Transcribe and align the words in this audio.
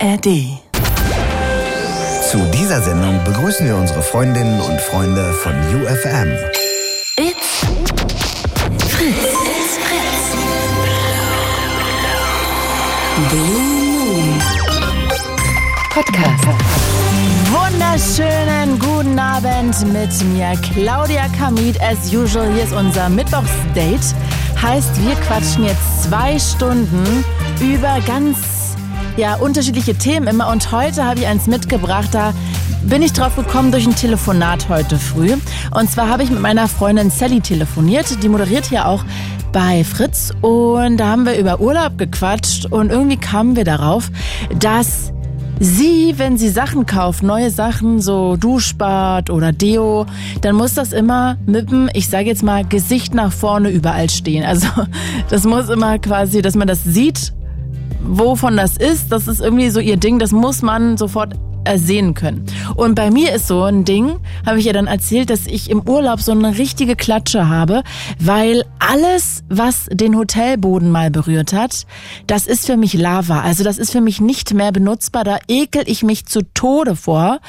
ARD. 0.00 0.60
Zu 2.30 2.38
dieser 2.52 2.80
Sendung 2.82 3.22
begrüßen 3.24 3.66
wir 3.66 3.76
unsere 3.76 4.02
Freundinnen 4.02 4.60
und 4.60 4.80
Freunde 4.80 5.32
von 5.32 5.52
UFM. 5.52 6.28
It's 7.16 7.66
Fritz. 8.88 9.14
It's 9.16 9.78
Fritz. 9.78 10.36
Blue 13.30 13.42
Moon 13.42 14.42
Podcast. 15.90 16.44
Wunderschönen 17.50 18.78
guten 18.78 19.18
Abend 19.18 19.92
mit 19.92 20.10
mir, 20.32 20.52
Claudia 20.72 21.26
Kamit. 21.36 21.80
As 21.80 22.12
usual, 22.12 22.52
hier 22.52 22.64
ist 22.64 22.72
unser 22.72 23.08
Mittwochsdate. 23.08 24.14
Heißt, 24.60 25.04
wir 25.04 25.14
quatschen 25.16 25.64
jetzt 25.64 26.04
zwei 26.04 26.38
Stunden 26.38 27.24
über 27.60 27.98
ganz 28.06 28.57
ja, 29.18 29.34
unterschiedliche 29.34 29.96
Themen 29.96 30.28
immer. 30.28 30.48
Und 30.48 30.70
heute 30.70 31.04
habe 31.04 31.20
ich 31.20 31.26
eins 31.26 31.48
mitgebracht, 31.48 32.10
da 32.12 32.32
bin 32.84 33.02
ich 33.02 33.12
drauf 33.12 33.34
gekommen 33.34 33.72
durch 33.72 33.84
ein 33.84 33.96
Telefonat 33.96 34.68
heute 34.68 34.96
früh. 34.96 35.34
Und 35.74 35.90
zwar 35.90 36.08
habe 36.08 36.22
ich 36.22 36.30
mit 36.30 36.40
meiner 36.40 36.68
Freundin 36.68 37.10
Sally 37.10 37.40
telefoniert. 37.40 38.22
Die 38.22 38.28
moderiert 38.28 38.66
hier 38.66 38.86
auch 38.86 39.04
bei 39.52 39.82
Fritz. 39.82 40.32
Und 40.40 40.98
da 40.98 41.08
haben 41.08 41.26
wir 41.26 41.36
über 41.36 41.60
Urlaub 41.60 41.98
gequatscht. 41.98 42.66
Und 42.66 42.92
irgendwie 42.92 43.16
kamen 43.16 43.56
wir 43.56 43.64
darauf, 43.64 44.10
dass 44.56 45.12
Sie, 45.60 46.14
wenn 46.18 46.38
sie 46.38 46.50
Sachen 46.50 46.86
kauft, 46.86 47.24
neue 47.24 47.50
Sachen, 47.50 48.00
so 48.00 48.36
Duschbad 48.36 49.28
oder 49.28 49.50
Deo, 49.50 50.06
dann 50.40 50.54
muss 50.54 50.74
das 50.74 50.92
immer 50.92 51.36
mit 51.46 51.72
dem, 51.72 51.90
ich 51.94 52.08
sage 52.08 52.26
jetzt 52.26 52.44
mal, 52.44 52.64
Gesicht 52.64 53.12
nach 53.12 53.32
vorne 53.32 53.68
überall 53.70 54.08
stehen. 54.08 54.44
Also 54.44 54.68
das 55.30 55.42
muss 55.42 55.68
immer 55.68 55.98
quasi, 55.98 56.42
dass 56.42 56.54
man 56.54 56.68
das 56.68 56.84
sieht 56.84 57.32
wovon 58.08 58.56
das 58.56 58.76
ist, 58.76 59.12
das 59.12 59.28
ist 59.28 59.40
irgendwie 59.40 59.70
so 59.70 59.80
ihr 59.80 59.96
Ding, 59.96 60.18
das 60.18 60.32
muss 60.32 60.62
man 60.62 60.96
sofort 60.96 61.34
sehen 61.76 62.14
können. 62.14 62.46
Und 62.76 62.94
bei 62.94 63.10
mir 63.10 63.34
ist 63.34 63.46
so 63.46 63.62
ein 63.64 63.84
Ding, 63.84 64.18
habe 64.46 64.58
ich 64.58 64.64
ja 64.64 64.72
dann 64.72 64.86
erzählt, 64.86 65.28
dass 65.28 65.46
ich 65.46 65.70
im 65.70 65.86
Urlaub 65.86 66.20
so 66.20 66.32
eine 66.32 66.56
richtige 66.56 66.96
Klatsche 66.96 67.48
habe, 67.48 67.82
weil 68.18 68.64
alles, 68.78 69.42
was 69.48 69.86
den 69.90 70.16
Hotelboden 70.16 70.90
mal 70.90 71.10
berührt 71.10 71.52
hat, 71.52 71.86
das 72.26 72.46
ist 72.46 72.66
für 72.66 72.76
mich 72.76 72.94
Lava. 72.94 73.40
Also 73.40 73.64
das 73.64 73.78
ist 73.78 73.92
für 73.92 74.00
mich 74.00 74.20
nicht 74.20 74.54
mehr 74.54 74.72
benutzbar. 74.72 75.24
Da 75.24 75.38
ekel 75.48 75.82
ich 75.86 76.02
mich 76.02 76.26
zu 76.26 76.40
Tode 76.54 76.96
vor. 76.96 77.40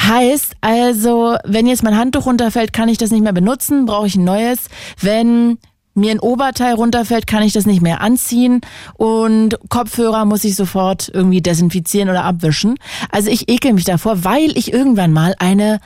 Heißt 0.00 0.54
also, 0.60 1.36
wenn 1.44 1.66
jetzt 1.66 1.82
mein 1.82 1.96
Handtuch 1.96 2.26
runterfällt, 2.26 2.72
kann 2.72 2.88
ich 2.88 2.98
das 2.98 3.10
nicht 3.10 3.22
mehr 3.22 3.32
benutzen, 3.32 3.86
brauche 3.86 4.06
ich 4.06 4.16
ein 4.16 4.24
neues. 4.24 4.58
Wenn 5.00 5.58
mir 5.96 6.10
ein 6.10 6.20
Oberteil 6.20 6.74
runterfällt, 6.74 7.26
kann 7.26 7.42
ich 7.42 7.52
das 7.52 7.66
nicht 7.66 7.82
mehr 7.82 8.00
anziehen 8.00 8.60
und 8.94 9.58
Kopfhörer 9.68 10.24
muss 10.24 10.44
ich 10.44 10.56
sofort 10.56 11.10
irgendwie 11.12 11.42
desinfizieren 11.42 12.08
oder 12.08 12.24
abwischen. 12.24 12.76
Also 13.10 13.30
ich 13.30 13.48
ekel 13.48 13.72
mich 13.72 13.84
davor, 13.84 14.24
weil 14.24 14.56
ich 14.56 14.72
irgendwann 14.72 15.12
mal 15.12 15.34
eine 15.38 15.80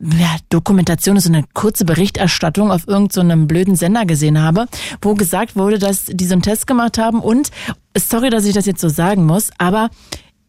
ja, 0.00 0.36
Dokumentation, 0.50 1.18
so 1.18 1.28
eine 1.28 1.44
kurze 1.54 1.84
Berichterstattung 1.84 2.70
auf 2.70 2.86
irgendeinem 2.86 3.42
so 3.42 3.46
blöden 3.46 3.76
Sender 3.76 4.04
gesehen 4.04 4.42
habe, 4.42 4.66
wo 5.00 5.14
gesagt 5.14 5.56
wurde, 5.56 5.78
dass 5.78 6.06
die 6.06 6.26
so 6.26 6.34
einen 6.34 6.42
Test 6.42 6.66
gemacht 6.66 6.98
haben 6.98 7.20
und, 7.20 7.50
sorry, 7.96 8.30
dass 8.30 8.44
ich 8.44 8.54
das 8.54 8.66
jetzt 8.66 8.80
so 8.80 8.88
sagen 8.88 9.24
muss, 9.24 9.50
aber 9.58 9.90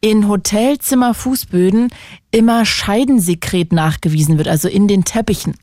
in 0.05 0.27
Hotelzimmer 0.27 1.15
Fußböden 1.15 1.89
immer 2.29 2.63
Scheidensekret 2.63 3.73
nachgewiesen 3.73 4.37
wird, 4.37 4.47
also 4.47 4.67
in 4.67 4.87
den 4.87 5.03
Teppichen. 5.03 5.55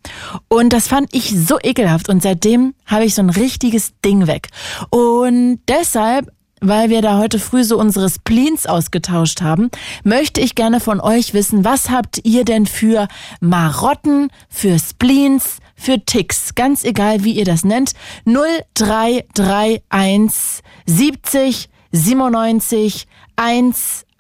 Und 0.49 0.73
das 0.73 0.89
fand 0.89 1.15
ich 1.15 1.31
so 1.31 1.61
ekelhaft 1.63 2.09
und 2.09 2.25
seitdem 2.25 2.75
habe 2.85 3.05
ich 3.05 3.15
so 3.15 3.23
ein 3.23 3.31
richtiges 3.31 3.93
Ding 4.05 4.27
weg. 4.27 4.49
Und 4.91 5.61
deshalb 5.69 6.33
weil 6.65 6.91
wir 6.91 7.03
da 7.03 7.19
heute 7.19 7.41
früh 7.41 7.65
so 7.65 7.77
unsere 7.77 8.09
Spleens 8.09 8.67
ausgetauscht 8.67 9.43
haben, 9.43 9.69
möchte 10.05 10.41
ich 10.41 10.55
gerne 10.55 10.79
von 10.79 11.01
euch 11.01 11.35
wissen, 11.35 11.65
was 11.65 11.91
habt 11.91 12.21
ihr 12.23 12.45
denn 12.45 12.67
für 12.67 13.09
Marotten, 13.41 14.29
für 14.49 14.79
Spleens, 14.79 15.59
für 15.75 16.05
Ticks, 16.05 16.55
ganz 16.55 16.85
egal 16.85 17.25
wie 17.25 17.33
ihr 17.33 17.45
das 17.45 17.65
nennt, 17.65 17.95
0331 18.27 20.63
70 20.87 21.69
97 21.93 23.07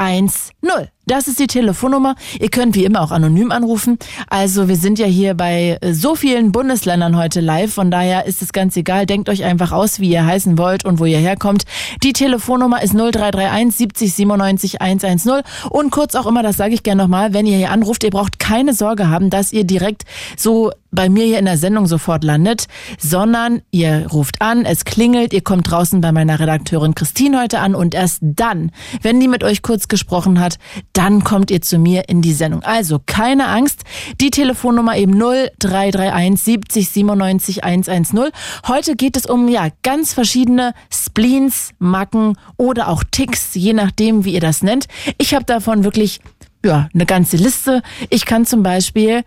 110. 0.02 0.88
Das 1.04 1.26
ist 1.26 1.40
die 1.40 1.48
Telefonnummer. 1.48 2.14
Ihr 2.38 2.48
könnt 2.48 2.76
wie 2.76 2.84
immer 2.84 3.02
auch 3.02 3.10
anonym 3.10 3.50
anrufen. 3.50 3.98
Also 4.28 4.68
wir 4.68 4.76
sind 4.76 5.00
ja 5.00 5.06
hier 5.06 5.34
bei 5.34 5.78
äh, 5.80 5.94
so 5.94 6.14
vielen 6.14 6.52
Bundesländern 6.52 7.16
heute 7.16 7.40
live. 7.40 7.74
Von 7.74 7.90
daher 7.90 8.26
ist 8.26 8.40
es 8.40 8.52
ganz 8.52 8.76
egal. 8.76 9.06
Denkt 9.06 9.28
euch 9.28 9.42
einfach 9.42 9.72
aus, 9.72 9.98
wie 9.98 10.10
ihr 10.10 10.24
heißen 10.24 10.58
wollt 10.58 10.84
und 10.84 11.00
wo 11.00 11.04
ihr 11.04 11.18
herkommt. 11.18 11.64
Die 12.04 12.12
Telefonnummer 12.12 12.82
ist 12.82 12.94
0331 12.94 13.76
70 13.76 14.14
97 14.14 14.80
110. 14.80 15.42
Und 15.70 15.90
kurz 15.90 16.14
auch 16.14 16.26
immer, 16.26 16.42
das 16.44 16.56
sage 16.56 16.74
ich 16.74 16.84
gerne 16.84 17.02
nochmal, 17.02 17.34
wenn 17.34 17.46
ihr 17.46 17.56
hier 17.56 17.70
anruft, 17.70 18.04
ihr 18.04 18.10
braucht 18.10 18.38
keine 18.38 18.72
Sorge 18.72 19.08
haben, 19.08 19.28
dass 19.28 19.52
ihr 19.52 19.64
direkt 19.64 20.04
so 20.36 20.70
bei 20.92 21.08
mir 21.08 21.24
hier 21.24 21.38
in 21.38 21.46
der 21.46 21.56
Sendung 21.58 21.86
sofort 21.86 22.22
landet, 22.22 22.66
sondern 22.98 23.62
ihr 23.70 24.06
ruft 24.12 24.40
an, 24.40 24.64
es 24.64 24.84
klingelt, 24.84 25.32
ihr 25.32 25.40
kommt 25.40 25.70
draußen 25.70 26.00
bei 26.00 26.12
meiner 26.12 26.38
Redakteurin 26.38 26.94
Christine 26.94 27.40
heute 27.40 27.58
an 27.58 27.74
und 27.74 27.94
erst 27.94 28.18
dann, 28.22 28.70
wenn 29.00 29.18
die 29.18 29.28
mit 29.28 29.42
euch 29.42 29.62
kurz 29.62 29.88
gesprochen 29.88 30.38
hat, 30.38 30.58
dann 30.92 31.24
kommt 31.24 31.50
ihr 31.50 31.62
zu 31.62 31.78
mir 31.78 32.08
in 32.08 32.22
die 32.22 32.34
Sendung. 32.34 32.62
Also 32.62 33.00
keine 33.04 33.48
Angst, 33.48 33.82
die 34.20 34.30
Telefonnummer 34.30 34.96
eben 34.96 35.18
0331 35.18 36.42
70 36.44 36.88
97 36.90 37.64
110. 37.64 38.30
Heute 38.68 38.94
geht 38.94 39.16
es 39.16 39.26
um 39.26 39.48
ja 39.48 39.68
ganz 39.82 40.12
verschiedene 40.12 40.74
Spleens, 40.92 41.70
Macken 41.78 42.36
oder 42.56 42.88
auch 42.88 43.02
Ticks, 43.10 43.54
je 43.54 43.72
nachdem, 43.72 44.24
wie 44.24 44.34
ihr 44.34 44.40
das 44.40 44.62
nennt. 44.62 44.86
Ich 45.18 45.34
habe 45.34 45.44
davon 45.44 45.84
wirklich 45.84 46.20
ja 46.64 46.88
eine 46.92 47.06
ganze 47.06 47.36
Liste. 47.36 47.82
Ich 48.10 48.26
kann 48.26 48.46
zum 48.46 48.62
Beispiel 48.62 49.22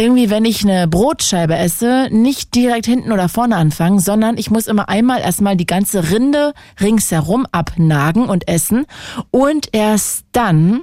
irgendwie, 0.00 0.30
wenn 0.30 0.46
ich 0.46 0.64
eine 0.64 0.88
Brotscheibe 0.88 1.54
esse, 1.56 2.08
nicht 2.10 2.54
direkt 2.54 2.86
hinten 2.86 3.12
oder 3.12 3.28
vorne 3.28 3.56
anfangen, 3.56 4.00
sondern 4.00 4.38
ich 4.38 4.50
muss 4.50 4.66
immer 4.66 4.88
einmal 4.88 5.20
erstmal 5.20 5.58
die 5.58 5.66
ganze 5.66 6.10
Rinde 6.10 6.54
ringsherum 6.80 7.46
abnagen 7.52 8.30
und 8.30 8.48
essen 8.48 8.86
und 9.30 9.68
erst 9.72 10.24
dann 10.32 10.80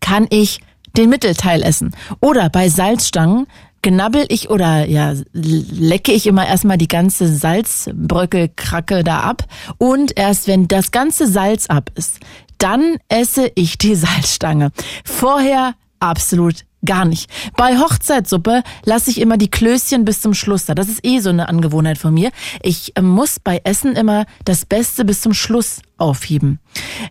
kann 0.00 0.26
ich 0.30 0.60
den 0.96 1.10
Mittelteil 1.10 1.62
essen. 1.62 1.94
Oder 2.20 2.50
bei 2.50 2.68
Salzstangen 2.68 3.46
knabbel 3.84 4.26
ich 4.30 4.50
oder 4.50 4.84
ja, 4.86 5.14
lecke 5.32 6.10
ich 6.10 6.26
immer 6.26 6.44
erstmal 6.44 6.76
die 6.78 6.88
ganze 6.88 7.32
Salzbröckelkracke 7.32 9.04
da 9.04 9.20
ab 9.20 9.44
und 9.78 10.18
erst 10.18 10.48
wenn 10.48 10.66
das 10.66 10.90
ganze 10.90 11.28
Salz 11.28 11.66
ab 11.66 11.92
ist, 11.94 12.18
dann 12.58 12.96
esse 13.08 13.52
ich 13.54 13.78
die 13.78 13.94
Salzstange. 13.94 14.72
Vorher 15.04 15.74
absolut 16.00 16.64
Gar 16.84 17.06
nicht. 17.06 17.28
Bei 17.56 17.76
Hochzeitssuppe 17.76 18.62
lasse 18.84 19.10
ich 19.10 19.20
immer 19.20 19.36
die 19.36 19.50
Klößchen 19.50 20.04
bis 20.04 20.20
zum 20.20 20.32
Schluss 20.32 20.66
da. 20.66 20.74
Das 20.74 20.88
ist 20.88 21.04
eh 21.04 21.18
so 21.18 21.30
eine 21.30 21.48
Angewohnheit 21.48 21.98
von 21.98 22.14
mir. 22.14 22.30
Ich 22.62 22.96
äh, 22.96 23.02
muss 23.02 23.40
bei 23.40 23.60
Essen 23.64 23.96
immer 23.96 24.26
das 24.44 24.64
Beste 24.64 25.04
bis 25.04 25.20
zum 25.20 25.34
Schluss 25.34 25.80
aufheben. 25.96 26.60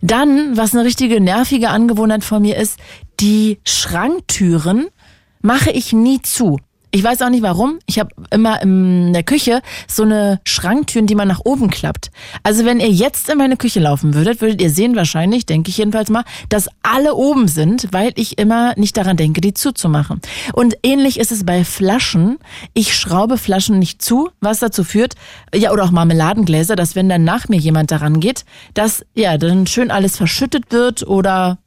Dann, 0.02 0.56
was 0.56 0.74
eine 0.74 0.86
richtige 0.86 1.20
nervige 1.20 1.70
Angewohnheit 1.70 2.24
von 2.24 2.42
mir 2.42 2.56
ist, 2.56 2.80
die 3.20 3.60
Schranktüren 3.66 4.88
mache 5.42 5.72
ich 5.72 5.92
nie 5.92 6.22
zu. 6.22 6.60
Ich 6.92 7.04
weiß 7.04 7.22
auch 7.22 7.30
nicht 7.30 7.44
warum. 7.44 7.80
Ich 7.86 8.00
habe 8.00 8.10
immer 8.32 8.62
in 8.62 9.12
der 9.12 9.24
Küche 9.24 9.62
so 9.88 10.04
eine 10.04 10.40
Schranktüren, 10.46 11.06
die 11.06 11.16
man 11.16 11.28
nach 11.28 11.42
oben 11.44 11.70
klappt. 11.70 12.12
Also 12.44 12.64
wenn 12.64 12.80
ihr 12.80 12.90
jetzt 12.90 13.30
in 13.30 13.38
meine 13.38 13.58
Küche 13.58 13.82
laufen 13.82 14.14
würdet, 14.14 14.40
würdet 14.40 14.62
ihr 14.62 14.70
sehen 14.70 14.96
wahrscheinlich, 14.96 15.46
denke 15.46 15.70
ich 15.70 15.78
jedenfalls 15.78 16.10
mal, 16.10 16.24
dass 16.48 16.70
alle 16.84 17.16
oben 17.16 17.50
sind, 17.50 17.90
weil 17.92 18.14
ich 18.16 18.38
immer 18.38 18.74
nicht 18.78 18.96
daran 18.96 19.18
denke, 19.18 19.42
die 19.42 19.54
zuzumachen. 19.54 20.22
Und 20.54 20.78
ähnlich 20.82 21.20
ist 21.20 21.34
es 21.34 21.46
bei 21.46 21.66
Flaschen. 21.66 22.40
Ich 22.74 22.96
schraube 22.96 23.38
Flaschen 23.38 23.80
nicht 23.80 24.02
zu, 24.02 24.30
was 24.40 24.60
dazu 24.60 24.86
führt, 24.86 25.16
ja, 25.54 25.72
oder 25.72 25.84
auch 25.84 25.92
Marmeladengläser, 25.92 26.78
dass 26.78 26.96
wenn 26.96 27.10
dann 27.10 27.26
nach 27.26 27.50
mir 27.50 27.60
jemand 27.60 27.92
daran 27.92 28.22
geht, 28.22 28.46
dass 28.74 29.06
ja 29.14 29.38
dann 29.38 29.68
schön 29.68 29.92
alles 29.92 30.16
verschüttet 30.16 30.72
wird 30.72 31.06
oder 31.06 31.58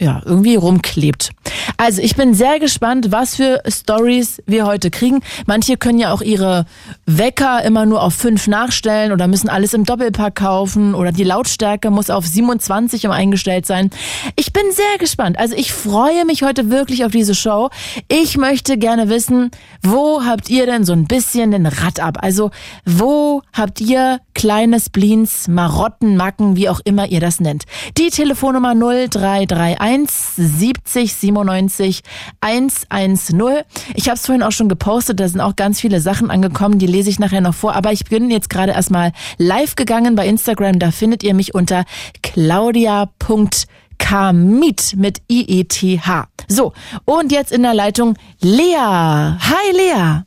ja, 0.00 0.20
irgendwie 0.24 0.56
rumklebt. 0.56 1.30
Also 1.76 2.02
ich 2.02 2.16
bin 2.16 2.34
sehr 2.34 2.58
gespannt, 2.58 3.12
was 3.12 3.36
für 3.36 3.62
Stories 3.68 4.42
wir 4.44 4.66
heute 4.66 4.90
kriegen. 4.90 5.20
Manche 5.46 5.76
können 5.76 6.00
ja 6.00 6.12
auch 6.12 6.20
ihre 6.20 6.66
Wecker 7.06 7.62
immer 7.64 7.86
nur 7.86 8.02
auf 8.02 8.14
fünf 8.14 8.48
nachstellen 8.48 9.12
oder 9.12 9.28
müssen 9.28 9.48
alles 9.48 9.72
im 9.72 9.84
Doppelpack 9.84 10.34
kaufen 10.34 10.94
oder 10.94 11.12
die 11.12 11.22
Lautstärke 11.22 11.90
muss 11.90 12.10
auf 12.10 12.26
27 12.26 13.04
immer 13.04 13.14
eingestellt 13.14 13.66
sein. 13.66 13.90
Ich 14.34 14.52
bin 14.52 14.64
sehr 14.72 14.98
gespannt. 14.98 15.38
Also 15.38 15.54
ich 15.54 15.72
freue 15.72 16.24
mich 16.24 16.42
heute 16.42 16.70
wirklich 16.70 17.04
auf 17.04 17.12
diese 17.12 17.36
Show. 17.36 17.70
Ich 18.08 18.36
möchte 18.36 18.76
gerne 18.78 19.08
wissen, 19.08 19.52
wo 19.82 20.24
habt 20.24 20.50
ihr 20.50 20.66
denn 20.66 20.84
so 20.84 20.92
ein 20.92 21.06
bisschen 21.06 21.52
den 21.52 21.66
Rad 21.66 22.00
ab? 22.00 22.18
Also 22.20 22.50
wo 22.84 23.42
habt 23.52 23.80
ihr 23.80 24.18
kleine 24.34 24.80
Spleens, 24.80 25.46
Marotten, 25.46 26.16
Macken, 26.16 26.56
wie 26.56 26.68
auch 26.68 26.80
immer 26.84 27.06
ihr 27.06 27.20
das 27.20 27.38
nennt? 27.38 27.64
Die 27.96 28.10
Telefonnummer 28.10 28.74
0331 28.74 29.83
70 30.36 31.14
97 31.14 32.02
110. 32.40 33.64
Ich 33.94 34.08
habe 34.08 34.16
es 34.16 34.26
vorhin 34.26 34.42
auch 34.42 34.52
schon 34.52 34.68
gepostet, 34.68 35.20
da 35.20 35.28
sind 35.28 35.40
auch 35.40 35.56
ganz 35.56 35.80
viele 35.80 36.00
Sachen 36.00 36.30
angekommen, 36.30 36.78
die 36.78 36.86
lese 36.86 37.10
ich 37.10 37.18
nachher 37.18 37.40
noch 37.40 37.54
vor. 37.54 37.74
Aber 37.74 37.92
ich 37.92 38.04
bin 38.04 38.30
jetzt 38.30 38.50
gerade 38.50 38.72
erstmal 38.72 39.12
live 39.38 39.76
gegangen 39.76 40.14
bei 40.14 40.26
Instagram, 40.26 40.78
da 40.78 40.90
findet 40.90 41.22
ihr 41.22 41.34
mich 41.34 41.54
unter 41.54 41.84
claudia.kamit 42.22 43.66
Kamit 43.98 44.94
mit 44.96 45.22
I-E-T-H. 45.30 46.28
So, 46.48 46.72
und 47.04 47.32
jetzt 47.32 47.52
in 47.52 47.62
der 47.62 47.74
Leitung 47.74 48.16
Lea. 48.40 48.76
Hi 48.76 49.72
Lea. 49.72 50.22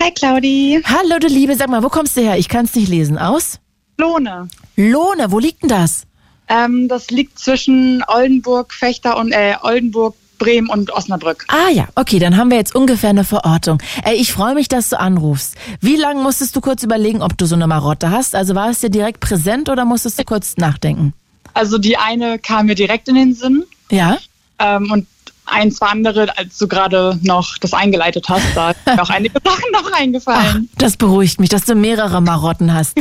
Hi 0.00 0.10
Claudi. 0.14 0.82
Hallo 0.84 1.18
du 1.20 1.28
Liebe, 1.28 1.54
sag 1.54 1.68
mal, 1.68 1.82
wo 1.82 1.88
kommst 1.88 2.16
du 2.16 2.22
her? 2.22 2.38
Ich 2.38 2.48
kann 2.48 2.64
es 2.64 2.74
nicht 2.74 2.88
lesen. 2.88 3.18
Aus? 3.18 3.60
Lohne. 3.98 4.48
Lohne, 4.76 5.30
wo 5.30 5.38
liegt 5.38 5.62
denn 5.62 5.68
das? 5.68 6.06
Ähm, 6.48 6.88
das 6.88 7.10
liegt 7.10 7.38
zwischen 7.38 8.02
Oldenburg, 8.06 8.72
Fechter 8.72 9.16
und 9.16 9.32
äh, 9.32 9.54
Oldenburg, 9.62 10.14
Bremen 10.38 10.68
und 10.68 10.90
Osnabrück. 10.92 11.44
Ah 11.48 11.70
ja, 11.70 11.88
okay, 11.94 12.18
dann 12.18 12.36
haben 12.36 12.50
wir 12.50 12.58
jetzt 12.58 12.74
ungefähr 12.74 13.10
eine 13.10 13.24
Verortung. 13.24 13.80
Ey, 14.04 14.16
ich 14.16 14.32
freue 14.32 14.54
mich, 14.54 14.68
dass 14.68 14.88
du 14.90 14.98
anrufst. 14.98 15.54
Wie 15.80 15.96
lange 15.96 16.22
musstest 16.22 16.54
du 16.56 16.60
kurz 16.60 16.82
überlegen, 16.82 17.22
ob 17.22 17.38
du 17.38 17.46
so 17.46 17.54
eine 17.54 17.66
Marotte 17.66 18.10
hast? 18.10 18.34
Also 18.34 18.54
war 18.54 18.68
es 18.70 18.80
dir 18.80 18.90
direkt 18.90 19.20
präsent 19.20 19.68
oder 19.68 19.84
musstest 19.84 20.18
du 20.18 20.24
kurz 20.24 20.56
nachdenken? 20.56 21.14
Also 21.54 21.78
die 21.78 21.96
eine 21.96 22.38
kam 22.38 22.66
mir 22.66 22.74
direkt 22.74 23.08
in 23.08 23.14
den 23.14 23.32
Sinn 23.34 23.64
Ja? 23.90 24.18
ähm, 24.58 24.90
und 24.90 25.06
ein, 25.46 25.70
zwei 25.72 25.86
andere, 25.88 26.36
als 26.38 26.58
du 26.58 26.66
gerade 26.68 27.18
noch 27.22 27.58
das 27.58 27.72
eingeleitet 27.72 28.28
hast, 28.28 28.44
da 28.54 28.72
sind 28.86 29.00
auch 29.00 29.10
einige 29.10 29.34
Sachen 29.44 29.64
noch 29.72 29.90
Ach, 29.92 30.00
eingefallen. 30.00 30.68
das 30.78 30.96
beruhigt 30.96 31.40
mich, 31.40 31.50
dass 31.50 31.64
du 31.64 31.74
mehrere 31.74 32.20
Marotten 32.20 32.72
hast. 32.72 32.96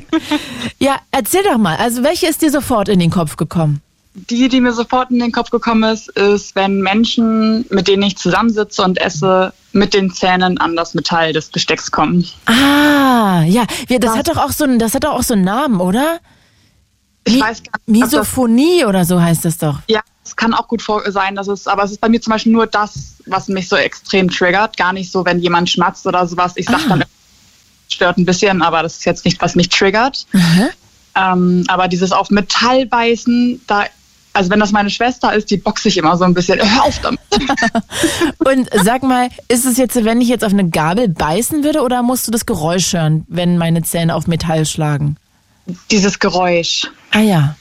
ja, 0.79 0.97
erzähl 1.11 1.43
doch 1.43 1.57
mal, 1.57 1.77
also 1.77 2.03
welche 2.03 2.27
ist 2.27 2.41
dir 2.41 2.51
sofort 2.51 2.89
in 2.89 2.99
den 2.99 3.09
Kopf 3.09 3.37
gekommen? 3.37 3.81
Die, 4.15 4.47
die 4.47 4.61
mir 4.61 4.73
sofort 4.73 5.09
in 5.09 5.17
den 5.17 5.31
Kopf 5.31 5.49
gekommen 5.49 5.91
ist, 5.91 6.07
ist, 6.09 6.55
wenn 6.55 6.81
Menschen, 6.81 7.65
mit 7.71 7.87
denen 7.87 8.03
ich 8.03 8.15
zusammensitze 8.15 8.83
und 8.83 9.01
esse, 9.01 9.53
mit 9.71 9.95
den 9.95 10.11
Zähnen 10.11 10.59
an 10.59 10.75
das 10.75 10.93
Metall 10.93 11.33
des 11.33 11.47
Bestecks 11.49 11.89
kommen. 11.89 12.23
Ah, 12.45 13.41
ja, 13.47 13.65
wir, 13.87 13.99
das 13.99 14.11
Was? 14.11 14.17
hat 14.19 14.27
doch 14.27 14.37
auch 14.37 14.51
so 14.51 14.65
einen, 14.65 14.77
das 14.77 14.93
hat 14.93 15.03
doch 15.03 15.13
auch 15.13 15.23
so 15.23 15.33
einen 15.33 15.45
Namen, 15.45 15.79
oder? 15.81 16.19
Ich 17.25 17.33
Mi- 17.35 17.41
weiß 17.41 17.63
gar 17.63 17.71
nicht, 17.87 18.01
Misophonie 18.03 18.85
oder 18.85 19.03
so 19.05 19.19
heißt 19.19 19.45
das 19.45 19.57
doch. 19.57 19.79
Ja, 19.87 20.01
es 20.25 20.35
kann 20.35 20.53
auch 20.53 20.67
gut 20.67 20.83
sein, 21.07 21.35
dass 21.35 21.47
es, 21.47 21.67
aber 21.67 21.83
es 21.83 21.91
ist 21.91 22.01
bei 22.01 22.09
mir 22.09 22.21
zum 22.21 22.31
Beispiel 22.31 22.51
nur 22.51 22.67
das, 22.67 23.15
was 23.25 23.47
mich 23.47 23.67
so 23.67 23.75
extrem 23.75 24.29
triggert. 24.29 24.77
Gar 24.77 24.93
nicht 24.93 25.11
so, 25.11 25.25
wenn 25.25 25.39
jemand 25.39 25.69
schmatzt 25.69 26.05
oder 26.07 26.25
sowas. 26.27 26.53
Ich 26.55 26.65
sag 26.65 26.79
Ah. 26.85 26.89
dann, 26.89 27.03
stört 27.89 28.17
ein 28.17 28.25
bisschen, 28.25 28.61
aber 28.61 28.83
das 28.83 28.95
ist 28.97 29.05
jetzt 29.05 29.25
nicht, 29.25 29.41
was 29.41 29.55
mich 29.55 29.69
triggert. 29.69 30.25
Mhm. 30.31 30.69
Ähm, 31.15 31.63
aber 31.67 31.87
dieses 31.87 32.11
auf 32.11 32.29
Metall 32.31 32.85
beißen, 32.87 33.61
da, 33.67 33.83
also 34.31 34.49
wenn 34.49 34.59
das 34.59 34.71
meine 34.71 34.89
Schwester 34.89 35.31
ist, 35.33 35.51
die 35.51 35.57
boxe 35.57 35.89
ich 35.89 35.97
immer 35.97 36.17
so 36.17 36.23
ein 36.23 36.33
bisschen. 36.33 36.59
Hör 36.59 36.85
auf 36.85 36.99
damit. 37.01 37.19
Und 38.45 38.69
sag 38.83 39.03
mal, 39.03 39.29
ist 39.47 39.65
es 39.65 39.77
jetzt, 39.77 40.03
wenn 40.03 40.21
ich 40.21 40.27
jetzt 40.27 40.43
auf 40.43 40.53
eine 40.53 40.67
Gabel 40.69 41.07
beißen 41.09 41.63
würde 41.63 41.81
oder 41.81 42.01
musst 42.01 42.27
du 42.27 42.31
das 42.31 42.45
Geräusch 42.45 42.93
hören, 42.93 43.25
wenn 43.27 43.57
meine 43.57 43.83
Zähne 43.83 44.15
auf 44.15 44.25
Metall 44.25 44.65
schlagen? 44.65 45.17
Dieses 45.91 46.17
Geräusch. 46.17 46.87
Ah 47.11 47.19
ja, 47.19 47.55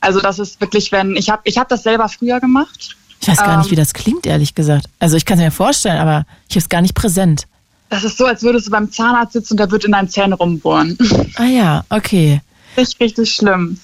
Also 0.00 0.20
das 0.20 0.38
ist 0.38 0.60
wirklich, 0.60 0.92
wenn 0.92 1.16
ich 1.16 1.30
habe, 1.30 1.42
ich 1.44 1.58
habe 1.58 1.68
das 1.68 1.82
selber 1.82 2.08
früher 2.08 2.40
gemacht. 2.40 2.96
ich 3.20 3.28
weiß 3.28 3.38
gar 3.38 3.54
Ähm. 3.54 3.58
nicht, 3.60 3.70
wie 3.70 3.76
das 3.76 3.94
klingt, 3.94 4.26
ehrlich 4.26 4.54
gesagt. 4.54 4.86
Also 5.00 5.16
ich 5.16 5.24
kann 5.24 5.38
es 5.38 5.44
mir 5.44 5.50
vorstellen, 5.50 5.98
aber 5.98 6.24
ich 6.48 6.54
habe 6.54 6.60
es 6.60 6.68
gar 6.68 6.80
nicht 6.82 6.94
präsent. 6.94 7.46
Das 7.90 8.04
ist 8.04 8.18
so, 8.18 8.26
als 8.26 8.42
würdest 8.42 8.66
du 8.66 8.70
beim 8.70 8.92
Zahnarzt 8.92 9.32
sitzen 9.32 9.54
und 9.54 9.60
der 9.60 9.70
wird 9.70 9.84
in 9.84 9.92
deinen 9.92 10.08
Zähnen 10.08 10.34
rumbohren. 10.34 10.98
Ah 11.36 11.44
ja, 11.44 11.84
okay. 11.88 12.40
richtig, 12.76 13.00
richtig 13.00 13.34
schlimm. 13.34 13.78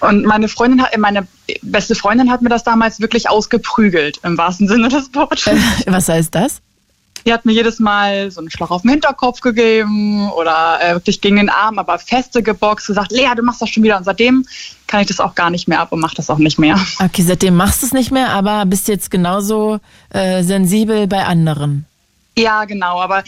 Und 0.00 0.24
meine 0.24 0.48
Freundin 0.48 0.80
hat, 0.80 0.96
meine 0.96 1.26
beste 1.60 1.94
Freundin 1.94 2.30
hat 2.30 2.40
mir 2.40 2.48
das 2.48 2.64
damals 2.64 3.00
wirklich 3.00 3.28
ausgeprügelt, 3.28 4.18
im 4.22 4.38
wahrsten 4.38 4.66
Sinne 4.68 4.88
des 4.88 5.12
Wortes. 5.14 5.44
Was 5.86 6.08
heißt 6.08 6.34
das? 6.34 6.62
Die 7.26 7.32
hat 7.32 7.44
mir 7.44 7.52
jedes 7.52 7.78
Mal 7.78 8.30
so 8.30 8.40
einen 8.40 8.50
Schlag 8.50 8.70
auf 8.70 8.82
den 8.82 8.90
Hinterkopf 8.90 9.40
gegeben 9.40 10.30
oder 10.30 10.78
äh, 10.82 10.94
wirklich 10.94 11.20
gegen 11.20 11.36
den 11.36 11.48
Arm, 11.48 11.78
aber 11.78 11.98
feste 11.98 12.42
geboxt, 12.42 12.86
gesagt, 12.86 13.12
Lea, 13.12 13.28
du 13.36 13.42
machst 13.42 13.62
das 13.62 13.70
schon 13.70 13.82
wieder. 13.82 13.96
Und 13.96 14.04
seitdem 14.04 14.46
kann 14.86 15.00
ich 15.00 15.08
das 15.08 15.20
auch 15.20 15.34
gar 15.34 15.50
nicht 15.50 15.68
mehr 15.68 15.80
ab 15.80 15.92
und 15.92 16.00
mache 16.00 16.16
das 16.16 16.30
auch 16.30 16.38
nicht 16.38 16.58
mehr. 16.58 16.78
Okay, 16.98 17.22
seitdem 17.22 17.56
machst 17.56 17.82
du 17.82 17.86
es 17.86 17.92
nicht 17.92 18.10
mehr, 18.10 18.30
aber 18.30 18.64
bist 18.66 18.88
jetzt 18.88 19.10
genauso 19.10 19.80
äh, 20.10 20.42
sensibel 20.42 21.06
bei 21.06 21.24
anderen. 21.24 21.86
Ja, 22.36 22.64
genau, 22.64 23.00
aber 23.00 23.24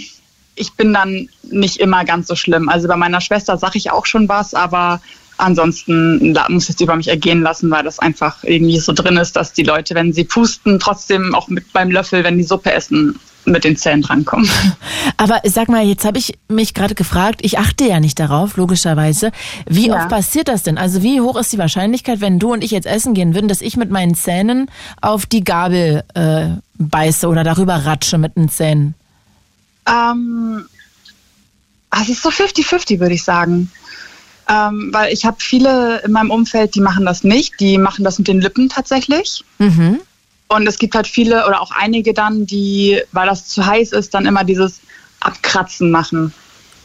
ich 0.54 0.72
bin 0.74 0.92
dann 0.92 1.28
nicht 1.42 1.78
immer 1.78 2.04
ganz 2.04 2.28
so 2.28 2.36
schlimm. 2.36 2.68
Also 2.68 2.88
bei 2.88 2.96
meiner 2.96 3.20
Schwester 3.20 3.56
sage 3.56 3.78
ich 3.78 3.90
auch 3.90 4.06
schon 4.06 4.28
was, 4.28 4.54
aber 4.54 5.00
ansonsten 5.38 6.36
muss 6.48 6.68
ich 6.68 6.76
es 6.76 6.80
über 6.80 6.96
mich 6.96 7.08
ergehen 7.08 7.42
lassen, 7.42 7.70
weil 7.70 7.84
das 7.84 7.98
einfach 7.98 8.44
irgendwie 8.44 8.78
so 8.78 8.92
drin 8.92 9.16
ist, 9.16 9.34
dass 9.34 9.52
die 9.52 9.62
Leute, 9.62 9.94
wenn 9.94 10.12
sie 10.12 10.24
pusten, 10.24 10.78
trotzdem 10.78 11.34
auch 11.34 11.48
mit 11.48 11.72
beim 11.72 11.90
Löffel, 11.90 12.24
wenn 12.24 12.38
die 12.38 12.44
Suppe 12.44 12.72
essen, 12.72 13.18
mit 13.44 13.64
den 13.64 13.76
Zähnen 13.76 14.02
drankommen. 14.02 14.48
Aber 15.16 15.40
sag 15.44 15.68
mal, 15.68 15.84
jetzt 15.84 16.04
habe 16.04 16.18
ich 16.18 16.38
mich 16.48 16.74
gerade 16.74 16.94
gefragt, 16.94 17.40
ich 17.42 17.58
achte 17.58 17.84
ja 17.84 18.00
nicht 18.00 18.18
darauf, 18.18 18.56
logischerweise. 18.56 19.32
Wie 19.66 19.88
Ja. 19.88 19.96
oft 19.96 20.08
passiert 20.08 20.48
das 20.48 20.62
denn? 20.62 20.78
Also 20.78 21.02
wie 21.02 21.20
hoch 21.20 21.36
ist 21.36 21.52
die 21.52 21.58
Wahrscheinlichkeit, 21.58 22.20
wenn 22.20 22.38
du 22.38 22.52
und 22.52 22.62
ich 22.62 22.70
jetzt 22.70 22.86
essen 22.86 23.14
gehen 23.14 23.34
würden, 23.34 23.48
dass 23.48 23.60
ich 23.60 23.76
mit 23.76 23.90
meinen 23.90 24.14
Zähnen 24.14 24.70
auf 25.00 25.26
die 25.26 25.42
Gabel 25.44 26.04
äh, 26.14 26.48
beiße 26.78 27.26
oder 27.28 27.44
darüber 27.44 27.84
ratsche 27.84 28.18
mit 28.18 28.36
den 28.36 28.48
Zähnen? 28.48 28.94
Ähm, 29.88 30.64
also 31.90 32.12
es 32.12 32.18
ist 32.18 32.22
so 32.22 32.30
50-50, 32.30 33.00
würde 33.00 33.14
ich 33.14 33.24
sagen. 33.24 33.70
Ähm, 34.48 34.88
weil 34.92 35.12
ich 35.12 35.24
habe 35.24 35.36
viele 35.40 36.00
in 36.04 36.12
meinem 36.12 36.30
Umfeld, 36.30 36.74
die 36.74 36.80
machen 36.80 37.04
das 37.04 37.22
nicht. 37.22 37.60
Die 37.60 37.78
machen 37.78 38.04
das 38.04 38.18
mit 38.18 38.28
den 38.28 38.40
Lippen 38.40 38.68
tatsächlich. 38.68 39.44
Mhm. 39.58 40.00
Und 40.54 40.66
es 40.66 40.78
gibt 40.78 40.94
halt 40.94 41.06
viele 41.06 41.46
oder 41.46 41.60
auch 41.62 41.70
einige 41.70 42.12
dann, 42.14 42.46
die, 42.46 43.00
weil 43.12 43.26
das 43.26 43.46
zu 43.48 43.64
heiß 43.64 43.92
ist, 43.92 44.12
dann 44.14 44.26
immer 44.26 44.44
dieses 44.44 44.80
Abkratzen 45.20 45.90
machen. 45.90 46.32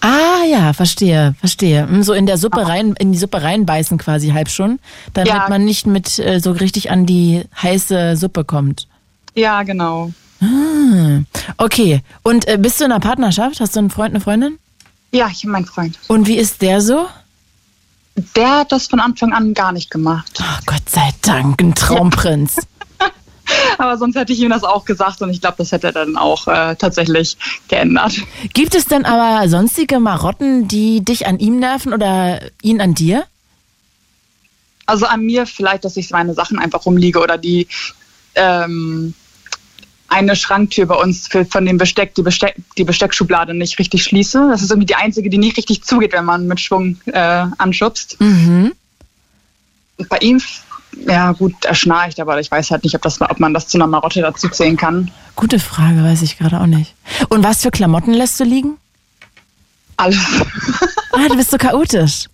Ah 0.02 0.44
ja, 0.50 0.74
verstehe, 0.74 1.34
verstehe. 1.40 1.88
Hm, 1.88 2.04
So 2.04 2.14
in 2.14 2.28
der 2.28 2.38
Suppe 2.38 2.68
rein, 2.68 2.94
in 3.00 3.12
die 3.12 3.18
Suppe 3.18 3.42
reinbeißen 3.42 3.98
quasi 3.98 4.30
halb 4.30 4.48
schon, 4.50 4.80
damit 5.14 5.30
Ja. 5.34 5.48
man 5.50 5.66
nicht 5.66 5.88
mit 5.88 6.20
äh, 6.20 6.40
so 6.40 6.52
richtig 6.52 6.92
an 6.92 7.06
die 7.06 7.44
heiße 7.62 8.16
Suppe 8.16 8.46
kommt. 8.46 8.88
Ja, 9.34 9.64
genau. 9.64 10.12
Hm. 10.40 11.26
Okay. 11.58 12.02
Und 12.24 12.48
äh, 12.48 12.58
bist 12.58 12.80
du 12.80 12.86
in 12.86 12.92
einer 12.92 13.00
Partnerschaft? 13.00 13.60
Hast 13.60 13.76
du 13.76 13.80
einen 13.80 13.90
Freund, 13.90 14.12
eine 14.14 14.22
Freundin? 14.22 14.60
Ja, 15.12 15.28
ich 15.32 15.40
habe 15.44 15.52
meinen 15.52 15.66
Freund. 15.66 15.98
Und 16.08 16.28
wie 16.28 16.38
ist 16.38 16.62
der 16.62 16.80
so? 16.82 17.08
Der 18.36 18.60
hat 18.60 18.72
das 18.72 18.88
von 18.88 19.00
Anfang 19.00 19.34
an 19.34 19.54
gar 19.54 19.72
nicht 19.72 19.90
gemacht. 19.92 20.40
Ach, 20.42 20.62
Gott 20.66 20.88
sei 20.90 21.10
Dank, 21.22 21.62
ein 21.62 21.74
Traumprinz. 21.76 22.56
Aber 23.78 23.98
sonst 23.98 24.16
hätte 24.16 24.34
ich 24.34 24.40
ihm 24.40 24.50
das 24.50 24.64
auch 24.64 24.86
gesagt 24.86 25.22
und 25.22 25.30
ich 25.30 25.42
glaube, 25.42 25.56
das 25.58 25.72
hätte 25.72 25.88
er 25.88 25.94
dann 25.94 26.18
auch 26.18 26.48
äh, 26.48 26.76
tatsächlich 26.76 27.38
geändert. 27.68 28.16
Gibt 28.54 28.76
es 28.76 28.86
denn 28.86 29.06
aber 29.06 29.48
sonstige 29.50 30.00
Marotten, 30.00 30.68
die 30.68 31.04
dich 31.04 31.28
an 31.28 31.40
ihm 31.40 31.60
nerven 31.60 31.94
oder 31.94 32.40
ihn 32.62 32.82
an 32.82 32.94
dir? 32.94 33.26
Also 34.86 35.06
an 35.06 35.22
mir 35.22 35.46
vielleicht, 35.46 35.84
dass 35.86 35.98
ich 35.98 36.12
meine 36.12 36.34
Sachen 36.34 36.60
einfach 36.60 36.86
rumliege 36.86 37.20
oder 37.20 37.38
die 37.38 37.68
ähm, 38.36 39.14
eine 40.10 40.36
Schranktür 40.36 40.86
bei 40.86 40.96
uns 40.96 41.28
für, 41.28 41.46
von 41.46 41.66
dem 41.66 41.78
Besteck 41.78 42.16
die, 42.16 42.22
Besteck, 42.22 42.56
die 42.78 42.84
Besteckschublade 42.84 43.54
nicht 43.54 43.78
richtig 43.80 44.04
schließe. 44.04 44.48
Das 44.50 44.62
ist 44.62 44.72
irgendwie 44.72 44.86
die 44.86 44.96
einzige, 44.96 45.30
die 45.30 45.38
nicht 45.38 45.58
richtig 45.58 45.84
zugeht, 45.84 46.14
wenn 46.14 46.26
man 46.26 46.48
mit 46.48 46.60
Schwung 46.60 46.98
äh, 47.08 47.46
anschubst. 47.58 48.20
Mhm. 48.22 48.74
Bei 50.10 50.18
ihm, 50.20 50.42
ja 51.06 51.32
gut, 51.34 51.54
er 51.66 51.76
schnarcht, 51.76 52.20
aber 52.20 52.40
ich 52.40 52.50
weiß 52.50 52.72
halt 52.72 52.84
nicht, 52.84 52.96
ob, 52.96 53.02
das, 53.02 53.20
ob 53.22 53.40
man 53.40 53.54
das 53.54 53.68
zu 53.68 53.78
einer 53.78 53.88
Marotte 53.88 54.22
dazu 54.22 54.50
zählen 54.50 54.78
kann. 54.78 55.12
Gute 55.36 55.60
Frage, 55.60 56.04
weiß 56.04 56.22
ich 56.22 56.38
gerade 56.38 56.60
auch 56.60 56.66
nicht. 56.66 56.96
Und 57.30 57.44
was 57.44 57.62
für 57.62 57.72
Klamotten 57.72 58.14
lässt 58.14 58.40
du 58.40 58.44
liegen? 58.44 58.78
Alles. 59.98 60.20
Ah, 61.12 61.28
du 61.28 61.36
bist 61.36 61.52
so 61.52 61.58
chaotisch. 61.58 62.28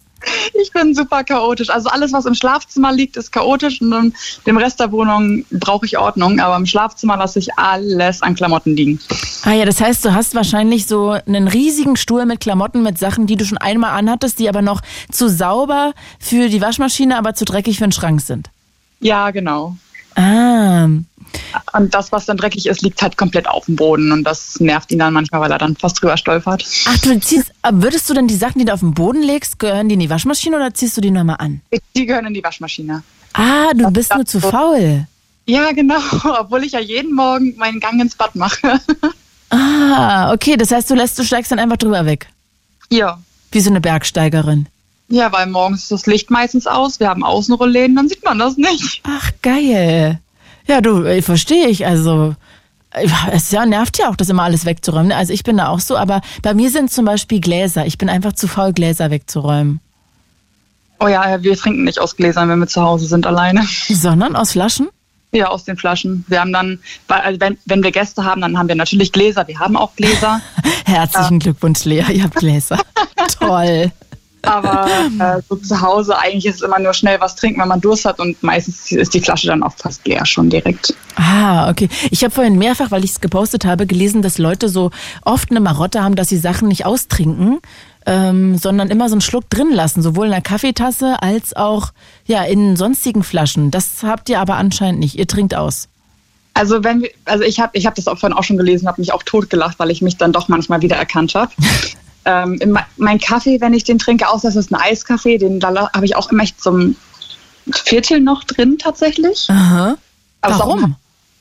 Ich 0.54 0.72
bin 0.72 0.94
super 0.94 1.24
chaotisch. 1.24 1.70
Also 1.70 1.90
alles, 1.90 2.14
was 2.14 2.26
im 2.26 2.34
Schlafzimmer 2.34 2.92
liegt, 2.92 3.18
ist 3.18 3.32
chaotisch 3.32 3.82
und 3.82 3.92
in 3.94 4.14
dem 4.46 4.58
Rest 4.58 4.80
der 4.80 4.92
Wohnung 4.92 5.46
brauche 5.52 5.86
ich 5.86 5.98
Ordnung. 5.98 6.40
Aber 6.40 6.56
im 6.56 6.66
Schlafzimmer 6.66 7.18
lasse 7.18 7.40
ich 7.40 7.58
alles 7.58 8.22
an 8.22 8.36
Klamotten 8.36 8.76
liegen. 8.76 9.00
Ah 9.44 9.54
ja, 9.54 9.66
das 9.66 9.82
heißt, 9.82 10.06
du 10.06 10.14
hast 10.14 10.36
wahrscheinlich 10.36 10.88
so 10.88 11.12
einen 11.12 11.48
riesigen 11.48 11.96
Stuhl 11.96 12.26
mit 12.26 12.40
Klamotten, 12.40 12.84
mit 12.84 12.98
Sachen, 12.98 13.28
die 13.28 13.36
du 13.36 13.46
schon 13.46 13.58
einmal 13.58 13.92
anhattest, 13.92 14.40
die 14.40 14.50
aber 14.50 14.62
noch 14.62 14.82
zu 15.12 15.30
sauber 15.30 15.94
für 16.20 16.50
die 16.50 16.62
Waschmaschine, 16.62 17.18
aber 17.18 17.34
zu 17.34 17.46
dreckig 17.46 17.78
für 17.78 17.86
den 17.86 17.92
Schrank 17.92 18.22
sind. 18.22 18.50
Ja, 19.04 19.30
genau. 19.32 19.76
Ah, 20.16 20.86
Und 20.86 21.94
das, 21.94 22.12
was 22.12 22.26
dann 22.26 22.38
dreckig 22.38 22.68
ist, 22.68 22.82
liegt 22.84 23.02
halt 23.02 23.18
komplett 23.18 23.48
auf 23.48 23.66
dem 23.66 23.76
Boden 23.76 24.12
und 24.12 24.24
das 24.24 24.60
nervt 24.60 24.92
ihn 24.92 25.00
dann 25.00 25.14
manchmal, 25.14 25.42
weil 25.42 25.52
er 25.52 25.58
dann 25.58 25.76
fast 25.76 26.02
drüber 26.02 26.18
stolpert. 26.18 26.64
ach, 26.88 26.98
du 27.00 27.20
ziehst, 27.20 27.52
würdest 27.72 28.10
du 28.10 28.14
denn 28.14 28.28
die 28.28 28.36
Sachen, 28.36 28.60
die 28.60 28.66
du 28.66 28.74
auf 28.74 28.80
den 28.82 28.94
Boden 28.94 29.22
legst, 29.24 29.60
gehören 29.60 29.90
die 29.90 29.96
in 29.96 30.00
die 30.00 30.10
Waschmaschine 30.10 30.56
oder 30.56 30.74
ziehst 30.74 30.96
du 30.98 31.02
die 31.02 31.12
nochmal 31.12 31.38
an? 31.40 31.62
Die 31.96 32.06
gehören 32.06 32.26
in 32.28 32.34
die 32.34 32.44
Waschmaschine. 32.44 33.04
Ah, 33.34 33.74
du 33.74 33.90
bist 33.92 34.14
nur 34.14 34.26
zu 34.26 34.40
faul. 34.40 35.08
Ja, 35.46 35.72
genau. 35.72 36.00
Obwohl 36.40 36.64
ich 36.64 36.72
ja 36.74 36.80
jeden 36.80 37.14
Morgen 37.16 37.56
meinen 37.58 37.80
Gang 37.80 38.00
ins 38.02 38.16
Bad 38.16 38.36
mache. 38.36 38.80
Ah, 39.56 40.34
okay, 40.34 40.58
das 40.58 40.72
heißt, 40.72 40.90
du 40.90 40.96
lässt, 40.96 41.20
du 41.20 41.24
steigst 41.24 41.52
dann 41.52 41.60
einfach 41.60 41.78
drüber 41.78 42.06
weg. 42.08 42.28
ja. 42.90 43.20
Wie 43.52 43.60
so 43.60 43.70
eine 43.70 43.82
Bergsteigerin. 43.82 44.66
Ja, 45.10 45.32
weil 45.32 45.48
morgens 45.48 45.84
ist 45.84 45.92
das 45.92 46.06
Licht 46.06 46.32
meistens 46.32 46.66
aus. 46.66 47.00
Wir 47.00 47.10
haben 47.10 47.24
Außenrollläden, 47.24 47.96
dann 47.96 48.10
sieht 48.10 48.24
man 48.24 48.40
das 48.40 48.58
nicht. 48.58 49.02
Ach, 49.04 49.32
geil. 49.42 50.20
Ja, 50.68 50.82
du, 50.82 51.04
äh, 51.04 51.22
verstehe 51.22 51.68
ich. 51.68 51.86
Also, 51.86 52.36
äh, 52.92 53.08
es 53.32 53.52
ja, 53.52 53.66
nervt 53.66 53.98
ja 54.00 54.10
auch, 54.10 54.16
das 54.16 54.30
immer 54.30 54.44
alles 54.44 54.66
wegzuräumen. 54.66 55.12
Also 55.12 55.34
ich 55.34 55.44
bin 55.44 55.58
da 55.58 55.68
auch 55.68 55.80
so, 55.80 55.98
aber 55.98 56.22
bei 56.42 56.54
mir 56.54 56.70
sind 56.70 56.92
zum 56.92 57.06
Beispiel 57.06 57.42
Gläser. 57.42 57.86
Ich 57.86 57.98
bin 57.98 58.10
einfach 58.10 58.34
zu 58.34 58.48
faul, 58.48 58.74
Gläser 58.74 59.12
wegzuräumen. 59.12 59.82
Oh 61.00 61.08
ja, 61.08 61.42
wir 61.44 61.58
trinken 61.58 61.84
nicht 61.84 62.00
aus 62.00 62.16
Gläsern, 62.16 62.48
wenn 62.50 62.60
wir 62.60 62.68
zu 62.68 62.82
Hause 62.82 63.08
sind 63.08 63.26
alleine. 63.26 63.68
Sondern 63.90 64.36
aus 64.36 64.54
Flaschen? 64.54 64.88
Ja, 65.34 65.48
aus 65.48 65.66
den 65.66 65.76
Flaschen. 65.78 66.24
Wir 66.28 66.40
haben 66.40 66.54
dann, 66.54 66.80
also 67.08 67.40
wenn, 67.42 67.58
wenn 67.66 67.84
wir 67.84 67.92
Gäste 67.92 68.24
haben, 68.24 68.40
dann 68.40 68.58
haben 68.58 68.68
wir 68.68 68.76
natürlich 68.76 69.12
Gläser. 69.12 69.48
Wir 69.48 69.60
haben 69.60 69.76
auch 69.76 69.96
Gläser. 69.96 70.42
Herzlichen 70.86 71.40
Glückwunsch, 71.40 71.84
Lea, 71.86 72.06
ihr 72.14 72.24
habt 72.24 72.36
Gläser. 72.36 72.80
Toll. 73.40 73.92
Aber 74.44 74.88
äh, 75.20 75.42
so 75.48 75.56
zu 75.56 75.82
Hause 75.82 76.18
eigentlich 76.18 76.46
ist 76.46 76.56
es 76.56 76.62
immer 76.62 76.80
nur 76.80 76.94
schnell 76.94 77.20
was 77.20 77.36
trinken, 77.36 77.62
wenn 77.62 77.68
man 77.70 77.82
Durst 77.82 78.06
hat 78.06 78.20
und 78.20 78.42
meistens 78.44 78.92
ist 78.92 79.14
die 79.14 79.22
Flasche 79.22 79.48
dann 79.48 79.64
auch 79.64 79.74
fast 79.76 80.06
leer 80.06 80.26
schon 80.26 80.50
direkt. 80.50 80.94
Ah, 81.16 81.70
okay. 81.70 81.88
Ich 82.12 82.24
habe 82.24 82.34
vorhin 82.34 82.58
mehrfach, 82.58 82.92
weil 82.92 83.04
ich 83.06 83.12
es 83.12 83.22
gepostet 83.22 83.66
habe, 83.66 83.88
gelesen, 83.88 84.22
dass 84.22 84.38
Leute 84.38 84.68
so 84.68 84.92
oft 85.24 85.50
eine 85.50 85.62
Marotte 85.62 86.04
haben, 86.04 86.16
dass 86.16 86.30
sie 86.30 86.38
Sachen 86.38 86.68
nicht 86.68 86.86
austrinken, 86.86 87.60
ähm, 88.06 88.58
sondern 88.58 88.90
immer 88.90 89.08
so 89.08 89.16
einen 89.16 89.22
Schluck 89.22 89.50
drin 89.50 89.72
lassen, 89.72 90.02
sowohl 90.02 90.26
in 90.26 90.32
der 90.32 90.42
Kaffeetasse 90.42 91.22
als 91.22 91.56
auch 91.56 91.94
ja 92.26 92.44
in 92.44 92.76
sonstigen 92.76 93.24
Flaschen. 93.24 93.72
Das 93.72 94.04
habt 94.04 94.30
ihr 94.30 94.40
aber 94.42 94.56
anscheinend 94.56 95.00
nicht. 95.00 95.18
Ihr 95.18 95.28
trinkt 95.28 95.56
aus. 95.56 95.88
Also 96.54 96.84
wenn 96.84 97.02
wir, 97.02 97.10
also 97.26 97.44
ich 97.44 97.60
habe 97.60 97.72
ich 97.74 97.86
hab 97.86 97.96
das 97.96 98.08
auch 98.08 98.20
vorhin 98.20 98.38
auch 98.38 98.44
schon 98.44 98.58
gelesen, 98.58 98.88
habe 98.88 99.02
mich 99.02 99.14
auch 99.14 99.24
totgelacht, 99.24 99.80
weil 99.80 99.90
ich 99.90 100.02
mich 100.02 100.18
dann 100.18 100.34
doch 100.34 100.50
manchmal 100.50 100.82
wieder 100.82 100.98
erkannt 100.98 101.34
habe. 101.34 101.52
ähm, 102.26 102.56
in 102.56 102.78
mein, 102.98 103.20
Kaffee, 103.20 103.60
wenn 103.62 103.74
ich 103.74 103.84
den 103.84 104.00
trinke, 104.00 104.28
außer 104.28 104.50
es 104.50 104.56
ist 104.56 104.72
ein 104.72 104.80
Eiskaffee, 104.80 105.38
den 105.38 105.60
da 105.60 105.92
habe 105.94 106.06
ich 106.06 106.16
auch 106.16 106.32
immer 106.32 106.44
echt 106.44 106.62
ein 106.66 106.96
Viertel 107.72 108.20
noch 108.20 108.44
drin 108.44 108.78
tatsächlich. 108.78 109.48
Aha. 109.50 109.98
Aber 110.42 110.54
es 110.54 110.60
ist 110.60 110.66
Warum? 110.66 110.96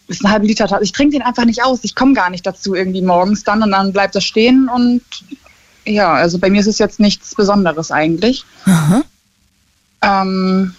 ein 0.08 0.30
halber 0.30 0.46
Liter. 0.46 0.82
Ich 0.82 0.92
trinke 0.92 1.16
den 1.16 1.22
einfach 1.22 1.44
nicht 1.44 1.64
aus. 1.64 1.80
Ich 1.82 1.94
komme 1.94 2.14
gar 2.14 2.30
nicht 2.30 2.46
dazu 2.46 2.74
irgendwie 2.74 3.02
morgens 3.02 3.44
dann 3.44 3.62
und 3.62 3.70
dann 3.70 3.92
bleibt 3.92 4.14
das 4.14 4.24
stehen 4.24 4.68
und 4.68 5.02
ja, 5.84 6.12
also 6.12 6.38
bei 6.38 6.48
mir 6.48 6.60
ist 6.60 6.68
es 6.68 6.78
jetzt 6.78 7.00
nichts 7.00 7.34
Besonderes 7.34 7.90
eigentlich. 7.90 8.44
Aha. 8.66 9.02
Ähm, 10.02 10.74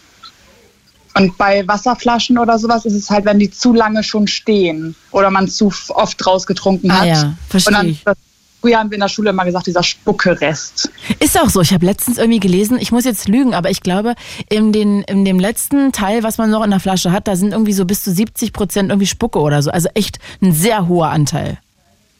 und 1.15 1.37
bei 1.37 1.67
Wasserflaschen 1.67 2.37
oder 2.37 2.57
sowas 2.57 2.85
ist 2.85 2.93
es 2.93 3.09
halt, 3.09 3.25
wenn 3.25 3.37
die 3.37 3.51
zu 3.51 3.73
lange 3.73 4.03
schon 4.03 4.27
stehen 4.27 4.95
oder 5.11 5.29
man 5.29 5.47
zu 5.47 5.71
oft 5.89 6.25
rausgetrunken 6.25 6.89
Ah 6.89 6.99
hat. 6.99 7.07
ja, 7.07 7.33
verstehe 7.49 7.77
Und 7.77 7.83
dann, 7.83 7.99
das, 8.05 8.17
früher 8.63 8.79
haben 8.79 8.89
wir 8.91 8.95
in 8.95 9.01
der 9.01 9.09
Schule 9.09 9.31
immer 9.31 9.43
gesagt, 9.43 9.67
dieser 9.67 9.83
Spuckerest. 9.83 10.89
Ist 11.19 11.37
auch 11.37 11.49
so. 11.49 11.59
Ich 11.59 11.73
habe 11.73 11.85
letztens 11.85 12.17
irgendwie 12.17 12.39
gelesen, 12.39 12.77
ich 12.79 12.93
muss 12.93 13.03
jetzt 13.03 13.27
lügen, 13.27 13.53
aber 13.53 13.69
ich 13.69 13.81
glaube, 13.81 14.15
in, 14.49 14.71
den, 14.71 15.01
in 15.01 15.25
dem 15.25 15.37
letzten 15.37 15.91
Teil, 15.91 16.23
was 16.23 16.37
man 16.37 16.49
noch 16.49 16.63
in 16.63 16.69
der 16.69 16.79
Flasche 16.79 17.11
hat, 17.11 17.27
da 17.27 17.35
sind 17.35 17.51
irgendwie 17.51 17.73
so 17.73 17.83
bis 17.83 18.05
zu 18.05 18.11
70 18.11 18.53
Prozent 18.53 18.89
irgendwie 18.89 19.07
Spucke 19.07 19.39
oder 19.39 19.61
so. 19.61 19.69
Also 19.69 19.89
echt 19.95 20.19
ein 20.41 20.53
sehr 20.53 20.87
hoher 20.87 21.09
Anteil. 21.09 21.57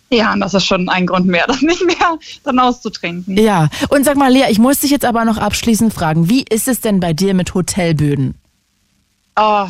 Ja, 0.10 0.34
und 0.34 0.42
das 0.42 0.54
ist 0.54 0.66
schon 0.66 0.90
ein 0.90 1.08
Grund 1.08 1.28
mehr, 1.28 1.46
das 1.48 1.62
nicht 1.62 1.86
mehr 1.86 2.20
dann 2.44 2.60
auszutrinken. 2.60 3.38
Ja. 3.38 3.70
Und 3.88 4.04
sag 4.04 4.18
mal, 4.18 4.30
Lea, 4.30 4.48
ich 4.50 4.60
muss 4.60 4.82
dich 4.82 4.92
jetzt 4.92 5.06
aber 5.06 5.24
noch 5.24 5.38
abschließend 5.38 5.94
fragen, 5.94 6.30
wie 6.30 6.44
ist 6.44 6.68
es 6.68 6.82
denn 6.82 7.00
bei 7.00 7.14
dir 7.14 7.34
mit 7.34 7.54
Hotelböden? 7.54 8.36
Oh. 9.38 9.68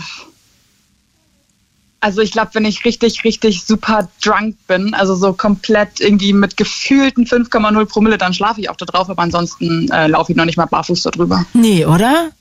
Also 2.03 2.19
ich 2.19 2.31
glaube, 2.31 2.49
wenn 2.55 2.65
ich 2.65 2.83
richtig, 2.83 3.23
richtig 3.23 3.63
super 3.63 4.09
drunk 4.21 4.57
bin, 4.67 4.93
also 4.93 5.15
so 5.15 5.31
komplett 5.31 6.01
irgendwie 6.01 6.33
mit 6.33 6.57
gefühlten 6.57 7.25
5,0 7.25 7.85
Promille, 7.85 8.17
dann 8.17 8.33
schlafe 8.33 8.59
ich 8.59 8.69
auch 8.69 8.75
da 8.75 8.85
drauf, 8.85 9.09
aber 9.09 9.21
ansonsten 9.21 9.89
äh, 9.89 10.07
laufe 10.07 10.33
ich 10.33 10.35
noch 10.35 10.43
nicht 10.43 10.57
mal 10.57 10.65
barfuß 10.65 11.01
da 11.03 11.11
drüber. 11.11 11.45
Nee, 11.53 11.85
oder? 11.85 12.31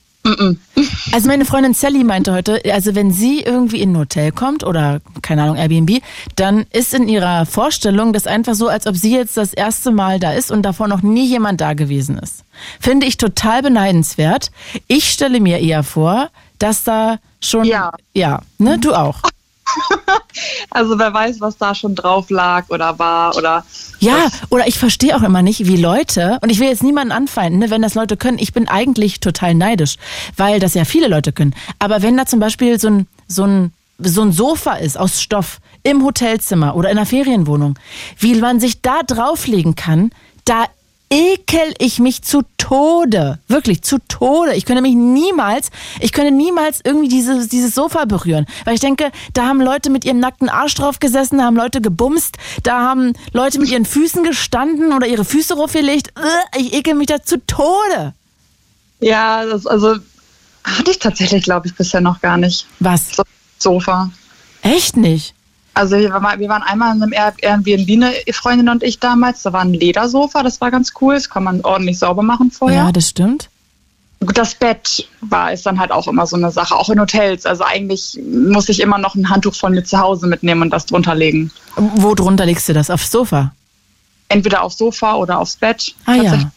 Also 1.12 1.28
meine 1.28 1.44
Freundin 1.44 1.74
Sally 1.74 2.02
meinte 2.02 2.32
heute, 2.32 2.60
also 2.72 2.96
wenn 2.96 3.12
sie 3.12 3.40
irgendwie 3.40 3.80
in 3.80 3.92
ein 3.92 3.98
Hotel 3.98 4.32
kommt 4.32 4.64
oder 4.64 5.00
keine 5.20 5.44
Ahnung 5.44 5.56
Airbnb, 5.56 6.02
dann 6.34 6.66
ist 6.72 6.92
in 6.92 7.06
ihrer 7.06 7.46
Vorstellung 7.46 8.12
das 8.12 8.26
einfach 8.26 8.54
so, 8.54 8.66
als 8.66 8.88
ob 8.88 8.96
sie 8.96 9.14
jetzt 9.14 9.36
das 9.36 9.52
erste 9.52 9.92
Mal 9.92 10.18
da 10.18 10.32
ist 10.32 10.50
und 10.50 10.62
davor 10.62 10.88
noch 10.88 11.02
nie 11.02 11.26
jemand 11.26 11.60
da 11.60 11.74
gewesen 11.74 12.18
ist. 12.18 12.44
Finde 12.80 13.06
ich 13.06 13.16
total 13.16 13.62
beneidenswert. 13.62 14.50
Ich 14.88 15.10
stelle 15.10 15.38
mir 15.38 15.60
eher 15.60 15.84
vor, 15.84 16.30
dass 16.58 16.82
da 16.82 17.18
schon 17.40 17.64
Ja. 17.64 17.92
ja, 18.12 18.42
ne, 18.58 18.78
du 18.80 18.94
auch. 18.94 19.22
Also 20.70 20.98
wer 20.98 21.12
weiß, 21.12 21.40
was 21.40 21.58
da 21.58 21.74
schon 21.74 21.94
drauf 21.94 22.30
lag 22.30 22.68
oder 22.70 22.98
war 22.98 23.36
oder 23.36 23.64
Ja, 24.00 24.28
oder 24.48 24.66
ich 24.66 24.78
verstehe 24.78 25.14
auch 25.16 25.22
immer 25.22 25.42
nicht, 25.42 25.66
wie 25.66 25.76
Leute, 25.76 26.38
und 26.40 26.50
ich 26.50 26.58
will 26.58 26.68
jetzt 26.68 26.82
niemanden 26.82 27.12
anfeinden, 27.12 27.58
ne, 27.60 27.70
wenn 27.70 27.82
das 27.82 27.94
Leute 27.94 28.16
können, 28.16 28.38
ich 28.38 28.52
bin 28.52 28.68
eigentlich 28.68 29.20
total 29.20 29.54
neidisch, 29.54 29.96
weil 30.36 30.60
das 30.60 30.74
ja 30.74 30.84
viele 30.84 31.08
Leute 31.08 31.32
können. 31.32 31.54
Aber 31.78 32.02
wenn 32.02 32.16
da 32.16 32.26
zum 32.26 32.40
Beispiel 32.40 32.80
so 32.80 32.88
ein, 32.88 33.06
so 33.28 33.44
ein, 33.44 33.72
so 33.98 34.22
ein 34.22 34.32
Sofa 34.32 34.74
ist 34.74 34.98
aus 34.98 35.20
Stoff 35.20 35.60
im 35.82 36.04
Hotelzimmer 36.04 36.74
oder 36.76 36.90
in 36.90 36.96
einer 36.96 37.06
Ferienwohnung, 37.06 37.78
wie 38.18 38.34
man 38.36 38.60
sich 38.60 38.82
da 38.82 39.02
drauflegen 39.02 39.74
kann, 39.74 40.10
da 40.44 40.64
ekel 41.12 41.74
ich 41.78 41.98
mich 41.98 42.22
zu 42.22 42.42
Tode. 42.56 43.38
Wirklich, 43.48 43.82
zu 43.82 43.98
Tode. 44.08 44.54
Ich 44.54 44.64
könnte 44.64 44.82
mich 44.82 44.94
niemals, 44.94 45.70
ich 46.00 46.12
könnte 46.12 46.30
niemals 46.32 46.80
irgendwie 46.84 47.08
dieses, 47.08 47.48
dieses 47.48 47.74
Sofa 47.74 48.06
berühren. 48.06 48.46
Weil 48.64 48.74
ich 48.74 48.80
denke, 48.80 49.12
da 49.34 49.46
haben 49.46 49.60
Leute 49.60 49.90
mit 49.90 50.04
ihrem 50.04 50.20
nackten 50.20 50.48
Arsch 50.48 50.74
drauf 50.74 50.98
gesessen, 51.00 51.38
da 51.38 51.44
haben 51.44 51.56
Leute 51.56 51.80
gebumst, 51.80 52.36
da 52.62 52.80
haben 52.80 53.12
Leute 53.32 53.58
mit 53.60 53.68
ihren 53.70 53.84
Füßen 53.84 54.22
gestanden 54.24 54.92
oder 54.92 55.06
ihre 55.06 55.24
Füße 55.24 55.54
raufgelegt. 55.54 56.12
Äh, 56.16 56.60
Ich 56.60 56.72
ekel 56.72 56.94
mich 56.94 57.08
da 57.08 57.22
zu 57.22 57.44
Tode. 57.46 58.14
ja, 59.00 59.44
das, 59.44 59.66
also 59.66 59.96
hatte 60.64 60.90
ich 60.92 60.98
tatsächlich, 60.98 61.42
glaube 61.44 61.66
ich, 61.66 61.74
bisher 61.74 62.00
noch 62.00 62.20
gar 62.20 62.36
nicht. 62.38 62.66
Was? 62.78 63.16
So 63.16 63.22
Sofa. 63.58 64.10
Echt 64.62 64.96
nicht? 64.96 65.34
Also 65.74 65.96
wir 65.96 66.10
waren, 66.10 66.38
wir 66.38 66.48
waren 66.48 66.62
einmal 66.62 66.94
in 66.94 67.02
einem 67.02 67.12
Air- 67.12 67.34
Airbnb, 67.40 67.88
eine 67.90 68.12
Freundin 68.32 68.68
und 68.68 68.82
ich 68.82 68.98
damals. 68.98 69.42
Da 69.42 69.52
war 69.52 69.62
ein 69.62 69.72
Ledersofa, 69.72 70.42
das 70.42 70.60
war 70.60 70.70
ganz 70.70 70.92
cool. 71.00 71.14
Das 71.14 71.30
kann 71.30 71.44
man 71.44 71.62
ordentlich 71.62 71.98
sauber 71.98 72.22
machen 72.22 72.50
vorher. 72.50 72.84
Ja, 72.84 72.92
das 72.92 73.08
stimmt. 73.08 73.48
Gut, 74.20 74.36
Das 74.38 74.54
Bett 74.54 75.08
war 75.20 75.52
ist 75.52 75.66
dann 75.66 75.80
halt 75.80 75.90
auch 75.90 76.06
immer 76.06 76.26
so 76.26 76.36
eine 76.36 76.50
Sache, 76.52 76.76
auch 76.76 76.90
in 76.90 77.00
Hotels. 77.00 77.44
Also 77.46 77.64
eigentlich 77.64 78.20
muss 78.24 78.68
ich 78.68 78.80
immer 78.80 78.98
noch 78.98 79.14
ein 79.16 79.28
Handtuch 79.30 79.54
von 79.54 79.72
mir 79.72 79.82
zu 79.82 79.98
Hause 79.98 80.26
mitnehmen 80.28 80.62
und 80.62 80.70
das 80.70 80.86
drunter 80.86 81.14
legen. 81.14 81.50
Wo 81.76 82.14
drunter 82.14 82.46
legst 82.46 82.68
du 82.68 82.72
das? 82.72 82.88
Aufs 82.90 83.10
Sofa? 83.10 83.52
Entweder 84.28 84.62
aufs 84.62 84.78
Sofa 84.78 85.14
oder 85.16 85.38
aufs 85.40 85.56
Bett. 85.56 85.94
Ah 86.06 86.14
ja. 86.14 86.50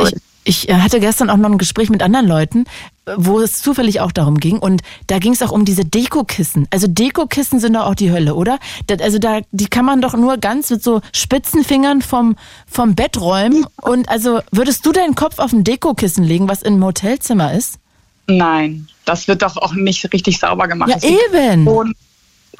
Ich, 0.00 0.12
ich 0.44 0.68
äh, 0.68 0.74
hatte 0.74 0.98
gestern 1.00 1.30
auch 1.30 1.36
noch 1.36 1.50
ein 1.50 1.58
Gespräch 1.58 1.88
mit 1.90 2.02
anderen 2.02 2.26
Leuten, 2.26 2.64
äh, 3.06 3.12
wo 3.16 3.40
es 3.40 3.62
zufällig 3.62 4.00
auch 4.00 4.12
darum 4.12 4.38
ging. 4.40 4.58
Und 4.58 4.82
da 5.06 5.18
ging 5.18 5.32
es 5.32 5.42
auch 5.42 5.50
um 5.52 5.64
diese 5.64 5.84
Dekokissen. 5.84 6.66
Also 6.70 6.86
Dekokissen 6.88 7.60
sind 7.60 7.74
doch 7.74 7.86
auch 7.86 7.94
die 7.94 8.10
Hölle, 8.10 8.34
oder? 8.34 8.58
Das, 8.86 9.00
also 9.00 9.18
da, 9.18 9.40
die 9.52 9.66
kann 9.68 9.84
man 9.84 10.00
doch 10.00 10.14
nur 10.14 10.38
ganz 10.38 10.70
mit 10.70 10.82
so 10.82 11.00
spitzen 11.12 11.64
Fingern 11.64 12.02
vom, 12.02 12.36
vom 12.66 12.94
Bett 12.94 13.20
räumen. 13.20 13.64
Und 13.80 14.08
also 14.08 14.40
würdest 14.50 14.84
du 14.86 14.92
deinen 14.92 15.14
Kopf 15.14 15.38
auf 15.38 15.52
ein 15.52 15.64
Dekokissen 15.64 16.24
legen, 16.24 16.48
was 16.48 16.62
im 16.62 16.82
Hotelzimmer 16.84 17.52
ist? 17.54 17.78
Nein, 18.26 18.88
das 19.04 19.28
wird 19.28 19.42
doch 19.42 19.56
auch 19.56 19.74
nicht 19.74 20.12
richtig 20.12 20.38
sauber 20.38 20.68
gemacht. 20.68 20.90
Ja, 20.90 20.96
Das 20.96 21.04
eben. 21.04 21.64
schon- 21.64 21.94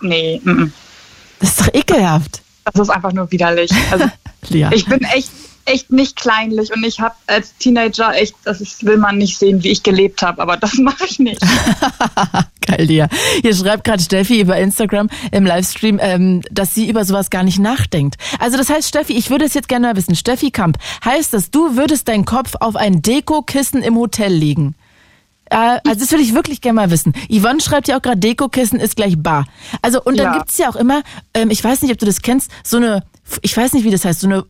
Nee, 0.00 0.40
mm, 0.42 0.50
mm. 0.50 0.72
Das 1.38 1.50
ist 1.50 1.60
doch 1.60 1.74
ekelhaft. 1.74 2.42
das 2.64 2.80
ist 2.80 2.90
einfach 2.90 3.12
nur 3.12 3.30
widerlich. 3.30 3.70
Also 3.90 4.06
Lia. 4.48 4.70
ich 4.72 4.84
bin 4.86 5.02
echt 5.04 5.30
echt 5.64 5.90
nicht 5.92 6.16
kleinlich 6.16 6.72
und 6.74 6.84
ich 6.84 7.00
habe 7.00 7.14
als 7.26 7.56
Teenager 7.58 8.14
echt, 8.14 8.34
das 8.44 8.60
ist, 8.60 8.84
will 8.84 8.96
man 8.96 9.18
nicht 9.18 9.38
sehen, 9.38 9.62
wie 9.62 9.70
ich 9.70 9.82
gelebt 9.82 10.22
habe, 10.22 10.40
aber 10.42 10.56
das 10.56 10.74
mache 10.78 11.04
ich 11.06 11.18
nicht. 11.18 11.40
Geil, 12.66 12.84
Lia. 12.86 13.08
Hier 13.42 13.54
schreibt 13.54 13.84
gerade 13.84 14.02
Steffi 14.02 14.40
über 14.40 14.56
Instagram 14.56 15.08
im 15.30 15.44
Livestream, 15.44 15.98
ähm, 16.00 16.42
dass 16.50 16.74
sie 16.74 16.88
über 16.88 17.04
sowas 17.04 17.30
gar 17.30 17.42
nicht 17.42 17.58
nachdenkt. 17.58 18.16
Also 18.38 18.56
das 18.56 18.70
heißt, 18.70 18.88
Steffi, 18.88 19.14
ich 19.14 19.30
würde 19.30 19.44
es 19.44 19.54
jetzt 19.54 19.68
gerne 19.68 19.88
mal 19.88 19.96
wissen. 19.96 20.14
Steffi 20.14 20.50
Kamp, 20.50 20.78
heißt 21.04 21.32
das, 21.34 21.50
du 21.50 21.76
würdest 21.76 22.08
deinen 22.08 22.24
Kopf 22.24 22.54
auf 22.60 22.76
ein 22.76 23.02
Dekokissen 23.02 23.82
im 23.82 23.96
Hotel 23.96 24.32
legen? 24.32 24.74
Äh, 25.50 25.80
also 25.86 26.00
das 26.00 26.10
würde 26.12 26.22
ich 26.24 26.34
wirklich 26.34 26.60
gerne 26.60 26.76
mal 26.76 26.90
wissen. 26.90 27.12
Yvonne 27.30 27.60
schreibt 27.60 27.88
ja 27.88 27.98
auch 27.98 28.02
gerade, 28.02 28.18
Dekokissen 28.18 28.80
ist 28.80 28.96
gleich 28.96 29.14
bar. 29.18 29.46
Also 29.82 30.02
und 30.02 30.16
dann 30.18 30.32
Ja. 30.32 30.38
gibt's 30.38 30.56
ja 30.58 30.68
auch 30.70 30.76
immer, 30.76 31.02
ähm, 31.34 31.50
ich 31.50 31.62
weiß 31.62 31.82
nicht, 31.82 31.92
ob 31.92 31.98
du 31.98 32.06
das 32.06 32.22
kennst, 32.22 32.50
so 32.64 32.76
eine, 32.78 33.02
ich 33.42 33.56
weiß 33.56 33.72
nicht, 33.74 33.84
wie 33.84 33.90
das 33.90 34.04
heißt, 34.04 34.20
so 34.20 34.26
eine 34.28 34.44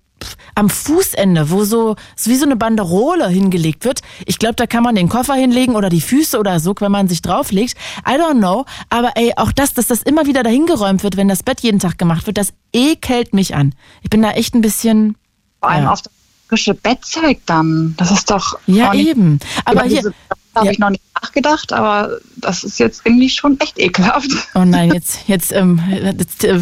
am 0.54 0.68
Fußende, 0.70 1.50
wo 1.50 1.64
so, 1.64 1.96
so 2.16 2.30
wie 2.30 2.36
so 2.36 2.44
eine 2.46 2.56
Banderole 2.56 3.28
hingelegt 3.28 3.84
wird. 3.84 4.00
Ich 4.26 4.38
glaube, 4.38 4.54
da 4.56 4.66
kann 4.66 4.82
man 4.82 4.94
den 4.94 5.08
Koffer 5.08 5.34
hinlegen 5.34 5.74
oder 5.76 5.88
die 5.88 6.00
Füße 6.00 6.38
oder 6.38 6.60
so, 6.60 6.74
wenn 6.80 6.92
man 6.92 7.08
sich 7.08 7.22
drauflegt. 7.22 7.76
I 8.06 8.12
don't 8.12 8.38
know. 8.38 8.64
Aber 8.90 9.12
ey, 9.16 9.32
auch 9.36 9.52
das, 9.52 9.74
dass 9.74 9.86
das 9.86 10.02
immer 10.02 10.26
wieder 10.26 10.42
dahin 10.42 10.66
geräumt 10.66 11.02
wird, 11.02 11.16
wenn 11.16 11.28
das 11.28 11.42
Bett 11.42 11.60
jeden 11.60 11.78
Tag 11.80 11.98
gemacht 11.98 12.26
wird, 12.26 12.38
das 12.38 12.52
ekelt 12.72 13.34
mich 13.34 13.54
an. 13.54 13.74
Ich 14.02 14.10
bin 14.10 14.22
da 14.22 14.30
echt 14.32 14.54
ein 14.54 14.60
bisschen, 14.62 15.16
Vor 15.60 15.70
allem 15.70 15.84
Ja. 15.84 15.92
auf 15.92 16.02
das 16.02 16.12
frische 16.48 16.74
Bettzeug 16.74 17.40
dann. 17.46 17.94
Das 17.96 18.10
ist 18.10 18.30
doch. 18.30 18.58
ja 18.66 18.92
eben. 18.94 19.38
Aber 19.64 19.84
hier, 19.84 20.12
Da 20.54 20.61
habe 20.61 20.66
Ja. 20.66 20.73
ich 20.73 20.78
noch 20.78 20.90
nicht 20.90 21.02
nachgedacht, 21.21 21.73
aber 21.73 22.18
das 22.37 22.62
ist 22.64 22.78
jetzt 22.78 23.02
irgendwie 23.04 23.30
schon 23.30 23.59
echt 23.61 23.78
ekelhaft. 23.78 24.30
Oh 24.54 24.64
nein, 24.64 24.92
jetzt, 24.92 25.21
jetzt, 25.26 25.52
ähm, 25.52 25.80
jetzt 26.18 26.44
äh, 26.44 26.59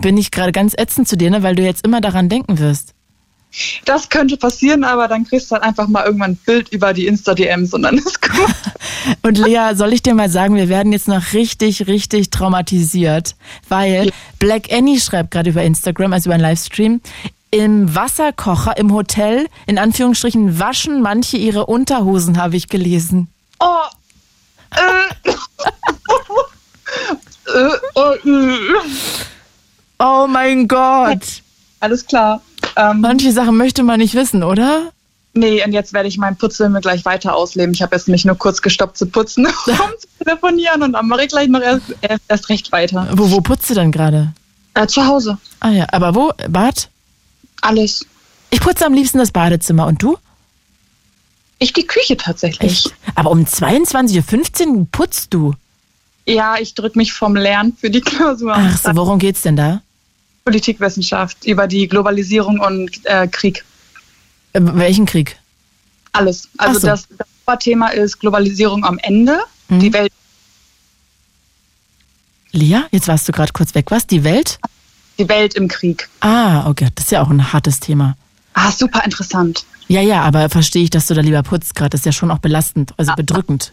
bin 0.00 0.16
ich 0.16 0.30
gerade 0.30 0.52
ganz 0.52 0.74
ätzend 0.76 1.08
zu 1.08 1.16
dir, 1.16 1.30
ne, 1.30 1.42
weil 1.42 1.56
du 1.56 1.62
jetzt 1.62 1.84
immer 1.84 2.00
daran 2.00 2.28
denken 2.28 2.58
wirst. 2.58 2.94
Das 3.84 4.08
könnte 4.08 4.36
passieren, 4.36 4.82
aber 4.82 5.06
dann 5.06 5.24
kriegst 5.24 5.48
du 5.50 5.54
halt 5.54 5.62
einfach 5.62 5.86
mal 5.86 6.04
irgendwann 6.04 6.32
ein 6.32 6.36
Bild 6.44 6.70
über 6.70 6.92
die 6.92 7.06
Insta-DMs 7.06 7.72
und 7.72 7.82
dann 7.82 7.98
ist 7.98 8.20
gut. 8.20 8.32
Und 9.22 9.38
Lea, 9.38 9.74
soll 9.74 9.92
ich 9.92 10.02
dir 10.02 10.14
mal 10.14 10.28
sagen, 10.30 10.56
wir 10.56 10.68
werden 10.68 10.90
jetzt 10.92 11.08
noch 11.08 11.32
richtig, 11.34 11.86
richtig 11.86 12.30
traumatisiert, 12.30 13.36
weil 13.68 14.10
Black 14.38 14.72
Annie 14.72 14.98
schreibt 14.98 15.30
gerade 15.30 15.50
über 15.50 15.62
Instagram, 15.62 16.12
also 16.12 16.28
über 16.28 16.34
einen 16.34 16.42
Livestream, 16.42 17.00
im 17.54 17.94
Wasserkocher 17.94 18.76
im 18.76 18.92
Hotel, 18.92 19.46
in 19.68 19.78
Anführungsstrichen, 19.78 20.58
waschen 20.58 21.00
manche 21.00 21.36
ihre 21.36 21.66
Unterhosen, 21.66 22.36
habe 22.36 22.56
ich 22.56 22.68
gelesen. 22.68 23.28
Oh. 23.60 23.66
Äh. 24.72 25.30
äh, 27.56 27.70
oh, 27.94 28.12
äh. 28.28 28.58
Oh 30.00 30.26
mein 30.26 30.66
Gott. 30.66 31.42
Alles 31.78 32.04
klar. 32.04 32.42
Ähm, 32.74 33.00
Manche 33.00 33.30
Sachen 33.30 33.56
möchte 33.56 33.84
man 33.84 34.00
nicht 34.00 34.16
wissen, 34.16 34.42
oder? 34.42 34.90
nee, 35.34 35.64
und 35.64 35.72
jetzt 35.72 35.92
werde 35.92 36.08
ich 36.08 36.18
meinen 36.18 36.36
Putzfilm 36.36 36.76
gleich 36.80 37.04
weiter 37.04 37.36
ausleben. 37.36 37.72
Ich 37.72 37.82
habe 37.82 37.94
jetzt 37.94 38.08
mich 38.08 38.24
nur 38.24 38.36
kurz 38.36 38.62
gestoppt 38.62 38.98
zu 38.98 39.06
putzen, 39.06 39.46
um 39.66 39.74
zu 39.98 40.08
telefonieren 40.24 40.82
und 40.82 40.94
dann 40.94 41.06
mache 41.06 41.22
ich 41.22 41.28
gleich 41.28 41.46
noch 41.46 41.60
erst, 41.60 41.94
erst, 42.00 42.22
erst 42.26 42.48
recht 42.48 42.72
weiter. 42.72 43.08
Wo, 43.12 43.30
wo 43.30 43.40
putzt 43.40 43.70
du 43.70 43.74
denn 43.74 43.92
gerade? 43.92 44.32
Äh, 44.74 44.88
zu 44.88 45.06
Hause. 45.06 45.38
Ah 45.60 45.70
ja, 45.70 45.86
aber 45.92 46.16
wo? 46.16 46.32
Bad? 46.48 46.88
Alles. 47.64 48.04
Ich 48.50 48.60
putze 48.60 48.84
am 48.84 48.92
liebsten 48.92 49.18
das 49.18 49.32
Badezimmer. 49.32 49.86
Und 49.86 50.02
du? 50.02 50.18
Ich 51.58 51.72
die 51.72 51.86
Küche 51.86 52.16
tatsächlich. 52.16 52.90
Aber 53.14 53.30
um 53.30 53.44
22.15 53.44 54.66
Uhr 54.66 54.86
putzt 54.92 55.32
du. 55.32 55.54
Ja, 56.26 56.56
ich 56.58 56.74
drücke 56.74 56.98
mich 56.98 57.14
vom 57.14 57.36
Lernen 57.36 57.74
für 57.76 57.90
die 57.90 58.00
Klausur. 58.02 58.54
Ach 58.54 58.78
so, 58.78 58.94
worum 58.94 59.18
geht's 59.18 59.42
denn 59.42 59.56
da? 59.56 59.80
Politikwissenschaft 60.44 61.46
über 61.46 61.66
die 61.66 61.88
Globalisierung 61.88 62.60
und 62.60 63.00
äh, 63.04 63.26
Krieg. 63.28 63.64
Äh, 64.52 64.60
welchen 64.62 65.06
Krieg? 65.06 65.38
Alles. 66.12 66.50
Also 66.58 66.80
so. 66.80 66.86
das, 66.88 67.08
das 67.16 67.26
Oberthema 67.46 67.88
ist 67.88 68.18
Globalisierung 68.18 68.84
am 68.84 68.98
Ende. 68.98 69.40
Mhm. 69.68 69.80
Die 69.80 69.92
Welt, 69.94 70.12
Lia, 72.52 72.86
jetzt 72.92 73.08
warst 73.08 73.26
du 73.26 73.32
gerade 73.32 73.52
kurz 73.52 73.74
weg. 73.74 73.86
Was? 73.88 74.06
Die 74.06 74.22
Welt? 74.22 74.60
Die 75.18 75.28
Welt 75.28 75.54
im 75.54 75.68
Krieg. 75.68 76.08
Ah, 76.20 76.68
okay, 76.68 76.88
das 76.94 77.06
ist 77.06 77.10
ja 77.10 77.22
auch 77.22 77.30
ein 77.30 77.52
hartes 77.52 77.80
Thema. 77.80 78.16
Ah, 78.54 78.70
super 78.70 79.04
interessant. 79.04 79.64
Ja, 79.88 80.00
ja, 80.00 80.22
aber 80.22 80.48
verstehe 80.48 80.82
ich, 80.82 80.90
dass 80.90 81.06
du 81.06 81.14
da 81.14 81.20
lieber 81.20 81.42
putzt 81.42 81.74
gerade. 81.74 81.90
Das 81.90 82.00
ist 82.00 82.06
ja 82.06 82.12
schon 82.12 82.30
auch 82.30 82.38
belastend, 82.38 82.94
also 82.96 83.12
bedrückend. 83.14 83.72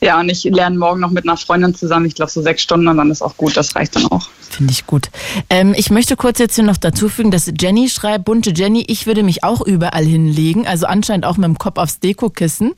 Ja, 0.00 0.20
und 0.20 0.28
ich 0.28 0.44
lerne 0.44 0.76
morgen 0.76 1.00
noch 1.00 1.10
mit 1.10 1.24
einer 1.24 1.36
Freundin 1.36 1.74
zusammen. 1.74 2.04
Ich 2.04 2.14
glaube 2.14 2.30
so 2.30 2.42
sechs 2.42 2.62
Stunden 2.62 2.88
und 2.88 2.98
dann 2.98 3.10
ist 3.10 3.22
auch 3.22 3.36
gut. 3.36 3.56
Das 3.56 3.74
reicht 3.74 3.96
dann 3.96 4.06
auch. 4.06 4.28
Finde 4.50 4.72
ich 4.72 4.86
gut. 4.86 5.10
Ähm, 5.48 5.74
ich 5.74 5.90
möchte 5.90 6.16
kurz 6.16 6.38
jetzt 6.38 6.56
hier 6.56 6.64
noch 6.64 6.76
dazu 6.76 7.08
fügen, 7.08 7.30
dass 7.30 7.50
Jenny 7.58 7.88
schreibt, 7.88 8.26
bunte 8.26 8.52
Jenny, 8.54 8.84
ich 8.86 9.06
würde 9.06 9.22
mich 9.22 9.44
auch 9.44 9.62
überall 9.62 10.04
hinlegen, 10.04 10.66
also 10.66 10.86
anscheinend 10.86 11.24
auch 11.24 11.38
mit 11.38 11.46
dem 11.46 11.58
Kopf 11.58 11.78
aufs 11.78 12.00
Dekokissen. 12.00 12.74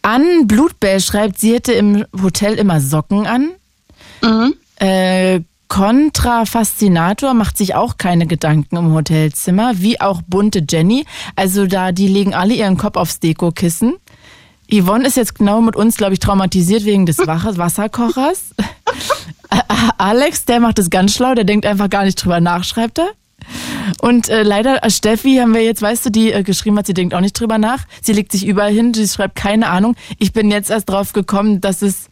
Ann 0.00 0.46
Blutbell 0.46 1.00
schreibt, 1.00 1.38
sie 1.38 1.52
hätte 1.52 1.72
im 1.72 2.06
Hotel 2.22 2.54
immer 2.54 2.80
Socken 2.80 3.26
an. 3.26 3.50
Mhm. 4.22 4.54
Äh, 4.76 5.40
Contra 5.72 6.44
Fascinator 6.44 7.32
macht 7.32 7.56
sich 7.56 7.74
auch 7.74 7.96
keine 7.96 8.26
Gedanken 8.26 8.76
im 8.76 8.92
Hotelzimmer, 8.92 9.72
wie 9.76 10.02
auch 10.02 10.20
bunte 10.20 10.62
Jenny. 10.68 11.06
Also 11.34 11.66
da, 11.66 11.92
die 11.92 12.08
legen 12.08 12.34
alle 12.34 12.52
ihren 12.52 12.76
Kopf 12.76 12.96
aufs 12.96 13.20
Dekokissen. 13.20 13.94
Yvonne 14.70 15.06
ist 15.06 15.16
jetzt 15.16 15.36
genau 15.36 15.62
mit 15.62 15.74
uns, 15.74 15.96
glaube 15.96 16.12
ich, 16.12 16.18
traumatisiert 16.18 16.84
wegen 16.84 17.06
des 17.06 17.16
Wasserkochers. 17.16 18.54
Alex, 19.96 20.44
der 20.44 20.60
macht 20.60 20.78
es 20.78 20.90
ganz 20.90 21.14
schlau, 21.14 21.34
der 21.34 21.44
denkt 21.44 21.64
einfach 21.64 21.88
gar 21.88 22.04
nicht 22.04 22.22
drüber 22.22 22.40
nach, 22.40 22.64
schreibt 22.64 22.98
er. 22.98 23.08
Und 24.02 24.28
äh, 24.28 24.42
leider, 24.42 24.84
äh, 24.84 24.90
Steffi 24.90 25.36
haben 25.36 25.54
wir 25.54 25.64
jetzt, 25.64 25.80
weißt 25.80 26.04
du, 26.04 26.10
die 26.10 26.32
äh, 26.32 26.42
geschrieben 26.42 26.76
hat, 26.76 26.86
sie 26.86 26.92
denkt 26.92 27.14
auch 27.14 27.20
nicht 27.20 27.40
drüber 27.40 27.56
nach. 27.56 27.86
Sie 28.02 28.12
legt 28.12 28.30
sich 28.30 28.46
überall 28.46 28.72
hin, 28.72 28.92
sie 28.92 29.08
schreibt 29.08 29.36
keine 29.36 29.68
Ahnung. 29.68 29.96
Ich 30.18 30.34
bin 30.34 30.50
jetzt 30.50 30.68
erst 30.68 30.90
drauf 30.90 31.14
gekommen, 31.14 31.62
dass 31.62 31.80
es, 31.80 32.10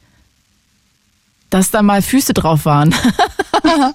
dass 1.50 1.70
da 1.70 1.82
mal 1.82 2.00
Füße 2.00 2.32
drauf 2.32 2.64
waren. 2.64 2.94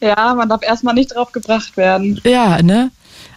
Ja, 0.00 0.34
man 0.34 0.48
darf 0.48 0.62
erstmal 0.62 0.94
nicht 0.94 1.14
drauf 1.14 1.32
gebracht 1.32 1.76
werden. 1.76 2.20
ja, 2.24 2.62
ne? 2.62 2.90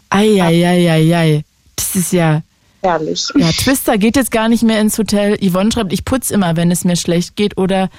Eieieiei. 0.09 1.43
Das 1.75 1.95
ist 1.95 2.11
ja, 2.13 2.41
Herrlich. 2.81 3.27
ja, 3.35 3.51
Twister 3.51 3.97
geht 3.97 4.15
jetzt 4.15 4.31
gar 4.31 4.49
nicht 4.49 4.63
mehr 4.63 4.79
ins 4.81 4.97
Hotel. 4.97 5.37
Yvonne 5.41 5.71
schreibt, 5.71 5.93
ich 5.93 6.05
putz 6.05 6.29
immer, 6.31 6.55
wenn 6.55 6.71
es 6.71 6.83
mir 6.83 6.95
schlecht 6.95 7.35
geht 7.35 7.57
oder 7.57 7.89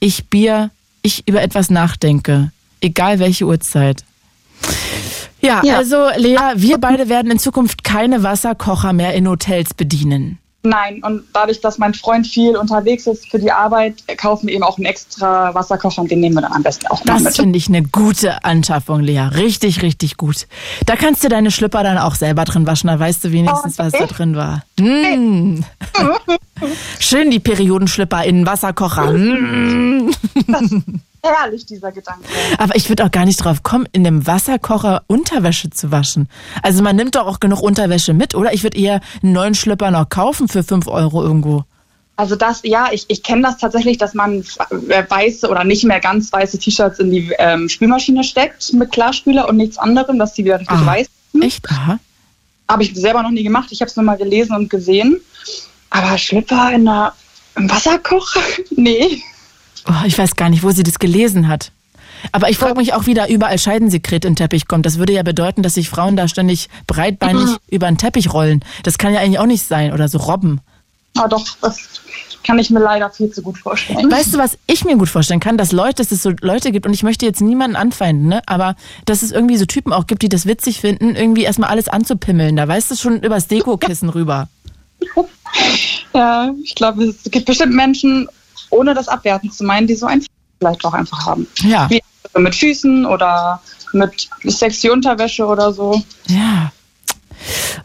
ich 0.00 0.26
Bier, 0.28 0.70
ich 1.02 1.26
über 1.28 1.42
etwas 1.42 1.70
nachdenke. 1.70 2.50
Egal 2.80 3.18
welche 3.18 3.46
Uhrzeit. 3.46 4.04
Ja, 5.40 5.62
Ja. 5.64 5.76
also 5.76 6.08
Lea, 6.16 6.38
wir 6.56 6.78
beide 6.78 7.08
werden 7.08 7.30
in 7.30 7.38
Zukunft 7.38 7.84
keine 7.84 8.22
Wasserkocher 8.22 8.92
mehr 8.92 9.14
in 9.14 9.28
Hotels 9.28 9.74
bedienen. 9.74 10.38
Nein, 10.68 11.02
und 11.02 11.22
dadurch, 11.32 11.60
dass 11.62 11.78
mein 11.78 11.94
Freund 11.94 12.26
viel 12.26 12.56
unterwegs 12.56 13.06
ist 13.06 13.30
für 13.30 13.38
die 13.38 13.50
Arbeit, 13.50 13.94
kaufen 14.18 14.48
wir 14.48 14.54
eben 14.54 14.62
auch 14.62 14.76
einen 14.76 14.84
extra 14.84 15.54
Wasserkocher 15.54 16.02
und 16.02 16.10
den 16.10 16.20
nehmen 16.20 16.34
wir 16.34 16.42
dann 16.42 16.52
am 16.52 16.62
besten 16.62 16.86
auch 16.88 17.00
Das 17.04 17.22
mit. 17.22 17.36
finde 17.36 17.56
ich 17.56 17.68
eine 17.68 17.82
gute 17.82 18.44
Anschaffung, 18.44 19.00
Lea. 19.00 19.20
Richtig, 19.20 19.80
richtig 19.82 20.18
gut. 20.18 20.46
Da 20.84 20.96
kannst 20.96 21.24
du 21.24 21.28
deine 21.28 21.50
Schlüpper 21.50 21.82
dann 21.82 21.96
auch 21.96 22.14
selber 22.14 22.44
drin 22.44 22.66
waschen. 22.66 22.88
Da 22.88 23.00
weißt 23.00 23.24
du 23.24 23.32
wenigstens, 23.32 23.78
was 23.78 23.92
da 23.92 24.06
drin 24.06 24.36
war. 24.36 24.62
Mm. 24.78 25.60
Schön 26.98 27.30
die 27.30 27.40
Periodenschlüpper 27.40 28.24
in 28.24 28.38
den 28.38 28.46
Wasserkocher. 28.46 29.10
Mm. 29.12 30.10
Herrlich, 31.22 31.66
dieser 31.66 31.90
Gedanke. 31.92 32.22
Aber 32.58 32.76
ich 32.76 32.88
würde 32.88 33.04
auch 33.04 33.10
gar 33.10 33.24
nicht 33.24 33.42
drauf 33.42 33.62
kommen, 33.62 33.86
in 33.92 34.06
einem 34.06 34.26
Wasserkocher 34.26 35.02
Unterwäsche 35.08 35.70
zu 35.70 35.90
waschen. 35.90 36.28
Also 36.62 36.82
man 36.82 36.96
nimmt 36.96 37.16
doch 37.16 37.26
auch 37.26 37.40
genug 37.40 37.60
Unterwäsche 37.60 38.14
mit, 38.14 38.34
oder? 38.34 38.52
Ich 38.52 38.62
würde 38.62 38.78
eher 38.78 39.00
einen 39.22 39.32
neuen 39.32 39.54
Schlüpper 39.54 39.90
noch 39.90 40.08
kaufen 40.08 40.48
für 40.48 40.62
5 40.62 40.86
Euro 40.86 41.22
irgendwo. 41.22 41.64
Also 42.16 42.34
das, 42.34 42.62
ja, 42.64 42.88
ich, 42.90 43.04
ich 43.08 43.22
kenne 43.22 43.42
das 43.42 43.58
tatsächlich, 43.58 43.96
dass 43.98 44.12
man 44.14 44.40
äh, 44.88 45.04
weiße 45.08 45.48
oder 45.48 45.62
nicht 45.64 45.84
mehr 45.84 46.00
ganz 46.00 46.32
weiße 46.32 46.58
T-Shirts 46.58 46.98
in 46.98 47.10
die 47.12 47.32
ähm, 47.38 47.68
Spülmaschine 47.68 48.24
steckt 48.24 48.72
mit 48.72 48.90
Klarspüler 48.90 49.48
und 49.48 49.56
nichts 49.56 49.78
anderem, 49.78 50.18
dass 50.18 50.34
die 50.34 50.44
wieder 50.44 50.58
richtig 50.58 50.78
Ah. 50.78 50.86
weiß 50.86 51.06
sind. 51.32 51.44
Echt? 51.44 51.70
Aha. 51.70 51.98
Habe 52.68 52.82
ich 52.82 52.94
selber 52.94 53.22
noch 53.22 53.30
nie 53.30 53.44
gemacht. 53.44 53.68
Ich 53.70 53.80
habe 53.80 53.88
es 53.88 53.96
nur 53.96 54.04
mal 54.04 54.16
gelesen 54.16 54.56
und 54.56 54.68
gesehen. 54.68 55.20
Aber 55.90 56.18
Schlüpper 56.18 56.70
in 56.72 56.88
einer, 56.88 57.12
im 57.56 57.70
Wasserkocher? 57.70 58.40
nee. 58.70 59.22
Oh, 59.88 60.06
ich 60.06 60.18
weiß 60.18 60.36
gar 60.36 60.50
nicht, 60.50 60.62
wo 60.62 60.70
sie 60.70 60.82
das 60.82 60.98
gelesen 60.98 61.48
hat. 61.48 61.72
Aber 62.32 62.50
ich 62.50 62.58
frage 62.58 62.78
mich 62.78 62.94
auch, 62.94 63.06
wie 63.06 63.14
da 63.14 63.26
überall 63.26 63.58
Scheidensekret 63.58 64.24
in 64.24 64.32
den 64.32 64.36
Teppich 64.36 64.66
kommt. 64.66 64.84
Das 64.86 64.98
würde 64.98 65.12
ja 65.12 65.22
bedeuten, 65.22 65.62
dass 65.62 65.74
sich 65.74 65.88
Frauen 65.88 66.16
da 66.16 66.28
ständig 66.28 66.68
breitbeinig 66.86 67.56
über 67.70 67.86
den 67.86 67.96
Teppich 67.96 68.32
rollen. 68.32 68.64
Das 68.82 68.98
kann 68.98 69.14
ja 69.14 69.20
eigentlich 69.20 69.38
auch 69.38 69.46
nicht 69.46 69.66
sein. 69.66 69.92
Oder 69.92 70.08
so 70.08 70.18
Robben. 70.18 70.60
Aber 71.16 71.28
doch, 71.28 71.44
das 71.62 71.78
kann 72.44 72.58
ich 72.58 72.70
mir 72.70 72.80
leider 72.80 73.10
viel 73.10 73.30
zu 73.30 73.42
gut 73.42 73.58
vorstellen. 73.58 74.10
Weißt 74.10 74.34
du, 74.34 74.38
was 74.38 74.58
ich 74.66 74.84
mir 74.84 74.96
gut 74.96 75.08
vorstellen 75.08 75.40
kann? 75.40 75.58
Dass 75.58 75.72
Leute, 75.72 75.96
dass 75.96 76.12
es 76.12 76.22
so 76.22 76.32
Leute 76.40 76.72
gibt, 76.72 76.86
und 76.86 76.92
ich 76.92 77.02
möchte 77.02 77.26
jetzt 77.26 77.40
niemanden 77.40 77.76
anfeinden, 77.76 78.28
ne? 78.28 78.42
aber 78.46 78.76
dass 79.04 79.22
es 79.22 79.32
irgendwie 79.32 79.56
so 79.56 79.66
Typen 79.66 79.92
auch 79.92 80.06
gibt, 80.06 80.22
die 80.22 80.28
das 80.28 80.46
witzig 80.46 80.80
finden, 80.80 81.14
irgendwie 81.14 81.42
erstmal 81.42 81.70
alles 81.70 81.88
anzupimmeln. 81.88 82.56
Da 82.56 82.66
weißt 82.66 82.90
du 82.90 82.96
schon 82.96 83.20
übers 83.22 83.48
Dekokissen 83.48 84.08
rüber. 84.08 84.48
Ja, 86.14 86.52
ich 86.62 86.74
glaube, 86.74 87.04
es 87.04 87.30
gibt 87.30 87.46
bestimmt 87.46 87.72
Menschen, 87.74 88.28
ohne 88.78 88.94
das 88.94 89.08
abwerten 89.08 89.50
zu 89.50 89.64
meinen, 89.64 89.86
die 89.86 89.94
so 89.94 90.06
ein 90.06 90.24
vielleicht 90.60 90.84
auch 90.84 90.94
einfach 90.94 91.26
haben. 91.26 91.46
Ja. 91.60 91.88
Wie 91.90 92.02
mit 92.36 92.54
Füßen 92.54 93.06
oder 93.06 93.60
mit 93.92 94.28
sexy 94.44 94.90
Unterwäsche 94.90 95.46
oder 95.46 95.72
so. 95.72 96.02
Ja. 96.28 96.72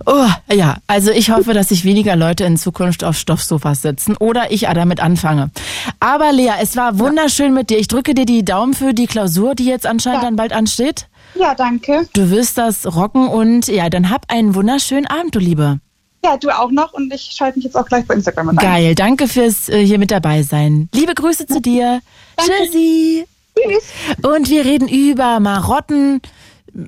Oh, 0.05 0.27
ja, 0.51 0.77
also 0.87 1.11
ich 1.11 1.29
hoffe, 1.29 1.53
dass 1.53 1.69
sich 1.69 1.85
weniger 1.85 2.15
Leute 2.15 2.43
in 2.43 2.57
Zukunft 2.57 3.03
auf 3.03 3.17
Stoffsofas 3.17 3.81
sitzen 3.83 4.17
oder 4.17 4.51
ich 4.51 4.61
damit 4.61 4.99
anfange. 4.99 5.51
Aber 5.99 6.31
Lea, 6.31 6.51
es 6.61 6.75
war 6.75 6.97
wunderschön 6.99 7.53
mit 7.53 7.69
dir. 7.69 7.77
Ich 7.77 7.87
drücke 7.87 8.13
dir 8.15 8.25
die 8.25 8.43
Daumen 8.43 8.73
für 8.73 8.93
die 8.93 9.05
Klausur, 9.07 9.55
die 9.55 9.65
jetzt 9.65 9.85
anscheinend 9.85 10.23
Ja. 10.23 10.27
dann 10.27 10.35
bald 10.35 10.53
ansteht. 10.53 11.07
Ja, 11.35 11.55
danke. 11.55 12.07
Du 12.13 12.29
wirst 12.31 12.57
das 12.57 12.95
rocken 12.95 13.27
und 13.27 13.67
ja, 13.67 13.89
dann 13.89 14.09
hab 14.09 14.31
einen 14.31 14.55
wunderschönen 14.55 15.07
Abend, 15.07 15.35
du 15.35 15.39
Liebe. 15.39 15.79
Ja, 16.23 16.37
du 16.37 16.49
auch 16.49 16.71
noch 16.71 16.93
und 16.93 17.13
ich 17.13 17.31
schalte 17.35 17.57
mich 17.57 17.65
jetzt 17.65 17.75
auch 17.75 17.85
gleich 17.85 18.05
bei 18.05 18.13
Instagram 18.15 18.49
ein. 18.49 18.55
Geil, 18.55 18.95
danke 18.95 19.27
fürs 19.27 19.67
äh, 19.67 19.85
hier 19.85 19.99
mit 19.99 20.09
dabei 20.09 20.41
sein. 20.43 20.87
Liebe 20.93 21.13
Grüße 21.13 21.47
zu 21.47 21.59
dir. 21.59 22.01
Danke. 22.37 22.51
Tschüssi. 22.63 23.25
Tschüss. 23.55 23.83
Und 24.23 24.49
wir 24.49 24.63
reden 24.63 24.87
über 24.87 25.39
Marotten, 25.39 26.21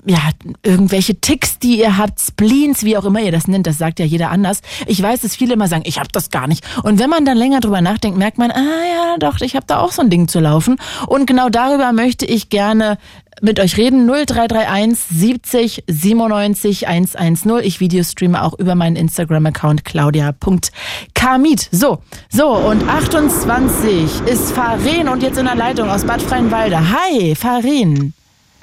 ja, 0.06 0.20
irgendwelche 0.64 1.20
Ticks, 1.20 1.60
die 1.60 1.80
ihr 1.80 1.98
habt, 1.98 2.20
Spleens, 2.20 2.84
wie 2.84 2.98
auch 2.98 3.06
immer 3.06 3.22
ihr 3.22 3.32
das 3.32 3.48
nennt, 3.48 3.68
das 3.68 3.78
sagt 3.78 4.00
ja 4.00 4.06
jeder 4.06 4.32
anders. 4.32 4.62
Ich 4.88 5.02
weiß, 5.02 5.22
dass 5.22 5.36
viele 5.36 5.54
immer 5.54 5.68
sagen, 5.68 5.84
ich 5.86 6.00
hab 6.00 6.12
das 6.12 6.32
gar 6.32 6.48
nicht. 6.48 6.66
Und 6.84 7.00
wenn 7.00 7.10
man 7.10 7.26
dann 7.26 7.38
länger 7.38 7.60
drüber 7.60 7.82
nachdenkt, 7.82 8.18
merkt 8.18 8.38
man, 8.38 8.52
ah 8.52 8.56
ja, 8.58 9.18
doch, 9.20 9.42
ich 9.42 9.56
habe 9.56 9.66
da 9.68 9.80
auch 9.80 9.92
so 9.92 10.02
ein 10.02 10.10
Ding 10.10 10.28
zu 10.28 10.40
laufen. 10.40 10.78
Und 11.08 11.28
genau 11.28 11.50
darüber 11.50 11.92
möchte 11.92 12.26
ich 12.26 12.50
gerne 12.50 12.98
mit 13.42 13.60
euch 13.60 13.78
reden. 13.78 14.08
0331 14.08 14.98
70 14.98 15.84
97 15.88 16.88
110. 16.88 17.60
Ich 17.64 17.80
Videostreame 17.80 18.42
auch 18.42 18.58
über 18.58 18.76
meinen 18.76 18.96
Instagram-Account 18.96 19.86
claudia.kamit. 19.86 21.70
So, 21.72 22.00
so, 22.30 22.50
und 22.50 22.88
28 22.88 24.22
ist 24.26 24.52
Farin 24.52 25.10
und 25.10 25.22
jetzt 25.22 25.38
in 25.38 25.46
der 25.46 25.56
Leitung 25.56 25.90
aus 25.90 26.06
Bad 26.06 26.22
Freienwalde. 26.22 26.80
Hi, 26.80 27.36
Farin. 27.36 28.14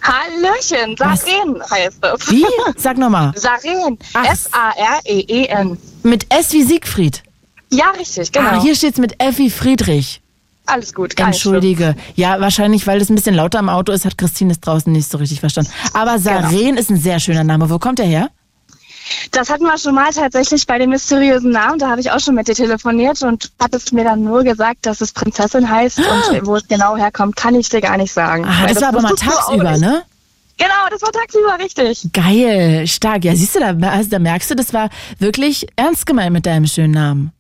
Hallöchen, 0.03 0.97
Saren 0.97 1.63
heißt 1.71 1.99
es. 2.05 2.31
Wie? 2.31 2.45
Sag 2.77 2.99
nochmal. 2.99 3.33
Saren. 3.37 3.99
S-A-R-E-E-N. 4.31 5.79
Mit 6.03 6.27
S 6.33 6.53
wie 6.53 6.63
Siegfried. 6.63 7.23
Ja, 7.71 7.91
richtig, 7.91 8.33
genau. 8.33 8.49
Ah, 8.51 8.61
hier 8.61 8.75
steht's 8.75 8.99
mit 8.99 9.15
F 9.23 9.39
wie 9.39 9.49
Friedrich. 9.51 10.21
alles 10.67 10.93
gut. 10.93 11.17
gar. 11.17 11.29
Entschuldige. 11.29 11.95
Ja, 12.17 12.41
wahrscheinlich, 12.41 12.87
weil 12.87 13.01
es 13.01 13.09
ein 13.11 13.15
bisschen 13.15 13.35
lauter 13.35 13.59
im 13.61 13.69
Auto 13.69 13.93
ist, 13.93 14.05
hat 14.05 14.19
Christine 14.19 14.53
es 14.53 14.61
draußen 14.61 14.93
nicht 14.93 15.09
so 15.11 15.19
richtig 15.19 15.41
verstanden. 15.41 15.71
Aber 15.95 16.19
Genau. 16.19 16.51
Saren 16.51 16.77
ist 16.77 16.91
ein 16.91 16.99
sehr 16.99 17.19
schöner 17.21 17.45
Name. 17.45 17.71
Wo 17.71 17.79
kommt 17.79 17.99
er 18.01 18.07
her? 18.07 18.31
Das 19.31 19.51
hatten 19.51 19.65
wir 19.65 19.79
schon 19.79 19.95
mal 19.95 20.11
tatsächlich 20.13 20.67
bei 20.67 20.79
dem 20.79 20.91
mysteriösen 20.91 21.51
Namen. 21.51 21.79
Da 21.79 21.89
habe 21.89 22.01
ich 22.01 22.11
auch 22.11 22.21
schon 22.21 22.35
mit 22.35 22.49
dir 22.49 22.55
telefoniert 22.55 23.23
und 23.23 23.51
hattest 23.61 23.93
mir 23.93 24.05
dann 24.05 24.23
nur 24.25 24.45
gesagt, 24.45 24.87
dass 24.87 25.01
es 25.01 25.13
Prinzessin 25.13 25.69
heißt. 25.69 25.99
Und 25.99 26.47
wo 26.47 26.57
es 26.57 26.67
genau 26.69 26.97
herkommt, 26.97 27.37
kann 27.37 27.55
ich 27.55 27.69
dir 27.69 27.81
gar 27.81 27.97
nicht 27.97 28.13
sagen. 28.13 28.45
Ah, 28.47 28.67
das 28.67 28.81
war 28.81 28.89
aber 28.89 29.03
mal 29.03 29.15
tagsüber, 29.15 29.79
ne? 29.79 30.03
Genau, 30.59 30.89
das 30.91 31.03
war 31.03 31.11
tagsüber, 31.11 31.59
richtig. 31.59 32.13
Geil, 32.13 32.87
stark. 32.87 33.25
Ja, 33.25 33.35
siehst 33.35 33.55
du, 33.57 33.61
da, 33.61 33.75
also, 33.89 34.11
da 34.11 34.19
merkst 34.19 34.51
du, 34.51 34.55
das 34.55 34.73
war 34.73 34.91
wirklich 35.19 35.67
ernst 35.77 36.07
gemeint 36.07 36.33
mit 36.33 36.47
deinem 36.47 36.67
schönen 36.67 36.93
Namen. 36.93 37.33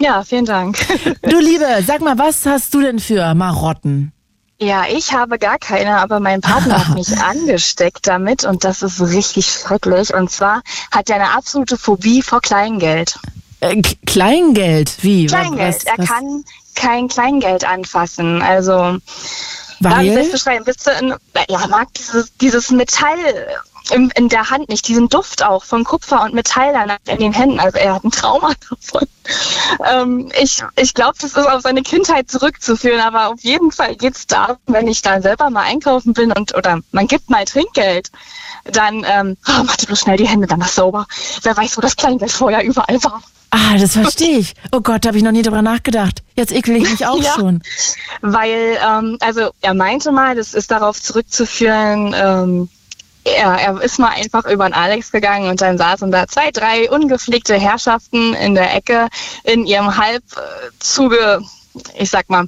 Ja, 0.00 0.22
vielen 0.24 0.44
Dank. 0.44 0.78
Du 1.22 1.38
Liebe, 1.40 1.64
sag 1.86 2.02
mal, 2.02 2.18
was 2.18 2.44
hast 2.44 2.74
du 2.74 2.80
denn 2.80 2.98
für 2.98 3.34
Marotten? 3.34 4.12
Ja, 4.58 4.84
ich 4.88 5.12
habe 5.12 5.38
gar 5.38 5.58
keine, 5.58 5.98
aber 5.98 6.18
mein 6.18 6.40
Partner 6.40 6.86
hat 6.88 6.94
mich 6.94 7.16
angesteckt 7.22 8.06
damit 8.06 8.44
und 8.44 8.64
das 8.64 8.82
ist 8.82 9.00
richtig 9.00 9.46
schrecklich. 9.46 10.14
Und 10.14 10.30
zwar 10.30 10.62
hat 10.90 11.10
er 11.10 11.16
eine 11.16 11.30
absolute 11.32 11.76
Phobie 11.76 12.22
vor 12.22 12.40
Kleingeld. 12.40 13.18
Äh, 13.60 13.82
Kleingeld, 14.06 14.94
wie? 15.02 15.26
Kleingeld. 15.26 15.74
Was- 15.76 15.84
er 15.84 15.98
was- 15.98 16.08
kann 16.08 16.44
kein 16.74 17.08
Kleingeld 17.08 17.64
anfassen. 17.64 18.40
Also, 18.42 18.98
wie 19.80 19.88
soll 19.90 20.02
ich 20.02 20.14
Weil? 20.16 20.30
beschreiben? 20.30 20.64
Bist 20.64 20.86
du 20.86 20.90
in, 20.92 21.08
ja, 21.48 21.60
er 21.62 21.68
mag 21.68 21.92
dieses, 21.94 22.34
dieses 22.38 22.70
Metall 22.70 23.16
in, 23.92 24.10
in 24.16 24.28
der 24.28 24.50
Hand 24.50 24.68
nicht, 24.68 24.88
diesen 24.88 25.08
Duft 25.08 25.42
auch 25.44 25.64
von 25.64 25.84
Kupfer 25.84 26.22
und 26.22 26.34
Metall 26.34 26.72
danach 26.72 26.98
in 27.06 27.18
den 27.18 27.32
Händen. 27.32 27.60
Also 27.60 27.78
er 27.78 27.94
hat 27.94 28.04
ein 28.04 28.10
Trauma 28.10 28.52
davon. 28.70 29.06
Ähm, 29.90 30.32
ich 30.40 30.62
ich 30.76 30.94
glaube, 30.94 31.14
das 31.20 31.32
ist 31.32 31.46
auf 31.48 31.62
seine 31.62 31.82
Kindheit 31.82 32.30
zurückzuführen, 32.30 33.00
aber 33.00 33.28
auf 33.28 33.40
jeden 33.40 33.72
Fall 33.72 33.96
geht's 33.96 34.26
darum, 34.26 34.56
wenn 34.66 34.88
ich 34.88 35.02
dann 35.02 35.22
selber 35.22 35.50
mal 35.50 35.62
einkaufen 35.62 36.12
bin 36.12 36.32
und 36.32 36.54
oder 36.54 36.80
man 36.92 37.06
gibt 37.06 37.30
mal 37.30 37.44
Trinkgeld, 37.44 38.10
dann 38.64 39.04
ähm, 39.08 39.36
oh, 39.48 39.62
mach 39.64 39.76
dir 39.76 39.86
bloß 39.86 40.00
schnell 40.00 40.16
die 40.16 40.28
Hände 40.28 40.46
danach 40.46 40.68
sauber. 40.68 41.06
Wer 41.42 41.56
weiß, 41.56 41.76
wo 41.76 41.80
das 41.80 41.96
Kleingeld 41.96 42.32
vorher 42.32 42.64
überall 42.64 43.02
war. 43.04 43.22
Ah, 43.50 43.78
das 43.78 43.92
verstehe 43.92 44.38
ich. 44.38 44.54
Oh 44.72 44.80
Gott, 44.80 45.04
da 45.04 45.08
habe 45.08 45.18
ich 45.18 45.24
noch 45.24 45.30
nie 45.32 45.42
drüber 45.42 45.62
nachgedacht. 45.62 46.22
Jetzt 46.34 46.52
ekel 46.52 46.76
ich 46.76 46.90
mich 46.90 47.06
auch 47.06 47.16
Ja. 47.22 47.32
schon. 47.34 47.62
Weil, 48.20 48.76
ähm, 48.84 49.18
also 49.20 49.50
er 49.60 49.74
meinte 49.74 50.10
mal, 50.12 50.34
das 50.34 50.52
ist 50.52 50.70
darauf 50.70 51.00
zurückzuführen, 51.00 52.14
ähm, 52.18 52.68
er, 53.26 53.58
er 53.58 53.80
ist 53.82 53.98
mal 53.98 54.10
einfach 54.10 54.46
über 54.46 54.68
den 54.68 54.74
Alex 54.74 55.10
gegangen 55.10 55.50
und 55.50 55.60
dann 55.60 55.78
saßen 55.78 56.10
da 56.10 56.26
zwei, 56.28 56.50
drei 56.50 56.90
ungepflegte 56.90 57.54
Herrschaften 57.54 58.34
in 58.34 58.54
der 58.54 58.74
Ecke 58.74 59.08
in 59.44 59.66
ihrem 59.66 59.96
halb 59.96 60.22
zuge, 60.78 61.40
ich 61.98 62.10
sag 62.10 62.28
mal, 62.28 62.46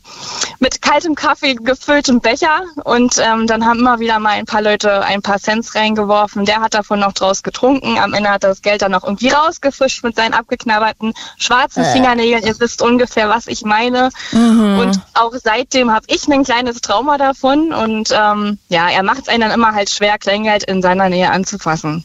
mit 0.58 0.82
kaltem 0.82 1.14
Kaffee 1.14 1.54
gefülltem 1.54 2.20
Becher 2.20 2.62
und 2.84 3.18
ähm, 3.18 3.46
dann 3.46 3.64
haben 3.64 3.80
immer 3.80 3.98
wieder 4.00 4.18
mal 4.18 4.30
ein 4.30 4.46
paar 4.46 4.62
Leute 4.62 5.02
ein 5.04 5.22
paar 5.22 5.38
Cents 5.38 5.74
reingeworfen. 5.74 6.44
Der 6.44 6.60
hat 6.60 6.74
davon 6.74 7.00
noch 7.00 7.12
draus 7.12 7.42
getrunken. 7.42 7.98
Am 7.98 8.14
Ende 8.14 8.30
hat 8.30 8.44
er 8.44 8.50
das 8.50 8.62
Geld 8.62 8.82
dann 8.82 8.92
noch 8.92 9.04
irgendwie 9.04 9.28
rausgefischt 9.28 10.04
mit 10.04 10.16
seinen 10.16 10.34
abgeknabberten 10.34 11.12
schwarzen 11.38 11.84
Fingernägeln. 11.84 12.44
Ihr 12.44 12.58
wisst 12.60 12.82
ungefähr, 12.82 13.28
was 13.28 13.46
ich 13.46 13.62
meine. 13.62 14.10
Und 14.32 15.00
auch 15.14 15.32
seitdem 15.42 15.92
habe 15.92 16.06
ich 16.08 16.26
ein 16.28 16.44
kleines 16.44 16.80
Trauma 16.80 17.18
davon. 17.18 17.72
Und 17.72 18.10
ähm, 18.12 18.58
ja, 18.68 18.88
er 18.88 19.02
macht 19.02 19.22
es 19.22 19.28
einem 19.28 19.42
dann 19.42 19.50
immer 19.52 19.74
halt 19.74 19.90
schwer, 19.90 20.18
Kleingeld 20.18 20.64
in 20.64 20.82
seiner 20.82 21.08
Nähe 21.08 21.30
anzufassen. 21.30 22.04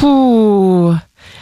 Puh. 0.00 0.96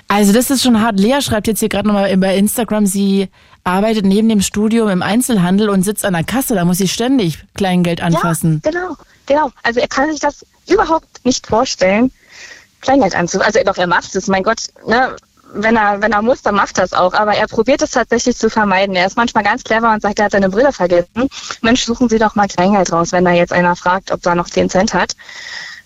Also 0.08 0.32
das 0.32 0.50
ist 0.50 0.62
schon 0.62 0.80
hart. 0.80 1.00
Lea 1.00 1.20
schreibt 1.20 1.46
jetzt 1.46 1.60
hier 1.60 1.68
gerade 1.68 1.88
nochmal 1.88 2.16
bei 2.18 2.36
Instagram, 2.36 2.86
sie 2.86 3.28
arbeitet 3.64 4.04
neben 4.04 4.28
dem 4.28 4.42
Studium 4.42 4.88
im 4.88 5.02
Einzelhandel 5.02 5.70
und 5.70 5.82
sitzt 5.82 6.04
an 6.04 6.12
der 6.12 6.24
Kasse. 6.24 6.54
Da 6.54 6.64
muss 6.64 6.78
sie 6.78 6.88
ständig 6.88 7.38
Kleingeld 7.54 8.02
anfassen. 8.02 8.60
Ja, 8.64 8.70
genau, 8.70 8.96
genau. 9.26 9.50
Also 9.62 9.80
er 9.80 9.88
kann 9.88 10.10
sich 10.10 10.20
das 10.20 10.44
überhaupt 10.68 11.24
nicht 11.24 11.46
vorstellen, 11.46 12.10
Kleingeld 12.82 13.16
anzufassen. 13.16 13.56
Also 13.56 13.64
doch, 13.64 13.78
er 13.78 13.86
macht 13.86 14.14
es, 14.14 14.28
mein 14.28 14.42
Gott, 14.42 14.62
ne? 14.86 15.16
Wenn 15.56 15.76
er, 15.76 16.02
wenn 16.02 16.10
er 16.10 16.20
muss, 16.20 16.42
dann 16.42 16.56
macht 16.56 16.78
er 16.78 16.84
es 16.84 16.92
auch. 16.92 17.14
Aber 17.14 17.32
er 17.32 17.46
probiert 17.46 17.80
es 17.80 17.92
tatsächlich 17.92 18.36
zu 18.36 18.50
vermeiden. 18.50 18.96
Er 18.96 19.06
ist 19.06 19.16
manchmal 19.16 19.44
ganz 19.44 19.62
clever 19.62 19.92
und 19.92 20.02
sagt, 20.02 20.18
er 20.18 20.24
hat 20.24 20.32
seine 20.32 20.50
Brille 20.50 20.72
vergessen. 20.72 21.28
Mensch, 21.62 21.84
suchen 21.84 22.08
Sie 22.08 22.18
doch 22.18 22.34
mal 22.34 22.48
Kleingeld 22.48 22.90
raus, 22.90 23.12
wenn 23.12 23.24
da 23.24 23.30
jetzt 23.30 23.52
einer 23.52 23.76
fragt, 23.76 24.10
ob 24.10 24.20
da 24.22 24.34
noch 24.34 24.48
10 24.48 24.68
Cent 24.68 24.94
hat. 24.94 25.12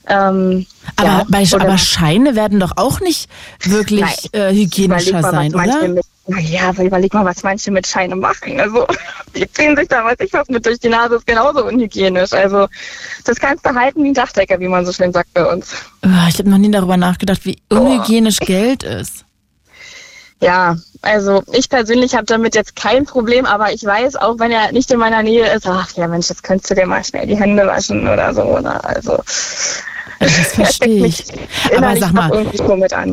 Ähm, 0.06 0.66
Aber, 0.96 1.08
ja, 1.08 1.26
bei, 1.28 1.44
aber 1.52 1.76
Scheine 1.76 2.34
werden 2.34 2.60
doch 2.60 2.72
auch 2.76 3.00
nicht 3.00 3.28
wirklich 3.60 4.32
äh, 4.32 4.54
hygienischer 4.54 5.20
sein, 5.20 5.52
manche 5.54 5.78
oder? 5.78 5.88
Mit, 5.88 6.06
naja, 6.28 6.68
aber 6.68 6.84
überleg 6.84 7.12
mal, 7.14 7.24
was 7.24 7.42
manche 7.42 7.70
mit 7.70 7.86
Scheine 7.86 8.14
machen. 8.14 8.60
Also, 8.60 8.86
die 9.34 9.50
ziehen 9.50 9.76
sich 9.76 9.88
da, 9.88 10.04
weiß 10.04 10.16
ich 10.20 10.32
was, 10.32 10.48
mit 10.48 10.64
durch 10.64 10.78
die 10.78 10.88
Nase, 10.88 11.16
ist 11.16 11.26
genauso 11.26 11.64
unhygienisch. 11.66 12.32
Also, 12.32 12.68
das 13.24 13.38
kannst 13.40 13.64
du 13.66 13.74
halten 13.74 14.04
wie 14.04 14.08
ein 14.08 14.14
Dachdecker, 14.14 14.60
wie 14.60 14.68
man 14.68 14.86
so 14.86 14.92
schön 14.92 15.12
sagt 15.12 15.32
bei 15.34 15.44
uns. 15.44 15.74
Ah, 16.02 16.28
Ich 16.28 16.38
habe 16.38 16.50
noch 16.50 16.58
nie 16.58 16.70
darüber 16.70 16.96
nachgedacht, 16.96 17.44
wie 17.44 17.58
unhygienisch 17.70 18.38
Geld 18.40 18.82
ist. 18.82 19.24
Ja, 20.40 20.76
also 21.02 21.42
ich 21.52 21.68
persönlich 21.68 22.14
habe 22.14 22.26
damit 22.26 22.54
jetzt 22.54 22.76
kein 22.76 23.04
Problem, 23.04 23.44
aber 23.44 23.72
ich 23.72 23.84
weiß, 23.84 24.16
auch 24.16 24.38
wenn 24.38 24.52
er 24.52 24.72
nicht 24.72 24.90
in 24.90 24.98
meiner 24.98 25.22
Nähe 25.22 25.52
ist, 25.52 25.66
ach 25.66 25.90
ja 25.96 26.06
Mensch, 26.06 26.28
jetzt 26.28 26.42
könntest 26.42 26.70
du 26.70 26.74
dir 26.74 26.86
mal 26.86 27.04
schnell 27.04 27.26
die 27.26 27.36
Hände 27.36 27.66
waschen 27.66 28.06
oder 28.06 28.32
so. 28.34 28.42
Oder? 28.42 28.84
Also, 28.84 29.18
Das 30.20 30.30
verstehe 30.54 31.06
ich. 31.06 31.24
Aber 31.76 31.96
sag 31.96 32.12
mal. 32.12 32.46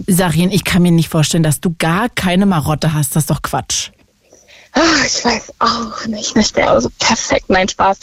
Sarin, 0.08 0.52
ich 0.52 0.64
kann 0.64 0.82
mir 0.82 0.92
nicht 0.92 1.10
vorstellen, 1.10 1.44
dass 1.44 1.62
du 1.62 1.76
gar 1.78 2.10
keine 2.10 2.46
Marotte 2.46 2.94
hast. 2.94 3.16
Das 3.16 3.24
ist 3.24 3.30
doch 3.30 3.42
Quatsch. 3.42 3.92
Ach, 4.78 5.06
ich 5.06 5.24
weiß 5.24 5.54
auch 5.60 6.06
nicht, 6.08 6.36
nicht 6.36 6.56
der 6.58 6.82
so 6.82 6.90
perfekt, 7.00 7.50
nein, 7.50 7.70
Spaß. 7.70 7.98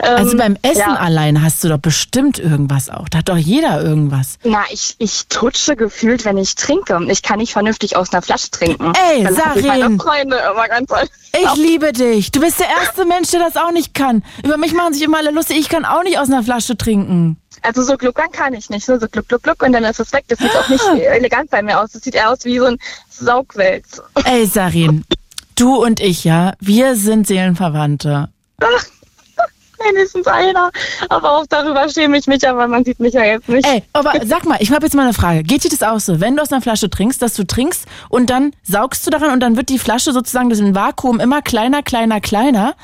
Ähm, 0.00 0.16
Also 0.16 0.36
beim 0.36 0.56
Essen 0.62 0.78
ja. 0.80 0.94
allein 0.96 1.40
hast 1.40 1.62
du 1.62 1.68
doch 1.68 1.78
bestimmt 1.78 2.40
irgendwas 2.40 2.90
auch. 2.90 3.08
Da 3.08 3.18
hat 3.18 3.28
doch 3.28 3.36
jeder 3.36 3.80
irgendwas. 3.80 4.34
Na, 4.42 4.64
ich, 4.70 4.96
ich 4.98 5.28
tutsche 5.28 5.76
gefühlt, 5.76 6.24
wenn 6.24 6.36
ich 6.36 6.56
trinke. 6.56 6.98
Ich 7.08 7.22
kann 7.22 7.38
nicht 7.38 7.52
vernünftig 7.52 7.94
aus 7.96 8.12
einer 8.12 8.22
Flasche 8.22 8.50
trinken. 8.50 8.92
Ey, 9.10 9.22
Dann 9.22 9.34
ich 9.34 9.40
Sarin. 9.40 9.66
meine 9.66 9.98
Freunde 9.98 10.36
immer 10.50 10.66
ganz 10.66 10.90
Ich 11.32 11.54
liebe 11.54 11.92
dich. 11.92 12.32
Du 12.32 12.40
bist 12.40 12.58
der 12.58 12.68
erste 12.70 13.04
Mensch, 13.04 13.30
der 13.30 13.40
das 13.40 13.56
auch 13.56 13.70
nicht 13.70 13.94
kann. 13.94 14.24
Über 14.44 14.56
mich 14.56 14.72
machen 14.72 14.94
sich 14.94 15.02
immer 15.02 15.18
alle 15.18 15.30
lustig. 15.30 15.58
Ich 15.58 15.68
kann 15.68 15.84
auch 15.84 16.02
nicht 16.02 16.18
aus 16.18 16.28
einer 16.28 16.42
Flasche 16.42 16.76
trinken. 16.76 17.40
Also 17.62 17.82
so 17.82 17.96
gluckern 17.96 18.32
kann 18.32 18.52
ich 18.54 18.68
nicht. 18.68 18.88
Nur 18.88 18.98
so 18.98 19.06
gluck, 19.06 19.28
gluck, 19.28 19.44
gluck 19.44 19.62
und 19.62 19.72
dann 19.72 19.84
ist 19.84 20.00
es 20.00 20.12
weg. 20.12 20.24
Das 20.26 20.40
sieht 20.40 20.54
auch 20.56 20.68
nicht 20.68 20.84
elegant 21.04 21.50
bei 21.50 21.62
mir 21.62 21.80
aus. 21.80 21.92
Das 21.92 22.02
sieht 22.02 22.16
eher 22.16 22.30
aus 22.32 22.44
wie 22.44 22.58
so 22.58 22.64
ein 22.66 22.78
Saugwälz. 23.10 24.02
Ey, 24.24 24.44
Sarin, 24.46 25.04
du 25.56 25.82
und 25.82 26.00
ich, 26.00 26.24
ja, 26.24 26.52
wir 26.60 26.96
sind 26.96 27.26
Seelenverwandte. 27.26 28.28
Ach, 28.60 28.86
Mindestens 29.84 30.26
einer. 30.26 30.70
Aber 31.08 31.32
auch 31.32 31.46
darüber 31.48 31.88
schäme 31.88 32.16
ich 32.18 32.26
mich, 32.26 32.48
aber 32.48 32.66
man 32.66 32.84
sieht 32.84 32.98
mich 33.00 33.14
ja 33.14 33.24
jetzt 33.24 33.48
nicht. 33.48 33.66
Ey, 33.66 33.82
aber 33.92 34.12
sag 34.24 34.44
mal, 34.44 34.56
ich 34.60 34.70
habe 34.72 34.86
jetzt 34.86 34.94
mal 34.94 35.02
eine 35.02 35.12
Frage. 35.12 35.42
Geht 35.42 35.64
dir 35.64 35.68
das 35.68 35.82
auch 35.82 36.00
so, 36.00 36.20
wenn 36.20 36.36
du 36.36 36.42
aus 36.42 36.52
einer 36.52 36.62
Flasche 36.62 36.88
trinkst, 36.88 37.20
dass 37.20 37.34
du 37.34 37.46
trinkst 37.46 37.86
und 38.08 38.30
dann 38.30 38.52
saugst 38.62 39.06
du 39.06 39.10
daran 39.10 39.32
und 39.32 39.40
dann 39.40 39.56
wird 39.56 39.68
die 39.68 39.78
Flasche 39.78 40.12
sozusagen 40.12 40.50
das 40.50 40.60
Vakuum 40.60 41.20
immer 41.20 41.42
kleiner, 41.42 41.82
kleiner, 41.82 42.20
kleiner. 42.20 42.74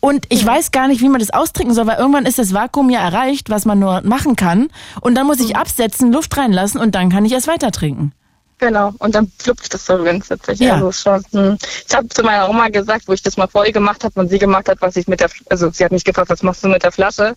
Und 0.00 0.26
ich 0.28 0.44
weiß 0.44 0.70
gar 0.70 0.88
nicht, 0.88 1.00
wie 1.00 1.08
man 1.08 1.20
das 1.20 1.30
austrinken 1.30 1.74
soll, 1.74 1.86
weil 1.86 1.98
irgendwann 1.98 2.26
ist 2.26 2.38
das 2.38 2.54
Vakuum 2.54 2.90
ja 2.90 3.00
erreicht, 3.00 3.50
was 3.50 3.64
man 3.64 3.78
nur 3.78 4.02
machen 4.02 4.36
kann. 4.36 4.68
Und 5.00 5.14
dann 5.16 5.26
muss 5.26 5.40
ich 5.40 5.56
absetzen, 5.56 6.12
Luft 6.12 6.36
reinlassen 6.36 6.80
und 6.80 6.94
dann 6.94 7.10
kann 7.10 7.24
ich 7.24 7.32
erst 7.32 7.48
weiter 7.48 7.72
trinken. 7.72 8.12
Genau, 8.58 8.92
und 8.98 9.14
dann 9.14 9.30
flupft 9.38 9.72
es 9.72 9.86
so 9.86 10.02
ganz 10.02 10.28
witzig. 10.30 10.58
Ja. 10.58 10.74
Also 10.74 10.90
schon, 10.90 11.24
hm. 11.30 11.58
Ich 11.86 11.94
habe 11.94 12.08
zu 12.08 12.22
meiner 12.24 12.48
Oma 12.48 12.68
gesagt, 12.68 13.06
wo 13.06 13.12
ich 13.12 13.22
das 13.22 13.36
mal 13.36 13.46
vor 13.46 13.64
ihr 13.64 13.72
gemacht 13.72 14.02
habe 14.02 14.18
und 14.18 14.28
sie 14.28 14.38
gemacht 14.38 14.68
hat, 14.68 14.78
was 14.80 14.96
ich 14.96 15.06
mit 15.06 15.20
der, 15.20 15.30
also 15.48 15.70
sie 15.70 15.84
hat 15.84 15.92
mich 15.92 16.04
gefragt, 16.04 16.28
was 16.28 16.42
machst 16.42 16.64
du 16.64 16.68
mit 16.68 16.82
der 16.82 16.90
Flasche? 16.90 17.36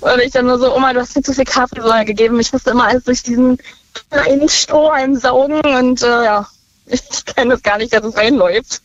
Und 0.00 0.20
ich 0.22 0.32
dann 0.32 0.46
nur 0.46 0.58
so, 0.58 0.74
Oma, 0.74 0.94
du 0.94 1.00
hast 1.00 1.14
mir 1.14 1.22
zu 1.22 1.34
viel 1.34 1.44
Kaffeesäure 1.44 2.06
gegeben. 2.06 2.40
Ich 2.40 2.52
musste 2.52 2.70
immer 2.70 2.88
alles 2.88 3.04
durch 3.04 3.22
diesen 3.22 3.58
kleinen 4.10 4.48
Strohhalm 4.48 5.16
saugen 5.16 5.60
und 5.60 6.02
äh, 6.02 6.24
ja, 6.24 6.46
ich 6.86 7.02
kenne 7.26 7.54
es 7.54 7.62
gar 7.62 7.76
nicht, 7.76 7.92
dass 7.92 8.04
es 8.04 8.16
reinläuft. 8.16 8.80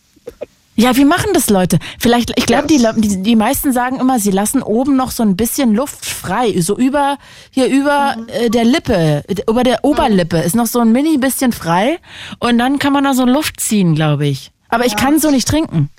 Ja, 0.75 0.95
wie 0.95 1.05
machen 1.05 1.31
das 1.33 1.49
Leute? 1.49 1.79
Vielleicht, 1.99 2.31
ich 2.37 2.45
glaube, 2.45 2.67
die, 2.67 2.77
Le- 2.77 2.93
die, 2.97 3.21
die 3.21 3.35
meisten 3.35 3.73
sagen 3.73 3.99
immer, 3.99 4.19
sie 4.19 4.31
lassen 4.31 4.63
oben 4.63 4.95
noch 4.95 5.11
so 5.11 5.21
ein 5.21 5.35
bisschen 5.35 5.75
Luft 5.75 6.05
frei. 6.05 6.59
So 6.61 6.77
über, 6.77 7.17
hier 7.51 7.67
über 7.67 8.15
äh, 8.27 8.49
der 8.49 8.63
Lippe, 8.63 9.23
über 9.47 9.63
der 9.63 9.83
Oberlippe 9.83 10.37
ist 10.37 10.55
noch 10.55 10.67
so 10.67 10.79
ein 10.79 10.91
mini 10.91 11.17
bisschen 11.17 11.51
frei. 11.51 11.99
Und 12.39 12.57
dann 12.57 12.79
kann 12.79 12.93
man 12.93 13.03
da 13.03 13.13
so 13.13 13.25
Luft 13.25 13.59
ziehen, 13.59 13.95
glaube 13.95 14.27
ich. 14.27 14.51
Aber 14.69 14.85
ich 14.85 14.95
kann 14.95 15.19
so 15.19 15.29
nicht 15.29 15.47
trinken. 15.47 15.89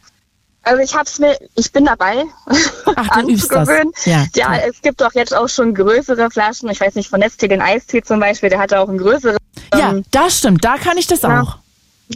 Also 0.65 0.81
ich 0.81 0.95
hab's 0.95 1.19
mir, 1.19 1.37
ich 1.57 1.71
bin 1.73 1.85
dabei, 1.85 2.25
Ach, 2.97 3.21
du 3.21 3.29
übst 3.29 3.51
das. 3.51 3.69
anzugewöhnen. 3.69 3.93
Ja, 4.05 4.27
ja, 4.37 4.57
es 4.69 4.81
gibt 4.81 5.03
auch 5.03 5.13
jetzt 5.13 5.35
auch 5.35 5.49
schon 5.49 5.75
größere 5.75 6.31
Flaschen. 6.31 6.71
Ich 6.71 6.81
weiß 6.81 6.95
nicht, 6.95 7.11
von 7.11 7.19
Nestle 7.21 7.49
den 7.49 7.61
Eistee 7.61 8.01
zum 8.03 8.21
Beispiel, 8.21 8.49
der 8.49 8.61
hatte 8.61 8.79
auch 8.81 8.89
ein 8.89 8.97
größeres. 8.97 9.37
Ja, 9.75 9.91
ähm, 9.91 10.05
das 10.13 10.39
stimmt. 10.39 10.65
Da 10.65 10.77
kann 10.77 10.97
ich 10.99 11.09
das 11.09 11.23
ja. 11.23 11.43
auch. 11.43 11.59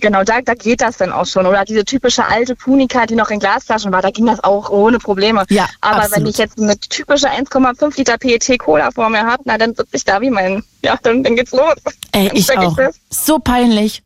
Genau, 0.01 0.25
da, 0.25 0.41
da 0.41 0.55
geht 0.55 0.81
das 0.81 0.97
dann 0.97 1.13
auch 1.13 1.27
schon. 1.27 1.47
Oder 1.47 1.65
diese 1.65 1.85
typische 1.85 2.25
alte 2.27 2.55
Punika, 2.55 3.07
die 3.07 3.15
noch 3.15 3.31
in 3.31 3.39
Glasflaschen 3.41 3.93
war, 3.93 4.03
da 4.03 4.11
ging 4.11 4.27
das 4.27 4.43
auch 4.43 4.71
ohne 4.71 4.99
Probleme. 4.99 5.45
Ja, 5.49 5.69
Aber 5.81 6.03
absolut. 6.03 6.17
wenn 6.17 6.27
ich 6.27 6.39
jetzt 6.39 6.61
eine 6.61 6.79
typische 6.79 7.29
1,5 7.31 7.97
Liter 7.97 8.19
PET 8.19 8.59
Cola 8.59 8.91
vor 8.91 9.09
mir 9.11 9.25
habe, 9.25 9.43
na 9.45 9.59
dann 9.59 9.75
sitze 9.75 9.97
ich 9.97 10.05
da 10.05 10.21
wie 10.21 10.31
mein, 10.31 10.63
ja, 10.83 10.99
dann, 11.03 11.23
dann 11.23 11.37
geht's 11.37 11.53
los. 11.53 11.75
Ey, 12.13 12.29
Dann 12.29 12.37
ich 12.37 12.57
auch. 12.57 12.77
So 13.11 13.39
peinlich. 13.39 14.03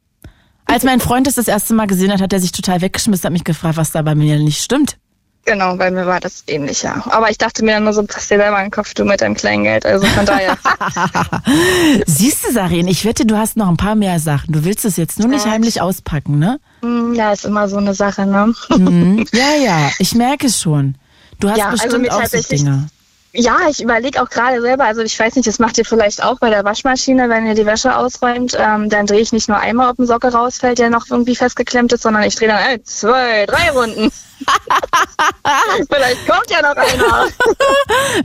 Als 0.67 0.85
mein 0.85 1.01
Freund 1.01 1.27
das 1.27 1.35
das 1.35 1.49
erste 1.49 1.75
Mal 1.75 1.87
gesehen 1.87 2.13
hat, 2.13 2.21
hat 2.21 2.33
er 2.33 2.39
sich 2.39 2.53
total 2.53 2.81
weggeschmissen, 2.81 3.25
hat 3.25 3.33
mich 3.33 3.45
gefragt, 3.45 3.77
was 3.77 3.91
da 3.91 4.03
bei 4.03 4.15
mir 4.15 4.39
nicht 4.39 4.63
stimmt. 4.63 4.99
Genau, 5.47 5.75
bei 5.77 5.91
mir 5.91 6.07
war 6.07 6.21
das 6.21 6.45
ähnlich, 6.47 6.83
ja. 6.83 7.03
Aber 7.11 7.31
ich 7.31 7.39
dachte 7.39 7.65
mir 7.65 7.73
dann 7.73 7.85
nur 7.85 7.93
so, 7.93 8.03
passt 8.03 8.31
dir 8.31 8.37
selber 8.37 8.59
in 8.59 8.67
den 8.67 8.71
Kopf, 8.71 8.93
du 8.95 9.05
mit 9.05 9.21
deinem 9.21 9.35
Kleingeld. 9.35 9.87
Also 9.87 10.07
von 10.07 10.27
daher. 10.27 10.57
Siehst 12.07 12.47
du, 12.47 12.53
Sarin, 12.53 12.87
ich 12.89 13.05
wette, 13.05 13.25
du 13.27 13.37
hast 13.37 13.57
noch 13.57 13.69
ein 13.69 13.77
paar 13.77 13.95
mehr 13.95 14.19
Sachen. 14.21 14.53
Du 14.53 14.65
willst 14.65 14.85
es 14.85 14.97
jetzt 14.97 15.19
nur 15.19 15.29
nicht 15.29 15.47
Ja. 15.47 15.53
heimlich 15.53 15.81
auspacken, 15.81 16.39
ne? 16.39 16.61
Hm, 16.83 17.15
ja, 17.15 17.33
ist 17.33 17.45
immer 17.45 17.69
so 17.69 17.79
eine 17.79 17.95
Sache, 17.95 18.27
ne? 18.27 18.53
Mhm. 18.77 19.27
Ja, 19.33 19.55
ja, 19.65 19.91
ich 19.99 20.15
merke 20.15 20.47
es 20.47 20.61
schon. 20.61 20.97
Du 21.39 21.49
hast 21.49 21.59
Ja, 21.59 21.69
also 21.71 21.83
bestimmt 21.85 22.03
mir 22.03 22.15
auch 22.15 22.27
so 22.27 22.41
Dinge. 22.57 22.89
Ja, 23.33 23.59
ich 23.71 23.81
überlege 23.81 24.21
auch 24.21 24.29
gerade 24.29 24.61
selber, 24.61 24.85
also 24.87 25.03
ich 25.03 25.17
weiß 25.19 25.37
nicht, 25.37 25.47
das 25.47 25.61
macht 25.61 25.79
ihr 25.79 25.85
vielleicht 25.85 26.21
auch 26.23 26.41
bei 26.41 26.51
der 26.51 26.65
Waschmaschine, 26.65 27.29
wenn 27.29 27.47
ihr 27.47 27.55
die 27.55 27.65
Wäsche 27.65 27.95
ausräumt, 27.97 28.57
ähm, 28.59 28.89
dann 28.91 29.07
drehe 29.07 29.21
ich 29.21 29.33
nicht 29.33 29.49
nur 29.49 29.57
einmal, 29.59 29.89
ob 29.91 30.01
ein 30.01 30.07
Socke 30.07 30.33
rausfällt, 30.33 30.81
der 30.81 30.91
noch 30.91 31.07
irgendwie 31.09 31.37
festgeklemmt 31.37 31.93
ist, 31.93 32.03
sondern 32.03 32.25
ich 32.25 32.35
drehe 32.35 32.49
dann 32.49 32.59
ein, 32.59 32.85
zwei, 32.85 33.47
drei 33.47 33.71
Runden. 33.71 34.11
vielleicht 35.93 36.27
kommt 36.27 36.51
ja 36.51 36.61
noch 36.63 36.75
einer. 36.77 37.29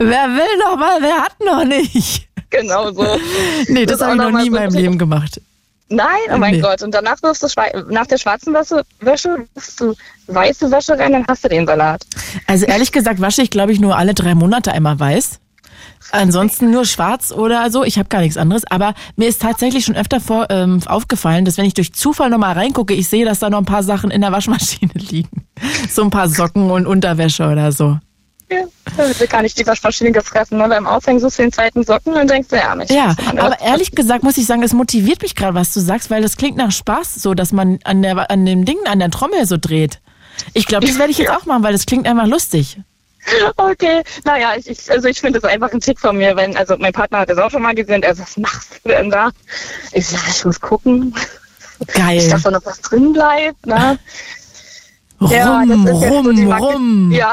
Wer 0.00 0.26
will 0.28 0.58
noch 0.58 0.76
mal, 0.76 0.98
wer 1.00 1.16
hat 1.22 1.34
noch 1.44 1.64
nicht? 1.64 2.26
genau 2.50 2.90
so. 2.92 3.04
Nee, 3.68 3.86
das, 3.86 3.98
Das 3.98 4.08
habe 4.08 4.16
ich 4.16 4.22
noch 4.22 4.30
nie 4.38 4.46
in 4.46 4.52
so 4.52 4.58
meinem 4.58 4.70
ein- 4.72 4.74
Leben 4.80 4.98
gemacht. 4.98 5.40
Nein, 5.88 6.06
oh 6.34 6.38
mein 6.38 6.54
Nee. 6.54 6.60
Gott. 6.60 6.82
Und 6.82 6.92
danach 6.94 7.22
wirfst 7.22 7.42
du 7.42 7.48
nach 7.90 8.06
der 8.06 8.18
schwarzen 8.18 8.52
Wäsche, 8.52 8.82
Wäsche 9.00 9.46
wirfst 9.54 9.80
du 9.80 9.94
weiße 10.26 10.70
Wäsche 10.70 10.98
rein, 10.98 11.12
dann 11.12 11.24
hast 11.28 11.44
du 11.44 11.48
den 11.48 11.66
Salat. 11.66 12.04
Also 12.46 12.66
ehrlich 12.66 12.90
gesagt 12.90 13.20
wasche 13.20 13.42
ich, 13.42 13.50
glaube 13.50 13.72
ich, 13.72 13.78
nur 13.80 13.96
alle 13.96 14.14
drei 14.14 14.34
Monate 14.34 14.72
einmal 14.72 14.98
weiß. 14.98 15.38
Ansonsten 16.12 16.70
nur 16.70 16.84
schwarz 16.84 17.32
oder 17.32 17.70
so. 17.70 17.84
Ich 17.84 17.98
habe 17.98 18.08
gar 18.08 18.20
nichts 18.20 18.36
anderes. 18.36 18.64
Aber 18.70 18.94
mir 19.16 19.28
ist 19.28 19.42
tatsächlich 19.42 19.84
schon 19.84 19.96
öfter 19.96 20.20
vor, 20.20 20.46
ähm, 20.50 20.80
aufgefallen, 20.86 21.44
dass 21.44 21.58
wenn 21.58 21.64
ich 21.64 21.74
durch 21.74 21.92
Zufall 21.92 22.30
nochmal 22.30 22.54
reingucke, 22.54 22.94
ich 22.94 23.08
sehe, 23.08 23.24
dass 23.24 23.40
da 23.40 23.50
noch 23.50 23.58
ein 23.58 23.64
paar 23.64 23.82
Sachen 23.82 24.10
in 24.10 24.20
der 24.20 24.32
Waschmaschine 24.32 24.92
liegen. 24.94 25.46
So 25.90 26.02
ein 26.02 26.10
paar 26.10 26.28
Socken 26.28 26.70
und 26.70 26.86
Unterwäsche 26.86 27.48
oder 27.48 27.72
so. 27.72 27.98
Ja, 28.48 28.64
da 28.96 29.26
gar 29.26 29.42
nicht 29.42 29.58
die 29.58 29.66
Waschmaschine 29.66 30.12
gefressen. 30.12 30.58
Ne? 30.58 30.68
Beim 30.68 30.86
Aufhängen 30.86 31.18
suchst 31.18 31.38
du 31.38 31.42
den 31.42 31.52
zweiten 31.52 31.82
Socken 31.84 32.14
und 32.14 32.30
denkst, 32.30 32.48
du, 32.48 32.56
ja, 32.56 32.74
Mensch, 32.74 32.90
Ja, 32.92 33.14
aber 33.36 33.60
ehrlich 33.60 33.90
gesagt 33.92 34.22
muss 34.22 34.36
ich 34.36 34.46
sagen, 34.46 34.62
es 34.62 34.72
motiviert 34.72 35.22
mich 35.22 35.34
gerade, 35.34 35.54
was 35.54 35.74
du 35.74 35.80
sagst, 35.80 36.10
weil 36.10 36.22
das 36.22 36.36
klingt 36.36 36.56
nach 36.56 36.70
Spaß, 36.70 37.14
so 37.16 37.34
dass 37.34 37.50
man 37.52 37.80
an 37.84 38.02
der 38.02 38.30
an 38.30 38.46
dem 38.46 38.64
Ding, 38.64 38.78
an 38.86 39.00
der 39.00 39.10
Trommel 39.10 39.46
so 39.46 39.56
dreht. 39.56 40.00
Ich 40.54 40.66
glaube, 40.66 40.86
das 40.86 40.98
werde 40.98 41.10
ich 41.10 41.18
jetzt 41.18 41.30
auch 41.30 41.44
machen, 41.46 41.62
weil 41.64 41.72
das 41.72 41.86
klingt 41.86 42.06
einfach 42.06 42.26
lustig. 42.26 42.78
Okay, 43.56 44.02
naja, 44.24 44.52
ich, 44.56 44.68
ich, 44.70 44.88
also 44.90 45.08
ich 45.08 45.20
finde 45.20 45.40
das 45.40 45.50
einfach 45.50 45.72
ein 45.72 45.80
Tick 45.80 45.98
von 45.98 46.16
mir, 46.16 46.36
wenn, 46.36 46.56
also 46.56 46.76
mein 46.78 46.92
Partner 46.92 47.18
hat 47.20 47.28
das 47.30 47.38
auch 47.38 47.50
schon 47.50 47.62
mal 47.62 47.74
gesehen, 47.74 48.04
er 48.04 48.14
sagt, 48.14 48.28
was 48.28 48.36
machst 48.36 48.80
du 48.84 48.90
denn 48.90 49.10
da? 49.10 49.30
Ich 49.92 50.06
sag, 50.06 50.20
ich 50.28 50.44
muss 50.44 50.60
gucken, 50.60 51.12
Geil. 51.92 52.28
dass 52.30 52.42
da 52.44 52.52
noch 52.52 52.64
was 52.64 52.80
drin 52.80 53.12
bleibt, 53.12 53.66
ne? 53.66 53.98
Rum, 55.20 55.30
Ja, 55.30 55.64
das 55.66 55.76
ist 55.78 55.84
so 55.86 56.06
rum, 56.06 56.44
Macke. 56.44 56.62
rum. 56.64 57.10
Ja. 57.12 57.32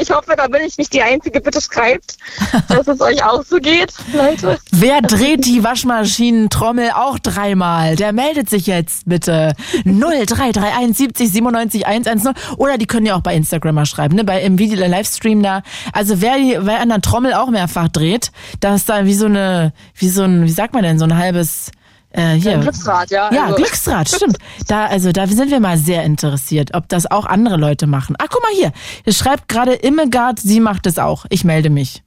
Ich 0.00 0.10
hoffe, 0.10 0.34
da 0.36 0.48
bin 0.48 0.62
ich 0.62 0.76
nicht 0.78 0.92
die 0.92 1.02
Einzige. 1.02 1.40
Bitte 1.40 1.60
schreibt, 1.60 2.16
dass 2.68 2.88
es 2.88 3.00
euch 3.00 3.22
auch 3.24 3.44
so 3.44 3.58
geht, 3.58 3.92
Leute. 4.12 4.58
Wer 4.72 5.00
dreht 5.00 5.46
die 5.46 5.62
Waschmaschinentrommel 5.62 6.90
auch 6.90 7.18
dreimal? 7.18 7.94
Der 7.94 8.12
meldet 8.12 8.50
sich 8.50 8.66
jetzt 8.66 9.04
bitte. 9.06 9.54
0331 9.84 10.96
70 10.96 11.32
97 11.32 11.86
110. 11.86 12.34
Oder 12.56 12.78
die 12.78 12.86
können 12.86 13.06
ja 13.06 13.14
auch 13.14 13.20
bei 13.20 13.34
Instagram 13.34 13.76
mal 13.76 13.86
schreiben, 13.86 14.16
ne? 14.16 14.24
Bei 14.24 14.42
im 14.42 14.58
Video 14.58 14.76
der 14.76 14.88
Livestream 14.88 15.42
da. 15.42 15.62
Also 15.92 16.20
wer 16.20 16.36
die, 16.36 16.58
wer 16.60 16.80
an 16.80 16.88
der 16.88 17.00
Trommel 17.00 17.34
auch 17.34 17.50
mehrfach 17.50 17.88
dreht, 17.88 18.32
da 18.60 18.74
ist 18.74 18.88
da 18.88 19.04
wie 19.04 19.14
so 19.14 19.26
eine, 19.26 19.72
wie 19.94 20.08
so 20.08 20.22
ein, 20.24 20.44
wie 20.44 20.50
sagt 20.50 20.74
man 20.74 20.82
denn, 20.82 20.98
so 20.98 21.04
ein 21.04 21.16
halbes 21.16 21.70
äh, 22.16 22.34
hier. 22.34 22.58
Glücksrad, 22.58 23.10
ja. 23.10 23.32
Ja, 23.32 23.44
also. 23.44 23.56
Glücksrad, 23.56 24.08
stimmt. 24.14 24.38
Da, 24.66 24.86
also, 24.86 25.12
da 25.12 25.26
sind 25.26 25.50
wir 25.50 25.60
mal 25.60 25.78
sehr 25.78 26.02
interessiert, 26.04 26.74
ob 26.74 26.88
das 26.88 27.10
auch 27.10 27.26
andere 27.26 27.56
Leute 27.56 27.86
machen. 27.86 28.16
Ah, 28.18 28.26
guck 28.28 28.42
mal 28.42 28.52
hier. 28.52 28.72
Hier 29.04 29.12
schreibt 29.12 29.48
gerade 29.48 29.74
Immegard, 29.74 30.40
sie 30.40 30.60
macht 30.60 30.86
es 30.86 30.98
auch. 30.98 31.26
Ich 31.30 31.44
melde 31.44 31.70
mich. 31.70 32.02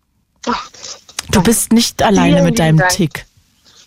Du 1.31 1.43
bist 1.43 1.73
nicht 1.73 2.01
alleine 2.01 2.35
Vielen 2.35 2.45
mit 2.45 2.59
deinem 2.59 2.77
Dank. 2.77 2.91
Tick. 2.91 3.25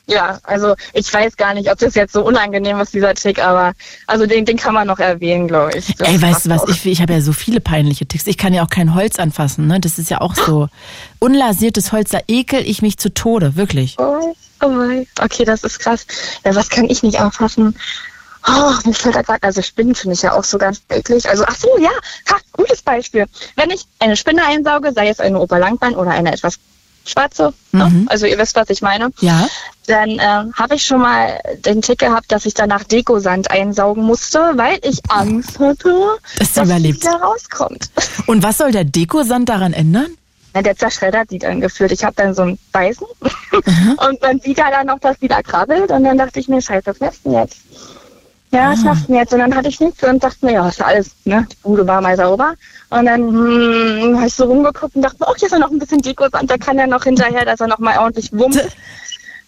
Ja, 0.06 0.38
also 0.42 0.74
ich 0.94 1.12
weiß 1.12 1.36
gar 1.36 1.54
nicht, 1.54 1.70
ob 1.70 1.78
das 1.78 1.94
jetzt 1.94 2.12
so 2.12 2.24
unangenehm 2.24 2.78
ist, 2.80 2.92
dieser 2.92 3.14
Tick, 3.14 3.38
aber 3.38 3.72
also 4.06 4.26
den, 4.26 4.44
den 4.44 4.56
kann 4.56 4.74
man 4.74 4.86
noch 4.86 4.98
erwähnen, 4.98 5.46
glaube 5.46 5.78
ich. 5.78 5.94
Das 5.96 6.08
Ey, 6.08 6.20
weißt 6.20 6.46
du 6.46 6.50
was, 6.50 6.62
auch. 6.62 6.68
ich, 6.68 6.84
ich 6.86 7.00
habe 7.00 7.12
ja 7.12 7.20
so 7.20 7.32
viele 7.32 7.60
peinliche 7.60 8.04
Ticks. 8.04 8.26
Ich 8.26 8.36
kann 8.36 8.52
ja 8.52 8.64
auch 8.64 8.68
kein 8.68 8.94
Holz 8.94 9.18
anfassen, 9.18 9.68
ne? 9.68 9.78
Das 9.80 9.98
ist 9.98 10.10
ja 10.10 10.20
auch 10.20 10.34
so. 10.34 10.68
Unlasiertes 11.20 11.92
Holz, 11.92 12.10
da 12.10 12.18
ekel 12.26 12.68
ich 12.68 12.82
mich 12.82 12.98
zu 12.98 13.14
Tode, 13.14 13.54
wirklich. 13.54 13.96
Oh, 13.98 14.34
oh 14.62 14.68
mein. 14.68 15.06
Okay, 15.20 15.44
das 15.44 15.64
ist 15.64 15.78
krass. 15.78 16.06
Ja, 16.44 16.54
was 16.54 16.68
kann 16.68 16.88
ich 16.88 17.02
nicht 17.02 17.20
anfassen? 17.20 17.76
Oh, 18.48 18.72
mir 18.84 18.94
fällt 18.94 19.14
da 19.14 19.22
gerade, 19.22 19.42
also 19.42 19.62
Spinnen 19.62 19.94
finde 19.94 20.14
ich 20.14 20.22
ja 20.22 20.32
auch 20.32 20.42
so 20.44 20.58
ganz 20.58 20.82
eklig. 20.88 21.28
Also, 21.28 21.44
ach 21.46 21.56
so, 21.56 21.78
ja, 21.78 21.90
ha, 22.30 22.36
gutes 22.52 22.82
Beispiel. 22.82 23.26
Wenn 23.54 23.70
ich 23.70 23.84
eine 24.00 24.16
Spinne 24.16 24.44
einsauge, 24.44 24.92
sei 24.92 25.08
es 25.08 25.20
eine 25.20 25.38
Oberlangbein 25.38 25.94
oder 25.94 26.10
eine 26.10 26.32
etwas 26.32 26.58
schwarze, 27.04 27.52
ne? 27.72 28.04
also 28.06 28.26
ihr 28.26 28.38
wisst, 28.38 28.54
was 28.54 28.70
ich 28.70 28.80
meine, 28.80 29.10
Ja? 29.20 29.48
dann 29.86 30.10
ähm, 30.10 30.52
habe 30.54 30.76
ich 30.76 30.84
schon 30.86 31.00
mal 31.00 31.40
den 31.64 31.82
Tick 31.82 31.98
gehabt, 31.98 32.30
dass 32.30 32.46
ich 32.46 32.54
danach 32.54 32.84
Dekosand 32.84 33.50
einsaugen 33.50 34.04
musste, 34.04 34.52
weil 34.54 34.78
ich 34.82 35.00
Angst 35.08 35.58
hatte, 35.58 36.18
Dass 36.38 36.54
sie 36.54 36.60
dass 36.60 36.68
die 36.68 36.94
wieder 36.94 37.14
rauskommt. 37.20 37.90
Und 38.26 38.42
was 38.44 38.58
soll 38.58 38.70
der 38.70 38.84
Dekosand 38.84 39.48
daran 39.48 39.72
ändern? 39.72 40.16
Der 40.54 40.76
zerschreddert 40.76 41.30
die 41.30 41.38
dann 41.38 41.60
gefühlt. 41.60 41.92
Ich 41.92 42.04
habe 42.04 42.14
dann 42.16 42.34
so 42.34 42.42
ein 42.42 42.58
Beißen 42.72 43.06
Mhm. 43.52 43.98
und 44.08 44.20
man 44.22 44.40
sieht 44.40 44.58
ja 44.58 44.70
dann 44.70 44.86
noch, 44.86 44.98
dass 44.98 45.18
die 45.18 45.28
da 45.28 45.42
krabbelt 45.42 45.90
und 45.90 46.04
dann 46.04 46.18
dachte 46.18 46.40
ich 46.40 46.48
mir, 46.48 46.60
scheiße, 46.60 46.86
was 46.86 47.00
machst 47.00 47.20
du 47.24 47.30
denn 47.30 47.40
jetzt? 47.40 47.56
Ja, 48.50 48.68
Ah. 48.68 48.72
was 48.72 48.82
machst 48.82 49.02
du 49.04 49.06
denn 49.08 49.16
jetzt? 49.16 49.32
Und 49.32 49.38
dann 49.40 49.54
hatte 49.54 49.68
ich 49.68 49.80
nichts 49.80 50.02
und 50.04 50.22
dachte 50.22 50.44
mir, 50.44 50.52
ja, 50.52 50.68
ist 50.68 50.82
alles, 50.82 51.12
ne? 51.24 51.46
Die 51.50 51.56
Bude 51.62 51.86
war 51.86 52.00
mal 52.02 52.16
sauber. 52.16 52.54
Und 52.90 53.06
dann 53.06 53.20
hm, 53.22 54.16
habe 54.18 54.26
ich 54.26 54.34
so 54.34 54.44
rumgeguckt 54.44 54.94
und 54.94 55.02
dachte 55.02 55.16
mir, 55.20 55.26
oh, 55.28 55.34
hier 55.36 55.46
ist 55.46 55.52
ja 55.52 55.58
noch 55.58 55.70
ein 55.70 55.78
bisschen 55.78 56.02
Dekosand, 56.02 56.50
da 56.50 56.58
kann 56.58 56.78
er 56.78 56.86
noch 56.86 57.04
hinterher, 57.04 57.44
dass 57.46 57.60
er 57.60 57.68
noch 57.68 57.78
mal 57.78 57.98
ordentlich 57.98 58.30
Wumms 58.32 58.58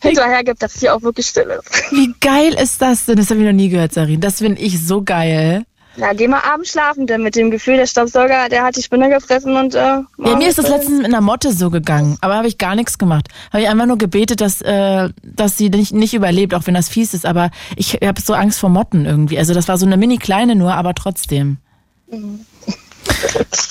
hinterher 0.01 0.43
gibt, 0.45 0.63
dass 0.63 0.79
hier 0.79 0.95
auch 0.95 1.03
wirklich 1.03 1.27
still 1.27 1.51
ist. 1.59 1.93
Wie 1.93 2.15
geil 2.21 2.55
ist 2.55 2.81
das 2.83 3.07
denn? 3.07 3.17
Das 3.17 3.31
habe 3.31 3.41
ich 3.41 3.47
noch 3.47 3.53
nie 3.53 3.69
gehört, 3.69 3.93
Sarin. 3.93 4.21
Das 4.21 4.39
finde 4.39 4.61
ich 4.61 4.83
so 4.87 5.03
geil. 5.03 5.65
Ja, 5.97 6.13
geh 6.13 6.27
mal 6.27 6.41
abends 6.41 6.71
schlafen, 6.71 7.07
denn 7.07 7.23
mit 7.23 7.37
dem 7.37 7.51
Gefühl, 7.51 7.77
der 7.77 7.87
Staubsauger, 7.87 8.49
der 8.49 8.65
hat 8.65 8.77
die 8.77 8.83
Spinne 8.83 9.09
gefressen 9.09 9.57
und 9.57 9.75
äh, 9.75 9.79
Ja, 9.79 10.37
mir 10.37 10.49
ist 10.49 10.59
das 10.59 10.69
letztens 10.69 10.99
mit 10.99 11.07
einer 11.07 11.21
Motte 11.21 11.53
so 11.53 11.71
gegangen, 11.71 12.19
aber 12.21 12.35
habe 12.37 12.49
ich 12.49 12.59
gar 12.59 12.75
nichts 12.75 12.99
gemacht. 12.99 13.29
Habe 13.53 13.63
ich 13.63 13.69
einfach 13.69 13.87
nur 13.87 13.99
gebetet, 13.99 14.41
dass, 14.41 14.61
äh, 14.61 15.11
dass 15.23 15.57
sie 15.57 15.71
nicht, 15.71 15.93
nicht 15.93 16.15
überlebt, 16.15 16.55
auch 16.55 16.67
wenn 16.67 16.75
das 16.75 16.89
fies 16.89 17.15
ist. 17.15 17.27
Aber 17.27 17.51
ich 17.77 17.95
habe 17.95 18.21
so 18.21 18.35
Angst 18.35 18.59
vor 18.59 18.71
Motten 18.71 19.07
irgendwie. 19.07 19.39
Also 19.39 19.55
das 19.55 19.69
war 19.69 19.79
so 19.79 19.87
eine 19.87 19.97
mini 19.97 20.19
kleine 20.19 20.57
nur, 20.57 20.75
aber 20.75 20.95
trotzdem. 20.95 21.59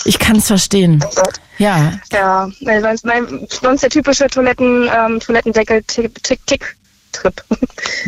Ich 0.05 0.19
kann 0.19 0.37
es 0.37 0.47
verstehen. 0.47 1.03
Ja, 1.57 1.93
Ja, 2.11 2.49
weil 2.61 2.81
sonst, 2.81 3.05
mein, 3.05 3.47
sonst 3.49 3.81
der 3.81 3.89
typische 3.89 4.27
Toiletten, 4.27 4.89
ähm, 4.95 5.19
Toilettendeckel 5.19 5.83
Tick, 5.83 6.23
Tick, 6.23 6.45
Tick 6.47 6.75
Trip. 7.13 7.43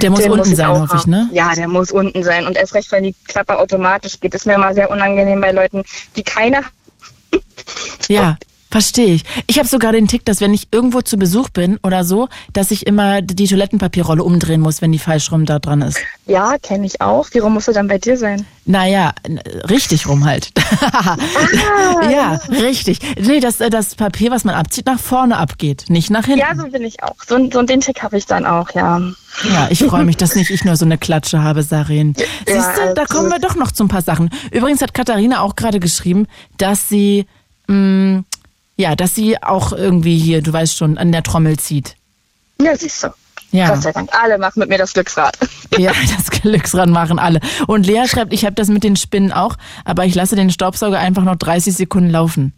der 0.01 0.09
muss 0.09 0.19
Den 0.19 0.31
unten 0.31 0.51
ich 0.51 0.57
sein, 0.57 0.65
auch 0.67 0.81
hoffe 0.81 0.97
ich, 0.97 1.07
ne? 1.07 1.29
Ja, 1.31 1.53
der 1.53 1.67
muss 1.67 1.91
unten 1.91 2.23
sein. 2.23 2.45
Und 2.45 2.57
erst 2.57 2.73
recht, 2.73 2.91
wenn 2.91 3.03
die 3.03 3.15
Klappe 3.27 3.57
automatisch 3.57 4.19
geht, 4.19 4.33
ist 4.35 4.45
mir 4.45 4.55
immer 4.55 4.73
sehr 4.73 4.89
unangenehm 4.91 5.39
bei 5.39 5.51
Leuten, 5.51 5.83
die 6.15 6.23
keine 6.23 6.63
Ja, 8.09 8.37
verstehe 8.69 9.13
ich. 9.15 9.23
Ich 9.47 9.57
habe 9.57 9.67
sogar 9.67 9.91
den 9.91 10.07
Tick, 10.07 10.25
dass 10.25 10.41
wenn 10.41 10.53
ich 10.53 10.67
irgendwo 10.71 11.01
zu 11.01 11.17
Besuch 11.17 11.49
bin 11.49 11.77
oder 11.83 12.03
so, 12.03 12.27
dass 12.53 12.71
ich 12.71 12.87
immer 12.87 13.21
die 13.21 13.47
Toilettenpapierrolle 13.47 14.23
umdrehen 14.23 14.61
muss, 14.61 14.81
wenn 14.81 14.91
die 14.91 14.99
falsch 14.99 15.31
rum 15.31 15.45
da 15.45 15.59
dran 15.59 15.81
ist. 15.81 15.97
Ja, 16.25 16.57
kenne 16.61 16.85
ich 16.85 17.01
auch. 17.01 17.27
Wie 17.31 17.39
rum 17.39 17.53
muss 17.53 17.67
er 17.67 17.73
dann 17.73 17.87
bei 17.87 17.97
dir 17.97 18.17
sein? 18.17 18.45
Naja, 18.65 19.13
richtig 19.69 20.07
rum 20.07 20.25
halt. 20.25 20.51
ja, 22.11 22.39
richtig. 22.49 22.99
Nee, 23.19 23.39
dass 23.39 23.61
äh, 23.61 23.69
das 23.69 23.95
Papier, 23.95 24.31
was 24.31 24.43
man 24.43 24.55
abzieht, 24.55 24.85
nach 24.87 24.99
vorne 24.99 25.37
abgeht, 25.37 25.85
nicht 25.87 26.09
nach 26.09 26.25
hinten. 26.25 26.39
Ja, 26.39 26.55
so 26.55 26.67
bin 26.67 26.83
ich 26.83 27.01
auch. 27.03 27.15
So, 27.27 27.37
so 27.51 27.61
den 27.61 27.81
Tick 27.81 28.01
habe 28.01 28.17
ich 28.17 28.25
dann 28.25 28.45
auch, 28.45 28.71
ja. 28.71 29.01
Ja, 29.43 29.67
ich 29.69 29.83
freue 29.83 30.05
mich, 30.05 30.17
dass 30.17 30.35
nicht 30.35 30.49
ich 30.49 30.63
nur 30.63 30.75
so 30.77 30.85
eine 30.85 30.97
Klatsche 30.97 31.43
habe, 31.43 31.61
Sarin. 31.61 32.15
Siehst 32.15 32.27
du, 32.47 32.93
da 32.95 33.01
also- 33.01 33.13
kommen 33.13 33.29
wir 33.29 33.39
doch 33.39 33.55
noch 33.55 33.71
zu 33.71 33.83
ein 33.83 33.87
paar 33.89 34.01
Sachen. 34.01 34.29
Übrigens 34.51 34.81
hat 34.81 34.93
Katharina 34.93 35.41
auch 35.41 35.55
gerade 35.55 35.79
geschrieben, 35.79 36.27
dass 36.57 36.89
sie, 36.89 37.25
mh, 37.67 38.23
ja, 38.77 38.95
dass 38.95 39.15
sie 39.15 39.41
auch 39.41 39.71
irgendwie 39.71 40.17
hier, 40.17 40.41
du 40.41 40.51
weißt 40.53 40.75
schon, 40.75 40.97
an 40.97 41.11
der 41.11 41.23
Trommel 41.23 41.57
zieht. 41.57 41.95
Ja, 42.61 42.75
siehst 42.75 43.03
du. 43.03 43.07
Ja. 43.51 43.69
Gott 43.69 43.83
sei 43.83 43.91
Dank. 43.91 44.09
Alle 44.13 44.37
machen 44.37 44.59
mit 44.59 44.69
mir 44.69 44.77
das 44.77 44.93
Glücksrad. 44.93 45.37
Ja, 45.77 45.91
das 46.15 46.29
Glücksrad 46.31 46.87
machen 46.87 47.19
alle. 47.19 47.41
Und 47.67 47.85
Lea 47.85 48.07
schreibt, 48.07 48.31
ich 48.31 48.45
habe 48.45 48.55
das 48.55 48.69
mit 48.69 48.85
den 48.85 48.95
Spinnen 48.95 49.33
auch, 49.33 49.57
aber 49.83 50.05
ich 50.05 50.15
lasse 50.15 50.37
den 50.37 50.49
Staubsauger 50.49 50.99
einfach 50.99 51.23
noch 51.23 51.35
30 51.35 51.75
Sekunden 51.75 52.09
laufen. 52.11 52.53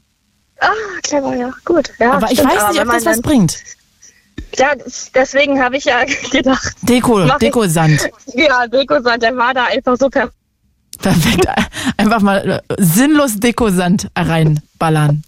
Ah, 0.59 0.67
clever, 1.01 1.35
ja. 1.35 1.51
Gut. 1.65 1.89
Ja, 1.99 2.13
Aber 2.13 2.31
ich 2.31 2.37
stimmt. 2.37 2.53
weiß 2.53 2.61
Aber 2.61 2.71
nicht, 2.73 2.81
ob 2.81 2.91
das 2.91 3.05
was 3.05 3.21
bringt. 3.21 3.57
Ja, 4.57 4.73
deswegen 5.15 5.59
habe 5.63 5.77
ich 5.77 5.85
ja 5.85 6.03
gedacht. 6.31 6.75
Deko, 6.83 7.25
ich. 7.25 7.31
Dekosand. 7.33 8.07
Ja, 8.35 8.67
Dekosand, 8.67 9.23
der 9.23 9.35
war 9.35 9.53
da 9.53 9.65
einfach 9.65 9.97
so 9.97 10.09
perfekt. 10.09 10.33
Perfekt. 10.99 11.47
Einfach 11.97 12.21
mal 12.21 12.63
äh, 12.69 12.75
sinnlos 12.77 13.37
Dekosand 13.39 14.09
reinballern. 14.15 15.23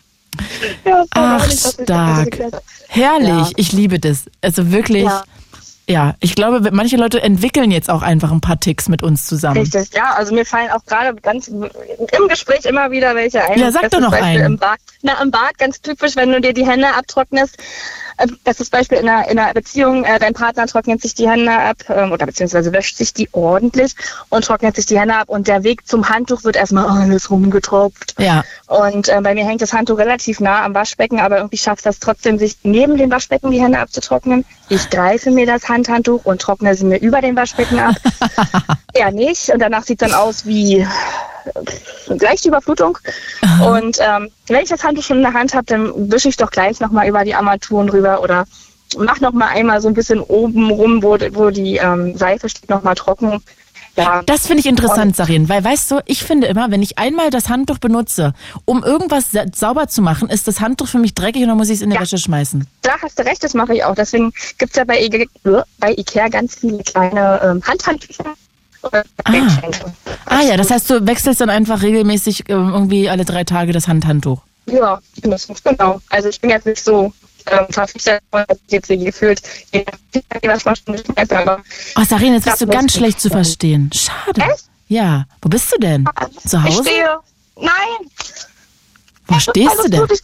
Ja, 0.86 1.04
Ach, 1.12 1.50
stark. 1.52 2.40
Herrlich, 2.88 3.28
Ja. 3.30 3.50
ich 3.56 3.72
liebe 3.72 4.00
das. 4.00 4.26
Also 4.42 4.72
wirklich, 4.72 5.04
Ja. 5.04 5.24
Ja, 5.90 6.14
ich 6.20 6.36
glaube, 6.36 6.70
manche 6.72 6.98
Leute 6.98 7.20
entwickeln 7.20 7.72
jetzt 7.72 7.90
auch 7.90 8.04
einfach 8.04 8.32
ein 8.32 8.42
paar 8.42 8.60
Ticks 8.60 8.90
mit 8.90 9.02
uns 9.02 9.26
zusammen. 9.26 9.58
Richtig, 9.58 9.90
ja. 9.96 10.14
Also 10.14 10.36
mir 10.36 10.46
fallen 10.46 10.70
auch 10.70 10.86
gerade 10.86 11.20
ganz 11.20 11.48
im 11.48 11.68
Gespräch 12.30 12.66
immer 12.66 12.92
wieder 12.92 13.16
welche 13.16 13.44
ein. 13.44 13.58
Ja, 13.58 13.72
sag 13.72 13.90
doch 13.90 14.00
noch 14.00 14.12
Beispiel 14.12 14.28
einen. 14.28 14.46
Im 14.54 14.58
Bad. 14.58 14.78
Na, 15.02 15.20
im 15.20 15.32
Bad 15.32 15.58
ganz 15.58 15.82
typisch, 15.82 16.16
wenn 16.16 16.32
du 16.32 16.42
dir 16.42 16.54
die 16.54 16.68
Hände 16.68 16.94
abtrocknest. 16.94 17.58
Ähm, 18.20 18.38
Das 18.44 18.60
ist 18.60 18.72
Beispiel 18.72 19.00
in 19.00 19.10
einer, 19.10 19.28
in 19.30 19.40
einer 19.40 19.52
Beziehung, 19.54 20.04
äh, 20.04 20.20
dein 20.20 20.34
Partner 20.34 20.68
trocknet 20.68 21.02
sich 21.02 21.16
die 21.16 21.28
Hände 21.28 21.52
ab 21.52 21.78
ähm, 21.90 22.12
oder 22.12 22.28
beziehungsweise 22.28 22.72
wäscht 22.72 22.98
sich 22.98 23.14
die 23.14 23.28
ordentlich 23.32 23.96
und 24.30 24.46
trocknet 24.46 24.76
sich 24.76 24.86
die 24.86 25.00
Hände 25.00 25.16
ab 25.16 25.30
und 25.30 25.48
der 25.48 25.64
Weg 25.64 25.88
zum 25.88 26.08
Handtuch 26.08 26.44
wird 26.44 26.56
erstmal 26.56 26.86
alles 26.86 27.32
rumgetropft. 27.32 28.14
Ja. 28.20 28.44
Und 28.68 29.10
äh, 29.10 29.20
bei 29.22 29.34
mir 29.34 29.46
hängt 29.46 29.64
das 29.64 29.74
Handtuch 29.74 29.98
relativ 29.98 30.40
nah 30.40 30.64
am 30.64 30.76
Waschbecken, 30.76 31.20
aber 31.20 31.38
irgendwie 31.38 31.58
schafft 31.58 31.86
das 31.88 31.98
trotzdem, 32.00 32.38
sich 32.38 32.58
neben 32.62 32.98
dem 32.98 33.10
Waschbecken 33.10 33.50
die 33.50 33.62
Hände 33.62 33.80
abzutrocknen. 33.80 34.46
Ich 34.68 34.92
greife 34.92 35.32
mir 35.32 35.48
das 35.48 35.68
Handhandtuch 35.80 36.26
und 36.26 36.42
trockne 36.42 36.76
sie 36.76 36.86
mir 36.86 37.00
über 37.00 37.22
dem 37.22 37.36
Waschbecken 37.36 37.80
ab. 37.80 37.96
er 38.94 39.12
nicht. 39.12 39.50
Und 39.50 39.60
danach 39.60 39.84
sieht 39.84 40.02
dann 40.02 40.14
aus 40.14 40.46
wie 40.46 40.86
gleich 42.18 42.42
die 42.42 42.50
Überflutung. 42.50 42.98
Und 43.66 43.98
ähm, 44.00 44.30
wenn 44.48 44.64
ich 44.64 44.70
das 44.70 44.84
Handtuch 44.84 45.04
schon 45.04 45.18
in 45.18 45.24
der 45.24 45.34
Hand 45.34 45.54
habe, 45.54 45.66
dann 45.66 46.12
wische 46.12 46.30
ich 46.30 46.38
doch 46.38 46.52
gleich 46.52 46.80
nochmal 46.80 47.08
über 47.08 47.24
die 47.24 47.36
Armaturen 47.36 47.90
rüber 47.90 48.22
oder 48.22 48.46
mach 48.98 49.20
noch 49.20 49.34
mal 49.34 49.48
einmal 49.48 49.82
so 49.82 49.88
ein 49.88 49.94
bisschen 49.94 50.20
oben 50.20 50.70
rum, 50.72 51.02
wo, 51.04 51.18
wo 51.32 51.50
die 51.50 51.78
ähm, 51.78 52.18
Seife 52.18 52.50
steht, 52.50 52.70
noch 52.70 52.84
mal 52.84 52.96
trocken. 52.96 53.42
Ja, 54.04 54.22
Das 54.26 54.48
finde 54.48 54.62
ich 54.62 54.66
interessant, 54.66 55.16
Sarin, 55.16 55.50
weil 55.50 55.64
weißt 55.64 55.92
du, 55.92 56.00
ich 56.06 56.24
finde 56.24 56.48
immer, 56.48 56.72
wenn 56.72 56.82
ich 56.82 56.98
einmal 56.98 57.30
das 57.30 57.50
Handtuch 57.50 57.78
benutze, 57.78 58.34
um 58.66 58.84
irgendwas 58.84 59.32
sa- 59.32 59.46
sauber 59.54 59.88
zu 59.88 60.02
machen, 60.02 60.30
ist 60.30 60.48
das 60.48 60.60
Handtuch 60.62 60.88
für 60.88 61.00
mich 61.00 61.14
dreckig 61.14 61.42
und 61.44 61.50
dann 61.50 61.58
muss 61.58 61.70
ich 61.70 61.76
es 61.76 61.82
in 61.82 61.90
die 61.90 61.96
Ja. 61.96 62.02
Wäsche 62.02 62.18
schmeißen. 62.18 62.68
da 62.82 62.92
hast 63.02 63.20
du 63.20 63.24
recht, 63.26 63.44
das 63.44 63.54
mache 63.54 63.76
ich 63.76 63.84
auch. 63.84 63.96
Deswegen 63.96 64.32
gibt's 64.58 64.76
ja 64.78 64.84
bei, 64.84 65.00
Ike- 65.04 65.28
bei 65.80 65.92
Ikea 65.94 66.28
ganz 66.30 66.56
viele 66.56 66.84
kleine 66.84 67.40
ähm, 67.44 67.62
Handhandtücher. 67.66 68.26
Geschenkschränke. 69.26 69.94
Ah 70.26 70.42
ja, 70.42 70.56
das 70.56 70.72
heißt, 70.72 70.90
du 70.90 71.06
wechselst 71.06 71.42
dann 71.42 71.50
einfach 71.50 71.82
regelmäßig 71.82 72.46
ähm, 72.50 72.70
irgendwie 72.74 73.10
alle 73.10 73.26
drei 73.26 73.44
Tage 73.44 73.74
das 73.74 73.88
Handhandtuch. 73.90 74.42
Ja, 74.68 75.00
genau. 75.22 76.00
Also 76.10 76.30
ich 76.30 76.40
bin 76.40 76.50
jetzt 76.50 76.66
nicht 76.66 76.84
so 76.84 77.12
ähm, 77.52 77.66
verpflichtet, 77.70 78.22
ich 78.68 78.72
jetzt 78.72 78.88
gefühlt 78.88 79.42
Oh, 81.96 82.04
Sarin, 82.04 82.34
jetzt 82.34 82.46
bist 82.46 82.62
du 82.62 82.68
ganz 82.68 82.94
schlecht 82.94 83.20
zu 83.20 83.30
verstehen. 83.30 83.90
Schade. 83.94 84.42
Echt? 84.42 84.66
Ja. 84.88 85.26
Wo 85.42 85.50
bist 85.50 85.72
du 85.72 85.78
denn? 85.80 86.06
Zu 86.46 86.58
ich 86.58 86.64
Hause? 86.64 86.84
stehe. 86.84 87.20
Nein, 87.58 88.12
Wo 89.28 89.40
stehst 89.40 89.84
du 89.84 89.90
denn? 89.90 90.08
gut. 90.08 90.22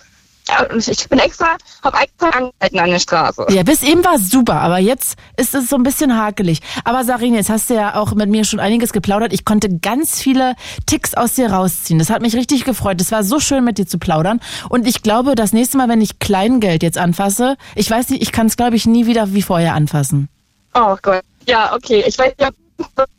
Ich, 0.48 0.54
ja, 0.54 0.66
und 0.72 0.88
ich 0.88 1.10
bin 1.10 1.20
extra, 1.20 1.58
hab 1.84 2.02
extra 2.02 2.30
angehalten 2.30 2.80
an 2.80 2.90
der 2.90 3.00
Straße. 3.00 3.46
Ja, 3.50 3.64
bis 3.64 3.84
eben 3.84 4.04
war 4.04 4.16
es 4.16 4.30
super, 4.30 4.62
aber 4.62 4.78
jetzt 4.78 5.18
ist 5.38 5.56
es 5.56 5.70
so 5.70 5.76
ein 5.76 5.84
bisschen 5.84 6.18
hakelig. 6.18 6.60
Aber 6.84 7.04
Sarin, 7.04 7.34
jetzt 7.34 7.50
hast 7.50 7.70
du 7.70 7.76
ja 7.76 7.96
auch 7.96 8.14
mit 8.14 8.30
mir 8.30 8.46
schon 8.46 8.60
einiges 8.60 8.94
geplaudert. 8.94 9.34
Ich 9.34 9.46
konnte 9.46 9.80
ganz 9.80 10.22
viele 10.22 10.56
Ticks 10.86 11.14
aus 11.14 11.34
dir 11.34 11.52
rausziehen. 11.52 12.00
Das 12.00 12.10
hat 12.10 12.22
mich 12.22 12.36
richtig 12.36 12.64
gefreut. 12.64 13.02
Es 13.02 13.12
war 13.12 13.24
so 13.24 13.40
schön, 13.40 13.64
mit 13.64 13.78
dir 13.78 13.88
zu 13.88 13.98
plaudern. 13.98 14.40
Und 14.70 14.88
ich 14.88 15.02
glaube, 15.02 15.36
das 15.36 15.54
nächste 15.54 15.78
Mal, 15.78 15.90
wenn 15.90 16.02
ich 16.02 16.20
Kleingeld 16.20 16.84
jetzt 16.84 16.98
anfasse, 16.98 17.58
ich 17.76 17.90
weiß 17.90 18.10
nicht, 18.10 18.22
ich 18.22 18.32
kann 18.32 18.48
es, 18.48 18.58
glaube 18.58 18.76
ich, 18.76 18.86
nie 18.86 19.08
wieder 19.08 19.34
wie 19.34 19.42
vorher 19.42 19.74
anfassen. 19.74 20.30
Oh 20.74 20.96
Gott. 21.02 21.22
Ja, 21.48 21.74
okay. 21.74 22.04
Ich 22.06 22.18
weiß 22.18 22.34
nicht, 22.38 22.48
ob 22.48 22.56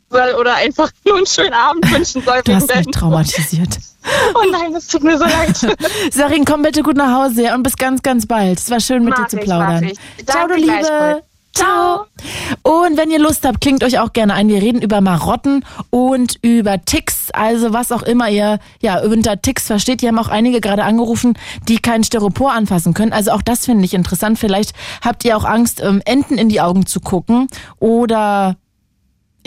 soll 0.09 0.33
oder 0.39 0.55
einfach 0.55 0.89
nur 1.05 1.17
einen 1.17 1.25
schönen 1.25 1.53
Abend 1.53 1.91
wünschen 1.91 2.21
soll. 2.23 2.41
Du 2.43 2.53
hast 2.55 2.73
mich 2.75 2.87
traumatisiert. 2.87 3.77
Oh 4.33 4.43
nein, 4.51 4.73
das 4.73 4.87
tut 4.87 5.03
mir 5.03 5.17
so 5.17 5.25
leid. 5.25 5.57
Sarin, 6.11 6.45
komm 6.45 6.61
bitte 6.61 6.81
gut 6.81 6.95
nach 6.95 7.13
Hause 7.13 7.53
und 7.53 7.63
bis 7.63 7.75
ganz, 7.75 8.01
ganz 8.03 8.25
bald. 8.25 8.57
Es 8.59 8.69
war 8.69 8.79
schön, 8.79 9.03
mit 9.03 9.13
Mach 9.17 9.25
dir 9.25 9.29
zu 9.29 9.37
ich, 9.37 9.43
plaudern. 9.43 9.83
mach 9.83 9.91
ich. 9.91 10.25
Ciao, 10.25 10.47
du 10.47 10.55
Liebe. 10.55 11.23
Ciao. 11.53 12.05
Und 12.61 12.97
wenn 12.97 13.09
ihr 13.09 13.17
Lust 13.17 13.43
habt, 13.43 13.61
klingt 13.61 13.83
euch 13.83 13.97
auch 13.97 14.13
gerne 14.13 14.35
ein. 14.35 14.47
Wir 14.47 14.61
reden 14.61 14.79
über 14.79 15.01
Marotten 15.01 15.65
und 15.89 16.37
über 16.43 16.85
Ticks, 16.85 17.31
also 17.31 17.73
was 17.73 17.91
auch 17.91 18.03
immer 18.03 18.29
ihr 18.29 18.59
ja 18.79 18.99
unter 18.99 19.41
Ticks 19.41 19.65
versteht. 19.65 20.03
Die 20.03 20.07
haben 20.07 20.19
auch 20.19 20.27
einige 20.27 20.61
gerade 20.61 20.83
angerufen, 20.83 21.35
die 21.67 21.79
kein 21.79 22.03
Styropor 22.03 22.53
anfassen 22.53 22.93
können. 22.93 23.11
Also 23.11 23.31
auch 23.31 23.41
das 23.41 23.65
finde 23.65 23.85
ich 23.85 23.95
interessant. 23.95 24.37
Vielleicht 24.37 24.73
habt 25.03 25.25
ihr 25.25 25.35
auch 25.35 25.45
Angst, 25.45 25.81
ähm, 25.81 25.99
Enten 26.05 26.37
in 26.37 26.47
die 26.47 26.61
Augen 26.61 26.85
zu 26.85 26.99
gucken 26.99 27.47
oder 27.79 28.55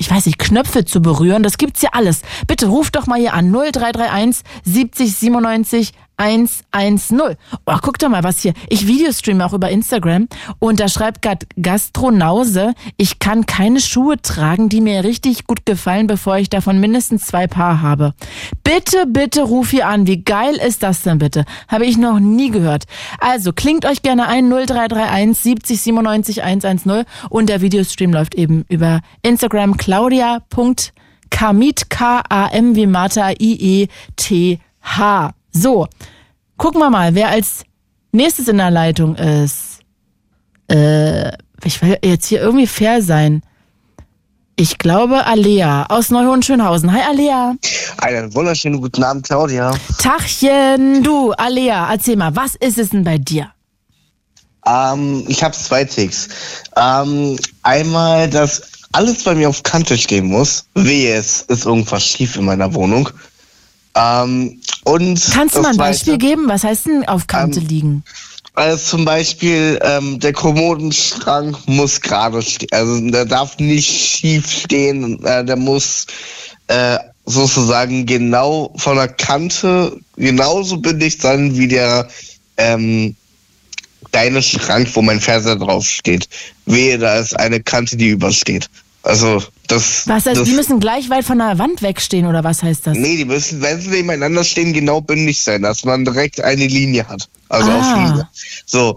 ich 0.00 0.10
weiß 0.10 0.24
nicht, 0.24 0.38
Knöpfe 0.38 0.86
zu 0.86 1.02
berühren. 1.02 1.42
Das 1.42 1.58
gibt's 1.58 1.82
ja 1.82 1.90
alles. 1.92 2.22
Bitte 2.46 2.68
ruft 2.68 2.96
doch 2.96 3.06
mal 3.06 3.20
hier 3.20 3.34
an 3.34 3.52
0331 3.52 4.42
70 4.64 5.14
97 5.14 5.92
110. 6.20 7.36
Oh, 7.66 7.76
guck 7.80 7.98
doch 7.98 8.10
mal, 8.10 8.22
was 8.22 8.40
hier. 8.40 8.52
Ich 8.68 8.86
Videostreame 8.86 9.44
auch 9.44 9.54
über 9.54 9.70
Instagram 9.70 10.28
und 10.58 10.78
da 10.78 10.88
schreibt 10.88 11.22
grad 11.22 11.46
Gastronause, 11.60 12.74
ich 12.98 13.18
kann 13.18 13.46
keine 13.46 13.80
Schuhe 13.80 14.20
tragen, 14.20 14.68
die 14.68 14.82
mir 14.82 15.02
richtig 15.02 15.46
gut 15.46 15.64
gefallen, 15.64 16.06
bevor 16.06 16.36
ich 16.36 16.50
davon 16.50 16.78
mindestens 16.78 17.24
zwei 17.26 17.46
Paar 17.46 17.80
habe. 17.80 18.12
Bitte, 18.62 19.06
bitte 19.06 19.40
ruf 19.42 19.70
hier 19.70 19.88
an. 19.88 20.06
Wie 20.06 20.22
geil 20.22 20.56
ist 20.56 20.82
das 20.82 21.00
denn 21.02 21.16
bitte? 21.18 21.46
Habe 21.68 21.86
ich 21.86 21.96
noch 21.96 22.20
nie 22.20 22.50
gehört. 22.50 22.84
Also, 23.18 23.54
klingt 23.54 23.86
euch 23.86 24.02
gerne 24.02 24.28
ein 24.28 24.50
0331 24.50 25.42
70 25.42 25.80
97 25.80 26.42
110 26.42 27.04
und 27.30 27.48
der 27.48 27.62
Videostream 27.62 28.12
läuft 28.12 28.34
eben 28.34 28.66
über 28.68 29.00
Instagram 29.22 29.78
claudia.kamit, 29.78 30.92
K-A-M 31.88 32.76
wie 32.76 32.86
Martha, 32.86 33.30
I-E-T-H. 33.30 35.30
So, 35.52 35.88
gucken 36.56 36.80
wir 36.80 36.90
mal, 36.90 37.14
wer 37.14 37.28
als 37.28 37.64
nächstes 38.12 38.48
in 38.48 38.58
der 38.58 38.70
Leitung 38.70 39.16
ist. 39.16 39.80
Äh, 40.68 41.32
ich 41.64 41.82
will 41.82 41.98
jetzt 42.04 42.26
hier 42.26 42.40
irgendwie 42.40 42.66
fair 42.66 43.02
sein. 43.02 43.42
Ich 44.56 44.78
glaube 44.78 45.26
Alea 45.26 45.86
aus 45.86 46.10
Neuhohenschönhausen. 46.10 46.92
Hi 46.92 47.00
Alea. 47.08 47.54
Einen 47.98 48.34
wunderschönen 48.34 48.80
guten 48.80 49.02
Abend, 49.02 49.26
Claudia. 49.26 49.74
Tachchen, 49.98 51.02
du 51.02 51.32
Alea, 51.32 51.90
erzähl 51.90 52.16
mal, 52.16 52.36
was 52.36 52.56
ist 52.56 52.78
es 52.78 52.90
denn 52.90 53.04
bei 53.04 53.18
dir? 53.18 53.50
Ähm, 54.66 55.24
ich 55.28 55.42
habe 55.42 55.54
zwei 55.54 55.84
Ticks. 55.84 56.28
Ähm, 56.76 57.38
einmal, 57.62 58.28
dass 58.28 58.62
alles 58.92 59.24
bei 59.24 59.34
mir 59.34 59.48
auf 59.48 59.62
Kante 59.62 59.96
stehen 59.96 60.26
muss. 60.26 60.66
Wehe, 60.74 61.14
es 61.14 61.42
ist 61.42 61.64
irgendwas 61.64 62.04
schief 62.04 62.36
in 62.36 62.44
meiner 62.44 62.74
Wohnung. 62.74 63.08
Ähm, 63.94 64.60
und 64.84 65.20
Kannst 65.32 65.56
du 65.56 65.62
mal 65.62 65.70
ein 65.70 65.76
Beispiel 65.76 66.18
geben? 66.18 66.48
Was 66.48 66.64
heißt 66.64 66.86
denn 66.86 67.08
auf 67.08 67.26
Kante 67.26 67.60
Ähm, 67.60 67.66
liegen? 67.66 68.04
Also 68.54 68.96
zum 68.96 69.04
Beispiel, 69.04 69.78
ähm, 69.82 70.18
der 70.20 70.32
Kommodenschrank 70.32 71.56
muss 71.66 72.00
gerade 72.00 72.42
stehen. 72.42 72.68
Also 72.72 73.00
der 73.10 73.24
darf 73.24 73.58
nicht 73.58 73.88
schief 73.88 74.50
stehen. 74.50 75.24
Äh, 75.24 75.44
der 75.44 75.56
muss 75.56 76.06
äh, 76.66 76.98
sozusagen 77.26 78.06
genau 78.06 78.72
von 78.76 78.96
der 78.96 79.08
Kante 79.08 79.96
genauso 80.16 80.78
belegt 80.78 81.22
sein 81.22 81.56
wie 81.56 81.68
der 81.68 82.08
ähm, 82.56 83.14
deine 84.10 84.42
Schrank, 84.42 84.88
wo 84.94 85.02
mein 85.02 85.20
Fernseher 85.20 85.56
drauf 85.56 85.86
steht. 85.86 86.28
Wehe, 86.66 86.98
da 86.98 87.18
ist 87.18 87.38
eine 87.38 87.60
Kante, 87.60 87.96
die 87.96 88.08
übersteht. 88.08 88.68
Also 89.02 89.42
das. 89.66 90.06
Was 90.06 90.26
heißt, 90.26 90.40
das, 90.40 90.48
die 90.48 90.52
müssen 90.54 90.78
gleich 90.78 91.08
weit 91.08 91.24
von 91.24 91.38
der 91.38 91.58
Wand 91.58 91.80
wegstehen 91.80 92.26
oder 92.26 92.44
was 92.44 92.62
heißt 92.62 92.86
das? 92.86 92.96
Nee, 92.98 93.16
die 93.16 93.24
müssen, 93.24 93.62
wenn 93.62 93.80
sie 93.80 93.88
nebeneinander 93.88 94.44
stehen, 94.44 94.72
genau 94.72 95.00
bündig 95.00 95.40
sein, 95.40 95.62
dass 95.62 95.84
man 95.84 96.04
direkt 96.04 96.40
eine 96.42 96.66
Linie 96.66 97.08
hat. 97.08 97.28
Also 97.48 97.70
Ah. 97.70 97.78
auf 97.78 97.96
Linie. 97.96 98.28
So. 98.66 98.96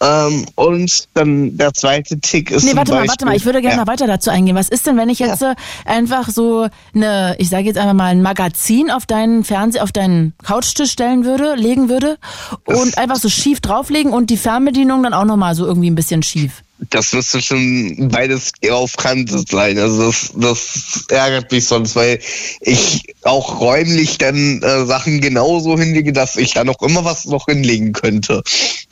Ähm, 0.00 0.46
und 0.54 1.08
dann 1.14 1.56
der 1.56 1.74
zweite 1.74 2.20
Tick 2.20 2.52
ist. 2.52 2.62
Nee, 2.62 2.76
warte 2.76 2.92
mal, 2.92 2.98
Beispiel, 2.98 3.08
warte 3.10 3.24
mal, 3.24 3.36
ich 3.36 3.44
würde 3.44 3.60
gerne 3.60 3.76
ja. 3.76 3.80
noch 3.82 3.88
weiter 3.88 4.06
dazu 4.06 4.30
eingehen. 4.30 4.54
Was 4.54 4.68
ist 4.68 4.86
denn, 4.86 4.96
wenn 4.96 5.08
ich 5.08 5.18
jetzt 5.18 5.42
äh, 5.42 5.56
einfach 5.84 6.28
so 6.28 6.68
eine, 6.94 7.34
ich 7.38 7.48
sage 7.48 7.64
jetzt 7.64 7.78
einfach 7.78 7.94
mal 7.94 8.06
ein 8.06 8.22
Magazin 8.22 8.92
auf 8.92 9.06
deinen 9.06 9.42
Fernseher, 9.42 9.82
auf 9.82 9.90
deinen 9.90 10.34
Couchtisch 10.44 10.92
stellen 10.92 11.24
würde, 11.24 11.56
legen 11.56 11.88
würde 11.88 12.16
und 12.64 12.96
einfach 12.96 13.16
so 13.16 13.28
schief 13.28 13.60
drauflegen 13.60 14.12
und 14.12 14.30
die 14.30 14.36
Fernbedienung 14.36 15.02
dann 15.02 15.14
auch 15.14 15.24
nochmal 15.24 15.56
so 15.56 15.66
irgendwie 15.66 15.90
ein 15.90 15.96
bisschen 15.96 16.22
schief? 16.22 16.62
Das 16.90 17.12
müsste 17.12 17.42
schon 17.42 18.08
beides 18.08 18.52
auf 18.70 18.96
Kante 18.96 19.44
sein. 19.48 19.78
Also 19.78 20.06
das, 20.06 20.32
das 20.34 21.04
ärgert 21.08 21.50
mich 21.50 21.66
sonst, 21.66 21.96
weil 21.96 22.20
ich 22.60 23.02
auch 23.22 23.60
räumlich 23.60 24.18
dann 24.18 24.62
äh, 24.62 24.86
Sachen 24.86 25.20
genauso 25.20 25.76
hinlege, 25.76 26.12
dass 26.12 26.36
ich 26.36 26.54
da 26.54 26.64
noch 26.64 26.80
immer 26.82 27.04
was 27.04 27.24
noch 27.24 27.46
hinlegen 27.46 27.92
könnte. 27.92 28.42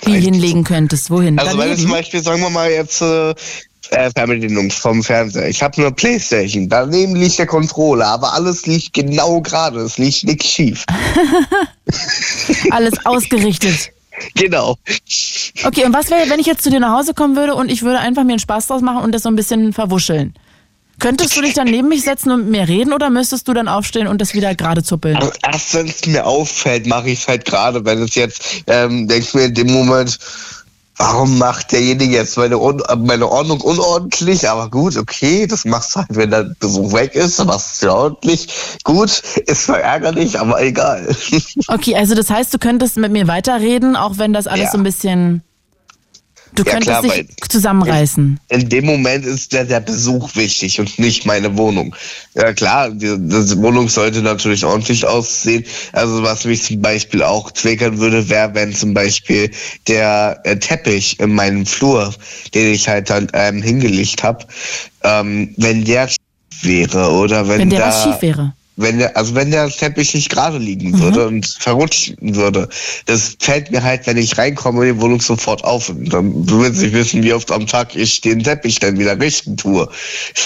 Wie 0.05 0.19
hinlegen 0.19 0.65
könntest, 0.65 1.11
wohin? 1.11 1.39
Also 1.39 1.57
weil 1.59 1.69
zum 1.69 1.77
Daneben? 1.77 1.91
Beispiel, 1.93 2.23
sagen 2.23 2.41
wir 2.41 2.51
mal 2.51 2.71
jetzt 2.71 3.01
äh, 3.03 3.35
äh, 3.91 4.11
Fernbedienung 4.11 4.71
vom 4.71 5.03
Fernseher. 5.03 5.49
Ich 5.49 5.63
habe 5.63 5.77
eine 5.79 5.93
Playstation, 5.93 6.69
daneben 6.69 7.15
liegt 7.15 7.39
der 7.39 7.47
Controller, 7.47 8.07
aber 8.07 8.33
alles 8.33 8.67
liegt 8.67 8.95
genau 8.95 9.41
gerade, 9.41 9.81
es 9.81 9.99
liegt 9.99 10.25
nichts 10.25 10.51
schief. 10.51 10.85
Alles 12.71 12.95
ausgerichtet. 13.05 13.93
Genau. 14.35 14.77
Okay, 15.65 15.85
und 15.85 15.95
was 15.95 16.11
wäre, 16.11 16.29
wenn 16.31 16.41
ich 16.41 16.47
jetzt 16.47 16.63
zu 16.63 16.71
dir 16.71 16.81
nach 16.81 16.97
Hause 16.97 17.15
kommen 17.15 17.37
würde 17.37 17.55
und 17.55 17.71
ich 17.71 17.83
würde 17.83 17.99
einfach 17.99 18.25
mir 18.25 18.33
einen 18.33 18.39
Spaß 18.39 18.67
draus 18.67 18.83
machen 18.83 19.03
und 19.03 19.13
das 19.13 19.23
so 19.23 19.29
ein 19.29 19.37
bisschen 19.37 19.73
verwuscheln? 19.73 20.35
Könntest 20.99 21.37
du 21.37 21.43
dich 21.43 21.53
dann 21.53 21.67
neben 21.67 21.89
mich 21.89 22.03
setzen 22.03 22.31
und 22.31 22.45
mit 22.45 22.51
mir 22.51 22.69
reden 22.69 22.95
oder 22.95 23.11
müsstest 23.11 23.47
du 23.49 23.53
dann 23.53 23.69
aufstehen 23.69 24.07
und 24.07 24.21
das 24.21 24.33
wieder 24.33 24.55
gerade 24.55 24.83
zuppeln? 24.83 25.17
Also 25.17 25.31
erst 25.43 25.75
wenn 25.75 25.87
es 25.89 26.07
mir 26.07 26.25
auffällt, 26.25 26.87
mache 26.87 27.11
ich 27.11 27.21
es 27.21 27.29
halt 27.29 27.45
gerade. 27.45 27.85
Wenn 27.85 28.03
es 28.03 28.15
jetzt, 28.15 28.65
ähm, 28.67 29.07
denke 29.07 29.27
ich 29.27 29.35
mir 29.35 29.45
in 29.45 29.55
dem 29.55 29.73
Moment, 29.73 30.19
warum 30.99 31.39
macht 31.39 31.73
derjenige 31.73 32.15
jetzt 32.17 32.37
meine, 32.37 32.59
Un 32.59 32.83
meine 32.99 33.29
Ordnung 33.29 33.61
unordentlich? 33.61 34.49
Aber 34.49 34.71
gut, 34.71 34.97
okay, 34.97 35.47
das 35.47 35.65
machst 35.65 35.95
du 35.95 36.01
halt, 36.01 36.09
wenn 36.11 36.31
der 36.31 36.45
Besuch 36.59 36.93
weg 36.93 37.15
ist, 37.15 37.39
dann 37.39 37.49
machst 37.49 37.67
du 37.67 37.73
es 37.75 37.81
ja 37.83 37.93
ordentlich. 37.93 38.49
Gut, 38.85 39.11
ist 39.47 39.65
zwar 39.65 39.81
ärgerlich, 39.81 40.39
aber 40.39 40.61
egal. 40.63 41.15
Okay, 41.69 41.97
also 41.97 42.15
das 42.15 42.31
heißt, 42.31 42.53
du 42.55 42.59
könntest 42.59 42.97
mit 42.97 43.13
mir 43.13 43.27
weiterreden, 43.29 43.97
auch 43.97 44.19
wenn 44.19 44.33
das 44.33 44.47
alles 44.47 44.67
Ja. 44.67 44.71
so 44.73 44.79
ein 44.79 44.85
bisschen. 44.85 45.43
Du 46.57 46.63
Ja, 46.63 46.73
könntest 46.73 47.03
klar, 47.03 47.03
dich 47.03 47.27
zusammenreißen. 47.49 48.41
In 48.49 48.69
dem 48.71 48.87
Moment 48.87 49.27
ist 49.27 49.53
der, 49.53 49.67
der 49.67 49.81
Besuch 49.81 50.35
wichtig 50.37 50.81
und 50.81 50.99
nicht 50.99 51.27
meine 51.27 51.57
Wohnung. 51.59 51.95
Ja 52.35 52.55
klar, 52.55 52.91
die, 52.91 53.15
die 53.19 53.57
Wohnung 53.59 53.91
sollte 53.91 54.23
natürlich 54.23 54.65
ordentlich 54.65 55.07
aussehen. 55.07 55.65
Also 55.93 56.23
was 56.23 56.47
mich 56.47 56.63
zum 56.63 56.81
Beispiel 56.81 57.23
auch 57.23 57.51
triggern 57.51 57.99
würde, 57.99 58.31
wäre, 58.31 58.55
wenn 58.55 58.75
zum 58.75 58.95
Beispiel 58.95 59.51
der 59.87 60.41
äh, 60.45 60.57
Teppich 60.57 61.21
in 61.21 61.35
meinem 61.35 61.67
Flur, 61.67 62.15
den 62.55 62.73
ich 62.73 62.89
halt 62.89 63.11
dann 63.11 63.29
ähm, 63.35 63.63
hingelegt 63.63 64.23
habe, 64.23 64.47
ähm, 65.03 65.53
wenn 65.59 65.85
der 65.85 66.09
schief 66.09 66.17
wäre 66.63 67.11
oder 67.11 67.49
wenn, 67.49 67.59
Wenn 67.59 67.71
der 67.71 67.81
da, 67.81 67.89
was 67.89 68.03
schief 68.03 68.23
wäre. 68.23 68.55
Wenn 68.77 68.99
der, 68.99 69.17
also 69.17 69.35
wenn 69.35 69.51
der 69.51 69.69
Teppich 69.71 70.15
nicht 70.15 70.29
gerade 70.31 70.59
liegen 70.59 70.99
würde 71.01 71.27
und 71.27 71.47
verrutschen 71.47 72.17
würde, 72.21 72.69
das 73.07 73.37
fällt 73.41 73.71
mir 73.71 73.83
halt, 73.83 74.07
wenn 74.07 74.17
ich 74.17 74.37
reinkomme 74.37 74.87
in 74.87 74.97
die 74.97 75.01
Wohnung 75.01 75.21
sofort 75.21 75.65
auf. 75.65 75.89
Und 75.89 76.13
dann 76.13 76.49
will 76.49 76.71
ich 76.73 76.93
wissen, 76.93 77.23
wie 77.23 77.33
oft 77.33 77.51
am 77.53 77.67
Tag 77.67 77.97
ich 77.97 78.21
den 78.21 78.43
Teppich 78.43 78.79
dann 78.79 78.99
wieder 78.99 79.19
richten 79.19 79.57
tue. 79.57 79.89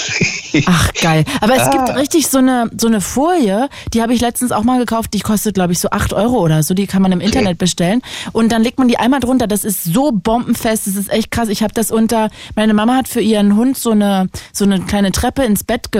Ach 0.66 0.93
geil. 0.95 1.24
Aber 1.41 1.55
es 1.57 1.62
Ah. 1.62 1.70
gibt 1.70 1.97
richtig 1.99 2.26
so 2.28 2.39
eine 2.39 2.70
so 2.76 2.87
eine 2.87 3.01
Folie, 3.01 3.68
die 3.95 4.03
habe 4.03 4.14
ich 4.14 4.20
letztens 4.20 4.53
auch 4.53 4.64
mal 4.64 4.78
gekauft, 4.78 5.12
die 5.14 5.20
kostet 5.20 5.55
glaube 5.55 5.72
ich 5.72 5.78
so 5.78 5.91
8 5.91 6.12
Euro 6.12 6.39
oder 6.41 6.62
so, 6.62 6.74
die 6.74 6.87
kann 6.87 7.03
man 7.03 7.12
im 7.12 7.20
Internet 7.20 7.59
bestellen 7.59 8.03
und 8.33 8.51
dann 8.53 8.62
legt 8.62 8.78
man 8.78 8.89
die 8.89 8.97
einmal 8.99 9.20
drunter, 9.20 9.47
das 9.47 9.64
ist 9.64 9.85
so 9.85 10.11
bombenfest, 10.12 10.87
das 10.87 10.97
ist 10.97 11.11
echt 11.11 11.31
krass. 11.31 11.49
Ich 11.49 11.62
habe 11.62 11.74
das 11.74 11.91
unter, 11.91 12.31
meine 12.57 12.74
Mama 12.74 12.97
hat 12.97 13.09
für 13.09 13.20
ihren 13.20 13.57
Hund 13.57 13.76
so 13.78 13.91
eine 13.93 14.28
so 14.53 14.64
eine 14.64 14.81
kleine 14.81 15.12
Treppe 15.12 15.43
ins 15.45 15.64
Bett 15.64 15.93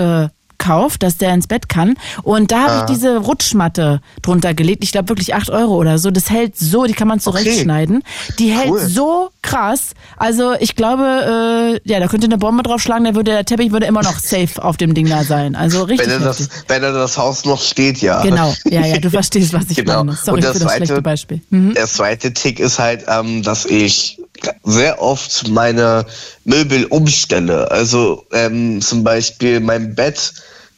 gekauft, 0.61 1.03
dass 1.03 1.17
der 1.17 1.33
ins 1.33 1.47
Bett 1.47 1.69
kann. 1.69 1.95
Und 2.23 2.51
da 2.51 2.61
habe 2.63 2.71
Ah. 2.71 2.79
ich 2.81 2.85
diese 2.95 3.17
Rutschmatte 3.17 4.01
drunter 4.21 4.53
gelegt, 4.53 4.83
ich 4.83 4.91
glaube 4.91 5.09
wirklich 5.09 5.33
8 5.33 5.49
Euro 5.49 5.75
oder 5.75 5.97
so, 5.97 6.11
das 6.11 6.29
hält 6.29 6.57
so, 6.57 6.85
die 6.85 6.93
kann 6.93 7.07
man 7.07 7.19
zurechtschneiden, 7.19 8.03
die 8.39 8.51
hält 8.51 8.69
Cool. 8.71 8.79
so 8.79 9.29
krass, 9.41 9.91
also 10.17 10.53
ich 10.59 10.75
glaube, 10.75 11.79
äh, 11.83 11.89
ja, 11.89 11.99
da 11.99 12.07
könnte 12.07 12.25
eine 12.25 12.37
Bombe 12.37 12.63
draufschlagen, 12.63 13.03
der 13.05 13.15
würde 13.15 13.31
der 13.31 13.45
Teppich 13.45 13.71
würde 13.71 13.85
immer 13.87 14.03
noch 14.03 14.19
safe 14.19 14.63
auf 14.63 14.77
dem 14.77 14.93
Ding 14.93 15.09
da 15.09 15.23
sein. 15.23 15.55
Also 15.55 15.83
richtig. 15.83 16.07
Wenn 16.09 16.21
er 16.21 16.25
das, 16.27 16.49
wenn 16.67 16.83
er 16.83 16.93
das 16.93 17.17
Haus 17.17 17.43
noch 17.45 17.61
steht, 17.61 18.01
ja. 18.01 18.21
Genau, 18.21 18.53
ja, 18.65 18.85
ja, 18.85 18.97
du 18.99 19.09
verstehst, 19.09 19.51
was 19.53 19.65
ich 19.69 19.77
Genau. 19.77 20.03
meine. 20.03 20.15
Sorry 20.17 20.35
Und 20.37 20.43
das 20.45 20.53
für 20.53 20.59
das 20.59 20.67
zweite- 20.73 20.85
schlechte 20.85 21.01
Beispiel. 21.01 21.41
Mhm. 21.49 21.73
Der 21.73 21.87
zweite 21.87 22.33
Tick 22.33 22.59
ist 22.59 22.77
halt, 22.79 23.05
ähm, 23.07 23.41
dass 23.43 23.65
ich 23.65 24.19
sehr 24.63 25.01
oft 25.01 25.47
meine 25.49 26.05
Möbel 26.45 26.85
umstelle. 26.85 27.69
Also 27.71 28.25
ähm, 28.31 28.81
zum 28.81 29.03
Beispiel 29.03 29.59
mein 29.59 29.93
Bett 29.95 30.33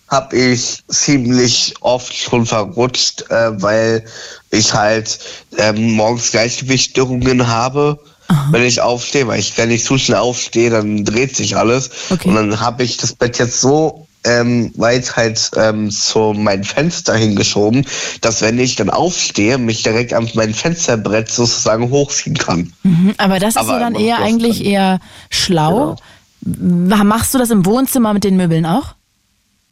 habe 0.10 0.36
ich 0.38 0.84
ziemlich 0.90 1.74
oft 1.82 2.14
schon 2.14 2.46
verrutscht, 2.46 3.30
äh, 3.30 3.62
weil 3.62 4.06
ich 4.52 4.74
halt 4.74 5.18
ähm, 5.58 5.94
morgens 5.94 6.32
Gleichgewichtsstörungen 6.32 7.48
habe. 7.48 8.00
Wenn 8.52 8.64
ich 8.64 8.82
aufstehe, 8.82 9.28
weil 9.28 9.40
ich, 9.40 9.58
wenn 9.58 9.72
ich 9.72 9.84
zu 9.84 9.98
schnell 9.98 10.20
aufstehe, 10.20 10.70
dann 10.70 11.04
dreht 11.06 11.36
sich 11.36 11.56
alles. 11.58 11.90
Okay. 12.10 12.30
Und 12.30 12.36
dann 12.36 12.60
habe 12.60 12.84
ich 12.84 12.98
das 12.98 13.14
Bett 13.14 13.38
jetzt 13.40 13.60
so 13.62 14.08
ähm, 14.26 14.72
weit 14.78 15.16
halt 15.18 15.52
ähm, 15.58 15.92
zu 15.92 16.34
mein 16.36 16.64
Fenster 16.64 17.14
hingeschoben, 17.16 17.86
dass 18.22 18.42
wenn 18.42 18.58
ich 18.58 18.76
dann 18.78 18.90
aufstehe, 18.90 19.58
mich 19.58 19.84
direkt 19.84 20.14
an 20.14 20.30
mein 20.34 20.54
Fensterbrett 20.54 21.30
sozusagen 21.30 21.90
hochziehen 21.90 22.38
kann. 22.38 22.72
Mhm, 22.84 23.16
Aber 23.18 23.40
das 23.40 23.56
ist 23.56 23.58
Aber 23.58 23.74
ja 23.74 23.80
dann 23.80 23.96
eher 23.96 24.20
eigentlich 24.20 24.60
dann- 24.60 24.68
eher 24.68 25.00
schlau. 25.30 25.98
Ma- 26.46 27.04
Machst 27.04 27.34
du 27.34 27.38
das 27.38 27.50
im 27.52 27.66
Wohnzimmer 27.66 28.14
mit 28.14 28.24
den 28.24 28.38
Möbeln 28.38 28.66
auch? 28.66 28.96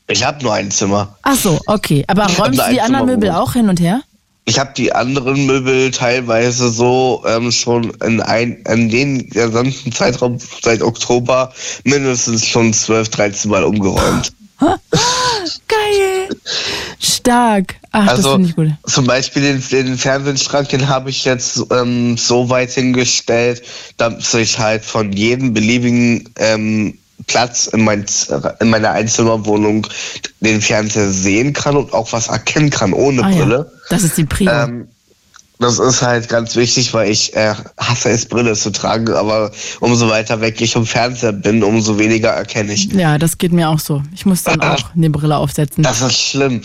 Ich 0.07 0.25
habe 0.25 0.43
nur 0.43 0.53
ein 0.53 0.69
Zimmer. 0.71 1.15
Ach 1.21 1.35
so, 1.35 1.59
okay. 1.67 2.03
Aber 2.07 2.23
räumst 2.27 2.59
du 2.59 2.69
die 2.71 2.81
anderen 2.81 3.05
Möbel 3.05 3.31
auch 3.31 3.53
hin 3.53 3.69
und 3.69 3.79
her? 3.79 4.01
Ich 4.45 4.59
habe 4.59 4.71
die 4.75 4.91
anderen 4.91 5.45
Möbel 5.45 5.91
teilweise 5.91 6.69
so 6.69 7.23
ähm, 7.27 7.51
schon 7.51 7.91
in, 8.03 8.21
ein, 8.21 8.63
in 8.67 8.89
den 8.89 9.29
gesamten 9.29 9.91
Zeitraum 9.91 10.39
seit 10.61 10.81
Oktober 10.81 11.53
mindestens 11.83 12.47
schon 12.47 12.73
12, 12.73 13.09
13 13.09 13.51
Mal 13.51 13.63
umgeräumt. 13.63 14.33
Geil. 15.67 16.29
Stark. 16.99 17.75
Ach, 17.91 18.05
das 18.07 18.17
Also 18.17 18.33
finde 18.33 18.49
ich 18.49 18.55
gut. 18.55 18.69
zum 18.87 19.05
Beispiel 19.07 19.41
den, 19.41 19.63
den 19.69 19.97
Fernsehschrank, 19.97 20.69
den 20.69 20.87
habe 20.87 21.09
ich 21.09 21.25
jetzt 21.25 21.63
ähm, 21.71 22.17
so 22.17 22.49
weit 22.49 22.71
hingestellt, 22.71 23.63
dass 23.97 24.33
ich 24.33 24.59
halt 24.59 24.85
von 24.85 25.11
jedem 25.11 25.53
beliebigen 25.53 26.29
ähm, 26.37 26.97
Platz 27.27 27.67
in, 27.67 27.83
mein, 27.83 28.05
in 28.59 28.69
meiner 28.69 28.91
Einzimmerwohnung 28.91 29.87
den 30.39 30.61
Fernseher 30.61 31.09
sehen 31.11 31.53
kann 31.53 31.75
und 31.77 31.93
auch 31.93 32.11
was 32.13 32.27
erkennen 32.27 32.69
kann 32.69 32.93
ohne 32.93 33.23
Ah, 33.23 33.29
ja. 33.29 33.37
Brille. 33.37 33.71
Das 33.89 34.03
ist 34.03 34.17
die 34.17 34.25
Prio. 34.25 34.51
Ähm, 34.51 34.87
das 35.59 35.77
ist 35.77 36.01
halt 36.01 36.27
ganz 36.27 36.55
wichtig, 36.55 36.91
weil 36.95 37.11
ich 37.11 37.35
äh, 37.35 37.53
hasse 37.77 38.09
es, 38.09 38.25
Brille 38.25 38.53
zu 38.55 38.71
tragen, 38.71 39.09
aber 39.13 39.51
umso 39.79 40.09
weiter 40.09 40.41
weg 40.41 40.59
ich 40.59 40.73
vom 40.73 40.87
Fernseher 40.87 41.33
bin, 41.33 41.63
umso 41.63 41.99
weniger 41.99 42.29
erkenne 42.29 42.73
ich. 42.73 42.85
ja, 42.91 43.19
das 43.19 43.37
geht 43.37 43.51
mir 43.53 43.69
auch 43.69 43.77
so. 43.79 44.01
Ich 44.15 44.25
muss 44.25 44.41
dann 44.41 44.59
auch 44.61 44.95
eine 44.95 45.11
Brille 45.11 45.37
aufsetzen. 45.37 45.83
Das 45.83 46.01
ist 46.01 46.17
schlimm. 46.19 46.61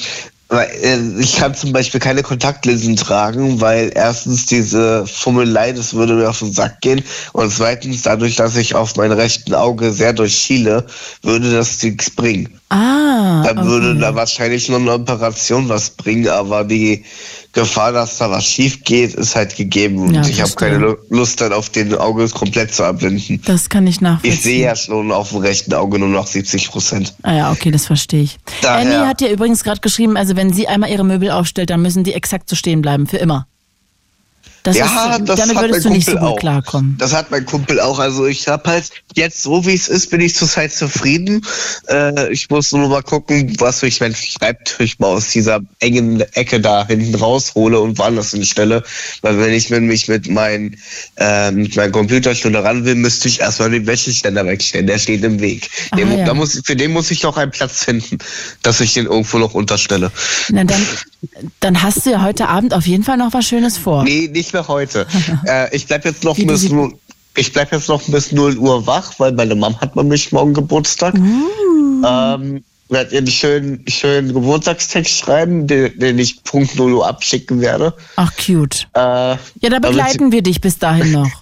Äh, 0.51 0.99
ich 1.19 1.37
kann 1.37 1.55
zum 1.55 1.73
Beispiel 1.73 2.01
keine 2.01 2.23
Kontaktlinsen 2.23 2.97
tragen, 2.97 3.61
weil 3.61 3.91
erstens 3.95 4.47
diese 4.47 5.07
Fummelei, 5.07 5.73
das 5.73 5.95
würde 5.95 6.15
mir 6.15 6.29
auf 6.29 6.39
den 6.39 6.53
Sack 6.53 6.81
gehen. 6.81 7.03
Und 7.33 7.51
zweitens, 7.51 8.03
dadurch, 8.03 8.37
dass 8.37 8.57
ich 8.57 8.75
auf 8.75 8.97
mein 8.97 9.13
rechten 9.13 9.55
Auge 9.55 9.93
sehr 9.93 10.13
durchschiele, 10.13 10.87
würde 11.23 11.51
das 11.51 11.83
nichts 11.83 12.11
bringen. 12.11 12.61
Ah, 12.69 13.43
Dann 13.45 13.65
würde 13.65 13.91
okay. 13.91 14.01
da 14.01 14.15
wahrscheinlich 14.15 14.69
nur 14.69 14.79
eine 14.79 14.93
Operation 14.93 15.69
was 15.69 15.91
bringen, 15.91 16.29
aber 16.29 16.65
die 16.65 17.05
Gefahr, 17.57 17.91
dass 17.91 18.19
da 18.19 18.31
was 18.31 18.45
schief 18.45 18.85
geht, 18.85 19.15
ist 19.15 19.35
halt 19.35 19.57
gegeben. 19.57 19.99
Und 19.99 20.15
Ja, 20.15 20.21
ich 20.27 20.43
habe 20.43 20.53
keine 20.53 20.77
Lu- 20.77 20.97
Lust, 21.09 21.41
dann 21.41 21.55
auf 21.55 21.71
den 21.71 21.95
Auge 21.95 22.29
komplett 22.29 22.75
zu 22.75 22.85
abwenden. 22.85 23.41
das 23.47 23.71
kann 23.71 23.87
ich 23.87 24.03
nachvollziehen. 24.03 24.33
Ich 24.35 24.43
sehe 24.43 24.63
ja 24.63 24.77
schon 24.77 25.11
auf 25.11 25.31
dem 25.31 25.39
rechten 25.39 25.73
Auge 25.73 25.99
nur 25.99 26.09
noch 26.09 26.27
70 26.27 26.71
Prozent. 26.71 27.15
Ah 27.23 27.35
ja, 27.35 27.51
okay, 27.53 27.71
das 27.71 27.87
verstehe 27.87 28.23
ich. 28.25 28.37
Daher- 28.61 28.81
Annie 28.99 29.09
hat 29.09 29.23
ja 29.23 29.29
übrigens 29.29 29.65
gerade 29.65 29.81
geschrieben, 29.81 30.17
also 30.19 30.37
wenn 30.37 30.53
sie 30.53 30.69
einmal 30.69 30.91
ihre 30.91 31.05
Möbel 31.05 31.31
aufstellt, 31.31 31.71
dann 31.71 31.81
müssen 31.81 32.05
die 32.05 32.13
exakt 32.13 32.51
so 32.51 32.57
stehen 32.57 32.83
bleiben, 32.83 33.07
für 33.07 33.17
immer. 33.17 33.47
Das 34.67 34.77
ja, 34.77 35.17
ist, 35.17 35.29
das 35.29 35.39
damit 35.39 35.57
hat 35.57 35.63
würdest 35.63 35.85
mein 35.85 35.93
du 35.93 35.97
nicht 35.97 36.07
so 36.07 36.13
Kumpel 36.13 36.29
gut 36.29 36.37
auch. 36.37 36.41
klarkommen. 36.41 36.97
Das 36.99 37.15
hat 37.15 37.31
mein 37.31 37.47
Kumpel 37.47 37.79
auch. 37.81 38.01
Also 38.01 38.27
ich 38.27 38.49
habe 38.49 38.69
halt 38.69 38.91
jetzt 39.15 39.41
so 39.45 39.65
wie 39.65 39.75
es 39.75 39.87
ist, 39.87 40.11
bin 40.11 40.21
ich 40.21 40.35
zurzeit 40.35 40.73
zufrieden. 40.73 41.47
Äh, 41.89 42.33
ich 42.33 42.51
muss 42.51 42.73
nur 42.73 42.89
mal 42.89 43.03
gucken, 43.05 43.55
was 43.61 43.85
ich 43.85 44.01
meinen 44.01 44.17
Schreibtisch 44.17 44.99
mal 44.99 45.07
aus 45.07 45.31
dieser 45.31 45.61
engen 45.79 46.21
Ecke 46.33 46.61
da 46.61 46.85
hinten 46.85 47.15
raushole 47.15 47.79
und 47.79 47.97
woanders 47.99 48.33
hinstelle. 48.33 48.83
Weil 49.23 49.39
wenn 49.39 49.53
ich 49.53 49.71
mich 49.71 50.09
mit 50.09 50.29
meinem 50.29 50.75
äh, 51.17 51.53
mit 51.53 51.77
meinem 51.77 51.93
Computerstuhl 51.93 52.57
ran 52.57 52.85
will, 52.85 52.97
müsste 52.97 53.29
ich 53.29 53.39
erstmal 53.39 53.71
den 53.71 53.87
Wäscheständer 53.87 54.45
wegstellen. 54.47 54.89
Der 54.89 54.99
steht 54.99 55.23
im 55.23 55.39
Weg. 55.41 55.71
Ah, 55.93 55.97
Den, 55.97 56.19
ja. 56.19 56.25
da 56.25 56.35
muss, 56.35 56.61
für 56.65 56.75
den 56.75 56.91
muss 56.91 57.13
ich 57.13 57.23
noch 57.23 57.37
einen 57.37 57.53
Platz 57.53 57.85
finden, 57.85 58.19
dass 58.63 58.81
ich 58.81 58.95
den 58.95 59.07
irgendwo 59.07 59.39
noch 59.39 59.55
unterstelle. 59.55 60.11
Na 60.49 60.65
dann, 60.65 60.85
dann 61.61 61.83
hast 61.83 62.05
du 62.05 62.11
ja 62.11 62.23
heute 62.23 62.49
Abend 62.49 62.75
auf 62.75 62.87
jeden 62.87 63.05
Fall 63.05 63.17
noch 63.17 63.33
was 63.33 63.47
Schönes 63.47 63.79
vor. 63.79 64.03
Nee, 64.03 64.29
nicht 64.33 64.56
mehr 64.57 64.69
heute. 64.69 65.07
äh, 65.47 65.75
ich 65.75 65.87
bleib 65.87 66.05
jetzt 66.05 66.25
noch 66.25 66.37
bis 66.37 66.71
ich 67.39 67.53
bleib 67.53 67.71
jetzt 67.71 67.89
noch 67.89 68.03
bis 68.05 68.33
0 68.33 68.57
Uhr 68.57 68.87
wach, 68.87 69.13
weil 69.19 69.33
meine 69.33 69.55
Mom 69.55 69.79
hat 69.79 69.95
nämlich 69.95 70.33
morgen 70.33 70.55
Geburtstag. 70.55 71.15
Mm. 71.15 72.03
Ähm, 72.07 72.65
werde 72.89 73.13
ihr 73.13 73.19
einen 73.19 73.27
schönen, 73.27 73.85
schönen 73.89 74.33
Geburtstagstext 74.33 75.19
schreiben, 75.19 75.67
den, 75.67 75.99
den 75.99 76.19
ich 76.19 76.43
Punkt 76.45 76.77
0 76.77 76.93
Uhr 76.95 77.07
abschicken 77.09 77.61
werde. 77.61 77.95
Ach, 78.17 78.33
cute. 78.37 78.87
Äh, 78.95 79.01
Ja, 79.01 79.37
da 79.71 79.79
begleiten 79.81 80.31
wir 80.33 80.43
dich 80.43 80.61
bis 80.61 80.79
dahin 80.79 81.13
noch. 81.13 81.29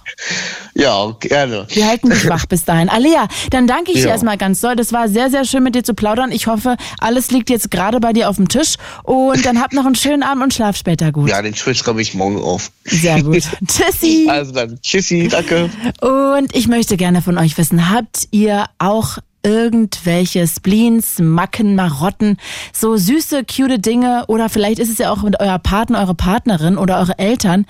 Ja, 0.77 1.15
gerne. 1.21 1.67
Wir 1.69 1.87
halten 1.87 2.09
dich 2.09 2.27
wach 2.27 2.45
bis 2.47 2.65
dahin. 2.65 2.89
Alea, 2.89 3.27
dann 3.49 3.65
danke 3.65 3.91
ich 3.91 3.99
dir 3.99 4.05
Ja. 4.07 4.09
erstmal 4.11 4.37
ganz 4.37 4.59
doll. 4.59 4.75
Das 4.75 4.91
war 4.91 5.07
sehr, 5.07 5.29
sehr 5.29 5.45
schön 5.45 5.63
mit 5.63 5.73
dir 5.73 5.83
zu 5.85 5.93
plaudern. 5.93 6.31
Ich 6.33 6.47
hoffe, 6.47 6.75
alles 6.99 7.31
liegt 7.31 7.49
jetzt 7.49 7.71
gerade 7.71 8.01
bei 8.01 8.11
dir 8.11 8.29
auf 8.29 8.35
dem 8.35 8.49
Tisch. 8.49 8.75
Und 9.03 9.45
dann 9.45 9.61
habt 9.61 9.71
noch 9.73 9.85
einen 9.85 9.95
schönen 9.95 10.21
Abend 10.23 10.43
und 10.43 10.53
schlaf 10.53 10.75
später 10.75 11.13
gut. 11.13 11.29
Ja, 11.29 11.41
den 11.41 11.53
Twitch 11.53 11.79
schreibe 11.79 12.01
ich 12.01 12.13
morgen 12.13 12.41
auf. 12.41 12.71
Sehr 12.83 13.23
gut. 13.23 13.43
Tschüssi. 13.67 14.27
Also 14.29 14.51
dann, 14.51 14.77
tschüssi, 14.81 15.29
danke. 15.29 15.69
Und 16.01 16.53
ich 16.53 16.67
möchte 16.67 16.97
gerne 16.97 17.21
von 17.21 17.37
euch 17.37 17.57
wissen, 17.57 17.89
habt 17.89 18.27
ihr 18.31 18.65
auch 18.77 19.17
irgendwelche 19.45 20.47
Spleens, 20.47 21.19
Macken, 21.19 21.75
Marotten, 21.75 22.37
so 22.73 22.97
süße, 22.97 23.43
cute 23.45 23.79
Dinge 23.79 24.25
oder 24.27 24.49
vielleicht 24.49 24.79
ist 24.79 24.89
es 24.89 24.97
ja 24.97 25.11
auch 25.11 25.21
mit 25.21 25.39
euer 25.39 25.59
Partner, 25.59 25.99
eure 25.99 26.15
Partnerin 26.15 26.77
oder 26.77 26.99
eure 26.99 27.19
Eltern, 27.19 27.65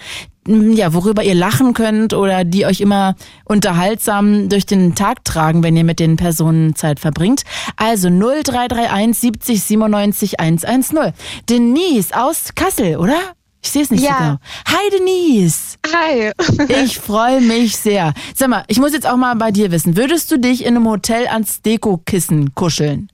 ja, 0.47 0.93
worüber 0.93 1.23
ihr 1.23 1.33
lachen 1.33 1.73
könnt 1.73 2.13
oder 2.13 2.43
die 2.43 2.65
euch 2.65 2.79
immer 2.79 3.15
unterhaltsam 3.45 4.47
durch 4.47 4.65
den 4.65 4.93
Tag 4.93 5.25
tragen, 5.25 5.63
wenn 5.63 5.75
ihr 5.75 5.83
mit 5.83 5.99
den 5.99 6.17
Personen 6.17 6.75
Zeit 6.75 6.99
verbringt. 6.99 7.43
Also 7.77 8.09
0331 8.09 9.17
70 9.17 9.63
97 9.63 10.39
110. 10.39 11.13
Denise 11.49 12.15
aus 12.15 12.53
Kassel, 12.53 12.97
oder? 12.97 13.34
Ich 13.65 13.71
sehe 13.71 13.81
es 13.81 13.89
nicht 13.89 14.03
Ja. 14.03 14.11
so 14.11 14.17
genau. 14.23 14.37
Hi 14.67 14.89
Denise. 14.91 15.77
Hi. 15.91 16.31
Ich 16.83 16.99
freue 16.99 17.41
mich 17.41 17.75
sehr. 17.75 18.13
Sag 18.35 18.49
mal, 18.49 18.63
ich 18.67 18.77
muss 18.79 18.93
jetzt 18.93 19.07
auch 19.07 19.17
mal 19.17 19.33
bei 19.35 19.49
dir 19.51 19.71
wissen. 19.71 19.97
Würdest 19.97 20.29
du 20.31 20.37
dich 20.37 20.63
in 20.63 20.75
einem 20.75 20.87
Hotel 20.87 21.25
ans 21.27 21.63
Dekokissen 21.63 22.53
kuscheln? 22.53 23.09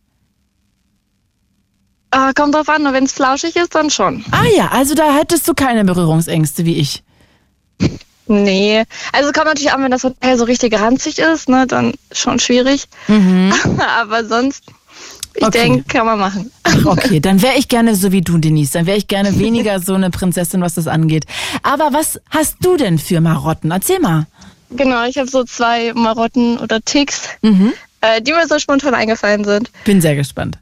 Ah, 2.11 2.33
kommt 2.35 2.53
drauf 2.53 2.67
an, 2.67 2.83
wenn 2.91 3.05
es 3.05 3.13
flauschig 3.13 3.55
ist, 3.55 3.73
dann 3.75 3.89
schon. 3.89 4.25
Ah 4.31 4.43
ja, 4.53 4.67
also 4.73 4.93
da 4.93 5.13
hättest 5.15 5.47
du 5.47 5.53
keine 5.53 5.85
Berührungsängste 5.85 6.65
wie 6.65 6.75
ich. 6.75 7.01
Nee. 8.27 8.83
Also 9.13 9.31
kommt 9.31 9.45
natürlich 9.47 9.71
an, 9.71 9.81
wenn 9.83 9.91
das 9.91 10.03
Hotel 10.03 10.37
so 10.37 10.43
richtig 10.43 10.77
ranzig 10.77 11.19
ist, 11.19 11.47
ne, 11.47 11.65
dann 11.65 11.93
schon 12.11 12.39
schwierig. 12.39 12.87
Aber 13.97 14.25
sonst, 14.25 14.65
ich. 15.35 15.43
Okay. 15.45 15.61
denke, 15.63 15.83
kann 15.87 16.05
man 16.05 16.19
machen. 16.19 16.51
Ach, 16.63 16.85
okay, 16.85 17.19
dann 17.19 17.41
wäre 17.41 17.53
ich 17.57 17.67
gerne 17.67 17.95
so 17.95 18.11
wie 18.11 18.21
du, 18.21 18.37
Denise. 18.37 18.73
Dann 18.73 18.85
wäre 18.85 18.97
ich 18.97 19.07
gerne 19.07 19.37
weniger 19.39 19.79
so 19.79 19.93
eine 19.93 20.09
Prinzessin, 20.09 20.61
was 20.61 20.75
das 20.75 20.87
angeht. 20.87 21.25
Aber 21.63 21.93
was 21.93 22.19
hast 22.29 22.57
du 22.61 22.77
denn 22.77 22.97
für 22.99 23.21
Marotten? 23.21 23.71
Erzähl 23.71 23.99
mal. 23.99 24.27
Genau, 24.71 25.03
ich 25.05 25.17
habe 25.17 25.29
so 25.29 25.43
zwei 25.43 25.93
Marotten 25.93 26.57
oder 26.57 26.81
Ticks, 26.81 27.23
Mhm. 27.41 27.73
äh, 28.01 28.21
die 28.21 28.31
mir 28.31 28.47
so 28.47 28.57
spontan 28.59 28.93
eingefallen 28.93 29.43
sind. 29.43 29.69
Bin 29.85 29.99
sehr 30.01 30.15
gespannt. 30.15 30.57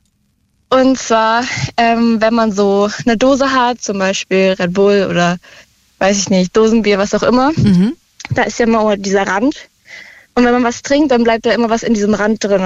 Und 0.72 0.98
zwar, 1.00 1.44
ähm, 1.78 2.22
wenn 2.22 2.34
man 2.34 2.52
so 2.52 2.90
eine 3.06 3.18
Dose 3.18 3.52
hat, 3.52 3.82
zum 3.82 3.98
Beispiel 4.00 4.56
Red 4.60 4.74
Bull 4.74 5.08
oder 5.10 5.38
weiß 6.00 6.18
ich 6.18 6.30
nicht, 6.30 6.56
Dosenbier, 6.56 6.98
was 6.98 7.14
auch 7.16 7.24
immer, 7.24 7.52
Mhm. 7.56 7.94
da 8.32 8.44
ist 8.44 8.60
ja 8.60 8.66
immer 8.66 8.96
dieser 8.98 9.28
Rand. 9.28 9.56
Und 10.36 10.46
wenn 10.46 10.54
man 10.54 10.64
was 10.64 10.82
trinkt, 10.84 11.12
dann 11.12 11.24
bleibt 11.24 11.46
da 11.46 11.52
immer 11.52 11.70
was 11.70 11.84
in 11.84 11.94
diesem 11.94 12.14
Rand 12.14 12.44
drin. 12.44 12.62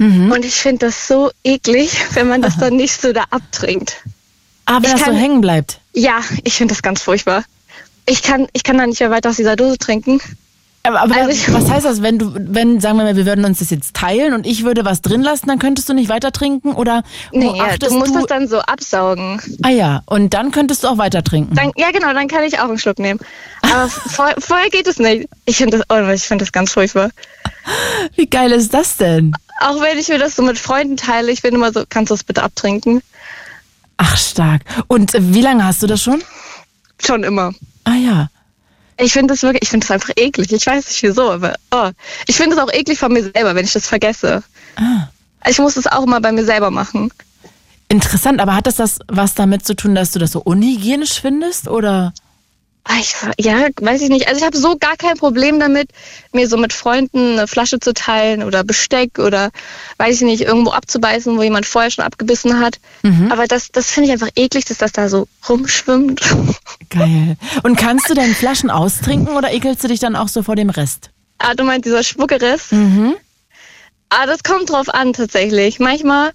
Mhm. 0.00 0.32
Und 0.32 0.44
ich 0.46 0.54
finde 0.54 0.86
das 0.86 1.06
so 1.06 1.30
eklig, 1.44 1.92
wenn 2.14 2.26
man 2.26 2.40
das 2.40 2.56
dann 2.56 2.74
nicht 2.76 2.98
so 3.00 3.12
da 3.12 3.24
abtrinkt. 3.30 3.98
Aber 4.64 4.86
Ich 4.86 4.92
das 4.92 5.00
so 5.00 5.06
kann- 5.06 5.16
hängen 5.16 5.40
bleibt. 5.42 5.80
Ja, 5.92 6.20
ich 6.42 6.54
finde 6.54 6.72
das 6.74 6.80
ganz 6.82 7.02
furchtbar. 7.02 7.44
Ich 8.06 8.22
kann, 8.22 8.46
ich 8.54 8.62
kann 8.64 8.78
da 8.78 8.86
nicht 8.86 9.00
mehr 9.00 9.10
weiter 9.10 9.28
aus 9.28 9.36
dieser 9.36 9.56
Dose 9.56 9.76
trinken. 9.76 10.20
Aber, 10.82 11.02
Also 11.14 11.52
was 11.52 11.70
heißt 11.70 11.84
das, 11.84 12.00
wenn 12.00 12.18
du, 12.18 12.32
wenn, 12.34 12.80
sagen 12.80 12.96
wir 12.96 13.04
mal, 13.04 13.16
wir 13.16 13.26
würden 13.26 13.44
uns 13.44 13.58
das 13.58 13.68
jetzt 13.68 13.94
teilen 13.94 14.32
und 14.32 14.46
ich 14.46 14.64
würde 14.64 14.84
was 14.84 15.02
drin 15.02 15.20
lassen, 15.20 15.46
dann 15.46 15.58
könntest 15.58 15.90
du 15.90 15.92
nicht 15.92 16.08
weiter 16.08 16.32
trinken 16.32 16.72
oder 16.72 17.02
Nee, 17.32 17.52
du 17.78 17.94
musst 17.94 18.14
das 18.14 18.26
dann 18.26 18.48
so 18.48 18.60
absaugen. 18.60 19.40
Ah 19.62 19.68
ja, 19.68 20.02
und 20.06 20.32
dann 20.32 20.52
könntest 20.52 20.82
du 20.84 20.88
auch 20.88 20.96
weiter 20.96 21.22
trinken. 21.22 21.54
Dann, 21.54 21.72
ja, 21.76 21.90
genau, 21.90 22.14
dann 22.14 22.28
kann 22.28 22.44
ich 22.44 22.58
auch 22.60 22.68
einen 22.68 22.78
Schluck 22.78 22.98
nehmen. 22.98 23.20
Aber 23.60 23.88
vor, 23.88 24.30
vorher 24.38 24.70
geht 24.70 24.86
es 24.86 24.98
nicht. 24.98 25.28
Ich 25.44 25.58
finde 25.58 25.78
das, 25.78 25.86
oh, 25.90 26.10
ich 26.10 26.22
finde 26.22 26.44
das 26.44 26.52
ganz 26.52 26.72
furchtbar. 26.72 27.10
Wie 28.16 28.26
geil 28.26 28.50
ist 28.52 28.72
das 28.72 28.96
denn? 28.96 29.32
Auch 29.60 29.82
wenn 29.82 29.98
ich 29.98 30.08
mir 30.08 30.18
das 30.18 30.34
so 30.34 30.42
mit 30.42 30.58
Freunden 30.58 30.96
teile, 30.96 31.30
ich 31.30 31.42
bin 31.42 31.54
immer 31.54 31.72
so, 31.72 31.84
kannst 31.86 32.10
du 32.10 32.14
das 32.14 32.24
bitte 32.24 32.42
abtrinken? 32.42 33.02
Ach 33.98 34.16
stark. 34.16 34.62
Und 34.86 35.14
äh, 35.14 35.18
wie 35.34 35.42
lange 35.42 35.62
hast 35.62 35.82
du 35.82 35.86
das 35.86 36.02
schon? 36.02 36.22
Schon 37.04 37.22
immer. 37.22 37.52
Ah 37.84 37.96
ja. 37.96 38.28
Ich 39.02 39.12
finde 39.12 39.32
das 39.32 39.42
wirklich, 39.42 39.62
ich 39.62 39.68
finde 39.70 39.86
das 39.86 39.90
einfach 39.92 40.12
eklig. 40.16 40.52
Ich 40.52 40.66
weiß 40.66 40.86
nicht 40.88 41.02
wieso, 41.02 41.30
aber 41.30 41.54
oh. 41.70 41.90
ich 42.26 42.36
finde 42.36 42.56
es 42.56 42.62
auch 42.62 42.72
eklig 42.72 42.98
von 42.98 43.12
mir 43.12 43.22
selber, 43.22 43.54
wenn 43.54 43.64
ich 43.64 43.72
das 43.72 43.86
vergesse. 43.86 44.42
Ah. 44.76 45.08
Ich 45.48 45.58
muss 45.58 45.74
das 45.74 45.86
auch 45.86 46.04
immer 46.04 46.20
bei 46.20 46.32
mir 46.32 46.44
selber 46.44 46.70
machen. 46.70 47.10
Interessant, 47.88 48.40
aber 48.40 48.54
hat 48.54 48.66
das, 48.66 48.76
das 48.76 48.98
was 49.08 49.34
damit 49.34 49.66
zu 49.66 49.74
tun, 49.74 49.94
dass 49.94 50.12
du 50.12 50.18
das 50.18 50.32
so 50.32 50.40
unhygienisch 50.40 51.20
findest 51.20 51.66
oder? 51.66 52.12
Ah, 52.84 52.94
Ich, 52.98 53.14
ja, 53.38 53.68
weiß 53.80 54.00
ich 54.02 54.08
nicht. 54.08 54.26
Also 54.26 54.40
ich 54.40 54.44
habe 54.46 54.56
so 54.56 54.76
gar 54.78 54.96
kein 54.96 55.16
Problem 55.16 55.60
damit, 55.60 55.90
mir 56.32 56.48
so 56.48 56.56
mit 56.56 56.72
Freunden 56.72 57.32
eine 57.38 57.46
Flasche 57.46 57.78
zu 57.78 57.92
teilen 57.92 58.42
oder 58.42 58.64
Besteck 58.64 59.18
oder 59.18 59.50
weiß 59.98 60.16
ich 60.16 60.22
nicht, 60.22 60.40
irgendwo 60.42 60.70
abzubeißen, 60.70 61.36
wo 61.36 61.42
jemand 61.42 61.66
vorher 61.66 61.90
schon 61.90 62.04
abgebissen 62.04 62.58
hat. 62.58 62.78
Aber 63.30 63.46
das, 63.46 63.70
das 63.70 63.90
finde 63.90 64.08
ich 64.08 64.12
einfach 64.12 64.30
eklig, 64.34 64.64
dass 64.64 64.78
das 64.78 64.92
da 64.92 65.08
so 65.08 65.28
rumschwimmt. 65.48 66.20
Geil. 66.90 67.36
Und 67.62 67.76
kannst 67.76 68.08
du 68.08 68.14
deine 68.14 68.34
Flaschen 68.34 68.70
austrinken 68.70 69.36
oder 69.36 69.52
ekelst 69.52 69.84
du 69.84 69.88
dich 69.88 70.00
dann 70.00 70.16
auch 70.16 70.28
so 70.28 70.42
vor 70.42 70.56
dem 70.56 70.70
Rest? 70.70 71.10
ah, 71.38 71.54
du 71.54 71.64
meinst 71.64 71.86
dieser 71.86 72.02
Spuckeriss? 72.02 72.70
Mhm. 72.70 73.14
Ah, 74.10 74.26
das 74.26 74.42
kommt 74.42 74.68
drauf 74.70 74.88
an 74.88 75.12
tatsächlich. 75.12 75.78
Manchmal, 75.80 76.32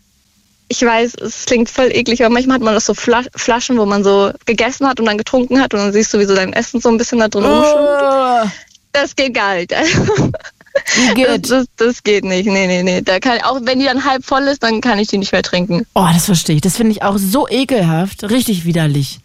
ich 0.67 0.81
weiß, 0.81 1.15
es 1.15 1.45
klingt 1.45 1.69
voll 1.69 1.89
eklig, 1.91 2.23
aber 2.23 2.33
manchmal 2.33 2.55
hat 2.55 2.61
man 2.63 2.73
das 2.73 2.85
so 2.85 2.93
Fla 2.93 3.23
Flaschen, 3.35 3.77
wo 3.77 3.85
man 3.85 4.03
so 4.03 4.31
gegessen 4.45 4.87
hat 4.87 4.99
und 4.99 5.05
dann 5.05 5.17
getrunken 5.17 5.61
hat 5.61 5.73
und 5.73 5.79
dann 5.79 5.93
siehst 5.93 6.13
du, 6.13 6.19
wie 6.19 6.25
so 6.25 6.35
dein 6.35 6.53
Essen 6.53 6.81
so 6.81 6.89
ein 6.89 6.97
bisschen 6.97 7.19
da 7.19 7.27
drin 7.27 7.43
rumschwimmt. 7.45 7.77
Oh, 7.77 8.49
Das 8.93 9.15
geht 9.15 9.33
gar 9.35 9.55
nicht. 9.55 9.71
wie 9.71 11.07
Das, 11.07 11.13
geht? 11.15 11.51
das, 11.51 11.65
das 11.77 12.03
geht 12.03 12.23
nicht. 12.25 12.47
Nee, 12.47 12.67
nee, 12.67 12.83
nee. 12.83 13.01
Da 13.01 13.19
kann, 13.19 13.39
auch 13.41 13.59
wenn 13.63 13.79
die 13.79 13.85
dann 13.85 14.03
halb 14.05 14.25
voll 14.25 14.43
ist, 14.43 14.63
dann 14.63 14.81
kann 14.81 14.99
ich 14.99 15.07
die 15.07 15.17
nicht 15.17 15.31
mehr 15.31 15.43
trinken. 15.43 15.85
Oh, 15.93 16.07
das 16.13 16.25
verstehe 16.25 16.55
ich. 16.57 16.61
Das 16.61 16.75
finde 16.77 16.91
ich 16.91 17.03
auch 17.03 17.17
so 17.17 17.47
ekelhaft. 17.47 18.23
Richtig 18.29 18.65
widerlich. 18.65 19.19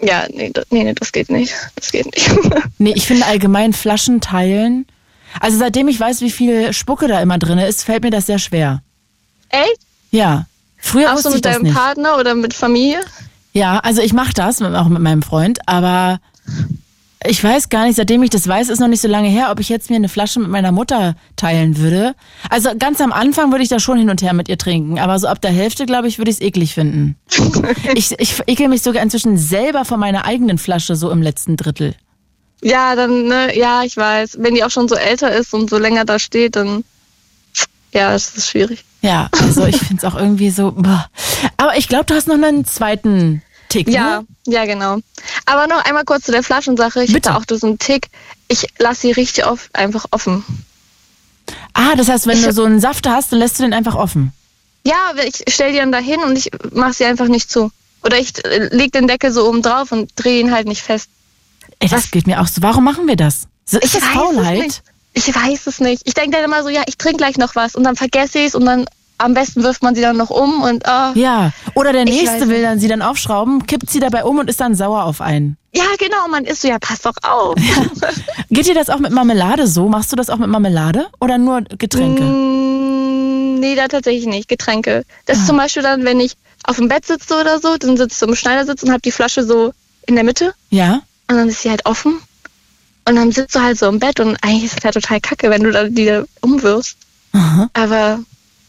Ja, 0.00 0.26
nee, 0.32 0.50
das, 0.52 0.64
nee, 0.70 0.84
nee, 0.84 0.94
das 0.94 1.12
geht 1.12 1.28
nicht. 1.30 1.54
Das 1.76 1.92
geht 1.92 2.06
nicht. 2.06 2.30
Nee, 2.78 2.92
ich 2.94 3.06
finde 3.06 3.26
allgemein 3.26 3.72
Flaschen 3.72 4.20
teilen. 4.20 4.86
Also 5.40 5.58
seitdem 5.58 5.88
ich 5.88 5.98
weiß, 6.00 6.20
wie 6.22 6.30
viel 6.30 6.72
Spucke 6.72 7.06
da 7.08 7.20
immer 7.20 7.38
drin 7.38 7.58
ist, 7.58 7.84
fällt 7.84 8.02
mir 8.04 8.10
das 8.10 8.26
sehr 8.26 8.38
schwer. 8.38 8.82
Echt? 9.50 9.78
Ja. 10.10 10.46
Früher 10.78 11.12
Auch 11.12 11.18
so 11.18 11.30
mit 11.30 11.44
deinem 11.44 11.62
nicht. 11.62 11.74
Partner 11.74 12.18
oder 12.18 12.34
mit 12.34 12.54
Familie? 12.54 13.00
Ja, 13.52 13.78
also 13.80 14.00
ich 14.00 14.12
mache 14.12 14.32
das 14.32 14.62
auch 14.62 14.88
mit 14.88 15.02
meinem 15.02 15.22
Freund, 15.22 15.58
aber 15.66 16.20
ich 17.26 17.42
weiß 17.42 17.68
gar 17.68 17.84
nicht, 17.84 17.96
seitdem 17.96 18.22
ich 18.22 18.30
das 18.30 18.46
weiß, 18.46 18.68
ist 18.68 18.78
noch 18.78 18.86
nicht 18.86 19.00
so 19.00 19.08
lange 19.08 19.28
her, 19.28 19.48
ob 19.50 19.58
ich 19.58 19.68
jetzt 19.68 19.90
mir 19.90 19.96
eine 19.96 20.08
Flasche 20.08 20.38
mit 20.38 20.50
meiner 20.50 20.70
Mutter 20.70 21.16
teilen 21.34 21.78
würde. 21.78 22.14
Also 22.48 22.70
ganz 22.78 23.00
am 23.00 23.12
Anfang 23.12 23.50
würde 23.50 23.64
ich 23.64 23.68
da 23.68 23.80
schon 23.80 23.98
hin 23.98 24.08
und 24.08 24.22
her 24.22 24.32
mit 24.34 24.48
ihr 24.48 24.58
trinken, 24.58 25.00
aber 25.00 25.18
so 25.18 25.26
ab 25.26 25.40
der 25.40 25.50
Hälfte, 25.50 25.84
glaube 25.84 26.06
ich, 26.06 26.18
würde 26.18 26.30
ich 26.30 26.36
es 26.36 26.40
eklig 26.40 26.74
finden. 26.74 27.16
ich, 27.94 28.12
ich 28.18 28.40
ekel 28.46 28.68
mich 28.68 28.82
sogar 28.82 29.02
inzwischen 29.02 29.36
selber 29.36 29.84
von 29.84 29.98
meiner 29.98 30.24
eigenen 30.26 30.58
Flasche 30.58 30.94
so 30.94 31.10
im 31.10 31.20
letzten 31.20 31.56
Drittel. 31.56 31.94
Ja, 32.62 32.94
dann, 32.94 33.26
ne, 33.26 33.56
ja, 33.56 33.82
ich 33.82 33.96
weiß. 33.96 34.38
Wenn 34.40 34.54
die 34.54 34.64
auch 34.64 34.70
schon 34.70 34.88
so 34.88 34.94
älter 34.94 35.32
ist 35.32 35.54
und 35.54 35.70
so 35.70 35.78
länger 35.78 36.04
da 36.04 36.18
steht, 36.18 36.56
dann, 36.56 36.84
ja, 37.92 38.12
das 38.12 38.36
ist 38.36 38.48
schwierig. 38.48 38.84
Ja, 39.02 39.28
also 39.32 39.64
ich 39.66 39.76
finde 39.78 39.96
es 39.96 40.04
auch 40.04 40.16
irgendwie 40.18 40.50
so. 40.50 40.72
Boah. 40.72 41.08
Aber 41.56 41.76
ich 41.76 41.88
glaube, 41.88 42.04
du 42.06 42.14
hast 42.14 42.26
noch 42.28 42.34
einen 42.34 42.64
zweiten 42.64 43.42
Tick. 43.68 43.88
Ja, 43.88 44.20
Ne? 44.20 44.26
ja, 44.46 44.64
genau. 44.64 44.98
Aber 45.46 45.66
noch 45.66 45.84
einmal 45.84 46.04
kurz 46.04 46.24
zu 46.24 46.32
der 46.32 46.42
Flaschensache. 46.42 47.04
Ich 47.04 47.12
Bitte. 47.12 47.32
habe 47.32 47.44
auch 47.52 47.58
so 47.58 47.66
einen 47.66 47.78
Tick. 47.78 48.08
Ich 48.48 48.66
lasse 48.78 49.02
sie 49.02 49.12
richtig 49.12 49.46
oft 49.46 49.74
einfach 49.74 50.06
offen. 50.10 50.44
Ah, 51.74 51.94
das 51.96 52.08
heißt, 52.08 52.26
wenn 52.26 52.38
Ich- 52.38 52.44
du 52.44 52.52
so 52.52 52.64
einen 52.64 52.80
Saft 52.80 53.06
hast, 53.08 53.32
dann 53.32 53.38
lässt 53.38 53.58
du 53.58 53.62
den 53.62 53.72
einfach 53.72 53.94
offen. 53.94 54.32
Ja, 54.84 55.12
ich 55.24 55.44
stell 55.48 55.72
die 55.72 55.78
dann 55.78 55.92
dahin 55.92 56.20
und 56.20 56.36
ich 56.36 56.50
mache 56.72 56.92
sie 56.94 57.04
einfach 57.04 57.28
nicht 57.28 57.50
zu. 57.50 57.70
Oder 58.02 58.18
ich 58.18 58.42
äh, 58.44 58.68
leg 58.74 58.92
den 58.92 59.06
Deckel 59.06 59.32
so 59.32 59.46
oben 59.48 59.60
drauf 59.62 59.92
und 59.92 60.10
drehe 60.16 60.40
ihn 60.40 60.52
halt 60.52 60.66
nicht 60.66 60.82
fest. 60.82 61.08
Ey, 61.78 61.88
das 61.88 62.04
Was? 62.04 62.10
geht 62.10 62.26
mir 62.26 62.40
auch 62.40 62.46
so. 62.46 62.62
Warum 62.62 62.84
machen 62.84 63.06
wir 63.06 63.16
das? 63.16 63.42
So, 63.64 63.78
ist 63.78 63.84
Ich 63.86 63.92
das 63.92 64.02
weiß 64.02 64.08
es 64.08 64.14
Faulheit? 64.14 64.82
Ich 65.14 65.34
weiß 65.34 65.66
es 65.66 65.80
nicht. 65.80 66.02
Ich 66.06 66.14
denke 66.14 66.36
dann 66.36 66.44
immer 66.44 66.62
so, 66.62 66.68
ja, 66.68 66.82
ich 66.86 66.96
trinke 66.96 67.18
gleich 67.18 67.38
noch 67.38 67.56
was 67.56 67.74
und 67.74 67.84
dann 67.84 67.96
vergesse 67.96 68.38
ich 68.38 68.46
es 68.48 68.54
und 68.54 68.64
dann 68.64 68.86
am 69.18 69.34
besten 69.34 69.64
wirft 69.64 69.82
man 69.82 69.94
sie 69.96 70.00
dann 70.00 70.16
noch 70.16 70.30
um 70.30 70.62
und 70.62 70.86
ah. 70.86 71.12
Ja. 71.14 71.50
Oder 71.74 71.92
der 71.92 72.04
nächste 72.04 72.48
will 72.48 72.62
dann 72.62 72.78
sie 72.78 72.86
dann 72.86 73.02
aufschrauben, 73.02 73.66
kippt 73.66 73.90
sie 73.90 73.98
dabei 73.98 74.24
um 74.24 74.38
und 74.38 74.48
ist 74.48 74.60
dann 74.60 74.76
sauer 74.76 75.04
auf 75.04 75.20
einen. 75.20 75.56
Ja, 75.74 75.84
genau, 75.98 76.28
man 76.30 76.44
ist 76.44 76.62
so, 76.62 76.68
ja, 76.68 76.78
pass 76.78 77.02
doch 77.02 77.16
auf. 77.22 77.56
Geht 78.50 78.68
dir 78.68 78.74
das 78.74 78.88
auch 78.90 79.00
mit 79.00 79.10
Marmelade 79.12 79.66
so? 79.66 79.88
Machst 79.88 80.12
du 80.12 80.16
das 80.16 80.30
auch 80.30 80.38
mit 80.38 80.48
Marmelade 80.48 81.08
oder 81.20 81.36
nur 81.36 81.62
Getränke? 81.62 82.22
Mm, 82.22 83.58
nee, 83.60 83.74
da 83.74 83.88
tatsächlich 83.88 84.26
nicht. 84.26 84.48
Getränke. 84.48 85.02
Ah. 85.04 85.12
Das 85.26 85.38
ist 85.38 85.46
zum 85.46 85.56
Beispiel 85.56 85.82
dann, 85.82 86.04
wenn 86.04 86.20
ich 86.20 86.34
auf 86.64 86.76
dem 86.76 86.88
Bett 86.88 87.04
sitze 87.06 87.38
oder 87.40 87.58
so, 87.58 87.76
dann 87.76 87.96
sitze 87.96 88.24
ich 88.24 88.28
im 88.28 88.36
Schneidersitz 88.36 88.82
und 88.82 88.90
habe 88.90 89.00
die 89.00 89.12
Flasche 89.12 89.44
so 89.44 89.72
in 90.06 90.14
der 90.14 90.24
Mitte 90.24 90.54
Ja. 90.70 91.02
und 91.28 91.36
dann 91.36 91.48
ist 91.48 91.62
sie 91.62 91.70
halt 91.70 91.84
offen. 91.86 92.20
Und 93.08 93.16
dann 93.16 93.32
sitzt 93.32 93.54
du 93.54 93.60
halt 93.60 93.78
so 93.78 93.88
im 93.88 93.98
Bett 93.98 94.20
und 94.20 94.36
eigentlich 94.42 94.64
ist 94.64 94.78
es 94.78 94.84
halt 94.84 94.94
total 94.94 95.20
kacke, 95.20 95.48
wenn 95.50 95.62
du 95.62 95.70
da 95.72 95.84
die 95.84 96.22
umwirfst. 96.42 96.96
Aha. 97.32 97.68
Aber 97.72 98.18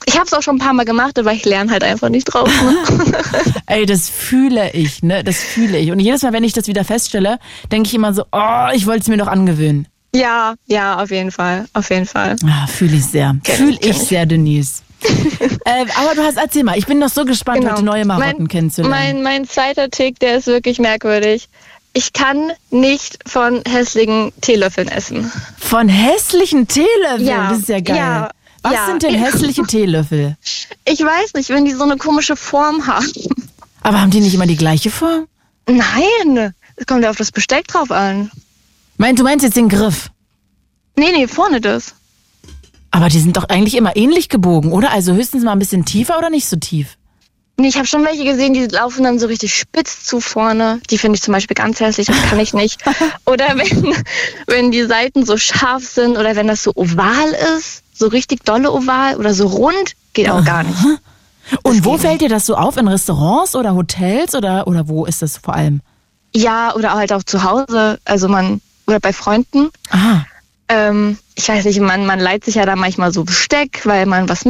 ich 0.05 0.15
habe 0.15 0.25
es 0.25 0.33
auch 0.33 0.41
schon 0.41 0.55
ein 0.55 0.59
paar 0.59 0.73
Mal 0.73 0.85
gemacht, 0.85 1.19
aber 1.19 1.33
ich 1.33 1.43
lerne 1.45 1.71
halt 1.71 1.83
einfach 1.83 2.09
nicht 2.09 2.25
drauf. 2.25 2.47
Ne? 2.63 3.17
Ey, 3.65 3.85
das 3.85 4.09
fühle 4.09 4.71
ich, 4.71 5.03
ne? 5.03 5.23
Das 5.23 5.37
fühle 5.43 5.77
ich. 5.77 5.91
Und 5.91 5.99
jedes 5.99 6.21
Mal, 6.23 6.33
wenn 6.33 6.43
ich 6.43 6.53
das 6.53 6.67
wieder 6.67 6.85
feststelle, 6.85 7.37
denke 7.71 7.87
ich 7.87 7.93
immer 7.95 8.13
so, 8.13 8.23
oh, 8.31 8.67
ich 8.73 8.85
wollte 8.87 9.01
es 9.01 9.07
mir 9.07 9.17
doch 9.17 9.27
angewöhnen. 9.27 9.87
ja, 10.15 10.55
ja, 10.67 11.01
auf 11.01 11.11
jeden 11.11 11.31
Fall. 11.31 11.65
Auf 11.73 11.89
jeden 11.89 12.05
Fall. 12.05 12.35
Ah, 12.45 12.65
fühle 12.67 12.95
ich 12.95 13.05
sehr. 13.05 13.35
Fühle 13.43 13.77
ich, 13.81 13.89
ich 13.89 13.97
sehr, 13.97 14.25
Denise. 14.25 14.81
äh, 15.65 15.85
aber 15.95 16.15
du 16.15 16.23
hast, 16.23 16.37
erzähl 16.37 16.63
mal, 16.63 16.77
ich 16.77 16.85
bin 16.85 16.99
noch 16.99 17.09
so 17.09 17.23
gespannt, 17.23 17.69
heute 17.69 17.83
neue 17.83 18.05
Marotten 18.05 18.27
Genau. 18.29 18.37
mein, 18.39 18.47
kennenzulernen. 18.47 19.21
Mein, 19.21 19.23
mein 19.23 19.47
zweiter 19.47 19.89
Tick, 19.89 20.19
der 20.19 20.37
ist 20.37 20.47
wirklich 20.47 20.79
merkwürdig. 20.79 21.47
Ich 21.93 22.13
kann 22.13 22.51
nicht 22.69 23.17
von 23.27 23.61
hässlichen 23.67 24.31
Teelöffeln 24.41 24.87
essen. 24.87 25.31
Von 25.57 25.89
hässlichen 25.89 26.67
Teelöffeln, 26.67 27.25
Ja, 27.27 27.49
das 27.49 27.59
ist 27.59 27.69
ja 27.69 27.79
geil. 27.79 27.95
ja, 27.97 28.29
Was 28.61 28.73
ja. 28.73 28.85
sind 28.85 29.03
denn 29.03 29.15
hässliche 29.15 29.63
Teelöffel? 29.63 30.37
Ich 30.85 30.99
weiß 30.99 31.33
nicht, 31.33 31.49
wenn 31.49 31.65
die 31.65 31.73
so 31.73 31.83
eine 31.83 31.97
komische 31.97 32.35
Form 32.35 32.85
haben. 32.87 33.07
Aber 33.81 34.01
haben 34.01 34.11
die 34.11 34.19
nicht 34.19 34.33
immer 34.35 34.45
die 34.47 34.55
gleiche 34.57 34.91
Form? 34.91 35.27
Nein, 35.67 36.53
es 36.75 36.85
kommt 36.85 37.03
ja 37.03 37.09
auf 37.09 37.17
das 37.17 37.31
Besteck 37.31 37.67
drauf 37.67 37.91
an. 37.91 38.31
Mein, 38.97 39.15
du 39.15 39.23
meinst 39.23 39.43
jetzt 39.43 39.57
den 39.57 39.69
Griff. 39.69 40.09
Nee, 40.95 41.11
nee, 41.13 41.27
vorne 41.27 41.59
das. 41.61 41.95
Aber 42.91 43.07
die 43.09 43.19
sind 43.19 43.37
doch 43.37 43.45
eigentlich 43.49 43.75
immer 43.75 43.95
ähnlich 43.95 44.29
gebogen, 44.29 44.71
oder? 44.71 44.91
Also 44.91 45.13
höchstens 45.13 45.43
mal 45.43 45.53
ein 45.53 45.59
bisschen 45.59 45.85
tiefer 45.85 46.17
oder 46.17 46.29
nicht 46.29 46.47
so 46.47 46.55
tief? 46.57 46.97
Nee, 47.59 47.67
ich 47.67 47.75
habe 47.75 47.87
schon 47.87 48.05
welche 48.05 48.23
gesehen, 48.23 48.53
die 48.53 48.65
laufen 48.67 49.03
dann 49.03 49.19
so 49.19 49.27
richtig 49.27 49.53
spitz 49.55 50.05
zu 50.05 50.21
vorne. 50.21 50.79
Die 50.89 50.97
finde 50.97 51.17
ich 51.17 51.21
zum 51.21 51.33
Beispiel 51.33 51.55
ganz 51.55 51.79
hässlich, 51.79 52.07
das 52.07 52.21
kann 52.29 52.39
ich 52.39 52.53
nicht. 52.53 52.81
Oder 53.25 53.49
wenn, 53.55 53.95
wenn 54.47 54.71
die 54.71 54.85
Seiten 54.85 55.25
so 55.25 55.37
scharf 55.37 55.83
sind 55.83 56.17
oder 56.17 56.35
wenn 56.35 56.47
das 56.47 56.63
so 56.63 56.71
oval 56.75 57.35
ist, 57.57 57.83
so 57.93 58.07
richtig 58.07 58.45
dolle 58.45 58.71
oval 58.71 59.17
oder 59.17 59.33
so 59.33 59.47
rund, 59.47 59.93
geht 60.13 60.29
auch 60.29 60.43
gar 60.45 60.63
nicht. 60.63 60.77
Und 61.63 61.83
wo 61.83 61.97
fällt 61.97 62.21
dir 62.21 62.29
das 62.29 62.45
so 62.45 62.55
auf? 62.55 62.77
In 62.77 62.87
Restaurants 62.87 63.55
oder 63.55 63.75
Hotels 63.75 64.35
oder, 64.35 64.67
oder 64.67 64.87
wo 64.87 65.05
ist 65.05 65.21
das 65.21 65.37
vor 65.37 65.55
allem? 65.55 65.81
Ja, 66.33 66.73
oder 66.75 66.93
halt 66.93 67.11
auch 67.11 67.23
zu 67.23 67.43
Hause, 67.43 67.99
also 68.05 68.27
man, 68.27 68.61
oder 68.87 68.99
bei 68.99 69.13
Freunden. 69.13 69.69
Ah, 69.89 70.21
Ähm, 70.67 71.17
ich 71.35 71.49
weiß 71.49 71.65
nicht, 71.65 71.79
man, 71.79 72.05
man 72.05 72.19
leiht 72.19 72.45
sich 72.45 72.55
ja 72.55 72.65
da 72.65 72.75
manchmal 72.75 73.11
so 73.11 73.23
Besteck, 73.23 73.81
weil 73.85 74.05
man 74.05 74.29
was 74.29 74.45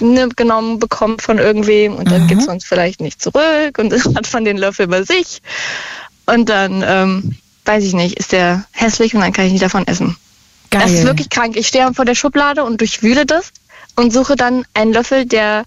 mitgenommen 0.00 0.78
bekommt 0.78 1.22
von 1.22 1.38
irgendwem 1.38 1.94
und 1.96 2.10
dann 2.10 2.22
Mhm. 2.24 2.28
gibt's 2.28 2.46
uns 2.48 2.64
vielleicht 2.64 3.00
nicht 3.00 3.22
zurück 3.22 3.78
und 3.78 3.92
hat 4.16 4.26
von 4.26 4.44
den 4.44 4.56
Löffel 4.56 4.86
bei 4.88 5.02
sich. 5.02 5.40
Und 6.26 6.48
dann, 6.48 6.82
ähm, 6.86 7.36
weiß 7.64 7.84
ich 7.84 7.92
nicht, 7.94 8.18
ist 8.18 8.32
der 8.32 8.64
hässlich 8.72 9.14
und 9.14 9.20
dann 9.20 9.32
kann 9.32 9.46
ich 9.46 9.52
nicht 9.52 9.62
davon 9.64 9.86
essen. 9.86 10.16
geil. 10.70 10.82
Das 10.82 10.90
ist 10.92 11.04
wirklich 11.04 11.30
krank. 11.30 11.56
Ich 11.56 11.68
stehe 11.68 11.92
vor 11.94 12.04
der 12.04 12.14
Schublade 12.14 12.64
und 12.64 12.80
durchwühle 12.80 13.26
das 13.26 13.52
und 13.96 14.12
suche 14.12 14.34
dann 14.36 14.64
einen 14.74 14.92
Löffel, 14.92 15.24
der 15.26 15.64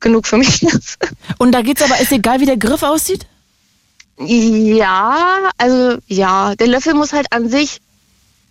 genug 0.00 0.26
für 0.26 0.36
mich 0.36 0.62
ist. 0.62 0.98
Und 1.38 1.52
da 1.52 1.62
geht's 1.62 1.82
aber, 1.82 1.98
ist 2.00 2.12
egal, 2.12 2.40
wie 2.40 2.46
der 2.46 2.56
Griff 2.56 2.82
aussieht? 2.82 3.26
Ja, 4.18 5.50
also 5.58 5.98
ja, 6.06 6.54
der 6.54 6.66
Löffel 6.68 6.94
muss 6.94 7.12
halt 7.12 7.26
an 7.32 7.48
sich 7.48 7.80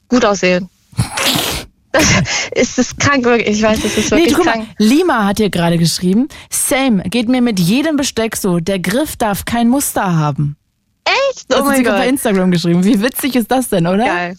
gut 0.09 0.25
aussehen. 0.25 0.69
Ist 2.55 2.77
das 2.77 2.95
krank 2.97 3.23
wirklich. 3.25 3.57
Ich 3.57 3.61
weiß, 3.63 3.81
das 3.81 3.97
ist 3.97 4.11
Nee, 4.11 4.17
wirklich 4.19 4.33
guck 4.35 4.45
mal, 4.45 4.53
krank. 4.53 4.67
Lima 4.77 5.25
hat 5.25 5.37
hier 5.37 5.49
gerade 5.49 5.77
geschrieben, 5.77 6.27
same, 6.49 7.03
geht 7.03 7.27
mir 7.27 7.41
mit 7.41 7.59
jedem 7.59 7.97
Besteck 7.97 8.35
so, 8.37 8.59
der 8.59 8.79
Griff 8.79 9.15
darf 9.17 9.45
kein 9.45 9.67
Muster 9.67 10.15
haben. 10.15 10.55
Echt? 11.03 11.45
Das 11.49 11.61
Oh 11.61 11.69
hat 11.69 11.77
sie 11.77 11.83
gerade 11.83 11.99
bei. 11.99 12.07
Instagram 12.07 12.51
geschrieben. 12.51 12.83
Wie 12.83 13.01
witzig 13.01 13.35
ist 13.35 13.51
das 13.51 13.69
denn, 13.69 13.87
oder? 13.87 14.05
Geil. 14.05 14.37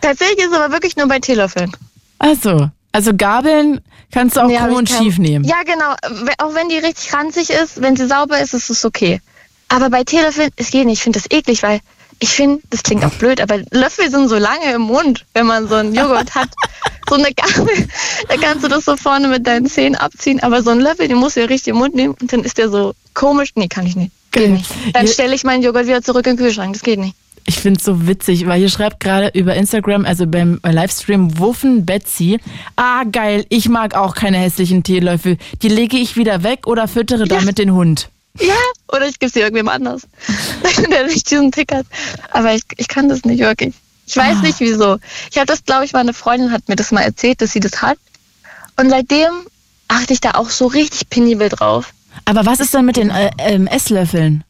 Tatsächlich 0.00 0.38
ist 0.38 0.50
es 0.52 0.56
aber 0.58 0.72
wirklich 0.72 0.96
nur 0.96 1.06
bei 1.06 1.18
Teelöffeln. 1.20 1.70
Also, 2.18 2.70
also 2.92 3.12
Gabeln 3.16 3.80
kannst 4.10 4.36
du 4.36 4.40
auch 4.40 4.46
Nee, 4.48 4.56
krumm 4.56 4.74
und 4.74 4.88
schief 4.88 5.18
nehmen. 5.18 5.44
Ja, 5.44 5.62
genau. 5.64 5.92
Auch 6.38 6.54
wenn 6.54 6.68
die 6.68 6.78
richtig 6.78 7.12
ranzig 7.12 7.50
ist, 7.50 7.80
wenn 7.82 7.96
sie 7.96 8.06
sauber 8.06 8.40
ist, 8.40 8.54
ist 8.54 8.70
es 8.70 8.84
okay. 8.84 9.20
Aber 9.68 9.90
bei 9.90 10.02
Teelöffeln, 10.02 10.50
es 10.56 10.70
geht 10.70 10.86
nicht. 10.86 10.98
Ich 10.98 11.02
finde 11.04 11.20
das 11.20 11.30
eklig, 11.30 11.62
weil 11.62 11.80
ich 12.20 12.30
finde, 12.30 12.60
das 12.68 12.82
klingt 12.82 13.04
auch 13.04 13.14
blöd, 13.14 13.40
aber 13.40 13.60
Löffel 13.70 14.10
sind 14.10 14.28
so 14.28 14.36
lange 14.36 14.72
im 14.74 14.82
Mund, 14.82 15.24
wenn 15.32 15.46
man 15.46 15.68
so 15.68 15.74
einen 15.76 15.94
Joghurt 15.94 16.34
hat. 16.34 16.50
So 17.08 17.16
eine 17.16 17.32
Gabel, 17.34 17.88
da 18.28 18.36
kannst 18.36 18.62
du 18.62 18.68
das 18.68 18.84
so 18.84 18.96
vorne 18.96 19.26
mit 19.26 19.46
deinen 19.46 19.66
Zähnen 19.66 19.96
abziehen. 19.96 20.40
Aber 20.40 20.62
so 20.62 20.70
ein 20.70 20.80
Löffel, 20.80 21.08
den 21.08 21.16
musst 21.16 21.36
du 21.36 21.40
ja 21.40 21.46
richtig 21.46 21.68
im 21.68 21.76
Mund 21.76 21.94
nehmen 21.94 22.14
und 22.20 22.32
dann 22.32 22.44
ist 22.44 22.58
der 22.58 22.68
so 22.68 22.94
komisch. 23.14 23.50
Nee, 23.56 23.68
kann 23.68 23.86
ich 23.86 23.96
nicht. 23.96 24.12
Geht 24.30 24.50
nicht. 24.50 24.70
Dann 24.92 25.08
stelle 25.08 25.34
ich 25.34 25.42
meinen 25.42 25.62
Joghurt 25.62 25.86
wieder 25.86 26.02
zurück 26.02 26.26
in 26.26 26.36
den 26.36 26.44
Kühlschrank. 26.44 26.72
Das 26.74 26.82
geht 26.82 27.00
nicht. 27.00 27.16
Ich 27.46 27.58
find's 27.58 27.84
so 27.84 28.06
witzig, 28.06 28.46
weil 28.46 28.60
hier 28.60 28.68
schreibt 28.68 29.00
gerade 29.00 29.30
über 29.36 29.54
Instagram, 29.54 30.04
also 30.04 30.26
beim 30.26 30.60
Livestream 30.62 31.38
Wuffen 31.38 31.86
Betsy, 31.86 32.38
ah 32.76 33.02
geil, 33.10 33.46
ich 33.48 33.68
mag 33.68 33.96
auch 33.96 34.14
keine 34.14 34.36
hässlichen 34.36 34.82
Teelöffel. 34.82 35.38
Die 35.62 35.68
lege 35.68 35.96
ich 35.96 36.16
wieder 36.16 36.44
weg 36.44 36.66
oder 36.66 36.86
füttere 36.86 37.26
damit 37.26 37.58
den 37.58 37.72
Hund. 37.72 38.10
Ja, 38.38 38.54
oder 38.88 39.06
ich 39.08 39.18
gebe 39.18 39.30
sie 39.32 39.40
irgendwem 39.40 39.68
anders, 39.68 40.02
der 40.90 41.06
nicht 41.06 41.30
diesen 41.30 41.50
Tick 41.52 41.72
hat. 41.74 41.86
Aber 42.30 42.54
ich, 42.54 42.62
ich 42.76 42.88
kann 42.88 43.08
das 43.08 43.24
nicht 43.24 43.40
wirklich. 43.40 43.74
Ich 44.06 44.16
weiß 44.16 44.38
Ah. 44.38 44.42
nicht 44.42 44.60
wieso. 44.60 44.98
Ich 45.30 45.36
habe 45.36 45.46
das, 45.46 45.64
glaube 45.64 45.84
ich, 45.84 45.92
meine 45.92 46.14
Freundin 46.14 46.52
hat 46.52 46.68
mir 46.68 46.76
das 46.76 46.90
mal 46.92 47.02
erzählt, 47.02 47.40
dass 47.42 47.52
sie 47.52 47.60
das 47.60 47.82
hat. 47.82 47.98
Und 48.76 48.90
seitdem 48.90 49.30
achte 49.88 50.12
ich 50.12 50.20
da 50.20 50.32
auch 50.32 50.50
so 50.50 50.66
richtig 50.66 51.10
penibel 51.10 51.48
drauf. 51.48 51.92
Aber 52.24 52.46
was 52.46 52.60
ist 52.60 52.72
denn 52.74 52.84
mit 52.84 52.96
den 52.96 53.10
äh, 53.10 53.30
ähm, 53.38 53.66
Esslöffeln? 53.66 54.44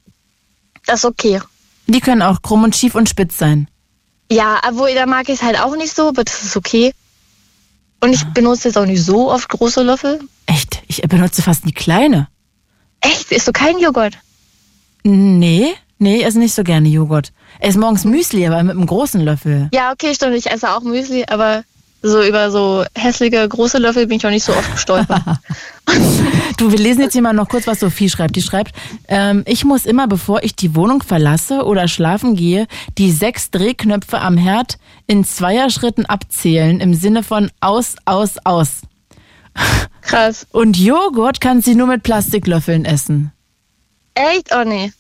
Das 0.87 1.01
ist 1.01 1.05
okay. 1.07 1.41
Die 1.87 2.01
können 2.01 2.23
auch 2.23 2.43
krumm 2.43 2.65
und 2.65 2.77
schief 2.77 2.95
und 2.95 3.09
spitz 3.09 3.37
sein. 3.39 3.69
Ja, 4.31 4.61
obwohl 4.69 4.95
da 4.95 5.07
mag 5.07 5.29
ich 5.29 5.37
es 5.37 5.43
halt 5.43 5.59
auch 5.61 5.75
nicht 5.77 5.95
so, 5.95 6.09
aber 6.09 6.25
das 6.25 6.43
ist 6.45 6.57
okay. 6.57 6.93
Und 8.01 8.13
ich 8.15 8.25
benutze 8.27 8.69
jetzt 8.69 8.77
auch 8.79 8.87
nicht 8.87 9.03
so 9.05 9.31
oft 9.31 9.49
große 9.49 9.83
Löffel. 9.83 10.21
Echt? 10.47 10.83
Ich 10.87 11.03
benutze 11.03 11.43
fast 11.43 11.65
die 11.67 11.73
kleine. 11.73 12.29
Echt? 13.01 13.33
Isst 13.33 13.49
du 13.49 13.53
keinen 13.53 13.81
Joghurt? 13.81 14.19
Nee, 15.03 15.75
nee, 15.99 16.17
ich 16.17 16.25
esse 16.25 16.39
nicht 16.39 16.55
so 16.55 16.63
gerne 16.63 16.89
Joghurt. 16.89 17.33
Ich 17.61 17.69
esse 17.69 17.79
morgens 17.79 18.05
Müsli, 18.05 18.47
aber 18.47 18.63
mit 18.63 18.77
einem 18.77 18.87
großen 18.87 19.21
Löffel. 19.21 19.69
Ja, 19.73 19.93
okay, 19.93 20.15
stimmt. 20.15 20.37
Ich 20.37 20.51
esse 20.51 20.71
auch 20.71 20.83
Müsli, 20.83 21.25
aber 21.29 21.65
so 22.03 22.23
über 22.23 22.51
so 22.51 22.85
hässliche 22.95 23.47
große 23.47 23.79
Löffel 23.79 24.07
bin 24.07 24.17
ich 24.19 24.27
auch 24.27 24.31
nicht 24.31 24.45
so 24.45 24.53
oft 24.53 24.73
gestolpert. 24.73 25.23
Du, 26.57 26.71
wir 26.71 26.79
lesen 26.79 27.01
jetzt 27.01 27.15
hier 27.15 27.23
mal 27.23 27.33
noch 27.33 27.49
kurz, 27.49 27.67
was 27.67 27.81
Sophie 27.81 28.11
schreibt. 28.11 28.37
Die 28.37 28.43
schreibt, 28.43 28.75
ähm, 29.09 29.45
ich 29.47 29.65
muss 29.65 29.87
immer, 29.87 30.07
bevor 30.07 30.43
ich 30.43 30.55
die 30.55 30.75
Wohnung 30.75 31.03
verlasse 31.03 31.65
oder 31.65 31.89
schlafen 31.89 32.37
gehe, 32.37 32.67
die 32.99 33.13
sechs 33.13 33.51
Drehknöpfe 33.51 34.21
am 34.21 34.37
Herd 34.37 34.77
in 35.07 35.25
Zweierschritten 35.25 36.05
abzählen, 36.05 36.81
im 36.81 36.93
Sinne 36.93 37.23
von 37.23 37.51
aus, 37.61 37.95
aus, 38.05 38.37
aus. 38.45 38.83
Krass. 40.03 40.47
Und 40.51 40.77
Joghurt 40.77 41.41
kann 41.41 41.63
sie 41.63 41.75
nur 41.75 41.87
mit 41.87 42.03
Plastiklöffeln 42.03 42.85
essen. 42.85 43.33
Echt? 44.15 44.51
Oh 44.55 44.65
nee. 44.65 44.93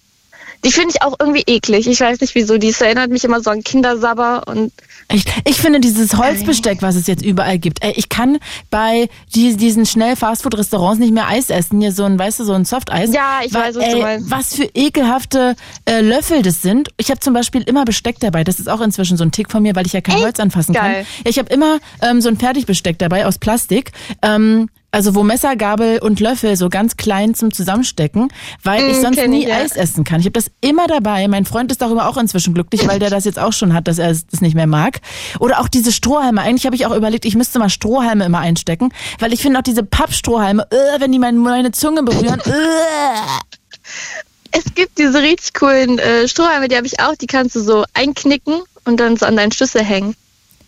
Die 0.64 0.70
finde 0.70 0.90
ich 0.94 1.02
auch 1.02 1.16
irgendwie 1.18 1.42
eklig. 1.46 1.86
Ich 1.86 2.00
weiß 2.00 2.20
nicht 2.20 2.34
wieso. 2.34 2.58
Die 2.58 2.74
erinnert 2.78 3.10
mich 3.10 3.24
immer 3.24 3.40
so 3.40 3.50
an 3.50 3.62
Kindersabber 3.62 4.42
und 4.46 4.72
Ich, 5.12 5.24
ich 5.44 5.56
finde 5.56 5.80
dieses 5.80 6.16
Holzbesteck, 6.16 6.82
was 6.82 6.96
es 6.96 7.06
jetzt 7.06 7.24
überall 7.24 7.58
gibt, 7.58 7.82
ey, 7.82 7.92
ich 7.96 8.08
kann 8.08 8.38
bei 8.70 9.08
die, 9.34 9.56
diesen 9.56 9.86
schnell 9.86 10.16
Fastfood-Restaurants 10.16 11.00
nicht 11.00 11.12
mehr 11.12 11.28
Eis 11.28 11.50
essen. 11.50 11.80
Hier 11.80 11.92
so 11.92 12.04
ein, 12.04 12.18
weißt 12.18 12.40
du, 12.40 12.44
so 12.44 12.52
ein 12.52 12.64
Softeis. 12.64 13.12
Ja, 13.12 13.40
ich 13.44 13.52
weiß, 13.52 13.76
was 13.76 13.84
du 13.84 13.96
ey, 13.96 14.02
meinst. 14.02 14.30
Was 14.30 14.54
für 14.54 14.68
ekelhafte 14.74 15.56
äh, 15.86 16.00
Löffel 16.00 16.42
das 16.42 16.62
sind. 16.62 16.90
Ich 16.98 17.10
habe 17.10 17.20
zum 17.20 17.32
Beispiel 17.32 17.62
immer 17.62 17.84
Besteck 17.84 18.20
dabei. 18.20 18.44
Das 18.44 18.60
ist 18.60 18.68
auch 18.68 18.80
inzwischen 18.80 19.16
so 19.16 19.24
ein 19.24 19.32
Tick 19.32 19.50
von 19.50 19.62
mir, 19.62 19.74
weil 19.74 19.86
ich 19.86 19.92
ja 19.94 20.00
kein 20.00 20.16
Echt? 20.16 20.24
Holz 20.24 20.40
anfassen 20.40 20.74
Geil. 20.74 20.82
kann. 20.82 21.06
Ja, 21.24 21.30
ich 21.30 21.38
habe 21.38 21.52
immer 21.52 21.78
ähm, 22.02 22.20
so 22.20 22.28
ein 22.28 22.36
Fertigbesteck 22.36 22.98
dabei 22.98 23.26
aus 23.26 23.38
Plastik. 23.38 23.92
Ähm, 24.22 24.68
also 24.92 25.14
wo 25.14 25.22
Messer, 25.22 25.56
Gabel 25.56 25.98
und 25.98 26.20
Löffel 26.20 26.56
so 26.56 26.68
ganz 26.68 26.96
klein 26.96 27.34
zum 27.34 27.52
Zusammenstecken, 27.52 28.28
weil 28.62 28.90
ich 28.90 28.98
Mm, 28.98 29.02
sonst 29.02 29.16
kenn 29.16 29.30
nie 29.30 29.42
ich, 29.42 29.48
ja. 29.48 29.58
Eis 29.58 29.76
essen 29.76 30.04
kann. 30.04 30.20
Ich 30.20 30.26
habe 30.26 30.32
das 30.32 30.50
immer 30.60 30.86
dabei. 30.86 31.26
Mein 31.28 31.44
Freund 31.44 31.70
ist 31.70 31.80
darüber 31.80 32.08
auch 32.08 32.16
inzwischen 32.16 32.54
glücklich, 32.54 32.86
weil 32.88 32.98
der 32.98 33.10
das 33.10 33.24
jetzt 33.24 33.38
auch 33.38 33.52
schon 33.52 33.72
hat, 33.72 33.86
dass 33.88 33.98
er 33.98 34.10
es 34.10 34.26
das 34.26 34.40
nicht 34.40 34.54
mehr 34.54 34.66
mag. 34.66 35.00
Oder 35.38 35.60
auch 35.60 35.68
diese 35.68 35.92
Strohhalme. 35.92 36.40
Eigentlich 36.40 36.66
habe 36.66 36.74
ich 36.76 36.86
auch 36.86 36.94
überlegt, 36.94 37.24
ich 37.24 37.36
müsste 37.36 37.58
mal 37.58 37.68
Strohhalme 37.68 38.24
immer 38.24 38.38
einstecken, 38.38 38.92
weil 39.18 39.32
ich 39.32 39.42
finde 39.42 39.58
auch 39.58 39.62
diese 39.62 39.82
Pappstrohhalme, 39.82 40.66
äh, 40.70 41.00
wenn 41.00 41.12
die 41.12 41.18
meine, 41.18 41.38
meine 41.38 41.72
Zunge 41.72 42.02
berühren, 42.02 42.40
äh. 42.40 42.50
es 44.52 44.64
gibt 44.74 44.98
diese 44.98 45.22
richtig 45.22 45.54
coolen 45.54 45.98
äh, 45.98 46.26
Strohhalme, 46.26 46.68
die 46.68 46.76
habe 46.76 46.86
ich 46.86 47.00
auch. 47.00 47.14
Die 47.14 47.26
kannst 47.26 47.54
du 47.54 47.60
so 47.60 47.84
einknicken 47.94 48.60
und 48.84 48.98
dann 48.98 49.16
so 49.16 49.26
an 49.26 49.36
deinen 49.36 49.52
Schlüssel 49.52 49.84
hängen. 49.84 50.16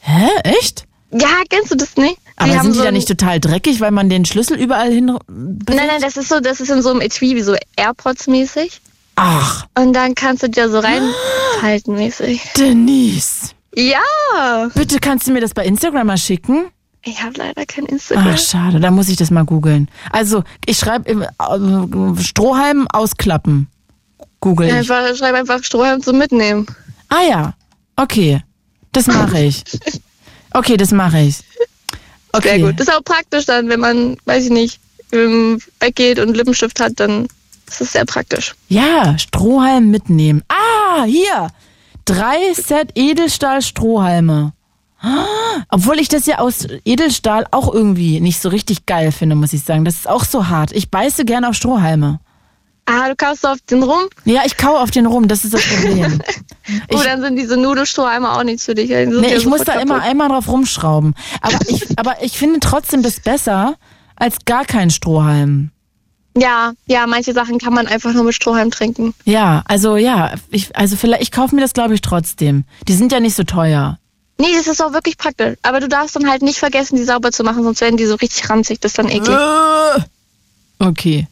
Hä, 0.01 0.29
echt? 0.45 0.85
Ja, 1.11 1.43
kennst 1.51 1.71
du 1.73 1.77
das 1.77 1.97
nicht? 1.97 2.17
Aber 2.43 2.63
sind 2.63 2.73
die 2.75 2.79
so 2.79 2.85
da 2.85 2.91
nicht 2.93 3.09
total 3.09 3.41
dreckig, 3.41 3.81
weil 3.81 3.91
man 3.91 4.09
den 4.09 4.25
Schlüssel 4.25 4.59
überall 4.59 4.93
hin 4.93 5.17
bewegt? 5.27 5.69
Nein, 5.69 5.87
nein, 5.89 6.01
das 6.01 6.17
ist 6.17 6.29
so, 6.29 6.41
das 6.41 6.61
ist 6.61 6.71
in 6.71 6.83
so 6.83 6.91
einem 6.91 7.01
Etui 7.01 7.35
wie 7.37 7.43
so 7.43 7.55
Airpods 7.77 8.27
mäßig. 8.27 8.81
Ach, 9.17 9.67
Und 9.79 9.93
dann 9.93 10.15
kannst 10.15 10.43
du 10.43 10.49
dir 10.49 10.71
so 10.71 10.79
reinhalten 10.81 11.95
mäßig. 11.97 12.43
Denise. 12.57 13.51
Ja! 13.75 14.69
Bitte 14.75 14.99
kannst 15.01 15.27
du 15.27 15.33
mir 15.33 15.41
das 15.41 15.55
bei 15.55 15.65
Instagram 15.65 16.07
mal 16.07 16.17
schicken? 16.19 16.67
Ich 17.05 17.23
habe 17.23 17.35
leider 17.37 17.67
kein 17.67 17.87
Instagram. 17.87 18.29
Ach, 18.35 18.39
schade, 18.39 18.81
da 18.81 18.91
muss 18.91 19.09
ich 19.09 19.17
das 19.17 19.31
mal 19.31 19.45
googeln. 19.45 19.89
Also, 20.13 20.45
ich 20.67 20.79
schreibe 20.79 21.11
äh, 21.11 22.23
Strohhalm 22.23 22.87
ausklappen. 22.93 23.69
Google 24.41 24.69
ich. 24.69 24.75
Einfach, 24.75 25.15
schreib 25.17 25.35
einfach 25.35 25.63
Strohhalm 25.63 26.03
zum 26.03 26.19
Mitnehmen. 26.19 26.67
Ah 27.09 27.23
ja, 27.29 27.55
okay. 27.97 28.43
Das 28.93 29.07
mache 29.07 29.41
ich. 29.41 29.65
Okay, 30.55 30.77
das 30.77 30.91
mache 30.91 31.19
ich. 31.19 31.39
Okay. 32.33 32.57
Sehr 32.57 32.59
gut. 32.61 32.81
Das 32.81 32.89
ist 32.89 32.95
auch 32.95 33.05
praktisch 33.05 33.45
dann, 33.47 33.69
wenn 33.69 33.81
man, 33.81 34.17
weiß 34.25 34.45
ich 34.45 34.51
nicht, 34.51 34.81
weggeht 35.11 36.19
und 36.19 36.37
Lippenstift 36.37 36.81
hat, 36.81 36.93
dann 36.97 37.29
ist 37.69 37.81
es 37.81 37.93
sehr 37.93 38.05
praktisch. 38.05 38.55
Ja, 38.69 39.19
Strohhalm 39.19 39.91
mitnehmen. 39.91 40.43
Ah, 40.49 41.05
hier. 41.05 41.49
Drei 42.05 42.37
Set 42.55 42.91
Edelstahl-Strohhalme. 42.95 44.53
Ah, 45.01 45.27
Obwohl 45.69 45.99
ich 45.99 46.09
das 46.09 46.27
ja 46.27 46.39
aus 46.39 46.67
Edelstahl 46.85 47.47
auch 47.51 47.73
irgendwie 47.73 48.21
nicht 48.21 48.41
so 48.41 48.49
richtig 48.49 48.87
geil 48.87 49.13
finde, 49.13 49.35
muss 49.35 49.53
ich 49.53 49.63
sagen. 49.65 49.85
Das 49.85 49.95
ist 49.97 50.09
auch 50.09 50.25
so 50.25 50.49
hart. 50.49 50.73
Ich 50.73 50.91
beiße 50.91 51.25
gerne 51.25 51.49
auf 51.49 51.55
Strohhalme. 51.55 52.21
Ah, 52.87 53.09
du 53.09 53.15
kaufst 53.17 53.47
auf 53.47 53.59
den 53.71 53.83
rum? 53.83 54.03
Ja, 54.25 54.43
ich 54.45 54.57
kau 54.57 54.77
auf 54.77 54.91
den 54.91 55.07
rum, 55.07 55.29
das 55.29 55.45
ist 55.45 55.55
das 55.55 55.63
Problem. 55.65 56.21
oh, 56.69 56.73
Ich- 56.97 57.03
dann 57.05 57.21
sind 57.21 57.37
diese 57.37 57.57
Nudelstrohhalme 57.57 58.31
auch 58.31 58.43
nichts 58.43 58.65
für 58.65 58.75
dich. 58.75 58.91
Nee, 58.91 59.35
ich 59.37 59.47
muss 59.47 59.63
da 59.63 59.75
immer 59.75 59.95
kaputt. 59.95 60.09
einmal 60.11 60.29
drauf 60.29 60.49
rumschrauben. 60.49 61.15
Aber 61.41 61.59
ich, 61.69 61.87
aber 61.99 62.23
ich 62.23 62.37
finde 62.37 62.59
trotzdem 62.61 63.03
das 63.03 63.21
besser 63.21 63.77
als 64.17 64.39
gar 64.45 64.65
kein 64.65 64.91
Strohhalm. 64.91 65.71
Ja, 66.37 66.73
ja, 66.87 67.07
manche 67.07 67.33
Sachen 67.35 67.59
kann 67.59 67.75
man 67.75 67.87
einfach 67.87 68.13
nur 68.15 68.25
mit 68.25 68.35
Strohhalm 68.35 68.71
trinken. 68.71 69.15
Ja, 69.25 69.63
also 69.67 69.97
ja, 69.97 70.33
ich, 70.51 70.75
also 70.75 70.97
vielleicht, 70.97 71.23
ich 71.23 71.31
kaufe 71.31 71.55
mir 71.55 71.61
das 71.61 71.75
glaube 71.75 71.95
ich 71.95 72.01
trotzdem. 72.01 72.65
Die 72.89 72.95
sind 72.95 73.13
ja 73.13 73.21
nicht 73.21 73.37
so 73.37 73.45
teuer. 73.45 73.99
Nee, 74.39 74.55
das 74.57 74.67
ist 74.67 74.83
auch 74.83 74.93
wirklich 74.93 75.19
praktisch. 75.19 75.57
Aber 75.63 75.79
du 75.79 75.89
darfst 75.89 76.17
dann 76.17 76.29
halt 76.29 76.43
nicht 76.43 76.59
vergessen, 76.59 76.97
die 76.97 77.05
sauber 77.05 77.31
zu 77.33 77.45
machen, 77.45 77.63
sonst 77.63 77.81
werden 77.81 77.97
die 77.97 78.07
so 78.07 78.15
richtig 78.17 78.49
ranzig. 78.51 78.81
Das 78.81 78.93
ist 78.93 78.99
dann 78.99 79.09
eklig. 79.09 79.37
Äh. 79.37 80.01
Okay. 80.79 81.29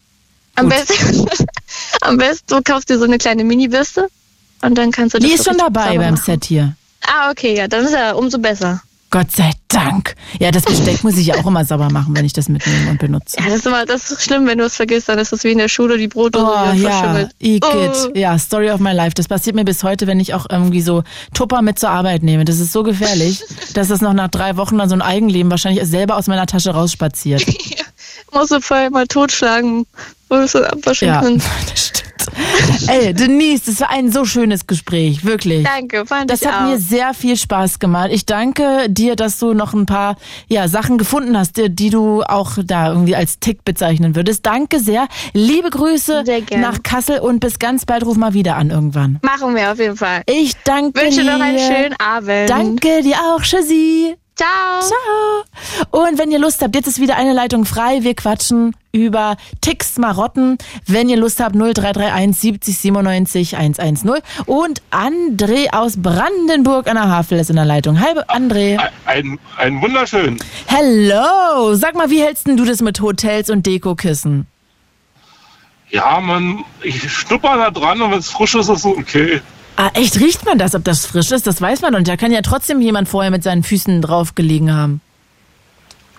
Am 0.61 0.68
besten, 0.68 1.26
am 2.02 2.16
besten 2.16 2.46
du 2.48 2.62
kaufst 2.62 2.88
dir 2.88 2.98
so 2.98 3.04
eine 3.04 3.18
kleine 3.18 3.44
Mini-Bürste 3.44 4.08
und 4.62 4.76
dann 4.76 4.90
kannst 4.90 5.14
du 5.14 5.18
das 5.18 5.28
Die 5.28 5.34
ist 5.34 5.44
schon 5.44 5.58
dabei 5.58 5.96
beim. 5.96 6.16
Set 6.16 6.44
hier. 6.44 6.74
Ah, 7.06 7.30
okay, 7.30 7.56
ja, 7.56 7.66
dann 7.66 7.84
ist 7.84 7.92
ja 7.92 8.12
umso 8.12 8.38
besser. 8.38 8.82
Gott 9.11 9.32
sei 9.32 9.50
Dank. 9.66 10.14
Ja, 10.38 10.52
das 10.52 10.62
Besteck 10.62 11.02
muss 11.02 11.16
ich 11.16 11.26
ja 11.26 11.34
auch 11.34 11.46
immer 11.46 11.64
sauber 11.64 11.90
machen, 11.90 12.16
wenn 12.16 12.24
ich 12.24 12.32
das 12.32 12.48
mitnehme 12.48 12.90
und 12.90 13.00
benutze. 13.00 13.38
Ja, 13.40 13.46
das 13.46 13.56
ist 13.56 13.66
immer, 13.66 13.84
das 13.84 14.11
ist 14.12 14.22
schlimm, 14.22 14.46
wenn 14.46 14.58
du 14.58 14.64
es 14.64 14.76
vergisst, 14.76 15.08
dann 15.08 15.18
ist 15.18 15.32
das 15.32 15.42
wie 15.42 15.50
in 15.50 15.58
der 15.58 15.66
Schule, 15.66 15.98
die 15.98 16.06
Brotdose 16.06 16.46
Oh 16.46 16.72
ja, 16.74 16.90
verschimmelt. 16.90 17.30
Oh. 17.64 18.16
Ja, 18.16 18.38
Story 18.38 18.70
of 18.70 18.78
my 18.78 18.92
life. 18.92 19.14
Das 19.14 19.26
passiert 19.26 19.56
mir 19.56 19.64
bis 19.64 19.82
heute, 19.82 20.06
wenn 20.06 20.20
ich 20.20 20.32
auch 20.34 20.46
irgendwie 20.48 20.80
so 20.80 21.02
Tupper 21.34 21.61
mit 21.61 21.80
zur 21.80 21.90
Arbeit 21.90 22.22
nehme. 22.22 22.44
Das 22.44 22.61
ist 22.61 22.72
so 22.72 22.84
gefährlich, 22.84 23.42
dass 23.74 23.88
das 23.88 24.00
noch 24.00 24.12
nach 24.12 24.28
drei 24.28 24.56
Wochen 24.56 24.78
dann 24.78 24.88
so 24.88 24.94
ein 24.94 25.02
Eigenleben 25.02 25.50
wahrscheinlich 25.50 25.84
selber 25.88 26.16
aus 26.16 26.28
meiner 26.28 26.46
Tasche 26.46 26.70
rausspaziert. 26.70 27.44
Musst 27.46 27.99
du 28.33 28.61
vorher 28.61 28.91
mal 28.91 29.07
totschlagen, 29.07 29.87
wo 30.28 30.37
du 30.37 30.43
es 30.43 30.53
dann 30.53 30.64
abwaschen 30.64 31.09
Ja, 31.09 31.20
kannst. 31.20 31.47
das 31.70 31.87
stimmt. 31.87 32.01
Ey, 32.89 33.14
Denise, 33.14 33.62
das 33.66 33.81
war 33.81 33.91
ein 33.91 34.12
so 34.12 34.24
schönes 34.24 34.66
Gespräch, 34.66 35.24
wirklich. 35.24 35.64
Danke, 35.64 36.05
fand 36.07 36.31
Das 36.31 36.43
ich 36.43 36.49
hat 36.49 36.62
auch. 36.62 36.68
mir 36.70 36.78
sehr 36.78 37.14
viel 37.14 37.37
Spaß 37.37 37.78
gemacht. 37.78 38.09
Ich 38.12 38.26
danke 38.26 38.87
dir, 38.89 39.16
dass 39.16 39.39
du 39.39 39.55
noch 39.55 39.72
ein 39.72 39.87
paar 39.87 40.16
ja, 40.49 40.68
Sachen 40.68 40.99
gefunden 40.99 41.37
hast, 41.37 41.57
die, 41.57 41.70
die 41.74 41.91
du 41.91 42.22
auch 42.22 42.59
da 42.62 42.89
irgendwie 42.89 43.16
als 43.16 43.41
Tick 43.41 43.64
bezeichnen 43.64 44.16
würdest. 44.16 44.45
Danke 44.47 44.81
sehr. 44.81 45.09
Liebe 45.33 45.70
Grüße 45.70 46.24
Sehr 46.26 46.43
nach 46.59 46.83
Kassel 46.83 47.20
und 47.20 47.41
bis 47.41 47.59
ganz 47.59 47.87
bald 47.87 48.05
ruf 48.05 48.16
mal 48.16 48.35
wieder 48.35 48.57
an 48.57 48.70
irgendwann. 48.70 49.18
Machen 49.22 49.55
wir 49.55 49.72
auf 49.72 49.78
jeden 49.78 49.97
Fall. 49.97 50.22
Ich 50.26 50.55
danke 50.64 51.01
Wünsche 51.01 51.22
dir. 51.22 51.33
noch 51.37 51.41
einen 51.45 51.59
schönen 51.59 51.95
Abend. 51.99 52.51
Danke 52.51 53.03
dir 53.03 53.16
auch, 53.35 53.43
Tschüssi. 53.43 54.16
Ciao. 54.37 54.81
Ciao. 54.81 56.01
Und 56.03 56.18
wenn 56.18 56.31
ihr 56.31 56.39
Lust 56.39 56.62
habt, 56.62 56.74
jetzt 56.74 56.87
ist 56.87 57.01
wieder 57.01 57.16
eine 57.16 57.33
Leitung 57.33 57.64
frei. 57.64 58.03
Wir 58.03 58.14
quatschen 58.14 58.74
über 58.93 59.37
Ticks, 59.61 59.99
Marotten. 59.99 60.57
Wenn 60.87 61.09
ihr 61.09 61.16
Lust 61.16 61.41
habt, 61.41 61.55
0331 61.55 62.37
70 62.41 62.78
97 62.78 63.57
110. 63.57 64.11
Und 64.47 64.83
André 64.91 65.72
aus 65.72 65.95
Brandenburg 65.97 66.89
an 66.89 66.97
der 66.97 67.09
Havel 67.09 67.39
ist 67.39 67.51
in 67.51 67.57
der 67.57 67.66
Leitung. 67.66 68.01
Hi, 68.01 68.14
André. 68.28 68.78
Ein, 69.05 69.39
ein 69.59 69.83
wunderschön. 69.83 70.39
Hello. 70.66 71.74
Sag 71.74 71.95
mal, 71.95 72.11
wie 72.11 72.22
hältst 72.22 72.47
denn 72.47 72.57
du 72.57 72.64
das 72.64 72.81
mit 72.81 73.01
Hotels 73.01 73.51
und 73.51 73.66
Dekokissen? 73.66 74.47
Ja, 75.91 76.20
man, 76.20 76.64
ich 76.83 77.12
schnupper 77.12 77.57
da 77.57 77.70
dran 77.70 78.01
und 78.01 78.12
wenn 78.12 78.18
es 78.20 78.31
frisch 78.31 78.55
ist, 78.55 78.68
ist 78.68 78.78
es 78.78 78.85
okay. 78.87 79.41
Ah, 79.81 79.93
echt, 79.95 80.20
riecht 80.20 80.45
man 80.45 80.59
das, 80.59 80.74
ob 80.74 80.85
das 80.85 81.07
frisch 81.07 81.31
ist? 81.31 81.47
Das 81.47 81.62
weiß 81.62 81.81
man. 81.81 81.95
Und 81.95 82.07
da 82.07 82.18
kann 82.18 82.31
ja 82.33 82.43
trotzdem 82.43 82.83
jemand 82.83 83.09
vorher 83.09 83.31
mit 83.31 83.43
seinen 83.43 83.62
Füßen 83.62 84.03
drauf 84.03 84.35
gelegen 84.35 84.74
haben. 84.74 85.01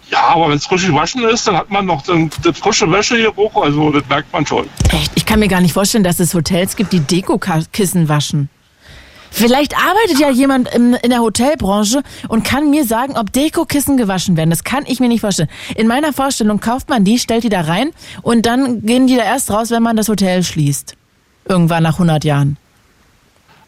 Ja, 0.09 0.29
aber 0.29 0.49
wenn 0.49 0.57
es 0.57 0.65
frisch 0.65 0.87
gewaschen 0.87 1.23
ist, 1.25 1.47
dann 1.47 1.55
hat 1.55 1.69
man 1.69 1.85
noch 1.85 2.01
den, 2.01 2.31
den 2.43 2.55
frische 2.55 2.91
Wäschegeruch, 2.91 3.55
also 3.61 3.91
das 3.91 4.01
merkt 4.09 4.33
man 4.33 4.47
schon. 4.47 4.67
Echt? 4.89 5.11
Ich 5.13 5.27
kann 5.27 5.39
mir 5.39 5.47
gar 5.47 5.61
nicht 5.61 5.73
vorstellen, 5.73 6.03
dass 6.03 6.19
es 6.19 6.33
Hotels 6.33 6.75
gibt, 6.75 6.91
die 6.91 7.01
Dekokissen 7.01 8.09
waschen. 8.09 8.49
Vielleicht 9.29 9.77
arbeitet 9.77 10.19
ja 10.19 10.31
jemand 10.31 10.73
im, 10.73 10.95
in 10.95 11.11
der 11.11 11.19
Hotelbranche 11.19 12.01
und 12.29 12.43
kann 12.43 12.71
mir 12.71 12.83
sagen, 12.83 13.15
ob 13.15 13.31
Dekokissen 13.31 13.95
gewaschen 13.95 14.37
werden. 14.37 14.49
Das 14.49 14.63
kann 14.63 14.85
ich 14.87 14.99
mir 14.99 15.07
nicht 15.07 15.21
vorstellen. 15.21 15.49
In 15.75 15.85
meiner 15.85 16.13
Vorstellung 16.13 16.59
kauft 16.59 16.89
man 16.89 17.03
die, 17.05 17.19
stellt 17.19 17.43
die 17.43 17.49
da 17.49 17.61
rein 17.61 17.91
und 18.23 18.47
dann 18.47 18.87
gehen 18.87 19.05
die 19.05 19.17
da 19.17 19.23
erst 19.23 19.51
raus, 19.51 19.69
wenn 19.69 19.83
man 19.83 19.97
das 19.97 20.09
Hotel 20.09 20.41
schließt. 20.41 20.95
Irgendwann 21.45 21.83
nach 21.83 21.93
100 21.93 22.23
Jahren. 22.23 22.57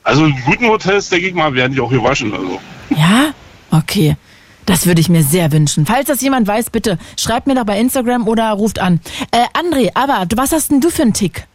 Also 0.03 0.25
in 0.25 0.35
guten 0.45 0.67
Hotels, 0.67 1.09
denke 1.09 1.27
ich 1.27 1.33
mal, 1.33 1.53
werden 1.53 1.73
die 1.73 1.79
auch 1.79 1.89
gewaschen. 1.89 2.33
Also. 2.33 2.59
Ja? 2.89 3.33
Okay. 3.71 4.17
Das 4.65 4.85
würde 4.85 5.01
ich 5.01 5.09
mir 5.09 5.23
sehr 5.23 5.51
wünschen. 5.51 5.85
Falls 5.85 6.07
das 6.07 6.21
jemand 6.21 6.47
weiß, 6.47 6.69
bitte 6.69 6.97
schreibt 7.19 7.47
mir 7.47 7.55
doch 7.55 7.65
bei 7.65 7.79
Instagram 7.79 8.27
oder 8.27 8.51
ruft 8.51 8.79
an. 8.79 9.01
Äh, 9.31 9.45
André, 9.57 9.89
aber 9.93 10.25
was 10.35 10.51
hast 10.51 10.71
denn 10.71 10.79
du 10.79 10.89
für 10.89 11.01
einen 11.01 11.13
Tick? 11.13 11.47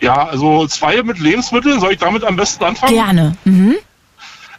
Ja, 0.00 0.26
also 0.26 0.66
zwei 0.66 1.02
mit 1.02 1.20
Lebensmitteln, 1.20 1.80
soll 1.80 1.92
ich 1.92 1.98
damit 1.98 2.24
am 2.24 2.36
besten 2.36 2.64
anfangen? 2.64 2.94
Gerne. 2.94 3.36
Mhm. 3.44 3.76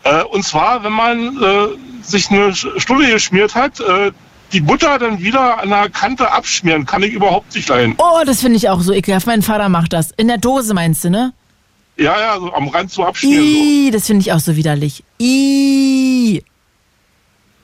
Äh, 0.03 0.23
und 0.23 0.43
zwar, 0.43 0.83
wenn 0.83 0.93
man 0.93 1.37
äh, 1.41 1.67
sich 2.01 2.31
eine 2.31 2.55
Stulle 2.55 3.11
geschmiert 3.11 3.53
hat, 3.53 3.79
äh, 3.79 4.11
die 4.53 4.61
Butter 4.61 4.97
dann 4.99 5.19
wieder 5.19 5.59
an 5.59 5.69
der 5.69 5.89
Kante 5.89 6.31
abschmieren, 6.31 6.85
kann 6.85 7.03
ich 7.03 7.11
überhaupt 7.13 7.53
nicht 7.53 7.67
leiden. 7.67 7.95
Oh, 7.97 8.23
das 8.25 8.41
finde 8.41 8.57
ich 8.57 8.69
auch 8.69 8.79
so 8.81 8.93
ekelhaft. 8.93 9.27
Mein 9.27 9.41
Vater 9.41 9.67
macht 9.67 9.93
das. 9.93 10.11
In 10.11 10.27
der 10.27 10.37
Dose 10.37 10.73
meinst 10.73 11.03
du, 11.03 11.09
ne? 11.09 11.33
Ja, 11.97 12.19
ja, 12.19 12.39
so 12.39 12.53
am 12.53 12.67
Rand 12.67 12.91
so 12.91 13.05
abschmieren. 13.05 13.41
So. 13.43 13.49
Ih, 13.51 13.91
das 13.91 14.05
finde 14.07 14.21
ich 14.21 14.33
auch 14.33 14.39
so 14.39 14.55
widerlich. 14.55 15.03
Ih. 15.19 16.43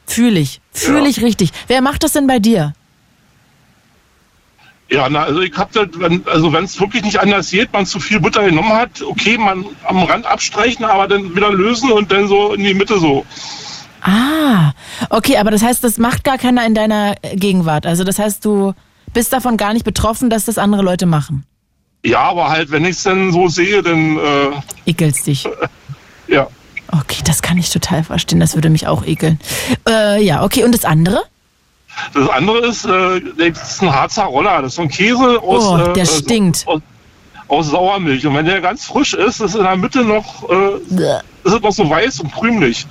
Fühl 0.05 0.38
ich. 0.38 0.61
Fühl 0.71 1.03
Ja. 1.03 1.09
ich 1.09 1.21
richtig. 1.21 1.51
Wer 1.67 1.82
macht 1.82 2.03
das 2.03 2.13
denn 2.13 2.27
bei 2.27 2.39
dir? 2.39 2.73
Ja, 4.89 5.07
na, 5.09 5.23
also 5.23 5.39
ich 5.39 5.55
hab 5.55 5.71
das, 5.71 5.88
wenn, 5.93 6.27
also 6.27 6.51
wenn 6.51 6.65
es 6.65 6.77
wirklich 6.79 7.03
nicht 7.03 7.17
anders 7.19 7.49
geht, 7.49 7.71
man 7.71 7.86
zu 7.86 7.99
viel 8.01 8.19
Butter 8.19 8.43
genommen 8.43 8.73
hat, 8.73 9.01
okay, 9.01 9.38
man 9.38 9.65
am 9.86 10.03
Rand 10.03 10.25
abstreichen, 10.25 10.84
aber 10.84 11.07
dann 11.07 11.34
wieder 11.34 11.51
lösen 11.51 11.91
und 11.93 12.11
dann 12.11 12.27
so 12.27 12.53
in 12.53 12.63
die 12.65 12.73
Mitte 12.73 12.99
so. 12.99 13.25
Ah, 14.01 14.73
okay, 15.09 15.38
aber 15.38 15.51
das 15.51 15.61
heißt, 15.63 15.82
das 15.84 15.97
macht 15.97 16.25
gar 16.25 16.38
keiner 16.38 16.65
in 16.65 16.73
deiner 16.75 17.15
Gegenwart. 17.36 17.86
Also 17.86 18.03
das 18.03 18.19
heißt, 18.19 18.43
du 18.43 18.73
bist 19.13 19.32
davon 19.32 19.55
gar 19.55 19.71
nicht 19.73 19.86
betroffen, 19.86 20.29
dass 20.29 20.43
das 20.45 20.57
andere 20.57 20.82
Leute 20.82 21.05
machen. 21.05 21.45
Ja, 22.04 22.20
aber 22.22 22.49
halt, 22.49 22.72
wenn 22.72 22.84
ich 22.86 22.91
es 22.91 23.04
dann 23.04 23.32
so 23.32 23.47
sehe, 23.47 23.84
dann 23.84 24.18
äh, 24.18 24.49
Ekelst 24.86 25.28
dich. 25.28 25.47
ja. 26.28 26.47
Okay, 26.91 27.22
das 27.26 27.41
kann 27.41 27.58
ich 27.58 27.70
total 27.70 28.04
verstehen. 28.04 28.39
Das 28.39 28.56
würde 28.56 28.70
mich 28.70 28.88
auch 28.88 29.06
ekeln. 29.06 29.39
Äh, 29.88 30.22
ja, 30.24 30.43
okay. 30.43 30.64
Und 30.64 30.74
das 30.74 30.84
andere? 30.84 31.22
Das 32.14 32.28
andere 32.30 32.66
ist, 32.66 32.86
äh, 32.86 33.22
das 33.38 33.74
ist 33.76 33.82
ein 33.84 33.93
Harzer 33.93 34.24
Roller. 34.24 34.62
Das 34.62 34.72
ist 34.72 34.76
so 34.76 34.82
ein 34.82 34.89
Käse 34.89 35.39
aus, 35.41 35.64
Oh, 35.66 35.93
der 35.93 36.04
äh, 36.04 36.06
stinkt. 36.06 36.68
aus, 36.68 36.82
aus 37.47 37.68
Sauermilch. 37.68 38.26
Und 38.26 38.36
wenn 38.36 38.45
der 38.45 38.62
ganz 38.62 38.86
frisch 38.86 39.14
ist, 39.14 39.39
ist 39.39 39.56
in 39.56 39.64
der 39.64 39.78
Mitte 39.78 40.04
noch, 40.04 40.49
äh, 40.49 40.76
ist 41.43 41.54
es 41.54 41.62
noch 41.62 41.72
so 41.72 41.89
weiß 41.89 42.22
und 42.22 42.34
krümelig. 42.34 42.88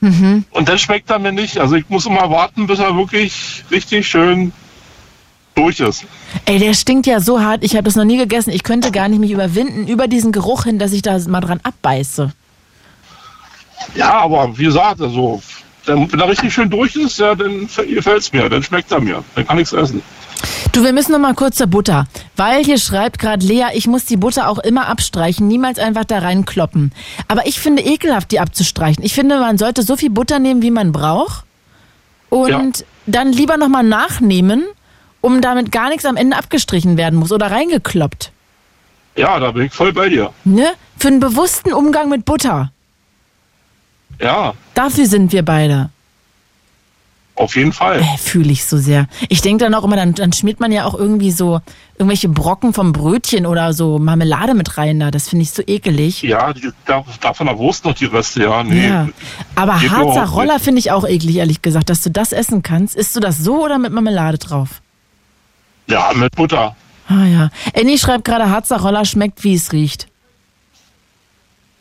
Mhm. 0.00 0.44
Und 0.50 0.68
dann 0.68 0.78
schmeckt 0.78 1.10
er 1.10 1.18
mir 1.18 1.32
nicht. 1.32 1.58
Also 1.58 1.74
ich 1.74 1.88
muss 1.88 2.06
immer 2.06 2.30
warten, 2.30 2.66
bis 2.66 2.78
er 2.78 2.96
wirklich 2.96 3.64
richtig 3.70 4.06
schön 4.08 4.52
durch 5.54 5.80
ist. 5.80 6.04
Ey, 6.46 6.58
der 6.58 6.74
stinkt 6.74 7.06
ja 7.06 7.20
so 7.20 7.40
hart. 7.40 7.62
Ich 7.64 7.72
habe 7.74 7.84
das 7.84 7.94
noch 7.96 8.04
nie 8.04 8.16
gegessen. 8.16 8.50
Ich 8.50 8.62
könnte 8.62 8.90
gar 8.90 9.08
nicht 9.08 9.18
mich 9.20 9.30
überwinden 9.30 9.86
über 9.86 10.08
diesen 10.08 10.32
Geruch 10.32 10.64
hin, 10.64 10.78
dass 10.78 10.92
ich 10.92 11.02
da 11.02 11.18
mal 11.28 11.40
dran 11.40 11.60
abbeiße. 11.62 12.32
Ja, 13.94 14.12
aber 14.20 14.56
wie 14.58 14.64
gesagt, 14.64 15.00
also 15.00 15.42
wenn 15.86 16.08
er 16.20 16.28
richtig 16.28 16.52
schön 16.54 16.70
durch 16.70 16.96
ist, 16.96 17.18
ja, 17.18 17.34
dann 17.34 17.68
gefällt 17.88 18.20
es 18.22 18.32
mir, 18.32 18.48
dann 18.48 18.62
schmeckt 18.62 18.90
er 18.90 19.00
mir, 19.00 19.22
dann 19.34 19.46
kann 19.46 19.58
ich 19.58 19.64
es 19.64 19.72
essen. 19.72 20.02
Du, 20.72 20.82
wir 20.82 20.92
müssen 20.92 21.12
noch 21.12 21.18
mal 21.18 21.34
kurz 21.34 21.56
zur 21.56 21.66
Butter. 21.68 22.06
Weil 22.36 22.64
hier 22.64 22.78
schreibt 22.78 23.18
gerade 23.18 23.44
Lea, 23.46 23.66
ich 23.74 23.86
muss 23.86 24.04
die 24.06 24.16
Butter 24.16 24.48
auch 24.48 24.58
immer 24.58 24.88
abstreichen, 24.88 25.46
niemals 25.46 25.78
einfach 25.78 26.04
da 26.04 26.18
reinkloppen. 26.18 26.92
Aber 27.28 27.46
ich 27.46 27.60
finde 27.60 27.82
ekelhaft, 27.82 28.32
die 28.32 28.40
abzustreichen. 28.40 29.04
Ich 29.04 29.14
finde, 29.14 29.38
man 29.38 29.56
sollte 29.58 29.82
so 29.82 29.96
viel 29.96 30.10
Butter 30.10 30.38
nehmen, 30.38 30.62
wie 30.62 30.70
man 30.70 30.90
braucht. 30.92 31.44
Und 32.30 32.48
Ja. 32.80 32.84
dann 33.06 33.32
lieber 33.32 33.56
noch 33.56 33.68
mal 33.68 33.84
nachnehmen, 33.84 34.64
um 35.24 35.40
damit 35.40 35.72
gar 35.72 35.88
nichts 35.88 36.04
am 36.04 36.16
Ende 36.16 36.36
abgestrichen 36.36 36.96
werden 36.96 37.18
muss 37.18 37.32
oder 37.32 37.50
reingekloppt. 37.50 38.30
Ja, 39.16 39.38
da 39.40 39.52
bin 39.52 39.66
ich 39.66 39.72
voll 39.72 39.92
bei 39.92 40.08
dir. 40.08 40.32
Ne? 40.44 40.72
Für 40.98 41.08
einen 41.08 41.20
bewussten 41.20 41.72
Umgang 41.72 42.08
mit 42.10 42.24
Butter. 42.24 42.70
Ja, 44.20 44.54
Dafür 44.74 45.06
sind 45.06 45.32
wir 45.32 45.44
beide. 45.44 45.90
auf 47.36 47.56
jeden 47.56 47.72
Fall. 47.72 48.00
Äh, 48.00 48.18
Fühle 48.18 48.52
ich 48.52 48.64
so 48.64 48.76
sehr. 48.76 49.06
Ich 49.28 49.40
denke 49.40 49.64
dann 49.64 49.74
auch 49.74 49.82
immer, 49.84 49.96
dann, 49.96 50.14
dann 50.14 50.32
schmiert 50.32 50.60
man 50.60 50.70
ja 50.72 50.84
auch 50.84 50.94
irgendwie 50.94 51.30
so 51.32 51.60
irgendwelche 51.98 52.28
Brocken 52.28 52.72
vom 52.74 52.92
Brötchen 52.92 53.46
oder 53.46 53.72
so 53.72 53.98
Marmelade 53.98 54.54
mit 54.54 54.76
rein 54.78 55.00
da. 55.00 55.10
Das 55.10 55.28
finde 55.28 55.42
ich 55.44 55.50
so 55.52 55.62
ekelig. 55.66 56.22
Ja, 56.22 56.52
die, 56.52 56.70
da, 56.84 57.04
da 57.20 57.32
von 57.34 57.46
der 57.46 57.58
Wurst 57.58 57.84
noch 57.84 57.94
die 57.94 58.04
Reste, 58.06 58.42
ja. 58.42 58.62
Nee. 58.62 58.88
Ja. 58.88 59.08
Aber 59.56 59.80
Harzer 59.80 60.26
Roller 60.26 60.60
finde 60.60 60.78
ich 60.80 60.90
auch 60.92 61.06
eklig, 61.08 61.36
ehrlich 61.36 61.62
gesagt, 61.62 61.88
dass 61.90 62.02
du 62.02 62.10
das 62.10 62.32
essen 62.32 62.62
kannst. 62.62 62.94
Isst 62.94 63.16
du 63.16 63.20
das 63.20 63.38
so 63.38 63.64
oder 63.64 63.78
mit 63.78 63.92
Marmelade 63.92 64.38
drauf? 64.38 64.80
Ja, 65.86 66.12
mit 66.14 66.34
Butter. 66.36 66.74
Ah 67.08 67.24
ja. 67.26 67.50
Annie 67.76 67.98
schreibt 67.98 68.24
gerade, 68.24 68.48
Harzer 68.50 68.80
Roller 68.80 69.04
schmeckt, 69.04 69.44
wie 69.44 69.54
es 69.54 69.72
riecht. 69.72 70.08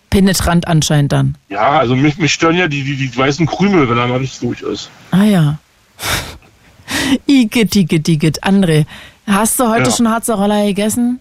Penetrant 0.09 0.67
anscheinend 0.67 1.11
dann. 1.11 1.35
Ja, 1.49 1.71
also 1.79 1.95
mich, 1.95 2.17
mich 2.17 2.33
stören 2.33 2.55
ja 2.55 2.67
die, 2.67 2.83
die, 2.83 2.95
die 2.97 3.17
weißen 3.17 3.47
Krümel, 3.47 3.89
wenn 3.89 3.97
er 3.97 4.07
noch 4.07 4.19
nicht 4.19 4.41
durch 4.43 4.61
ist. 4.61 4.89
Ah 5.11 5.23
ja. 5.23 5.57
Igitt, 7.25 7.75
igitt, 7.75 8.07
igitt. 8.07 8.43
André, 8.43 8.85
hast 9.25 9.59
du 9.59 9.67
heute 9.69 9.89
Ja. 9.89 9.95
schon 9.95 10.09
Harzer 10.09 10.35
Roller 10.35 10.65
gegessen? 10.65 11.19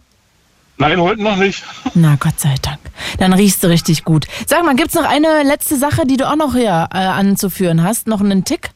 Nein, 0.78 1.00
heute 1.00 1.22
noch 1.22 1.36
nicht. 1.36 1.62
Na, 1.94 2.16
Gott 2.18 2.38
sei 2.40 2.54
Dank. 2.60 2.78
Dann 3.18 3.32
riechst 3.32 3.62
du 3.62 3.68
richtig 3.68 4.04
gut. 4.04 4.26
Sag 4.46 4.64
mal, 4.64 4.74
gibt's 4.74 4.94
noch 4.94 5.04
eine 5.08 5.42
letzte 5.44 5.76
Sache, 5.76 6.02
die 6.06 6.16
du 6.16 6.28
auch 6.28 6.36
noch 6.36 6.54
hier 6.54 6.88
äh, 6.92 6.98
anzuführen 6.98 7.82
hast? 7.82 8.06
Noch 8.08 8.20
einen 8.20 8.44
Tick? 8.44 8.70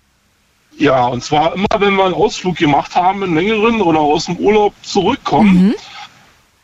Ja, 0.78 1.06
und 1.06 1.22
zwar 1.24 1.54
immer, 1.54 1.66
wenn 1.78 1.94
wir 1.96 2.04
einen 2.04 2.14
Ausflug 2.14 2.56
gemacht 2.56 2.94
haben, 2.94 3.22
einen 3.22 3.34
längeren 3.34 3.80
oder 3.80 4.00
aus 4.00 4.26
dem 4.26 4.36
Urlaub 4.36 4.74
zurückkommen, 4.82 5.74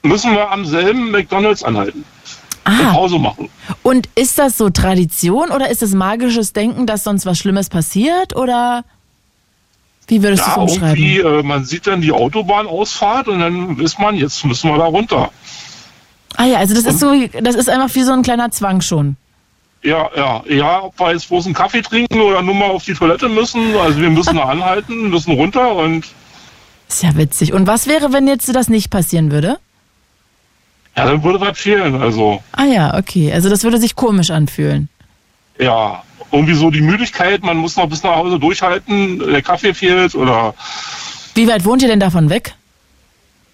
müssen 0.02 0.32
wir 0.32 0.50
am 0.50 0.64
selben 0.66 1.10
McDonalds 1.10 1.62
anhalten. 1.64 2.04
Und 2.64 2.72
Ah, 2.80 2.92
Pause 2.92 3.18
machen. 3.18 3.48
und 3.82 4.08
ist 4.14 4.38
das 4.38 4.56
so 4.56 4.70
Tradition 4.70 5.50
oder 5.50 5.68
ist 5.70 5.82
das 5.82 5.90
magisches 5.94 6.52
Denken, 6.52 6.86
dass 6.86 7.02
sonst 7.02 7.26
was 7.26 7.36
Schlimmes 7.38 7.68
passiert? 7.68 8.36
Oder 8.36 8.84
Wie 10.06 10.22
würdest 10.22 10.44
du 10.46 10.50
Ja, 10.50 10.64
es 10.64 10.76
irgendwie, 10.76 11.20
umschreiben? 11.22 11.40
äh, 11.40 11.42
man 11.42 11.64
sieht 11.64 11.86
dann 11.88 12.00
die 12.02 12.12
Autobahnausfahrt 12.12 13.26
und 13.28 13.40
dann 13.40 13.78
ist 13.80 13.98
man, 13.98 14.14
jetzt 14.16 14.44
müssen 14.44 14.70
wir 14.70 14.78
da 14.78 14.84
runter. 14.84 15.30
Ah 16.36 16.44
ja, 16.44 16.58
also 16.58 16.74
das 16.74 16.84
ist 16.84 17.00
so, 17.00 17.12
das 17.40 17.54
ist 17.56 17.68
einfach 17.68 17.92
wie 17.94 18.02
so 18.02 18.12
ein 18.12 18.22
kleiner 18.22 18.50
Zwang 18.52 18.80
schon. 18.80 19.16
Ja, 19.83 20.09
ja, 20.16 20.43
ja, 20.49 20.83
ob 20.85 20.99
wir 21.01 21.12
jetzt 21.12 21.28
bloß 21.28 21.47
einen 21.47 21.55
Kaffee 21.55 21.83
trinken 21.83 22.20
oder 22.20 22.41
nur 22.43 22.55
mal 22.55 22.70
auf 22.70 22.85
die 22.85 22.95
Toilette 22.95 23.28
müssen. 23.28 23.74
Also 23.76 24.01
wir 24.01 24.11
müssen 24.11 24.37
da 24.37 24.45
anhalten, 24.49 25.11
müssen 25.11 25.33
runter 25.33 25.74
und 25.74 26.07
Ist 26.89 27.03
ja 27.03 27.16
witzig. 27.16 27.53
Und 27.53 27.66
was 27.66 27.87
wäre, 27.89 28.12
wenn 28.12 28.28
jetzt 28.28 28.55
das 28.55 28.68
nicht 28.68 28.91
passieren 28.91 29.30
würde? 29.33 29.59
ja, 30.97 31.07
dann 31.07 31.24
würde 31.24 31.41
was 31.41 31.59
fehlen. 31.59 32.01
Also 32.01 32.43
Ah 32.53 32.64
ja, 32.64 32.97
okay. 32.99 33.33
Also 33.33 33.49
das 33.49 33.64
würde 33.64 33.78
sich 33.78 33.97
komisch 33.97 34.30
anfühlen. 34.30 34.89
ja, 35.59 36.03
irgendwie 36.30 36.55
so 36.55 36.70
die 36.70 36.80
Müdigkeit, 36.83 37.43
man 37.43 37.57
muss 37.59 37.76
noch 37.76 37.89
bis 37.89 38.03
nach 38.03 38.16
Hause 38.16 38.39
durchhalten, 38.39 39.18
der 39.18 39.43
Kaffee 39.43 39.74
fehlt 39.74 40.14
oder 40.14 40.55
Wie 41.35 41.47
weit 41.49 41.64
wohnt 41.64 41.83
ihr 41.83 41.89
denn 41.89 42.01
davon 42.01 42.30
weg? 42.30 42.55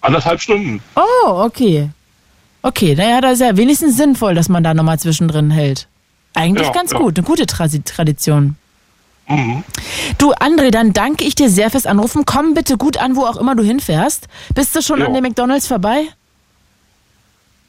anderthalb 0.01 0.39
Stunden. 0.41 0.81
Oh, 0.95 1.43
okay. 1.43 1.89
Okay, 2.61 2.95
naja, 2.95 3.19
das 3.19 3.33
ist 3.33 3.41
ja 3.41 3.57
wenigstens 3.57 3.97
sinnvoll, 3.97 4.33
dass 4.35 4.47
man 4.47 4.63
da 4.63 4.73
nochmal 4.73 4.97
zwischendrin 4.99 5.49
hält. 5.51 5.87
Eigentlich 6.33 6.67
Ja, 6.67 6.73
ganz 6.73 6.91
ja. 6.91 6.97
gut, 6.99 7.17
eine 7.17 7.25
gute 7.25 7.43
Trasi- 7.45 7.83
Tradition. 7.83 8.55
Mhm. 9.27 9.63
Du, 10.17 10.33
André, 10.33 10.71
dann 10.71 10.91
danke 10.93 11.23
ich 11.23 11.35
dir 11.35 11.49
sehr 11.49 11.69
fürs 11.69 11.85
Anrufen. 11.85 12.25
Komm 12.25 12.53
bitte 12.55 12.77
gut 12.77 12.97
an, 12.97 13.15
wo 13.15 13.25
auch 13.25 13.37
immer 13.37 13.55
du 13.55 13.63
hinfährst. 13.63 14.27
Bist 14.55 14.75
du 14.75 14.81
schon 14.81 14.99
Ja. 15.01 15.05
an 15.07 15.13
dem 15.13 15.23
McDonalds 15.23 15.67
vorbei? 15.67 16.07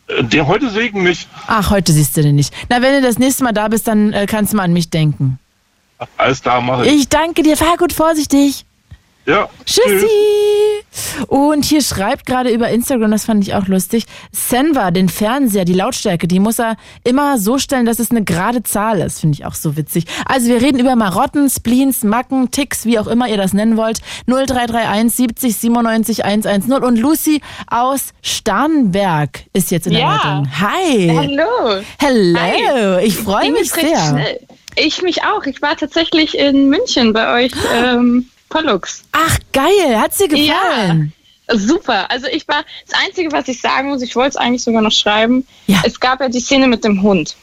Äh, 0.09 0.25
Der 0.25 0.47
heute 0.47 0.71
Segen 0.71 1.03
nicht. 1.03 1.29
Ach, 1.47 1.71
heute 1.71 1.93
siehst 1.93 2.17
du 2.17 2.23
den 2.23 2.37
nicht. 2.37 2.53
Na, 2.69 2.81
wenn 2.81 2.95
du 2.95 3.03
das 3.07 3.19
nächste 3.19 3.45
Mal 3.45 3.53
da 3.53 3.69
bist, 3.69 3.87
dann 3.89 4.13
äh, 4.13 4.27
kannst 4.27 4.53
du 4.53 4.57
mal 4.57 4.65
an 4.65 4.73
mich 4.73 4.91
denken. 4.91 5.39
Alles 6.17 6.41
klar, 6.41 6.63
mache 6.63 6.87
ich. 6.87 6.95
Ich 6.95 7.09
danke 7.11 7.43
dir. 7.43 7.57
Fahr 7.59 7.77
gut 7.77 7.93
vorsichtig. 7.93 8.65
Ja. 9.27 9.49
Tschüssi! 9.65 10.07
Und 11.29 11.65
hier 11.65 11.83
schreibt 11.83 12.27
gerade 12.27 12.51
über 12.51 12.69
Instagram, 12.71 13.11
das 13.13 13.25
fand 13.27 13.47
ich 13.47 13.55
auch 13.55 13.67
lustig, 13.69 14.07
Senva, 14.33 14.91
den 14.91 15.09
Fernseher, 15.09 15.65
die 15.65 15.75
Lautstärke, 15.75 16.27
die 16.27 16.41
muss 16.41 16.59
er 16.59 16.77
immer 17.05 17.39
so 17.39 17.59
stellen, 17.59 17.87
dass 17.87 17.99
es 18.01 18.11
eine 18.11 18.25
gerade 18.25 18.63
Zahl 18.63 18.99
ist. 19.01 19.21
Finde 19.21 19.35
ich 19.39 19.45
auch 19.47 19.55
so 19.55 19.77
witzig. 19.77 20.07
Also 20.25 20.49
wir 20.49 20.61
reden 20.61 20.81
über 20.81 20.97
Marotten, 20.97 21.49
Spleens, 21.49 22.03
Macken, 22.03 22.51
Ticks, 22.51 22.87
wie 22.87 22.99
auch 22.99 23.07
immer 23.07 23.29
ihr 23.29 23.37
das 23.37 23.53
nennen 23.53 23.77
wollt. 23.77 24.01
0331 24.27 25.15
70 25.15 25.57
97 25.57 26.25
110. 26.25 26.73
Und 26.73 26.97
Lucy 26.99 27.41
aus 27.69 28.13
Starnberg 28.23 29.45
ist 29.53 29.71
jetzt 29.71 29.87
in 29.87 29.93
der 29.93 30.03
Ja. 30.03 30.17
Leitung. 30.17 30.49
Hi! 30.61 31.13
Hallo. 31.17 31.83
Hello! 31.99 32.99
Ich 32.99 33.17
freue 33.17 33.53
mich 33.53 33.71
sehr. 33.71 33.97
schnell. 34.09 34.41
Ich 34.77 35.03
mich 35.03 35.23
auch. 35.25 35.45
Ich 35.45 35.61
war 35.63 35.77
tatsächlich 35.77 36.37
in 36.37 36.69
München 36.69 37.13
bei 37.13 37.45
euch, 37.45 37.53
ähm, 37.85 38.29
Pollux. 38.51 39.05
Ach, 39.13 39.39
geil! 39.53 39.99
Hat's 39.99 40.19
dir 40.19 40.29
gefallen? 40.29 41.15
Super. 41.53 42.11
Also 42.11 42.27
ich 42.27 42.47
war, 42.47 42.65
das 42.87 43.01
Einzige, 43.01 43.33
was 43.33 43.49
ich 43.49 43.61
sagen 43.61 43.89
muss, 43.89 44.03
ich 44.03 44.15
wollte 44.15 44.31
es 44.31 44.37
eigentlich 44.37 44.63
sogar 44.63 44.83
noch 44.83 44.93
schreiben. 44.93 45.47
Ja. 45.67 45.83
Es 45.85 45.99
gab 45.99 46.21
ja 46.21 46.29
die 46.29 46.41
Szene 46.41 46.69
mit 46.69 46.85
dem 46.85 47.03
Hund. 47.03 47.37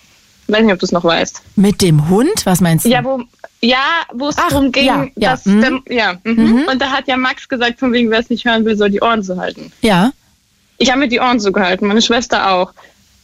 Weiß 0.47 0.63
nicht, 0.63 0.71
ob 0.71 0.79
du 0.79 0.85
es 0.85 0.91
noch 0.91 1.03
weißt. 1.03 1.41
Mit 1.55 1.81
dem 1.81 2.09
Hund? 2.09 2.45
Was 2.45 2.61
meinst 2.61 2.85
du? 2.85 2.89
Ja, 2.89 3.03
wo, 3.03 3.21
ja, 3.61 4.03
wo 4.13 4.29
es 4.29 4.35
darum 4.35 4.71
ging, 4.71 4.85
ja, 4.85 5.07
ja, 5.15 5.31
dass, 5.31 5.45
mhm. 5.45 5.61
der, 5.61 5.95
ja, 5.95 6.13
mhm. 6.23 6.67
und 6.71 6.81
da 6.81 6.91
hat 6.91 7.07
ja 7.07 7.17
Max 7.17 7.49
gesagt, 7.49 7.79
von 7.79 7.91
wegen, 7.91 8.09
wer 8.11 8.19
es 8.19 8.29
nicht 8.29 8.45
hören 8.45 8.63
will, 8.63 8.77
soll 8.77 8.89
die 8.89 9.01
Ohren 9.01 9.23
so 9.23 9.37
halten. 9.37 9.71
ja. 9.81 10.11
Ich 10.79 10.91
habe 10.91 10.99
mir 10.99 11.07
die 11.07 11.19
Ohren 11.19 11.39
so 11.39 11.51
gehalten, 11.51 11.87
meine 11.87 12.03
Schwester 12.03 12.51
auch. 12.51 12.71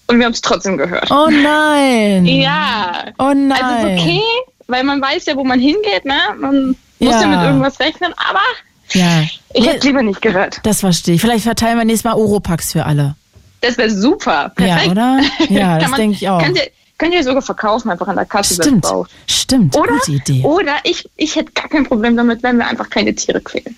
Und 0.08 0.18
wir 0.18 0.26
haben 0.26 0.34
es 0.34 0.42
trotzdem 0.42 0.76
gehört. 0.76 1.12
Oh 1.12 1.30
nein! 1.30 2.26
Ja. 2.26 3.06
Oh 3.20 3.32
nein! 3.36 3.62
Also 3.62 3.88
ist 3.90 4.02
okay, 4.02 4.22
weil 4.66 4.84
man 4.84 5.00
weiß 5.00 5.28
ja, 5.28 5.36
wo 5.36 5.44
man 5.44 5.60
hingeht, 5.60 6.04
ne? 6.04 6.18
Man 6.40 6.76
muss 7.00 7.14
ja, 7.14 7.22
Ja. 7.22 7.28
mit 7.28 7.42
irgendwas 7.42 7.80
rechnen, 7.80 8.14
aber 8.30 8.40
Ja, 8.92 9.24
ich 9.54 9.66
hätte 9.68 9.78
es 9.80 9.84
lieber 9.84 10.02
nicht 10.04 10.22
gehört. 10.22 10.60
das 10.64 10.82
verstehe 10.82 11.16
ich. 11.16 11.22
Vielleicht 11.22 11.44
verteilen 11.44 11.78
wir 11.78 11.86
nächstes 11.86 12.04
Mal 12.06 12.16
Oropax 12.16 12.72
für 12.74 12.86
alle. 12.86 13.16
Das 13.62 13.78
wäre 13.78 13.90
super. 13.90 14.52
Perfekt. 14.56 14.86
Ja, 14.88 14.92
oder? 14.92 15.20
Ja, 15.50 15.80
das 15.80 15.92
denke 15.94 16.16
ich 16.18 16.28
auch. 16.30 16.42
Könnt 16.44 16.58
ihr, 16.58 16.68
könnt 16.98 17.14
ihr 17.14 17.24
sogar 17.24 17.42
verkaufen, 17.42 17.90
einfach 17.90 18.08
an 18.08 18.16
der 18.18 18.26
Kasse, 18.26 18.56
Stimmt, 18.56 18.86
stimmt. 19.28 19.76
Oder, 19.78 19.94
Gute 19.94 20.12
Idee. 20.12 20.42
oder 20.44 20.76
ich, 20.84 21.10
ich 21.18 21.36
hätte 21.36 21.52
gar 21.54 21.70
kein 21.70 21.86
Problem 21.86 22.16
damit, 22.18 22.44
wenn 22.44 22.58
wir 22.58 22.68
einfach 22.68 22.90
keine 22.90 23.14
Tiere 23.16 23.40
quälen. 23.42 23.76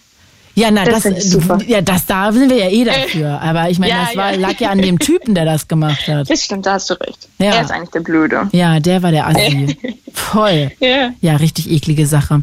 Ja, 0.56 0.72
na, 0.72 0.86
Das 0.86 1.04
das, 1.04 1.24
super. 1.30 1.60
ja, 1.68 1.82
das 1.82 2.06
da 2.06 2.32
sind 2.32 2.50
wir 2.50 2.58
ja 2.58 2.70
eh 2.70 2.86
dafür. 2.86 3.42
Aber 3.42 3.70
ich 3.70 3.78
meine, 3.78 3.92
Ja, 3.92 4.06
das 4.08 4.16
war, 4.16 4.32
ja. 4.34 4.40
lag 4.40 4.58
ja 4.60 4.70
an 4.70 4.78
dem 4.82 5.00
Typen, 5.00 5.36
der 5.36 5.44
das 5.46 5.68
gemacht 5.68 6.08
hat. 6.08 6.30
Das 6.30 6.44
stimmt, 6.44 6.66
da 6.66 6.74
hast 6.74 6.90
du 6.90 6.94
recht. 6.94 7.28
Ja. 7.40 7.56
Er 7.56 7.62
ist 7.64 7.72
eigentlich 7.72 7.90
der 7.90 8.00
Blöde. 8.00 8.48
Ja, 8.54 8.80
der 8.80 9.04
war 9.04 9.12
der 9.12 9.28
Assi. 9.28 9.78
Voll. 10.14 10.72
Ja. 10.80 11.12
Ja, 11.22 11.36
richtig 11.36 11.70
eklige 11.70 12.08
Sache. 12.08 12.42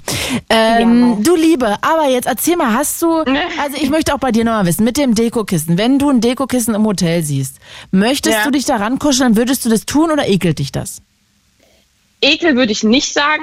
Ähm, 0.51 1.23
Du 1.23 1.35
Liebe, 1.37 1.77
aber 1.83 2.09
jetzt 2.11 2.27
erzähl 2.27 2.57
mal, 2.57 2.75
hast 2.75 3.01
du, 3.01 3.09
also 3.21 3.77
ich 3.81 3.89
möchte 3.91 4.15
auch 4.15 4.19
bei 4.19 4.31
dir 4.31 4.45
nochmal 4.45 4.67
wissen, 4.67 4.85
mit 4.85 4.97
dem 4.99 5.15
Dekokissen, 5.15 5.79
wenn 5.79 5.99
du 5.99 6.11
ein 6.11 6.21
Dekokissen 6.21 6.75
im 6.75 6.85
Hotel 6.85 7.23
siehst, 7.23 7.57
möchtest 7.91 8.37
Ja. 8.37 8.45
du 8.45 8.51
dich 8.51 8.67
da 8.67 8.77
rankuscheln, 8.77 9.37
würdest 9.37 9.65
du 9.65 9.71
das 9.71 9.87
tun 9.87 10.11
oder 10.11 10.29
ekelt 10.29 10.59
dich 10.59 10.71
das? 10.71 11.01
Ekel 12.21 12.57
würde 12.57 12.73
ich 12.73 12.83
nicht 12.85 13.13
sagen, 13.13 13.43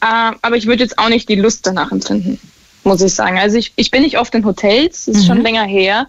äh, 0.00 0.32
aber 0.42 0.56
ich 0.56 0.66
würde 0.66 0.82
jetzt 0.84 0.98
auch 0.98 1.08
nicht 1.08 1.28
die 1.28 1.34
Lust 1.36 1.66
danach 1.66 1.90
empfinden, 1.92 2.38
muss 2.84 3.00
ich 3.00 3.14
sagen. 3.14 3.38
Also 3.38 3.56
ich, 3.58 3.72
ich 3.76 3.90
bin 3.90 4.02
nicht 4.02 4.18
oft 4.18 4.34
in 4.34 4.44
Hotels, 4.44 5.08
ist 5.08 5.26
schon 5.26 5.40
länger 5.42 5.64
her, 5.64 6.08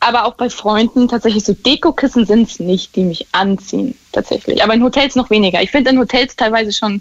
aber 0.00 0.24
auch 0.24 0.34
bei 0.34 0.50
Freunden 0.50 1.08
tatsächlich 1.08 1.44
so 1.44 1.52
Dekokissen 1.52 2.26
sind 2.26 2.48
es 2.48 2.58
nicht, 2.58 2.96
die 2.96 3.04
mich 3.04 3.26
anziehen, 3.32 3.94
tatsächlich. 4.10 4.62
Aber 4.62 4.74
in 4.74 4.82
Hotels 4.82 5.14
noch 5.14 5.30
weniger. 5.30 5.62
Ich 5.62 5.70
finde 5.70 5.90
in 5.90 5.98
Hotels 5.98 6.34
teilweise 6.34 6.72
schon, 6.72 7.00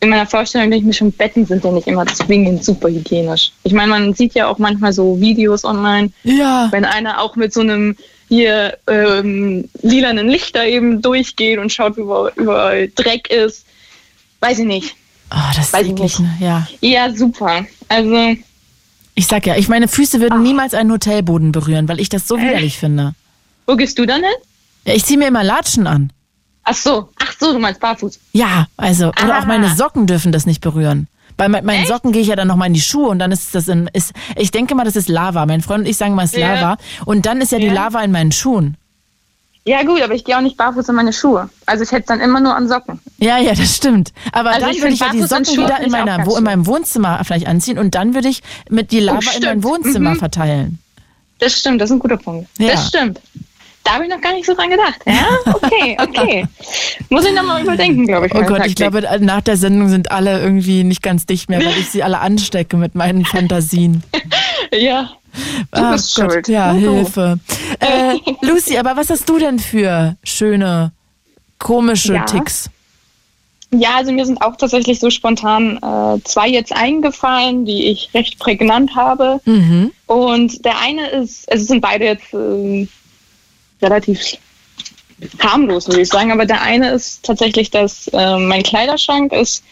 in 0.00 0.08
meiner 0.10 0.26
Vorstellung 0.26 0.70
denke 0.70 0.82
ich 0.82 0.86
mir 0.86 0.94
schon, 0.94 1.12
Betten 1.12 1.46
sind 1.46 1.64
ja 1.64 1.72
nicht 1.72 1.86
immer 1.86 2.06
zwingend 2.06 2.64
super 2.64 2.88
hygienisch. 2.88 3.52
Ich 3.64 3.72
meine, 3.72 3.88
man 3.88 4.14
sieht 4.14 4.34
ja 4.34 4.46
auch 4.48 4.58
manchmal 4.58 4.92
so 4.92 5.20
Videos 5.20 5.64
online, 5.64 6.10
Ja. 6.22 6.68
wenn 6.70 6.84
einer 6.84 7.20
auch 7.20 7.36
mit 7.36 7.52
so 7.52 7.60
einem 7.60 7.96
hier 8.28 8.78
ähm, 8.86 9.68
lilanen 9.82 10.28
Lichter 10.28 10.64
eben 10.64 11.02
durchgeht 11.02 11.58
und 11.58 11.72
schaut, 11.72 11.96
wie 11.96 12.02
überall 12.36 12.88
Dreck 12.94 13.30
ist. 13.30 13.66
Weiß 14.40 14.58
ich 14.60 14.66
nicht. 14.66 14.94
Oh, 15.32 15.36
das 15.56 15.66
ist 15.66 15.72
Weiß 15.72 15.86
eklig, 15.86 16.18
ne? 16.18 16.36
Ja. 16.40 16.66
Ja, 16.80 17.14
super. 17.14 17.64
Also, 17.88 18.36
Ich 19.14 19.26
sag 19.26 19.46
ja, 19.46 19.56
ich 19.56 19.68
meine 19.68 19.86
Füße 19.88 20.20
würden 20.20 20.42
niemals 20.42 20.74
einen 20.74 20.90
Hotelboden 20.90 21.52
berühren, 21.52 21.88
weil 21.88 22.00
ich 22.00 22.08
das 22.08 22.26
so 22.26 22.36
widerlich 22.38 22.78
finde. 22.78 23.14
wo 23.66 23.76
gehst 23.76 23.98
du 23.98 24.06
dann 24.06 24.22
hin? 24.22 24.32
Ja, 24.86 24.94
ich 24.94 25.04
ziehe 25.04 25.18
mir 25.18 25.28
immer 25.28 25.44
Latschen 25.44 25.86
an. 25.86 26.12
Ach 26.64 26.74
so, 26.74 27.08
ach 27.18 27.32
so, 27.38 27.52
du 27.52 27.58
meinst 27.58 27.80
barfuß. 27.80 28.18
Ja, 28.32 28.66
also, 28.76 29.08
oder 29.08 29.38
auch 29.38 29.42
Ah. 29.42 29.46
meine 29.46 29.74
Socken 29.74 30.06
dürfen 30.06 30.32
das 30.32 30.46
nicht 30.46 30.60
berühren. 30.60 31.06
Bei 31.36 31.48
me- 31.48 31.62
meinen 31.62 31.80
Echt? 31.80 31.88
Socken 31.88 32.12
gehe 32.12 32.22
ich 32.22 32.28
ja 32.28 32.36
dann 32.36 32.48
noch 32.48 32.56
mal 32.56 32.66
in 32.66 32.74
die 32.74 32.80
Schuhe 32.82 33.08
und 33.08 33.18
dann 33.18 33.32
ist 33.32 33.54
das 33.54 33.68
in, 33.68 33.88
ist, 33.92 34.12
ich 34.36 34.50
denke 34.50 34.74
mal, 34.74 34.84
das 34.84 34.96
ist 34.96 35.08
Lava. 35.08 35.46
Mein 35.46 35.60
Freund 35.62 35.84
und 35.84 35.86
ich 35.90 35.96
sagen 35.96 36.14
mal, 36.14 36.24
es 36.24 36.32
ist 36.32 36.38
Ja. 36.40 36.54
Lava. 36.54 36.76
Und 37.06 37.24
dann 37.26 37.40
ist 37.40 37.52
ja 37.52 37.58
die 37.58 37.66
Ja. 37.66 37.72
Lava 37.72 38.02
in 38.02 38.10
meinen 38.12 38.32
Schuhen. 38.32 38.76
Ja 39.66 39.82
gut, 39.82 40.00
aber 40.00 40.14
ich 40.14 40.24
gehe 40.24 40.36
auch 40.36 40.40
nicht 40.40 40.56
barfuß 40.56 40.88
in 40.88 40.94
meine 40.94 41.12
Schuhe. 41.12 41.50
Also 41.66 41.84
ich 41.84 41.92
hätte 41.92 42.06
dann 42.08 42.20
immer 42.20 42.40
nur 42.40 42.56
an 42.56 42.66
Socken. 42.68 42.98
Ja, 43.18 43.38
ja, 43.38 43.54
das 43.54 43.76
stimmt. 43.76 44.12
Aber 44.32 44.50
Also 44.50 44.62
dann 44.62 44.70
ich 44.74 44.80
würde 44.80 44.94
ich 44.94 45.00
ja 45.00 45.10
die 45.12 45.22
Socken 45.22 45.46
wieder 45.48 45.78
in, 45.80 45.86
ich 45.86 45.92
meiner, 45.92 46.24
wo, 46.26 46.36
in 46.36 46.44
meinem 46.44 46.66
Wohnzimmer 46.66 47.20
vielleicht 47.24 47.46
anziehen 47.46 47.78
und 47.78 47.94
dann 47.94 48.14
würde 48.14 48.28
ich 48.28 48.42
mit 48.70 48.90
die 48.90 49.00
Lava 49.00 49.18
in 49.36 49.44
mein. 49.44 49.62
Wohnzimmer 49.62 50.10
Mhm. 50.12 50.18
verteilen. 50.18 50.78
Das 51.38 51.58
stimmt, 51.58 51.80
das 51.80 51.90
ist 51.90 51.96
ein 51.96 52.00
guter 52.00 52.16
Punkt. 52.16 52.48
Ja. 52.58 52.72
Das 52.72 52.88
stimmt. 52.88 53.20
Da 53.84 53.92
habe 53.94 54.04
ich 54.04 54.10
noch 54.10 54.20
gar 54.20 54.34
nicht 54.34 54.44
so 54.44 54.54
dran 54.54 54.68
gedacht. 54.70 55.00
Ja, 55.06 55.52
okay, 55.54 55.96
okay. 56.00 56.46
Muss 57.08 57.24
ich 57.24 57.32
nochmal 57.34 57.62
überdenken, 57.62 58.06
glaube 58.06 58.26
ich. 58.26 58.34
Oh 58.34 58.42
Gott, 58.42 58.66
ich 58.66 58.74
Taktik. 58.74 59.02
glaube, 59.02 59.24
nach 59.24 59.40
der 59.40 59.56
Sendung 59.56 59.88
sind 59.88 60.10
alle 60.10 60.38
irgendwie 60.40 60.84
nicht 60.84 61.02
ganz 61.02 61.24
dicht 61.24 61.48
mehr, 61.48 61.60
weil 61.64 61.78
ich 61.78 61.88
sie 61.90 62.02
alle 62.02 62.18
anstecke 62.20 62.76
mit 62.76 62.94
meinen 62.94 63.24
Fantasien. 63.26 64.02
Ja. 64.72 65.10
Du 65.32 65.80
Ach 65.80 65.92
bist 65.92 66.14
Gott, 66.16 66.32
schuld. 66.32 66.48
Ja, 66.48 66.72
Du. 66.72 66.78
Hilfe. 66.78 67.38
Äh, 67.78 68.14
Lucy, 68.42 68.76
aber 68.78 68.96
was 68.96 69.10
hast 69.10 69.28
du 69.28 69.38
denn 69.38 69.58
für 69.58 70.16
schöne, 70.24 70.92
komische 71.58 72.14
Ja. 72.14 72.24
Ticks? 72.24 72.70
Ja, 73.72 73.96
also 73.96 74.10
mir 74.10 74.26
sind 74.26 74.42
auch 74.42 74.56
tatsächlich 74.56 74.98
so 74.98 75.10
spontan 75.10 75.76
äh, 75.76 76.20
zwei 76.24 76.48
jetzt 76.48 76.72
eingefallen, 76.72 77.64
die 77.64 77.86
ich 77.86 78.10
recht 78.14 78.38
prägnant 78.40 78.96
habe. 78.96 79.40
Mhm. 79.44 79.92
Und 80.06 80.64
der 80.64 80.78
eine 80.80 81.08
ist, 81.10 81.50
also 81.50 81.62
es 81.62 81.68
sind 81.68 81.80
beide 81.80 82.04
jetzt 82.04 82.34
ähm, 82.34 82.88
relativ 83.80 84.18
harmlos, 85.38 85.86
würde 85.86 86.00
ich 86.00 86.08
sagen, 86.08 86.32
aber 86.32 86.46
der 86.46 86.62
eine 86.62 86.90
ist 86.90 87.24
tatsächlich, 87.24 87.70
dass 87.70 88.08
äh, 88.08 88.38
mein 88.38 88.62
Kleiderschrank 88.64 89.32
ist. 89.32 89.62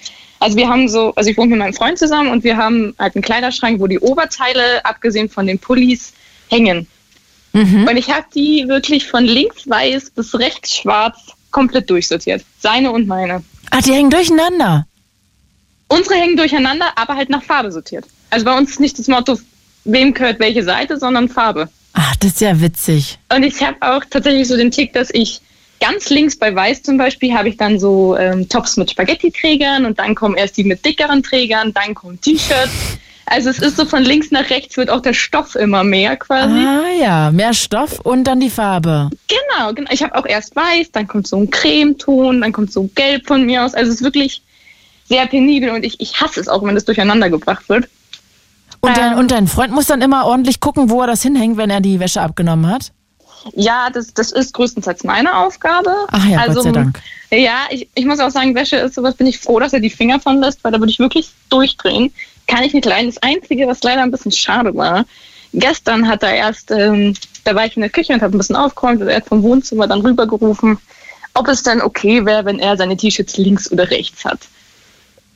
Also 0.41 0.57
wir 0.57 0.68
haben 0.68 0.89
so, 0.89 1.12
also 1.14 1.30
ich 1.30 1.36
wohne 1.36 1.51
mit 1.51 1.59
meinem 1.59 1.74
Freund 1.74 1.99
zusammen 1.99 2.30
und 2.30 2.45
wir 2.45 2.57
haben 2.57 2.95
halt 2.99 3.16
einen 3.16 3.22
Kleiderschrank, 3.22 3.80
wo 3.80 3.86
die 3.86 3.99
Oberteile, 3.99 4.84
abgesehen 4.84 5.28
von 5.28 5.47
den 5.47 5.59
Pullis, 5.59 6.12
hängen. 6.49 6.86
Und 7.53 7.97
ich 7.97 8.11
habe 8.11 8.26
die 8.34 8.66
wirklich 8.68 9.07
von 9.07 9.24
links 9.24 9.68
weiß 9.68 10.11
bis 10.11 10.39
rechts 10.39 10.76
schwarz 10.76 11.18
komplett 11.51 11.91
durchsortiert. 11.91 12.45
Seine 12.61 12.93
und 12.93 13.09
meine. 13.09 13.43
Ach, 13.70 13.82
die 13.82 13.93
hängen 13.93 14.11
durcheinander. 14.11 14.86
Unsere 15.89 16.16
hängen 16.16 16.36
durcheinander, 16.36 16.86
aber 16.97 17.16
halt 17.16 17.30
nach 17.30 17.43
Farbe 17.43 17.72
sortiert. 17.72 18.05
Also 18.30 18.45
bei 18.45 18.57
uns 18.57 18.70
ist 18.70 18.80
nicht 18.80 18.99
das 18.99 19.09
Motto, 19.09 19.39
wem 19.84 20.12
gehört 20.12 20.39
welche 20.39 20.62
Seite, 20.62 20.99
sondern 20.99 21.28
Farbe. 21.28 21.68
Ach, 21.95 22.14
das 22.16 22.32
ist 22.32 22.41
ja 22.43 22.61
witzig. 22.61 23.18
Und 23.34 23.43
ich 23.43 23.62
habe 23.62 23.76
auch 23.80 24.05
tatsächlich 24.09 24.47
so 24.47 24.57
den 24.57 24.70
Tick, 24.70 24.93
dass 24.93 25.09
ich 25.11 25.41
ganz 25.80 26.10
links 26.10 26.36
bei 26.36 26.54
Weiß 26.54 26.82
zum 26.82 26.96
Beispiel 26.98 27.34
habe 27.34 27.48
ich 27.48 27.56
dann 27.56 27.78
so 27.78 28.16
ähm, 28.16 28.48
Tops 28.48 28.76
mit 28.76 28.90
Spaghetti-Trägern 28.90 29.84
und 29.84 29.98
dann 29.98 30.14
kommen 30.14 30.36
erst 30.36 30.56
die 30.56 30.64
mit 30.64 30.84
dickeren 30.84 31.22
Trägern, 31.22 31.72
dann 31.72 31.94
kommen 31.94 32.20
T-Shirts. 32.20 32.98
Also 33.30 33.50
es 33.50 33.58
ist 33.58 33.76
so 33.76 33.84
von 33.84 34.02
links 34.02 34.30
nach 34.30 34.48
rechts 34.48 34.76
wird 34.78 34.88
auch 34.88 35.02
der 35.02 35.12
Stoff 35.12 35.54
immer 35.54 35.84
mehr 35.84 36.16
quasi. 36.16 36.58
Ah 36.58 36.88
ja, 36.98 37.30
mehr 37.30 37.52
Stoff 37.52 38.00
und 38.00 38.24
dann 38.24 38.40
die 38.40 38.48
Farbe. 38.48 39.10
Genau, 39.28 39.72
genau. 39.74 39.90
Ich 39.92 40.02
habe 40.02 40.14
auch 40.14 40.24
erst 40.24 40.56
weiß, 40.56 40.92
dann 40.92 41.06
kommt 41.06 41.26
so 41.26 41.36
ein 41.36 41.50
Cremeton, 41.50 42.40
dann 42.40 42.52
kommt 42.52 42.72
so 42.72 42.88
gelb 42.94 43.26
von 43.26 43.44
mir 43.44 43.64
aus. 43.64 43.74
Also 43.74 43.90
es 43.90 43.96
ist 43.96 44.04
wirklich 44.04 44.42
sehr 45.04 45.26
penibel 45.26 45.70
und 45.70 45.84
ich, 45.84 46.00
ich 46.00 46.20
hasse 46.20 46.40
es 46.40 46.48
auch, 46.48 46.62
wenn 46.62 46.74
das 46.74 46.86
durcheinander 46.86 47.28
gebracht 47.28 47.68
wird. 47.68 47.88
Und, 48.80 48.96
dein, 48.96 49.12
Ähm. 49.12 49.18
und 49.18 49.30
dein 49.30 49.46
Freund 49.46 49.72
muss 49.72 49.86
dann 49.86 50.00
immer 50.00 50.24
ordentlich 50.24 50.60
gucken, 50.60 50.88
wo 50.88 51.00
er 51.02 51.06
das 51.06 51.22
hinhängt, 51.22 51.56
wenn 51.56 51.70
er 51.70 51.80
die 51.80 52.00
Wäsche 52.00 52.22
abgenommen 52.22 52.70
hat? 52.70 52.92
Ja, 53.55 53.89
das, 53.91 54.12
das 54.14 54.32
ist 54.32 54.55
größtenteils 54.55 55.05
meine 55.05 55.36
Aufgabe. 55.36 55.95
Ach 56.09 56.26
ja, 56.26 56.39
also, 56.39 56.55
Gott 56.55 56.62
sei 56.64 56.72
Dank. 56.72 57.01
Ja, 57.30 57.66
ich, 57.70 57.89
ich 57.95 58.05
muss 58.07 58.20
auch 58.20 58.30
sagen, 58.30 58.55
Wäsche 58.55 58.76
ist 58.76 58.95
sowas, 58.95 59.14
bin 59.14 59.26
ich 59.26 59.39
froh, 59.39 59.61
dass 59.61 59.72
er 59.72 59.80
die 59.80 59.91
Finger 59.91 60.18
von 60.20 60.41
lässt, 60.41 60.64
weil 60.64 60.72
da 60.72 60.78
würde 60.78 60.91
ich 60.91 60.99
wirklich 60.99 61.30
durchdrehen. 61.51 62.12
Kann 62.47 62.62
ich 62.64 62.72
nicht 62.72 62.86
leiden. 62.86 63.11
Das 63.12 63.22
Einzige, 63.22 63.66
was 63.66 63.82
leider 63.82 64.03
ein 64.03 64.11
bisschen 64.11 64.32
schade 64.32 64.74
war, 64.74 65.05
gestern 65.53 66.09
hat 66.09 66.22
er 66.22 66.34
erst, 66.34 66.70
ähm, 66.70 67.14
da 67.45 67.55
war 67.55 67.66
ich 67.66 67.76
in 67.76 67.82
der 67.82 67.91
Küche 67.91 68.12
und 68.14 68.22
habe 68.22 68.36
ein 68.36 68.39
bisschen 68.39 68.57
aufgeräumt 68.57 69.03
und 69.03 69.09
er 69.09 69.16
hat 69.16 69.26
vom 69.26 69.43
Wohnzimmer 69.43 69.86
dann 69.86 70.01
rübergerufen, 70.01 70.78
ob 71.34 71.49
es 71.49 71.62
dann 71.62 71.82
okay 71.82 72.24
wäre, 72.24 72.45
wenn 72.47 72.59
er 72.59 72.76
seine 72.76 72.97
T-Shirts 72.97 73.36
links 73.36 73.70
oder 73.70 73.91
rechts 73.91 74.24
hat. 74.24 74.41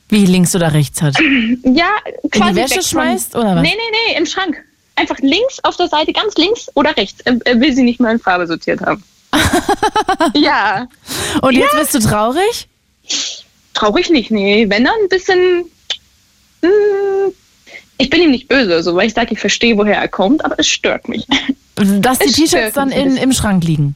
Wie 0.09 0.25
links 0.25 0.55
oder 0.55 0.73
rechts 0.73 1.01
hat. 1.01 1.15
Ja, 1.63 1.89
quasi 2.31 2.55
Wäsche 2.55 2.75
weg 2.75 2.83
von- 2.83 2.83
schmeißt, 2.83 3.35
oder 3.35 3.55
was? 3.55 3.61
Nee, 3.61 3.73
nee, 3.75 3.97
nee, 4.11 4.17
im 4.17 4.25
Schrank. 4.25 4.63
Einfach 4.95 5.17
links 5.19 5.59
auf 5.63 5.75
der 5.77 5.87
Seite, 5.87 6.13
ganz 6.13 6.35
links 6.35 6.69
oder 6.75 6.95
rechts. 6.95 7.19
Er, 7.21 7.59
will 7.59 7.73
sie 7.73 7.83
nicht 7.83 7.99
mehr 7.99 8.11
in 8.11 8.19
Farbe 8.19 8.45
sortiert 8.47 8.81
haben. 8.81 9.03
ja, 10.35 10.87
Und 11.41 11.53
jetzt 11.53 11.75
bist 11.75 11.95
du 11.95 11.99
traurig? 11.99 12.67
traurig 13.73 14.09
nicht, 14.09 14.31
nee. 14.31 14.69
Wenn 14.69 14.85
dann 14.85 14.93
ein 15.01 15.09
bisschen. 15.09 15.65
Mh, 16.61 17.31
ich 17.97 18.09
bin 18.09 18.21
ihm 18.21 18.31
nicht 18.31 18.47
böse, 18.47 18.81
so, 18.83 18.95
weil 18.95 19.07
ich 19.07 19.13
sage, 19.13 19.33
ich 19.33 19.39
verstehe, 19.39 19.77
woher 19.77 19.97
er 19.97 20.07
kommt, 20.07 20.43
aber 20.43 20.59
es 20.59 20.67
stört 20.67 21.07
mich. 21.07 21.25
Dass 21.75 22.19
die 22.19 22.31
T-Shirts 22.31 22.73
dann 22.73 22.91
in, 22.91 23.17
im 23.17 23.33
Schrank 23.33 23.63
liegen. 23.63 23.95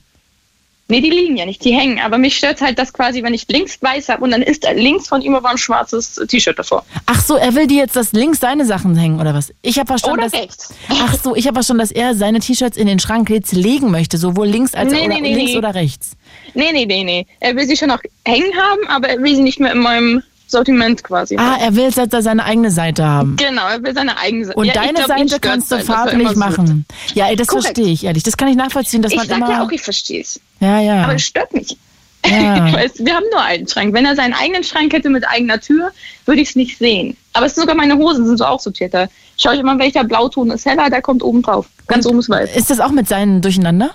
Nee, 0.90 1.02
die 1.02 1.10
liegen 1.10 1.36
ja 1.36 1.46
nicht, 1.46 1.64
die 1.66 1.74
hängen. 1.74 2.00
Aber 2.00 2.18
mich 2.18 2.38
stört 2.38 2.62
halt 2.62 2.80
das 2.80 2.94
quasi, 2.94 3.22
wenn 3.22 3.34
ich 3.34 3.46
links 3.50 3.78
weiß 3.82 4.08
habe 4.08 4.24
und 4.24 4.32
dann 4.32 4.42
ist 4.42 4.66
links 4.74 5.08
von 5.08 5.22
ihm 5.22 5.36
aber 5.36 5.50
ein 5.50 5.58
schwarzes 5.58 6.16
T-Shirt 6.28 6.58
davor. 6.58 6.86
Ach 7.06 7.22
so, 7.22 7.36
er 7.36 7.56
will 7.56 7.68
dir 7.68 7.78
jetzt, 7.78 7.96
dass 7.98 8.14
links 8.14 8.40
seine 8.40 8.66
Sachen 8.66 8.96
hängen, 8.96 9.20
oder 9.20 9.34
was? 9.34 9.54
Ich 9.62 9.78
habe 9.80 9.88
verstanden, 9.88 10.20
Oder 10.20 10.30
dass... 10.30 10.40
rechts. 10.40 10.74
Ach 10.90 11.16
so, 11.22 11.36
ich 11.36 11.46
habe 11.46 11.56
verstanden, 11.56 11.82
dass 11.82 11.92
er 11.92 12.16
seine 12.16 12.40
T-Shirts 12.40 12.78
in 12.78 12.88
den 12.88 13.00
Schrank 13.00 13.30
jetzt 13.30 13.52
legen 13.52 13.92
möchte, 13.92 14.18
sowohl 14.18 14.48
links 14.48 14.74
als 14.74 14.92
Nee, 14.92 15.06
oder, 15.06 15.16
nee, 15.16 15.22
nee, 15.22 15.36
links 15.36 15.56
oder 15.56 15.76
rechts. 15.76 16.12
Nee, 16.54 16.72
nee, 16.72 16.86
nee, 16.86 17.04
nee. 17.04 17.26
Er 17.42 17.56
will 17.56 17.68
sie 17.68 17.76
schon 17.76 17.90
noch 17.90 18.02
hängen 18.26 18.54
haben, 18.56 18.88
aber 18.88 19.10
er 19.10 19.22
will 19.22 19.36
sie 19.36 19.42
nicht 19.42 19.60
mehr 19.60 19.74
in 19.74 19.80
meinem 19.80 20.24
Sortiment 20.48 21.04
quasi. 21.04 21.36
Ah, 21.38 21.58
er 21.60 21.76
will 21.76 21.90
jetzt 21.90 22.24
seine 22.24 22.44
eigene 22.46 22.72
Seite 22.72 23.06
haben. 23.06 23.36
Genau, 23.36 23.68
er 23.68 23.84
will 23.84 23.94
seine 23.94 24.18
eigene 24.18 24.46
Seite. 24.46 24.58
Und 24.58 24.66
Ja, 24.66 24.74
ich 24.74 24.80
deine 24.80 24.94
glaub, 24.94 25.08
Seite 25.08 25.40
kannst 25.40 25.72
du 25.72 25.76
halt, 25.76 25.86
farblich 25.86 26.36
machen. 26.36 26.86
Ja, 27.14 27.28
ey, 27.28 27.36
das 27.36 27.48
Korrekt. 27.48 27.66
verstehe 27.66 27.92
ich 27.94 28.04
ehrlich. 28.06 28.24
Das 28.24 28.38
kann 28.38 28.48
ich 28.48 28.56
nachvollziehen, 28.56 29.02
dass 29.02 29.12
Ich 29.12 29.18
man 29.18 29.30
immer. 29.30 29.50
ja 29.52 29.64
auch, 29.64 29.72
ich 29.72 29.82
verstehe 29.82 30.22
es. 30.22 30.40
ja, 30.60 30.80
ja. 30.80 31.04
Aber 31.04 31.16
es 31.16 31.24
stört 31.24 31.54
mich. 31.54 31.72
Ja. 31.72 31.78
Ich 32.68 32.74
weiß, 32.74 32.92
wir 33.06 33.14
haben 33.16 33.26
nur 33.32 33.42
einen 33.42 33.68
Schrank. 33.68 33.94
Wenn 33.94 34.06
er 34.06 34.16
seinen 34.16 34.34
eigenen 34.34 34.64
Schrank 34.64 34.92
hätte 34.92 35.10
mit 35.10 35.26
eigener 35.28 35.60
Tür, 35.62 35.92
würde 36.26 36.42
ich 36.42 36.50
es 36.50 36.56
nicht 36.56 36.78
sehen. 36.78 37.16
Aber 37.34 37.46
es 37.46 37.56
sind 37.56 37.62
sogar 37.62 37.76
meine 37.76 37.96
Hosen 37.98 38.26
sind 38.26 38.38
so 38.38 38.46
auch 38.46 38.60
sortiert. 38.60 38.94
Da 38.94 39.08
schaue 39.38 39.54
ich 39.54 39.60
immer, 39.62 39.78
welcher 39.80 40.04
Blauton 40.04 40.52
ist 40.52 40.66
heller, 40.66 40.90
der 40.90 41.02
kommt 41.02 41.24
oben 41.24 41.42
drauf. 41.42 41.68
Ganz 41.88 42.06
oben 42.06 42.20
ist 42.20 42.30
weiß. 42.30 42.56
Ist 42.56 42.70
das 42.70 42.80
auch 42.82 42.92
mit 42.92 43.08
seinen 43.08 43.42
durcheinander? 43.42 43.92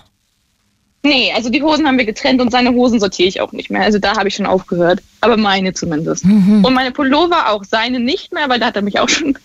Nee, 1.04 1.32
also 1.34 1.50
die 1.50 1.62
Hosen 1.62 1.86
haben 1.86 1.98
wir 1.98 2.04
getrennt 2.04 2.40
und 2.40 2.50
seine 2.50 2.72
Hosen 2.72 3.00
sortiere 3.00 3.28
ich 3.28 3.40
auch 3.40 3.50
nicht 3.52 3.70
mehr. 3.70 3.82
Also 3.82 3.98
da 3.98 4.16
habe 4.16 4.28
ich 4.28 4.36
schon 4.36 4.46
aufgehört. 4.46 5.00
Aber 5.20 5.36
meine 5.36 5.72
zumindest. 5.72 6.24
Mhm. 6.24 6.64
Und 6.64 6.74
meine 6.74 6.92
Pullover 6.92 7.50
auch. 7.50 7.64
Seine 7.64 7.98
nicht 7.98 8.32
mehr, 8.32 8.48
weil 8.48 8.60
da 8.60 8.66
hat 8.66 8.76
er 8.76 8.82
mich 8.82 9.00
auch 9.00 9.08
schon 9.08 9.36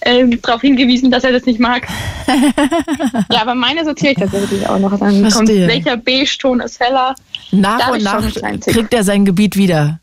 ähm, 0.00 0.40
darauf 0.40 0.62
hingewiesen, 0.62 1.10
dass 1.10 1.24
er 1.24 1.32
das 1.32 1.44
nicht 1.44 1.60
mag. 1.60 1.86
ja, 3.30 3.42
aber 3.42 3.54
meine 3.54 3.84
sortiere 3.84 4.12
ich 4.12 4.18
tatsächlich 4.18 4.66
auch 4.66 4.78
noch. 4.78 4.98
Dann 4.98 5.28
kommt, 5.30 5.48
welcher 5.48 5.98
Beige-Ton 5.98 6.60
ist 6.60 6.80
heller. 6.80 7.14
Nach 7.50 7.78
Da 7.78 7.92
und 7.92 8.02
nach 8.02 8.62
kriegt 8.62 8.94
er 8.94 9.04
sein 9.04 9.26
Gebiet 9.26 9.56
wieder. 9.56 10.00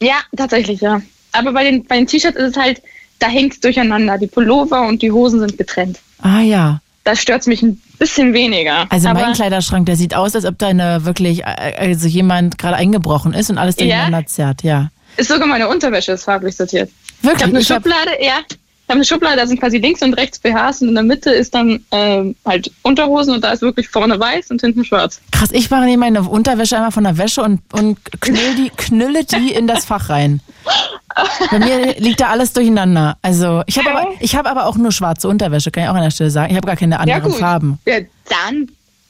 Ja, 0.00 0.16
tatsächlich, 0.36 0.82
ja. 0.82 1.00
Aber 1.32 1.52
bei 1.52 1.64
den, 1.64 1.84
bei 1.84 1.96
den 1.96 2.06
T-Shirts 2.06 2.36
ist 2.36 2.56
es 2.56 2.62
halt, 2.62 2.82
da 3.18 3.28
hängt 3.28 3.54
es 3.54 3.60
durcheinander. 3.60 4.18
Die 4.18 4.26
Pullover 4.26 4.86
und 4.86 5.00
die 5.00 5.10
Hosen 5.10 5.40
sind 5.40 5.56
getrennt. 5.56 6.00
Ah 6.20 6.40
ja. 6.40 6.80
Da 7.04 7.14
stört 7.14 7.42
es 7.42 7.46
mich 7.46 7.62
ein 7.62 7.80
bisschen 7.98 8.32
weniger. 8.32 8.86
Also 8.90 9.08
Aber, 9.08 9.20
mein 9.20 9.34
Kleiderschrank, 9.34 9.84
der 9.86 9.96
sieht 9.96 10.14
aus, 10.14 10.34
als 10.34 10.46
ob 10.46 10.58
da 10.58 10.68
eine 10.68 11.04
wirklich, 11.04 11.42
äh, 11.44 11.74
also 11.78 12.08
jemand 12.08 12.56
gerade 12.58 12.76
eingebrochen 12.76 13.34
ist 13.34 13.50
und 13.50 13.58
alles 13.58 13.76
durcheinander 13.76 14.24
zerrt, 14.26 14.62
ja. 14.62 14.90
Ist 15.18 15.28
sogar 15.28 15.46
meine 15.46 15.68
Unterwäsche 15.68 16.12
ist 16.12 16.24
farblich 16.24 16.56
sortiert. 16.56 16.90
Ich 17.18 17.24
Wirklich? 17.24 17.42
habe 17.42 17.50
eine 17.52 17.60
Ich 17.60 17.70
hab- 17.70 17.82
Schublade, 17.82 18.10
ja. 18.20 18.38
Ich 18.86 18.90
habe 18.90 18.98
eine 18.98 19.04
Schublade, 19.06 19.36
da 19.36 19.46
sind 19.46 19.58
quasi 19.58 19.78
links 19.78 20.02
und 20.02 20.12
rechts 20.12 20.38
BHs 20.38 20.82
und 20.82 20.88
in 20.88 20.94
der 20.94 21.04
Mitte 21.04 21.30
ist 21.30 21.54
dann 21.54 21.82
ähm, 21.90 22.36
halt 22.44 22.70
Unterhosen 22.82 23.32
und 23.34 23.42
da 23.42 23.52
ist 23.52 23.62
wirklich 23.62 23.88
vorne 23.88 24.20
weiß 24.20 24.50
und 24.50 24.60
hinten 24.60 24.84
schwarz. 24.84 25.22
Krass, 25.30 25.48
ich 25.52 25.70
mache 25.70 25.86
nehme 25.86 26.04
meine 26.04 26.22
Unterwäsche 26.22 26.76
einmal 26.76 26.90
von 26.90 27.04
der 27.04 27.16
Wäsche 27.16 27.42
und, 27.42 27.62
und 27.72 27.98
knüll 28.20 28.54
die, 28.56 28.70
knülle 28.76 29.24
die 29.24 29.52
in 29.54 29.66
das 29.66 29.86
Fach 29.86 30.10
rein. 30.10 30.40
Bei 31.50 31.58
mir 31.60 31.94
liegt 31.98 32.20
da 32.20 32.28
alles 32.28 32.52
durcheinander. 32.52 33.16
Also 33.22 33.62
ich 33.64 33.78
habe 33.78 33.90
aber, 33.90 34.08
ich 34.20 34.36
habe 34.36 34.50
aber 34.50 34.66
auch 34.66 34.76
nur 34.76 34.92
schwarze 34.92 35.28
Unterwäsche, 35.28 35.70
kann 35.70 35.84
ich 35.84 35.88
auch 35.88 35.94
an 35.94 36.02
der 36.02 36.10
Stelle 36.10 36.30
sagen. 36.30 36.50
Ich 36.50 36.56
habe 36.56 36.66
gar 36.66 36.76
keine 36.76 37.00
anderen 37.00 37.32
Farben. 37.32 37.78
Ja, 37.86 38.00
dann, 38.28 38.68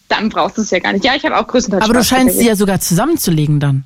dann 0.09 0.29
brauchst 0.29 0.57
du 0.57 0.63
es 0.63 0.71
ja 0.71 0.79
gar 0.79 0.93
nicht. 0.93 1.05
Ja, 1.05 1.17
ich 1.17 1.25
habe 1.25 1.37
auch 1.37 1.49
größtenteils 1.49 1.85
Aber 1.85 1.95
du 1.95 2.05
scheinst 2.05 2.39
sie 2.39 2.47
ja 2.47 2.55
sogar 2.55 2.79
zusammenzulegen 2.79 3.59
dann. 3.59 3.85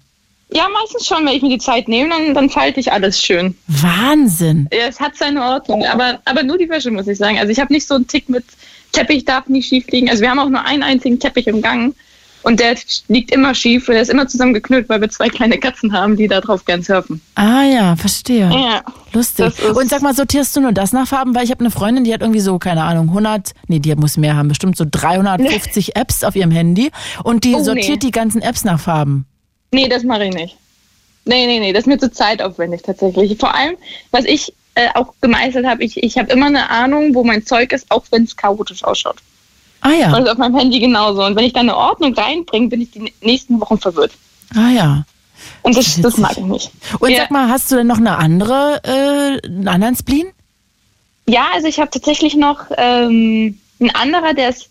Ja, 0.53 0.67
meistens 0.73 1.07
schon, 1.07 1.27
wenn 1.27 1.35
ich 1.35 1.43
mir 1.43 1.51
die 1.51 1.59
Zeit 1.59 1.89
nehme, 1.89 2.09
dann, 2.11 2.35
dann 2.35 2.49
falte 2.51 2.81
ich 2.81 2.91
alles 2.93 3.23
schön. 3.23 3.55
Wahnsinn. 3.67 4.69
Ja, 4.73 4.87
es 4.89 4.99
hat 5.01 5.15
seine 5.17 5.43
Ordnung, 5.43 5.85
aber, 5.85 6.21
aber 6.25 6.43
nur 6.43 6.57
die 6.59 6.69
Wäsche, 6.69 6.91
muss 6.91 7.07
ich 7.07 7.19
sagen. 7.19 7.39
Also 7.39 7.53
ich 7.53 7.61
habe 7.61 7.73
nicht 7.73 7.87
so 7.87 7.95
einen 7.95 8.07
Tick 8.07 8.29
mit 8.29 8.45
Teppich 8.93 9.25
darf 9.27 9.47
nie 9.49 9.63
schief 9.63 9.87
liegen. 9.91 10.09
Also 10.09 10.23
wir 10.23 10.31
haben 10.31 10.39
auch 10.39 10.49
nur 10.49 10.65
einen 10.65 10.83
einzigen 10.83 11.21
Teppich 11.21 11.47
im 11.49 11.61
Gang 11.61 11.95
und 12.43 12.61
der 12.61 12.77
liegt 13.09 13.31
immer 13.31 13.55
schief, 13.55 13.87
der 13.87 14.01
ist 14.01 14.09
immer 14.09 14.27
zusammengeknüllt, 14.27 14.89
weil 14.89 15.03
wir 15.03 15.11
zwei 15.11 15.29
kleine 15.29 15.59
Katzen 15.59 15.93
haben, 15.93 16.17
die 16.17 16.29
da 16.29 16.41
drauf 16.41 16.65
gern 16.65 16.83
surfen. 16.83 17.21
Ah 17.35 17.65
ja, 17.65 17.97
verstehe. 17.97 18.49
Ja. 18.51 18.83
Lustig. 19.13 19.53
Und 19.75 19.91
sag 19.91 20.01
mal, 20.01 20.15
sortierst 20.15 20.57
du 20.57 20.61
nur 20.63 20.73
das 20.73 20.93
nach 20.93 21.07
Farben? 21.09 21.35
Weil 21.35 21.45
ich 21.45 21.51
habe 21.51 21.61
eine 21.61 21.71
Freundin, 21.71 22.05
die 22.05 22.15
hat 22.15 22.23
irgendwie 22.23 22.41
so, 22.41 22.59
keine 22.59 22.85
Ahnung, 22.85 23.09
100, 23.09 23.53
nee, 23.67 23.81
die 23.81 23.95
muss 23.97 24.17
mehr 24.17 24.37
haben, 24.37 24.49
bestimmt 24.49 24.77
so 24.79 24.87
350 24.91 25.95
Apps 25.97 26.25
auf 26.25 26.35
ihrem 26.37 26.51
Handy 26.53 26.91
und 27.23 27.45
die 27.45 27.55
Oh, 27.55 27.63
sortiert 27.63 28.03
nee. 28.03 28.07
die 28.09 28.11
ganzen 28.13 28.41
Apps 28.41 28.65
nach 28.65 28.81
Farben. 28.81 29.27
Nee, 29.71 29.89
das 29.89 30.03
mache 30.03 30.25
ich 30.27 30.35
nicht. 30.35 30.57
Nee, 31.25 31.47
nee, 31.47 31.61
nee, 31.61 31.73
das 31.73 31.81
ist 31.83 31.87
mir 31.87 31.99
zu 31.99 32.11
zeitaufwendig 32.11 32.83
tatsächlich. 32.83 33.37
Vor 33.39 33.55
allem, 33.55 33.77
was 34.13 34.25
ich 34.25 34.53
äh, 34.75 34.89
auch 34.95 35.13
gemeistert 35.21 35.67
habe, 35.67 35.85
ich, 35.85 36.03
ich 36.03 36.17
habe 36.17 36.33
immer 36.33 36.47
eine 36.47 36.71
Ahnung, 36.71 37.15
wo 37.15 37.23
mein 37.25 37.45
Zeug 37.45 37.73
ist, 37.73 37.91
auch 37.91 38.05
wenn 38.11 38.25
es 38.25 38.37
chaotisch 38.37 38.83
ausschaut. 38.85 39.17
Ah 39.81 39.91
ja, 39.93 40.17
Und 40.17 40.29
auf 40.29 40.39
meinem 40.39 40.57
Handy 40.57 40.81
genauso. 40.81 41.23
Und 41.25 41.37
wenn 41.37 41.45
ich 41.45 41.53
da 41.53 41.61
eine 41.61 41.77
Ordnung 41.77 42.15
reinbringe, 42.15 42.69
bin 42.69 42.81
ich 42.81 42.91
die 42.91 43.13
nächsten 43.21 43.61
Wochen 43.61 43.79
verwirrt. 43.79 44.13
ah 44.57 44.71
ja. 44.71 45.05
Und 45.63 45.77
das, 45.77 46.01
das 46.01 46.17
mag 46.17 46.33
ich 46.37 46.45
nicht. 46.45 46.71
Und 46.99 47.11
Ja. 47.11 47.19
sag 47.19 47.31
mal, 47.31 47.49
hast 47.49 47.71
du 47.71 47.77
denn 47.77 47.87
noch 47.87 47.99
eine 47.99 48.17
andere, 48.17 48.81
äh, 48.85 49.47
einen 49.47 49.69
anderen 49.69 49.95
Spleen? 49.97 50.29
Ja, 51.29 51.47
also 51.55 51.69
ich 51.69 51.79
habe 51.79 51.91
tatsächlich 51.91 52.35
noch 52.35 52.65
ähm, 52.77 53.59
ein 53.81 53.95
anderer, 53.95 54.35
der 54.35 54.49
ist, 54.49 54.69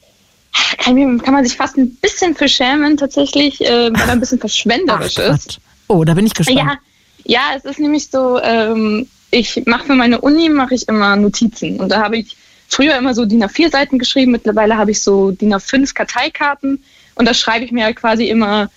kann, 0.77 1.33
man 1.33 1.45
sich 1.45 1.55
fast 1.55 1.77
ein 1.77 1.95
bisschen 1.95 2.35
für 2.35 2.47
schämen 2.47 2.97
tatsächlich, 2.97 3.61
äh, 3.61 3.93
weil 3.93 4.07
er 4.07 4.11
ein 4.11 4.19
bisschen 4.19 4.39
verschwenderisch 4.39 5.17
ist. 5.17 5.47
Quatsch. 5.47 5.57
Oh, 5.87 6.03
da 6.03 6.13
bin 6.13 6.25
ich 6.25 6.33
gespannt. 6.33 6.59
Ja, 6.59 6.77
ja, 7.25 7.41
es 7.55 7.65
ist 7.65 7.79
nämlich 7.79 8.09
so, 8.09 8.39
ähm, 8.41 9.07
ich 9.31 9.63
mache 9.65 9.85
für 9.85 9.95
meine 9.95 10.21
Uni 10.21 10.49
mache 10.49 10.75
ich 10.75 10.87
immer 10.87 11.15
Notizen 11.15 11.79
und 11.79 11.89
da 11.89 12.01
habe 12.01 12.17
ich 12.17 12.37
früher 12.69 12.97
immer 12.97 13.13
so 13.13 13.25
DIN 13.25 13.43
A4 13.43 13.71
Seiten 13.71 13.99
geschrieben, 13.99 14.31
mittlerweile 14.31 14.77
habe 14.77 14.91
ich 14.91 15.01
so 15.01 15.31
DIN 15.31 15.53
A5 15.53 15.93
Karteikarten 15.93 16.83
und 17.15 17.25
da 17.25 17.33
schreibe 17.33 17.65
ich 17.65 17.71
mir 17.71 17.85
halt 17.85 17.97
quasi 17.97 18.29
immer 18.29 18.69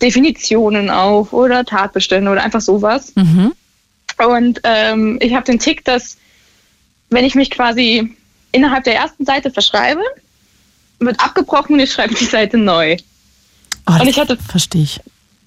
Definitionen 0.00 0.90
auf 0.90 1.32
oder 1.32 1.64
Tatbestände 1.64 2.30
oder 2.30 2.42
einfach 2.42 2.60
sowas. 2.60 3.12
Mhm. 3.16 3.52
Und 4.18 4.60
ähm, 4.64 5.18
ich 5.20 5.34
habe 5.34 5.44
den 5.44 5.58
Tick, 5.58 5.84
dass 5.84 6.16
wenn 7.10 7.24
ich 7.24 7.34
mich 7.34 7.50
quasi 7.50 8.14
innerhalb 8.52 8.84
der 8.84 8.96
ersten 8.96 9.24
Seite 9.24 9.50
verschreibe, 9.50 10.02
wird 11.00 11.20
abgebrochen 11.20 11.74
und 11.74 11.80
ich 11.80 11.92
schreibe 11.92 12.14
die 12.14 12.24
Seite 12.24 12.56
neu. 12.58 12.96
Oh, 13.88 13.94
Und 14.00 14.06
ich 14.08 14.18
hatte- 14.18 14.36
verstehe 14.36 14.82
ich. 14.82 15.00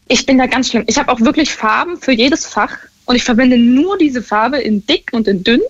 Ich 0.07 0.25
bin 0.25 0.37
da 0.37 0.47
ganz 0.47 0.69
schlimm. 0.69 0.83
Ich 0.87 0.97
habe 0.97 1.11
auch 1.11 1.19
wirklich 1.21 1.51
Farben 1.51 1.97
für 1.97 2.11
jedes 2.11 2.45
Fach 2.45 2.75
und 3.05 3.15
ich 3.15 3.23
verwende 3.23 3.57
nur 3.57 3.97
diese 3.97 4.21
Farbe 4.21 4.57
in 4.57 4.85
dick 4.85 5.09
und 5.13 5.27
in 5.27 5.43
dünn. 5.43 5.61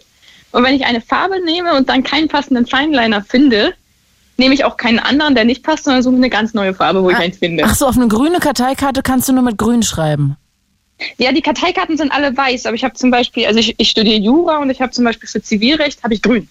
Und 0.52 0.64
wenn 0.64 0.76
ich 0.76 0.86
eine 0.86 1.02
Farbe 1.02 1.44
nehme 1.44 1.74
und 1.76 1.90
dann 1.90 2.04
keinen 2.04 2.28
passenden 2.28 2.66
Fineliner 2.66 3.24
finde, 3.24 3.74
nehme 4.38 4.54
ich 4.56 4.66
auch 4.66 4.78
keinen 4.78 5.00
anderen, 5.00 5.36
der 5.36 5.46
nicht 5.46 5.64
passt, 5.64 5.84
sondern 5.84 6.02
suche 6.02 6.16
eine 6.16 6.30
ganz 6.30 6.54
neue 6.54 6.74
Farbe, 6.74 7.04
wo 7.04 7.10
ich 7.12 7.18
einen 7.18 7.34
finde. 7.34 7.64
Ach 7.66 7.76
so, 7.76 7.86
auf 7.88 7.96
eine 7.96 8.08
grüne 8.08 8.40
Karteikarte 8.40 9.04
kannst 9.04 9.30
du 9.30 9.34
nur 9.34 9.44
mit 9.44 9.58
grün 9.58 9.84
schreiben. 9.84 10.36
Ja, 11.18 11.32
die 11.32 11.42
Karteikarten 11.42 11.98
sind 11.98 12.12
alle 12.12 12.36
weiß, 12.36 12.66
aber 12.66 12.76
ich 12.76 12.84
habe 12.84 12.94
zum 12.96 13.12
Beispiel, 13.12 13.46
also 13.46 13.60
ich, 13.60 13.76
ich 13.78 13.90
studiere 13.90 14.20
Jura 14.20 14.58
und 14.58 14.70
ich 14.70 14.82
habe 14.82 14.92
zum 14.92 15.04
Beispiel 15.06 15.28
für 15.28 15.42
Zivilrecht 15.42 16.04
habe 16.04 16.14
ich 16.14 16.22
grün. 16.22 16.48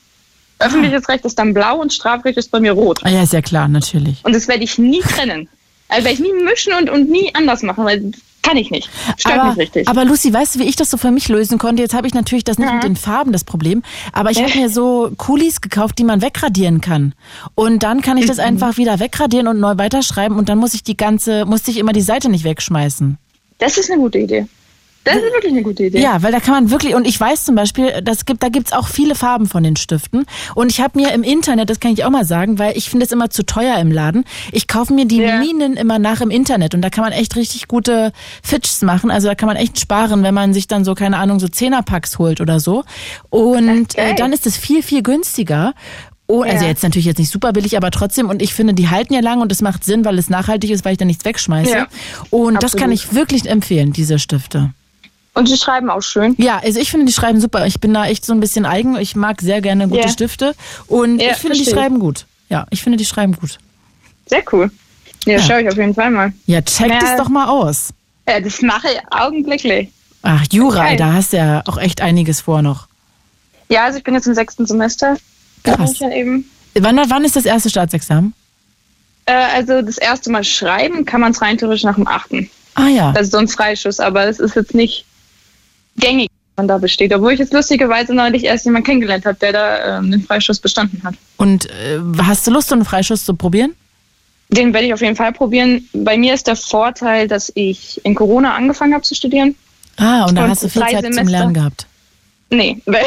Öffentliches 0.63 1.09
Recht 1.09 1.25
ist 1.25 1.39
dann 1.39 1.53
blau 1.55 1.81
und 1.81 1.93
Strafrecht 1.93 2.39
ist 2.39 2.51
bei 2.51 2.61
mir 2.61 2.73
rot. 2.73 3.01
Ah 3.05 3.11
ja, 3.11 3.23
ist 3.23 3.33
ja 3.33 3.43
klar, 3.43 3.69
natürlich. 3.69 4.25
Und 4.25 4.35
das 4.35 4.49
werde 4.49 4.65
ich 4.65 4.79
nie 4.79 5.01
trennen. 5.01 5.49
Also 5.89 6.05
werde 6.05 6.15
ich 6.15 6.21
nie 6.21 6.33
mischen 6.45 6.73
und, 6.79 6.89
und 6.91 7.11
nie 7.11 7.31
anders 7.35 7.63
machen, 7.63 7.85
weil 7.85 8.13
kann 8.45 8.57
ich 8.57 8.71
nicht. 8.73 8.91
Stört 9.19 9.39
aber, 9.39 9.49
mich 9.51 9.59
richtig. 9.59 9.87
aber 9.89 10.05
Lucy, 10.05 10.33
weißt 10.35 10.57
du, 10.57 10.59
wie 10.59 10.65
ich 10.65 10.75
das 10.75 10.91
so 10.91 10.97
für 10.97 11.13
mich 11.13 11.29
lösen 11.29 11.59
konnte? 11.59 11.81
Jetzt 11.81 11.95
habe 11.95 12.09
ich 12.09 12.15
natürlich 12.15 12.43
das 12.43 12.59
nicht 12.59 12.73
mit 12.75 12.83
den 12.83 12.97
Farben 12.97 13.31
das 13.33 13.45
Problem, 13.45 13.85
aber 14.13 14.31
ich 14.33 14.43
habe 14.43 14.53
mir 14.59 14.69
so 14.69 15.13
Kulis 15.17 15.61
gekauft, 15.61 15.97
die 15.99 16.03
man 16.05 16.23
wegradieren 16.23 16.81
kann. 16.81 17.15
Und 17.55 17.85
dann 17.85 18.01
kann 18.01 18.17
ich 18.17 18.25
Mhm. 18.25 18.29
das 18.29 18.39
einfach 18.41 18.79
wieder 18.79 18.99
wegradieren 18.99 19.47
und 19.47 19.61
neu 19.61 19.75
weiterschreiben 19.77 20.37
und 20.39 20.49
dann 20.49 20.59
muss 20.59 20.75
ich 20.75 20.83
die 20.83 20.97
ganze, 20.97 21.45
musste 21.45 21.71
ich 21.71 21.77
immer 21.79 21.93
die 21.93 22.01
Seite 22.01 22.29
nicht 22.31 22.43
wegschmeißen. 22.45 23.17
das 23.59 23.79
ist 23.79 23.91
eine 23.93 24.01
gute 24.01 24.19
Idee. 24.19 24.47
Das 25.05 25.17
ist 25.17 25.23
wirklich 25.33 25.53
eine 25.53 25.63
gute 25.63 25.85
Idee. 25.85 26.01
Ja, 26.01 26.23
weil 26.23 26.31
da 26.31 26.39
kann 26.39 26.55
man 26.55 26.71
wirklich, 26.71 26.95
und 26.95 27.07
ich 27.09 27.19
weiß 27.19 27.45
zum 27.45 27.55
Beispiel, 27.57 28.03
das 28.03 28.25
gibt, 28.25 28.43
da 28.43 28.49
gibt's 28.49 28.73
auch 28.73 28.87
viele 28.87 29.15
Farben 29.17 29.47
von 29.47 29.63
den 29.65 29.75
Stiften. 29.77 30.27
Und 30.55 30.71
ich 30.71 30.81
habe 30.81 30.99
mir 31.01 31.13
im 31.13 31.25
Internet, 31.25 31.71
das 31.71 31.81
kann 31.81 31.93
ich 31.93 32.05
auch 32.05 32.11
mal 32.11 32.25
sagen, 32.25 32.59
weil 32.61 32.77
ich 32.77 32.89
finde 32.89 33.07
es 33.07 33.11
immer 33.13 33.29
zu 33.29 33.45
teuer 33.45 33.79
im 33.79 33.91
Laden, 33.91 34.25
ich 34.53 34.69
kaufe 34.69 34.93
mir 34.95 35.05
die 35.07 35.19
Ja. 35.19 35.39
Minen 35.41 35.77
immer 35.77 35.99
nach 35.99 36.21
im 36.21 36.31
Internet 36.31 36.75
und 36.75 36.83
da 36.83 36.91
kann 36.91 37.03
man 37.03 37.13
echt 37.13 37.35
richtig 37.35 37.67
gute 37.67 38.13
Fitchs 38.45 38.83
machen. 38.83 39.11
Also 39.11 39.27
da 39.29 39.35
kann 39.35 39.49
man 39.49 39.57
echt 39.57 39.81
sparen, 39.81 40.23
wenn 40.23 40.35
man 40.35 40.55
sich 40.55 40.69
dann 40.69 40.85
so, 40.85 40.95
keine 40.95 41.17
Ahnung, 41.17 41.41
so 41.41 41.49
Zehnerpacks 41.49 42.19
holt 42.19 42.41
oder 42.41 42.61
so. 42.61 42.85
Und 43.31 43.99
äh, 43.99 44.15
dann 44.15 44.33
ist 44.33 44.47
es 44.47 44.57
viel, 44.57 44.83
viel 44.85 45.03
günstiger. 45.03 45.75
Oh, 46.29 46.43
also 46.43 46.63
Ja. 46.65 46.71
jetzt 46.71 46.83
natürlich 46.85 47.07
jetzt 47.07 47.19
nicht 47.19 47.31
super 47.33 47.53
billig, 47.53 47.77
aber 47.77 47.91
trotzdem. 47.91 48.29
Und 48.31 48.41
ich 48.41 48.55
finde, 48.55 48.73
die 48.75 48.89
halten 48.89 49.13
ja 49.15 49.21
lang 49.21 49.41
und 49.41 49.51
es 49.51 49.61
macht 49.63 49.85
Sinn, 49.85 50.05
weil 50.05 50.19
es 50.19 50.31
nachhaltig 50.31 50.71
ist, 50.71 50.85
weil 50.85 50.93
ich 50.93 50.99
da 50.99 51.05
nichts 51.05 51.25
wegschmeiße. 51.25 51.71
Ja, 51.73 51.87
und 52.31 52.63
das 52.63 52.73
kann 52.77 52.93
absolut. 52.93 52.95
ich 52.95 53.15
wirklich 53.15 53.47
empfehlen, 53.49 53.93
diese 53.93 54.19
Stifte. 54.21 54.71
Und 55.35 55.49
sie 55.49 55.57
schreiben 55.57 55.89
auch 55.89 56.03
schön. 56.03 56.35
Ja, 56.39 56.59
also 56.59 56.79
ich 56.79 56.91
finde, 56.91 57.07
die 57.07 57.13
schreiben 57.13 57.41
super. 57.41 57.67
Ich 57.67 57.81
bin 57.81 57.95
da 57.95 58.05
echt 58.07 58.25
so 58.25 58.33
ein 58.35 58.41
bisschen 58.41 58.67
eigen. 58.67 58.97
Ich 58.97 59.17
mag 59.17 59.41
sehr 59.41 59.61
gerne 59.63 59.89
gute 59.89 60.03
Ja. 60.03 60.09
Stifte. 60.09 60.55
Und 60.89 61.21
Ja, 61.21 61.31
ich 61.31 61.37
finde, 61.39 61.57
die 61.57 61.65
verstehe 61.65 61.75
schreiben 61.83 61.99
gut. 62.01 62.27
Ja, 62.51 62.67
ich 62.71 62.83
finde, 62.83 62.99
die 62.99 63.07
schreiben 63.07 63.35
gut. 63.37 63.59
Sehr 64.27 64.43
cool. 64.53 64.71
Ja, 65.25 65.35
Ja. 65.39 65.43
schaue 65.43 65.63
ich 65.63 65.69
auf 65.69 65.77
jeden 65.77 65.95
Fall 65.95 66.11
mal. 66.11 66.33
Ja, 66.47 66.61
check 66.61 66.91
Ja. 66.91 66.99
das 67.01 67.17
doch 67.17 67.29
mal 67.31 67.49
aus. 67.49 67.91
Ja, 68.29 68.41
das 68.41 68.61
mache 68.61 68.89
ich 68.93 69.01
augenblicklich. 69.11 69.89
Ach, 70.23 70.45
Jura, 70.53 70.85
Geil. 70.85 70.97
da 70.99 71.15
hast 71.15 71.33
du 71.33 71.39
ja 71.39 71.63
auch 71.67 71.79
echt 71.79 72.01
einiges 72.03 72.41
vor 72.43 72.61
noch. 72.63 72.87
Ja, 73.69 73.85
also 73.85 73.99
ich 73.99 74.05
bin 74.05 74.15
jetzt 74.15 74.27
im 74.27 74.35
sechsten 74.35 74.67
Semester. 74.67 75.17
Krass. 75.65 75.99
ja 75.99 76.11
eben. 76.11 76.45
Wann, 76.79 76.99
wann 77.09 77.25
ist 77.25 77.37
das 77.37 77.45
erste 77.47 77.71
Staatsexamen? 77.71 78.35
Äh, 79.27 79.33
also 79.33 79.81
das 79.83 79.97
erste 79.99 80.31
Mal 80.31 80.45
schreiben 80.45 81.05
kann 81.05 81.21
man 81.21 81.33
es 81.33 81.41
rein 81.41 81.57
theoretisch 81.57 81.85
nach 81.85 81.95
dem 81.95 82.07
achten. 82.07 82.51
Ah 82.75 82.89
ja. 82.89 83.13
Das 83.13 83.23
ist 83.25 83.33
so 83.33 83.39
ein 83.39 83.49
Freischuss, 83.49 84.01
aber 84.01 84.27
es 84.27 84.39
ist 84.41 84.57
jetzt 84.57 84.75
nicht 84.75 85.05
gängig, 85.97 86.29
man 86.57 86.69
da 86.69 86.79
besteht. 86.79 87.15
Obwohl 87.15 87.33
ich 87.33 87.39
jetzt 87.39 87.53
lustigerweise 87.53 88.15
neulich 88.15 88.45
erst 88.45 88.65
jemanden 88.65 88.87
kennengelernt 88.87 89.25
habe, 89.25 89.39
der 89.39 89.53
da 89.53 89.99
ähm, 89.99 90.11
den 90.11 90.23
Freischuss 90.23 90.59
bestanden 90.59 91.03
hat. 91.05 91.15
Und 91.37 91.67
äh, 91.67 92.01
hast 92.23 92.47
du 92.47 92.51
Lust, 92.51 92.69
so 92.69 92.75
einen 92.75 92.85
Freischuss 92.85 93.25
zu 93.25 93.35
probieren? 93.35 93.75
Den 94.49 94.75
werde 94.75 94.87
ich 94.87 94.93
auf 94.93 95.01
jeden 95.01 95.17
Fall 95.17 95.33
probieren. 95.33 95.89
Bei 95.95 96.19
mir 96.19 96.35
ist 96.35 96.47
der 96.47 96.57
Vorteil, 96.57 97.27
dass 97.27 97.51
ich 97.55 98.05
in 98.05 98.15
Corona 98.15 98.55
angefangen 98.55 98.93
habe 98.93 99.03
zu 99.03 99.15
studieren. 99.15 99.55
Ah, 99.97 100.27
und 100.27 100.35
da 100.35 100.49
hast 100.49 100.63
du 100.63 100.69
viel 100.69 100.83
Zeit 100.83 101.05
zum 101.05 101.13
Semester. 101.13 101.31
Lernen 101.31 101.55
gehabt. 101.55 101.87
Nee, 102.51 102.83
weil, 102.85 103.05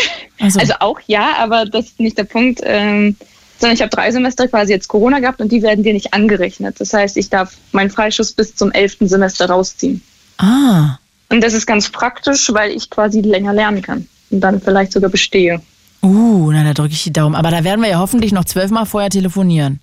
so. 0.50 0.60
also 0.60 0.74
auch 0.80 1.00
ja, 1.06 1.36
aber 1.38 1.66
das 1.66 1.86
ist 1.86 2.00
nicht 2.00 2.18
der 2.18 2.24
Punkt. 2.24 2.62
Ähm, 2.64 3.16
sondern 3.60 3.76
ich 3.76 3.82
habe 3.82 3.90
drei 3.90 4.12
Semester 4.12 4.48
quasi 4.48 4.74
jetzt 4.74 4.88
Corona 4.88 5.20
gehabt 5.20 5.40
und 5.40 5.52
die 5.52 5.62
werden 5.62 5.84
dir 5.84 5.94
nicht 5.94 6.14
angerechnet. 6.14 6.80
Das 6.80 6.94
heißt, 6.94 7.16
ich 7.18 7.30
darf 7.30 7.56
meinen 7.72 7.90
Freischuss 7.90 8.34
bis 8.34 8.56
zum 8.56 8.72
elften 8.72 9.08
Semester 9.08 9.48
rausziehen. 9.48 10.02
Ah. 10.38 10.98
Und 11.30 11.41
das 11.43 11.53
ist 11.53 11.65
ganz 11.65 11.89
praktisch, 11.89 12.51
weil 12.53 12.71
ich 12.71 12.89
quasi 12.89 13.21
länger 13.21 13.53
lernen 13.53 13.82
kann 13.82 14.07
und 14.30 14.41
dann 14.41 14.61
vielleicht 14.61 14.91
sogar 14.91 15.09
bestehe. 15.09 15.61
Uh, 16.03 16.51
na, 16.51 16.63
da 16.63 16.73
drücke 16.73 16.93
ich 16.93 17.03
die 17.03 17.13
Daumen. 17.13 17.36
Aber 17.36 17.49
da 17.49 17.63
werden 17.63 17.82
wir 17.82 17.89
ja 17.89 17.99
hoffentlich 17.99 18.32
noch 18.32 18.45
zwölfmal 18.45 18.86
vorher 18.86 19.09
telefonieren. 19.09 19.80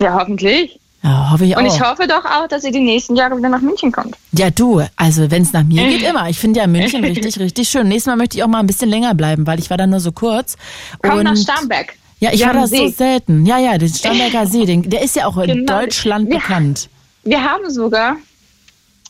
Ja, 0.00 0.18
hoffentlich. 0.18 0.78
Ja, 1.02 1.30
hoffe 1.30 1.44
ich 1.44 1.54
auch. 1.56 1.60
Und 1.60 1.66
ich 1.66 1.80
hoffe 1.82 2.06
doch 2.08 2.24
auch, 2.24 2.48
dass 2.48 2.64
ihr 2.64 2.72
die 2.72 2.80
nächsten 2.80 3.14
Jahre 3.14 3.36
wieder 3.36 3.48
nach 3.50 3.60
München 3.60 3.92
kommt. 3.92 4.16
Ja, 4.32 4.50
du, 4.50 4.82
also 4.96 5.30
wenn 5.30 5.42
es 5.42 5.52
nach 5.52 5.64
mir 5.64 5.86
geht, 5.88 6.02
immer. 6.02 6.28
Ich 6.30 6.38
finde 6.38 6.60
ja 6.60 6.66
München 6.66 7.04
richtig, 7.04 7.38
richtig 7.38 7.68
schön. 7.68 7.88
Nächstes 7.88 8.06
Mal 8.10 8.16
möchte 8.16 8.38
ich 8.38 8.42
auch 8.42 8.48
mal 8.48 8.60
ein 8.60 8.66
bisschen 8.66 8.88
länger 8.88 9.14
bleiben, 9.14 9.46
weil 9.46 9.58
ich 9.58 9.68
war 9.68 9.76
da 9.76 9.86
nur 9.86 10.00
so 10.00 10.12
kurz. 10.12 10.56
Komm 11.02 11.18
und 11.18 11.24
nach 11.24 11.36
Starnberg. 11.36 11.94
Ja, 12.20 12.32
ich 12.32 12.40
Wir 12.40 12.46
war 12.46 12.54
da 12.54 12.66
so 12.66 12.74
See. 12.76 12.88
selten. 12.88 13.44
Ja, 13.44 13.58
ja, 13.58 13.76
den 13.76 13.90
Starnberger 13.92 14.46
See, 14.46 14.64
den, 14.64 14.88
der 14.88 15.02
ist 15.02 15.14
ja 15.14 15.26
auch 15.26 15.36
in 15.36 15.46
Genau. 15.66 15.80
Deutschland 15.80 16.32
Ja. 16.32 16.38
bekannt. 16.38 16.88
Wir 17.24 17.42
haben 17.44 17.68
sogar 17.70 18.16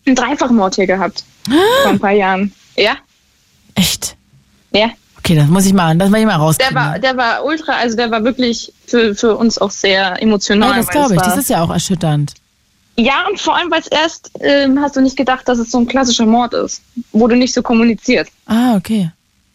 einen 0.05 0.17
Dreifachmord 0.17 0.75
hier 0.75 0.87
gehabt. 0.89 1.23
Vor 1.49 1.91
ein 1.93 1.99
paar 2.01 2.13
Jahren. 2.13 2.53
Ja, 2.77 2.97
Echt? 3.75 4.17
ja. 4.73 4.91
Okay, 5.19 5.35
das 5.35 5.49
muss 5.49 5.67
ich 5.67 5.73
mal, 5.73 5.97
das 5.97 6.07
ich 6.07 6.13
mal 6.13 6.25
Der 6.27 6.37
rauskriegen. 6.37 6.75
war, 6.75 6.99
der 7.01 7.17
war 7.17 7.45
ultra, 7.45 7.73
also 7.73 7.97
der 7.97 8.11
war 8.13 8.23
wirklich 8.23 8.73
für, 8.87 9.15
für 9.15 9.37
uns 9.37 9.59
auch 9.59 9.71
sehr 9.73 10.23
emotional. 10.23 10.71
ja, 10.71 10.77
das 10.77 10.89
glaube 10.89 11.15
ich. 11.15 11.21
Das 11.21 11.37
ist 11.37 11.51
ja 11.51 11.63
auch 11.65 11.71
erschütternd. 11.71 12.35
ja, 12.97 13.27
und 13.29 13.41
vor 13.41 13.57
allem, 13.57 13.69
weil 13.71 13.81
es 13.81 13.89
erst, 13.89 14.31
ähm, 14.41 14.79
hast 14.81 14.95
du 14.95 15.01
nicht 15.01 15.17
gedacht, 15.17 15.49
dass 15.49 15.59
es 15.59 15.71
so 15.73 15.79
ein 15.79 15.87
klassischer 15.89 16.27
Mord 16.27 16.55
ist. 16.55 16.81
Wurde 17.13 17.35
nicht 17.37 17.53
so 17.55 17.63
kommuniziert. 17.63 18.29
Ah, 18.47 18.77
okay. 18.77 19.11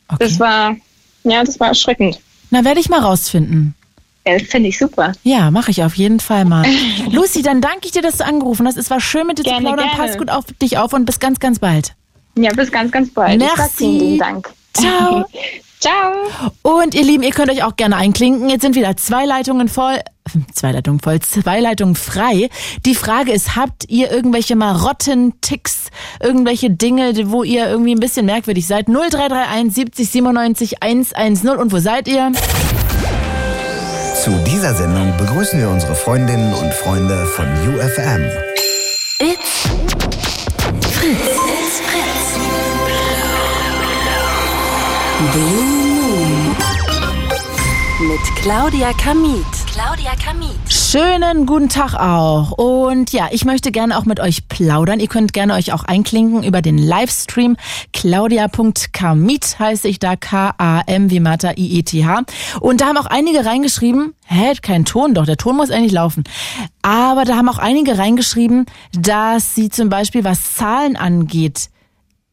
okay. 0.09 0.17
Das 0.19 0.39
war, 0.41 0.75
ja, 1.23 1.41
das 1.43 1.57
war 1.59 1.69
erschreckend. 1.69 2.19
Na, 2.49 2.65
werde 2.65 2.81
ich 2.81 2.89
mal 2.89 2.99
rausfinden. 2.99 3.73
Ja, 4.25 4.37
das 4.37 4.47
finde 4.49 4.69
ich 4.69 4.77
super. 4.77 5.13
Ja, 5.23 5.49
mache 5.49 5.71
ich 5.71 5.83
auf 5.83 5.95
jeden 5.95 6.19
Fall 6.19 6.45
mal. 6.45 6.65
Lucy, 7.11 7.41
dann 7.41 7.59
danke 7.61 7.85
ich 7.85 7.91
dir, 7.91 8.01
dass 8.01 8.17
du 8.17 8.25
angerufen 8.25 8.67
hast. 8.67 8.77
Es 8.77 8.89
war 8.89 8.99
schön 9.01 9.25
mit 9.27 9.39
dir 9.39 9.43
zu 9.43 9.49
Gerne, 9.49 9.65
plaudern. 9.65 9.87
gerne. 9.89 10.07
Pass 10.07 10.17
gut 10.17 10.29
auf 10.29 10.45
dich 10.61 10.77
auf 10.77 10.93
und 10.93 11.05
bis 11.05 11.19
ganz, 11.19 11.39
ganz 11.39 11.59
bald. 11.59 11.95
Ja, 12.37 12.51
bis 12.53 12.71
ganz, 12.71 12.91
ganz 12.91 13.11
bald. 13.11 13.41
Ich 13.41 13.47
Merci. 13.55 13.71
vielen 13.77 13.99
lieben 13.99 14.19
Dank. 14.19 14.49
Ciao. 14.73 15.25
Ciao. 15.81 16.13
Und 16.61 16.93
ihr 16.93 17.01
Lieben, 17.03 17.23
ihr 17.23 17.31
könnt 17.31 17.49
euch 17.49 17.63
auch 17.63 17.75
gerne 17.75 17.95
einklinken. 17.95 18.49
Jetzt 18.49 18.61
sind 18.61 18.75
wieder 18.75 18.95
zwei 18.97 19.25
Leitungen 19.25 19.67
voll. 19.67 19.99
Zwei 20.53 20.71
Leitungen 20.71 20.99
voll, 20.99 21.19
zwei 21.19 21.59
Leitungen 21.59 21.95
frei. 21.95 22.51
Die 22.85 22.93
Frage 22.93 23.31
ist, 23.31 23.55
habt 23.55 23.89
ihr 23.89 24.11
irgendwelche 24.11 24.55
Marotten, 24.55 25.41
Ticks, 25.41 25.87
irgendwelche 26.21 26.69
Dinge, 26.69 27.31
wo 27.31 27.41
ihr 27.43 27.67
irgendwie 27.67 27.95
ein 27.95 27.99
bisschen 27.99 28.27
merkwürdig 28.27 28.67
seid? 28.67 28.85
0331 28.87 29.73
70 29.73 30.09
97 30.11 30.83
110. 30.83 31.49
Und 31.57 31.71
wo 31.73 31.79
seid 31.79 32.07
ihr? 32.07 32.31
Zu 34.23 34.29
dieser 34.45 34.75
Sendung 34.75 35.17
begrüßen 35.17 35.59
wir 35.59 35.67
unsere 35.67 35.95
Freundinnen 35.95 36.53
und 36.53 36.71
Freunde 36.75 37.25
von 37.25 37.47
UFM. 37.67 38.29
It's 39.17 39.67
Fritz. 40.91 41.17
It's 41.17 41.79
Fritz. 41.81 42.37
Blue 45.33 45.63
Moon. 45.65 46.55
Mit 48.01 48.35
Claudia 48.43 48.93
Kamit. 48.93 49.43
Claudia 49.73 50.11
Kamit. 50.23 50.80
Schönen 50.91 51.45
guten 51.45 51.69
Tag 51.69 51.93
auch. 51.93 52.51
Und 52.51 53.13
ja, 53.13 53.29
ich 53.31 53.45
möchte 53.45 53.71
gerne 53.71 53.97
auch 53.97 54.03
mit 54.03 54.19
euch 54.19 54.49
plaudern. 54.49 54.99
Ihr 54.99 55.07
könnt 55.07 55.31
gerne 55.31 55.53
euch 55.53 55.71
auch 55.71 55.85
einklinken 55.85 56.43
über 56.43 56.61
den 56.61 56.77
Livestream. 56.77 57.55
Claudia.kamit 57.93 59.57
heiße 59.57 59.87
ich 59.87 59.99
da. 59.99 60.17
K-A-M 60.17 61.09
wie 61.09 61.21
Martha 61.21 61.51
I-E-T-H. 61.55 62.23
Und 62.59 62.81
da 62.81 62.87
haben 62.87 62.97
auch 62.97 63.05
einige 63.05 63.45
reingeschrieben, 63.45 64.15
hä, 64.25 64.53
kein 64.61 64.83
Ton, 64.83 65.13
doch, 65.13 65.25
der 65.25 65.37
Ton 65.37 65.55
muss 65.55 65.71
eigentlich 65.71 65.93
laufen. 65.93 66.25
Aber 66.81 67.23
da 67.23 67.37
haben 67.37 67.47
auch 67.47 67.59
einige 67.59 67.97
reingeschrieben, 67.97 68.65
dass 68.91 69.55
sie 69.55 69.69
zum 69.69 69.87
Beispiel, 69.87 70.25
was 70.25 70.55
Zahlen 70.55 70.97
angeht, 70.97 71.69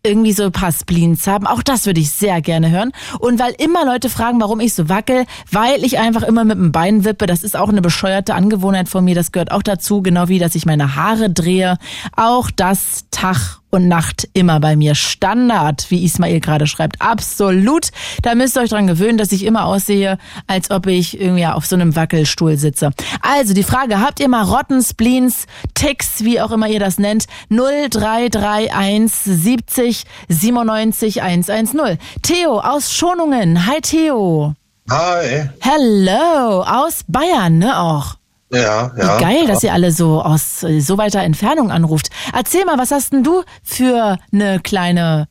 irgendwie 0.03 0.33
so 0.33 0.45
ein 0.45 0.53
paar 0.53 0.73
Spleens 0.73 1.27
haben. 1.27 1.47
Auch 1.47 1.63
das 1.63 1.87
würde 1.87 2.01
ich 2.01 2.11
sehr 2.11 2.41
gerne 2.41 2.71
hören. 2.71 2.93
Und 3.19 3.39
weil 3.39 3.55
immer 3.59 3.85
Leute 3.85 4.09
fragen, 4.09 4.41
warum 4.41 4.61
ich 4.61 4.75
so 4.75 4.89
wackel, 4.89 5.25
weil 5.51 5.85
ich 5.85 5.99
einfach 5.99 6.23
immer 6.23 6.45
mit 6.45 6.57
dem 6.57 6.73
Bein 6.73 7.05
wippe. 7.05 7.27
Das 7.27 7.43
ist 7.43 7.57
auch 7.57 7.69
eine 7.69 7.83
bescheuerte 7.83 8.35
Angewohnheit 8.35 8.89
von 8.89 9.05
mir. 9.05 9.15
Das 9.15 9.33
gehört 9.33 9.51
auch 9.51 9.63
dazu, 9.63 10.03
genau 10.03 10.29
wie, 10.29 10.39
dass 10.39 10.55
ich 10.55 10.67
meine 10.67 10.95
Haare 10.97 11.31
drehe. 11.31 11.79
Auch 12.17 12.51
das 12.51 13.07
Tag 13.11 13.58
und 13.71 13.89
Nacht 13.89 14.29
immer 14.33 14.61
bei 14.61 14.77
mir 14.77 14.95
Standard, 14.95 15.91
wie 15.91 16.05
Ismail 16.05 16.41
gerade 16.41 16.67
schreibt. 16.67 17.01
Absolut. 17.01 17.89
Da 18.23 18.35
müsst 18.35 18.57
ihr 18.57 18.63
euch 18.63 18.71
dran 18.71 18.87
gewöhnen, 18.87 19.19
dass 19.19 19.33
ich 19.33 19.45
immer 19.45 19.65
aussehe, 19.67 20.19
als 20.47 20.71
ob 20.71 20.87
ich 20.87 21.21
irgendwie 21.21 21.47
auf 21.47 21.67
so 21.67 21.77
einem 21.77 21.97
Wackelstuhl 21.97 22.57
sitze. 22.57 22.91
Also 23.21 23.55
die 23.55 23.63
Frage, 23.63 24.01
habt 24.01 24.21
ihr 24.21 24.29
Marotten, 24.29 24.83
Spleens, 24.83 25.47
Ticks, 25.75 26.25
wie 26.25 26.41
auch 26.41 26.51
immer 26.51 26.69
ihr 26.69 26.81
das 26.81 26.99
nennt? 26.99 27.27
0331 27.51 29.13
70 29.13 30.05
97 30.29 31.23
110. 31.23 31.99
Theo 32.23 32.61
aus 32.61 32.93
Schonungen. 32.93 33.67
Hi 33.67 33.81
Theo. 33.81 34.55
Hi. 34.91 35.51
Hello. 35.61 36.63
Aus 36.63 37.05
Bayern, 37.07 37.59
ne 37.59 37.79
auch. 37.79 38.18
Ja, 38.51 38.93
Wie 38.95 39.01
ja. 39.01 39.19
geil, 39.19 39.47
dass 39.47 39.63
ihr 39.63 39.73
alle 39.73 39.93
so 39.93 40.23
aus 40.23 40.63
äh, 40.63 40.81
so 40.81 40.97
weiter 40.97 41.21
Entfernung 41.21 41.71
anruft. 41.71 42.09
Erzähl 42.33 42.65
mal, 42.65 42.79
was 42.79 42.91
hast 42.91 43.13
denn 43.13 43.23
du 43.23 43.43
für 43.63 44.19
eine 44.33 44.61
kleine 44.61 45.29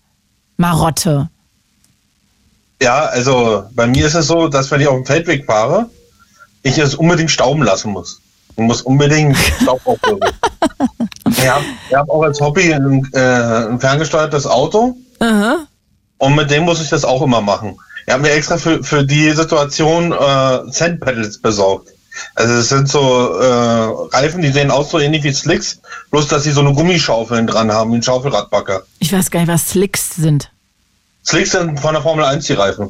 Marotte? 0.57 1.29
Ja, 2.81 3.05
also 3.05 3.63
bei 3.71 3.87
mir 3.87 4.05
ist 4.05 4.13
es 4.13 4.27
so, 4.27 4.47
dass 4.47 4.69
wenn 4.69 4.81
ich 4.81 4.87
auf 4.87 4.95
dem 4.95 5.05
Feldweg 5.05 5.45
fahre, 5.45 5.89
ich 6.61 6.77
es 6.77 6.93
unbedingt 6.93 7.31
stauben 7.31 7.63
lassen 7.63 7.91
muss. 7.91 8.21
Ich 8.55 8.63
muss 8.63 8.81
unbedingt 8.83 9.35
Staub 9.61 9.81
aufhören. 9.85 10.19
ich 11.29 11.49
habe 11.49 11.65
hab 11.93 12.09
auch 12.09 12.21
als 12.21 12.39
Hobby 12.39 12.71
ein, 12.73 13.07
äh, 13.13 13.19
ein 13.19 13.79
ferngesteuertes 13.79 14.45
Auto 14.45 14.95
und 16.17 16.35
mit 16.35 16.51
dem 16.51 16.63
muss 16.63 16.81
ich 16.81 16.89
das 16.89 17.05
auch 17.05 17.21
immer 17.21 17.41
machen. 17.41 17.77
Ich 18.05 18.13
habe 18.13 18.23
mir 18.23 18.31
extra 18.31 18.57
für, 18.57 18.83
für 18.83 19.03
die 19.03 19.31
Situation 19.31 20.11
äh, 20.11 20.71
Sandpedals 20.71 21.39
besorgt. 21.39 21.89
Also 22.35 22.53
es 22.55 22.69
sind 22.69 22.87
so 22.89 23.37
äh, 23.39 24.15
Reifen, 24.15 24.41
die 24.41 24.49
sehen 24.51 24.71
aus 24.71 24.89
so 24.91 24.99
ähnlich 24.99 25.23
wie 25.23 25.33
Slicks, 25.33 25.79
bloß 26.11 26.27
dass 26.27 26.43
sie 26.43 26.51
so 26.51 26.61
eine 26.61 26.73
Gummischaufeln 26.73 27.47
dran 27.47 27.71
haben, 27.71 27.91
wie 27.91 27.95
ein 27.97 28.03
Schaufelradbacker. 28.03 28.83
Ich 28.99 29.11
weiß 29.13 29.29
gar 29.31 29.39
nicht, 29.41 29.49
was 29.49 29.69
Slicks 29.69 30.15
sind. 30.15 30.49
Slicks 31.25 31.51
sind 31.51 31.79
von 31.79 31.93
der 31.93 32.01
Formel 32.01 32.23
1 32.25 32.45
die 32.45 32.53
Reifen. 32.53 32.89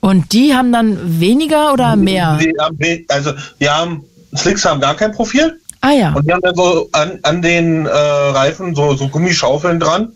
Und 0.00 0.32
die 0.32 0.54
haben 0.54 0.72
dann 0.72 1.20
weniger 1.20 1.72
oder 1.72 1.96
mehr? 1.96 2.38
Die 2.40 2.52
haben, 2.60 2.78
we- 2.78 3.04
also 3.08 3.32
die 3.60 3.68
haben, 3.68 4.04
Slicks 4.36 4.64
haben 4.64 4.80
gar 4.80 4.94
kein 4.94 5.12
Profil 5.12 5.58
Ah 5.80 5.92
ja. 5.92 6.12
und 6.12 6.26
die 6.26 6.32
haben 6.32 6.42
dann 6.42 6.54
so 6.54 6.88
an, 6.92 7.18
an 7.22 7.42
den 7.42 7.86
äh, 7.86 7.90
Reifen 7.90 8.74
so, 8.74 8.94
so 8.94 9.08
Gummischaufeln 9.08 9.80
dran, 9.80 10.12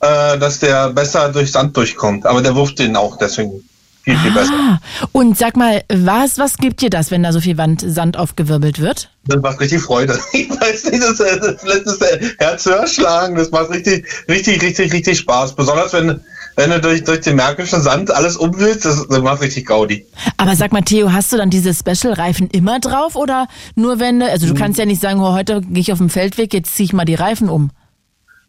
äh, 0.00 0.38
dass 0.38 0.58
der 0.58 0.90
besser 0.90 1.28
durch 1.30 1.52
Sand 1.52 1.76
durchkommt. 1.76 2.26
Aber 2.26 2.42
der 2.42 2.54
wirft 2.56 2.78
den 2.78 2.96
auch 2.96 3.16
deswegen 3.18 3.62
viel, 4.02 4.16
viel 4.16 4.32
besser. 4.32 4.52
Ah, 4.54 4.80
und 5.12 5.36
sag 5.36 5.56
mal, 5.56 5.82
was, 5.88 6.38
was 6.38 6.56
gibt 6.56 6.80
dir 6.80 6.90
das, 6.90 7.10
wenn 7.10 7.22
da 7.22 7.32
so 7.32 7.40
viel 7.40 7.58
Wand 7.58 7.82
Sand 7.86 8.16
aufgewirbelt 8.16 8.80
wird? 8.80 9.10
Das 9.26 9.40
macht 9.42 9.60
richtig 9.60 9.82
Freude. 9.82 10.18
Ich 10.32 10.48
weiß 10.48 10.90
nicht, 10.90 11.02
das, 11.02 11.18
das 11.18 11.62
lässt 11.64 11.86
das 11.86 11.98
Herz 12.38 12.66
höher 12.66 12.86
schlagen. 12.86 13.36
Das 13.36 13.50
macht 13.50 13.70
richtig, 13.70 14.06
richtig, 14.28 14.62
richtig, 14.62 14.92
richtig 14.92 15.18
Spaß. 15.18 15.54
Besonders 15.54 15.92
wenn, 15.92 16.20
wenn 16.56 16.70
du 16.70 16.80
durch, 16.80 17.04
durch 17.04 17.20
den 17.20 17.36
märkischen 17.36 17.82
Sand 17.82 18.10
alles 18.10 18.36
umwühlst, 18.36 18.84
das, 18.84 19.06
das 19.08 19.20
macht 19.20 19.42
richtig 19.42 19.66
Gaudi. 19.66 20.06
Aber 20.36 20.56
sag 20.56 20.72
mal, 20.72 20.82
Theo, 20.82 21.12
hast 21.12 21.32
du 21.32 21.36
dann 21.36 21.50
diese 21.50 21.74
Special-Reifen 21.74 22.48
immer 22.50 22.80
drauf 22.80 23.16
oder 23.16 23.48
nur 23.74 24.00
wenn 24.00 24.20
du, 24.20 24.30
also 24.30 24.46
du 24.46 24.54
kannst 24.54 24.78
ja 24.78 24.86
nicht 24.86 25.00
sagen, 25.00 25.20
oh, 25.20 25.32
heute 25.32 25.60
gehe 25.60 25.80
ich 25.80 25.92
auf 25.92 25.98
den 25.98 26.10
Feldweg, 26.10 26.52
jetzt 26.54 26.74
ziehe 26.74 26.86
ich 26.86 26.92
mal 26.92 27.04
die 27.04 27.14
Reifen 27.14 27.48
um. 27.48 27.70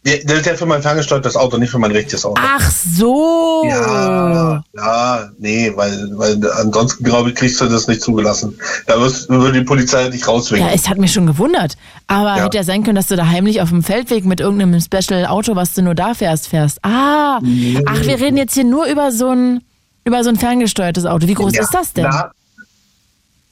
Der 0.03 0.23
ist 0.37 0.45
ja 0.47 0.55
für 0.55 0.65
mein 0.65 0.81
ferngesteuertes 0.81 1.35
Auto, 1.35 1.57
nicht 1.59 1.69
für 1.69 1.77
mein 1.77 1.91
richtiges 1.91 2.25
Auto. 2.25 2.41
Ach 2.43 2.71
so. 2.71 3.63
Ja, 3.69 4.63
ja, 4.75 5.29
nee, 5.37 5.71
weil, 5.75 6.09
weil 6.17 6.51
ansonsten, 6.53 7.03
glaube 7.03 7.29
ich, 7.29 7.35
kriegst 7.35 7.61
du 7.61 7.67
das 7.67 7.87
nicht 7.87 8.01
zugelassen. 8.01 8.59
Da 8.87 8.99
wirst, 8.99 9.29
würde 9.29 9.59
die 9.59 9.63
Polizei 9.65 10.09
dich 10.09 10.27
rauswinken. 10.27 10.67
Ja, 10.67 10.73
es 10.73 10.89
hat 10.89 10.97
mich 10.97 11.13
schon 11.13 11.27
gewundert. 11.27 11.77
Aber 12.07 12.35
Ja. 12.37 12.45
hätte 12.45 12.57
ja 12.57 12.63
sein 12.63 12.83
können, 12.83 12.95
dass 12.95 13.07
du 13.07 13.15
da 13.15 13.27
heimlich 13.27 13.61
auf 13.61 13.69
dem 13.69 13.83
Feldweg 13.83 14.25
mit 14.25 14.39
irgendeinem 14.39 14.81
Special-Auto, 14.81 15.55
was 15.55 15.75
du 15.75 15.83
nur 15.83 15.93
da 15.93 16.15
fährst, 16.15 16.47
fährst. 16.47 16.79
Ah, 16.83 17.39
ach, 17.85 18.01
wir 18.01 18.19
reden 18.19 18.37
jetzt 18.37 18.55
hier 18.55 18.63
nur 18.63 18.85
über 18.87 19.11
so 19.11 19.29
ein, 19.29 19.61
über 20.03 20.23
so 20.23 20.29
ein 20.31 20.35
ferngesteuertes 20.37 21.05
Auto. 21.05 21.27
Wie 21.27 21.35
groß 21.35 21.53
Ja, 21.53 21.61
ist 21.61 21.73
das 21.75 21.93
denn? 21.93 22.05
na, 22.05 22.31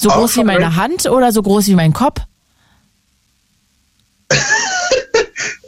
so 0.01 0.09
groß 0.09 0.35
wie 0.37 0.43
meine. 0.43 0.75
Hand 0.75 1.05
oder 1.05 1.31
so 1.31 1.43
groß 1.43 1.67
wie 1.67 1.75
mein 1.75 1.93
Kopf? 1.93 2.21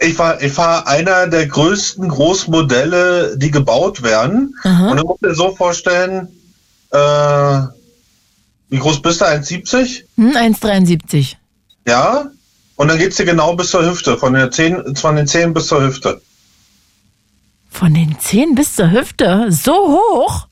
Ich 0.03 0.17
war, 0.17 0.41
ich 0.41 0.57
war 0.57 0.87
einer 0.87 1.27
der 1.27 1.45
größten 1.45 2.09
Großmodelle, 2.09 3.37
die 3.37 3.51
gebaut 3.51 4.01
werden. 4.01 4.55
Aha. 4.63 4.89
Und 4.89 4.97
du 4.97 5.05
musst 5.05 5.23
dir 5.23 5.35
so 5.35 5.55
vorstellen, 5.55 6.27
äh, 6.89 7.61
wie 8.69 8.79
groß 8.79 9.01
bist 9.01 9.21
du? 9.21 9.25
1,70? 9.25 10.03
Hm, 10.15 10.35
1,73. 10.35 11.35
Ja. 11.87 12.31
Und 12.77 12.87
dann 12.87 12.97
geht's 12.97 13.17
dir 13.17 13.25
genau 13.25 13.55
bis 13.55 13.69
zur 13.69 13.85
Hüfte, 13.85 14.17
von, 14.17 14.33
der 14.33 14.49
Zehen, 14.49 14.95
von 14.95 15.15
den 15.15 15.27
Zehen 15.27 15.53
bis 15.53 15.67
zur 15.67 15.83
Hüfte. 15.83 16.19
Von 17.69 17.93
den 17.93 18.17
Zehen 18.19 18.55
bis 18.55 18.75
zur 18.75 18.89
Hüfte? 18.89 19.51
So 19.51 19.73
hoch? 19.73 20.47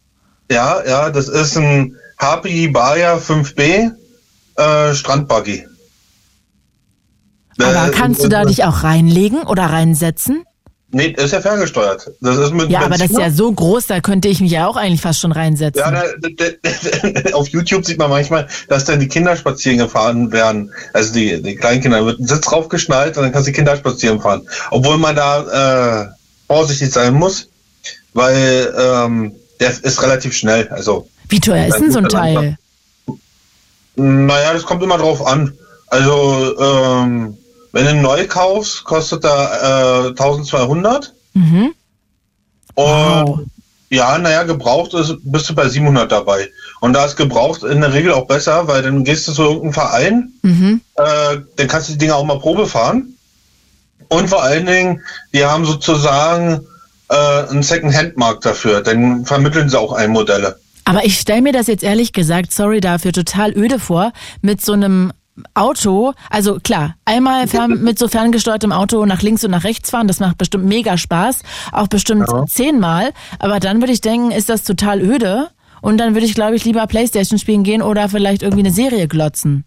Ja, 0.52 0.84
ja, 0.86 1.10
das 1.10 1.28
ist 1.28 1.58
ein 1.58 1.96
HPI 2.20 2.68
Bayer 2.68 3.20
5B 3.20 3.92
äh, 4.56 4.94
Strandbuggy. 4.94 5.66
Aber 7.60 7.88
Äh, 7.88 7.92
kannst 7.92 8.24
du 8.24 8.28
da 8.30 8.44
äh, 8.44 8.46
dich 8.48 8.64
auch 8.64 8.84
reinlegen 8.84 9.44
oder 9.44 9.64
reinsetzen? 9.66 10.44
Nee, 10.92 11.10
ist 11.10 11.34
ja 11.34 11.42
ferngesteuert. 11.42 12.10
Das 12.20 12.38
ist 12.38 12.52
mit 12.52 12.72
Ja, 12.72 12.80
aber 12.80 12.90
das 12.90 13.02
ist 13.02 13.08
Benziner. 13.10 13.28
ja 13.28 13.32
so 13.32 13.52
groß, 13.52 13.86
da 13.86 14.00
könnte 14.00 14.28
ich 14.28 14.42
mich 14.42 14.52
ja 14.52 14.66
auch 14.68 14.76
eigentlich 14.76 15.02
fast 15.02 15.20
schon 15.20 15.32
reinsetzen. 15.32 15.84
Ja, 15.84 15.92
da, 15.92 16.04
da, 16.36 16.46
da, 17.22 17.30
auf 17.36 17.48
YouTube 17.50 17.86
sieht 17.86 18.00
man 18.00 18.10
manchmal, 18.10 18.48
dass 18.70 18.86
dann 18.86 19.00
die 19.00 19.08
Kinder 19.08 19.36
spazieren 19.36 19.78
gefahren 19.78 20.32
werden. 20.32 20.72
Also 20.94 21.14
die, 21.14 21.44
die 21.44 21.56
Kleinkinder, 21.56 22.00
da 22.00 22.06
wird 22.08 22.20
ein 22.20 22.26
Sitz 22.28 22.42
draufgeschnallt 22.42 23.18
und 23.18 23.24
dann 23.24 23.32
kannst 23.32 23.48
du 23.48 23.52
die 23.52 23.56
Kinder 23.56 23.78
spazieren 23.78 24.20
fahren. 24.20 24.48
Obwohl 24.72 24.98
man 24.98 25.16
da 25.16 26.06
äh, 26.06 26.08
vorsichtig 26.48 26.92
sein 26.92 27.14
muss, 27.14 27.50
weil 28.16 28.74
ähm, 28.76 29.36
der 29.60 29.70
ist 29.70 30.02
relativ 30.02 30.36
schnell. 30.36 30.68
Also, 30.70 31.08
Wie 31.28 31.40
teuer 31.40 31.68
ist 31.68 31.80
denn 31.80 31.92
so 31.92 32.00
ein 32.00 32.10
Teil? 32.10 32.58
naja, 33.96 34.54
das 34.54 34.64
kommt 34.64 34.82
immer 34.82 34.98
drauf 34.98 35.24
an. 35.26 35.54
Also, 35.88 36.58
ähm, 36.60 37.38
wenn 37.72 37.86
du 37.86 37.94
neu 37.96 38.28
kaufst, 38.28 38.84
kostet 38.84 39.24
er 39.26 40.06
äh, 40.06 40.10
1200. 40.10 41.14
Mhm. 41.34 41.74
Und 42.76 42.86
Wow. 42.86 43.40
ja, 43.90 44.18
naja, 44.18 44.44
gebraucht 44.44 44.94
ist, 44.94 45.16
bist 45.24 45.50
du 45.50 45.56
bei 45.56 45.68
700 45.68 46.12
dabei. 46.12 46.50
Und 46.80 46.94
da 46.94 47.06
ist 47.06 47.16
gebraucht 47.18 47.64
in 47.64 47.82
der 47.82 47.94
Regel 47.94 48.14
auch 48.14 48.28
besser, 48.28 48.68
weil 48.68 48.82
dann 48.82 49.04
gehst 49.04 49.28
du 49.28 49.34
zu 49.34 49.44
irgendeinem 49.44 49.74
Verein, 49.74 50.34
Mhm. 50.42 50.82
äh, 50.96 51.38
dann 51.56 51.68
kannst 51.68 51.90
du 51.90 51.94
die 51.94 52.00
Dinger 52.00 52.16
auch 52.16 52.26
mal 52.26 52.40
Probe 52.40 52.68
fahren. 52.68 53.16
Und 54.08 54.30
vor 54.30 54.42
allen 54.44 54.66
Dingen, 54.66 55.02
die 55.34 55.46
haben 55.46 55.66
sozusagen 55.66 56.66
äh, 57.10 57.16
einen 57.50 57.64
Second-Hand-Markt 57.64 58.46
dafür. 58.46 58.82
Dann 58.82 59.26
vermitteln 59.26 59.68
sie 59.70 59.80
auch 59.80 59.94
Einmodelle. 59.94 60.60
Aber 60.86 61.06
ich 61.06 61.20
stelle 61.20 61.42
mir 61.42 61.54
das 61.54 61.68
jetzt 61.68 61.84
ehrlich 61.84 62.14
gesagt, 62.14 62.52
sorry 62.52 62.82
dafür, 62.82 63.12
total 63.14 63.56
öde 63.58 63.80
vor, 63.80 64.14
mit 64.42 64.64
so 64.64 64.74
einem 64.74 65.12
Auto, 65.54 66.14
also 66.30 66.60
klar, 66.60 66.96
einmal 67.06 67.48
fern, 67.48 67.82
mit 67.84 68.00
so 68.00 68.08
ferngesteuertem 68.08 68.72
Auto 68.72 69.06
nach 69.06 69.22
links 69.22 69.44
und 69.44 69.52
nach 69.52 69.64
rechts 69.64 69.90
fahren, 69.90 70.08
das 70.08 70.20
macht 70.20 70.38
bestimmt 70.38 70.66
mega 70.66 70.98
Spaß, 70.98 71.42
auch 71.72 71.88
bestimmt 71.88 72.28
Ja. 72.28 72.46
zehnmal, 72.46 73.12
aber 73.40 73.60
dann 73.60 73.82
würde 73.82 73.94
ich 73.94 74.02
denken, 74.02 74.32
ist 74.32 74.50
das 74.50 74.64
total 74.64 75.02
öde 75.02 75.50
und 75.82 75.98
dann 75.98 76.14
würde 76.14 76.26
ich, 76.26 76.36
glaube 76.36 76.56
ich, 76.56 76.66
lieber 76.66 76.86
Playstation 76.88 77.40
spielen 77.40 77.64
gehen 77.64 77.82
oder 77.82 78.10
vielleicht 78.10 78.42
irgendwie 78.44 78.64
eine 78.66 78.74
Serie 78.74 79.08
glotzen. 79.08 79.64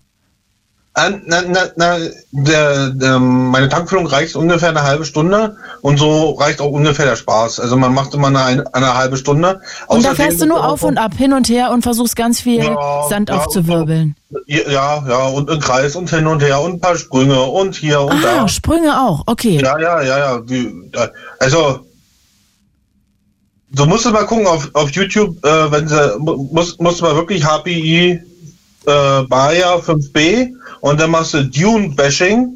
Äh, 0.94 1.10
na, 1.24 1.40
na, 1.48 1.60
na, 1.76 1.96
der, 2.32 2.90
der, 2.90 3.18
meine 3.18 3.70
Tankfüllung 3.70 4.06
reicht 4.06 4.36
ungefähr 4.36 4.68
eine 4.68 4.82
halbe 4.82 5.06
Stunde 5.06 5.56
und 5.80 5.96
so 5.98 6.32
reicht 6.32 6.60
auch 6.60 6.70
ungefähr 6.70 7.06
der 7.06 7.16
Spaß. 7.16 7.60
Also 7.60 7.78
man 7.78 7.94
macht 7.94 8.12
immer 8.12 8.26
eine, 8.28 8.64
eine 8.74 8.94
halbe 8.94 9.16
Stunde. 9.16 9.62
Und 9.86 10.04
da 10.04 10.10
Außerdem- 10.10 10.14
fährst 10.16 10.42
du 10.42 10.46
nur 10.46 10.62
auf 10.68 10.82
und 10.82 10.98
ab, 10.98 11.12
hin 11.16 11.32
und 11.32 11.48
her 11.48 11.70
und 11.70 11.80
versuchst 11.80 12.14
ganz 12.14 12.40
viel 12.42 12.62
Ja, 12.62 13.06
Sand 13.08 13.30
ja, 13.30 13.36
aufzuwirbeln. 13.36 14.16
Ja, 14.46 15.02
ja, 15.08 15.26
und 15.28 15.48
im 15.48 15.60
Kreis 15.60 15.96
und 15.96 16.10
hin 16.10 16.26
und 16.26 16.42
her 16.42 16.60
und 16.60 16.74
ein 16.74 16.80
paar 16.80 16.96
Sprünge 16.96 17.40
und 17.40 17.74
hier 17.74 18.02
und 18.02 18.12
Ah, 18.12 18.40
da. 18.42 18.48
Sprünge 18.48 18.92
auch, 19.00 19.22
okay. 19.26 19.60
Ja, 19.62 19.78
ja, 19.78 20.02
ja, 20.02 20.18
ja. 20.18 20.42
Also, 21.38 21.86
du 23.70 23.86
musst 23.86 24.10
mal 24.12 24.26
gucken 24.26 24.46
auf, 24.46 24.68
auf 24.74 24.90
YouTube, 24.90 25.42
äh, 25.44 25.72
wenn 25.72 25.88
sie, 25.88 26.18
mu- 26.18 26.48
musst, 26.52 26.80
musst 26.82 27.00
du 27.00 27.04
mal 27.04 27.16
wirklich 27.16 27.44
HPI 27.46 28.20
äh, 28.86 29.22
Bayer 29.22 29.80
5B 29.80 30.52
und 30.80 31.00
dann 31.00 31.10
machst 31.10 31.34
du 31.34 31.44
Dune-Bashing 31.44 32.52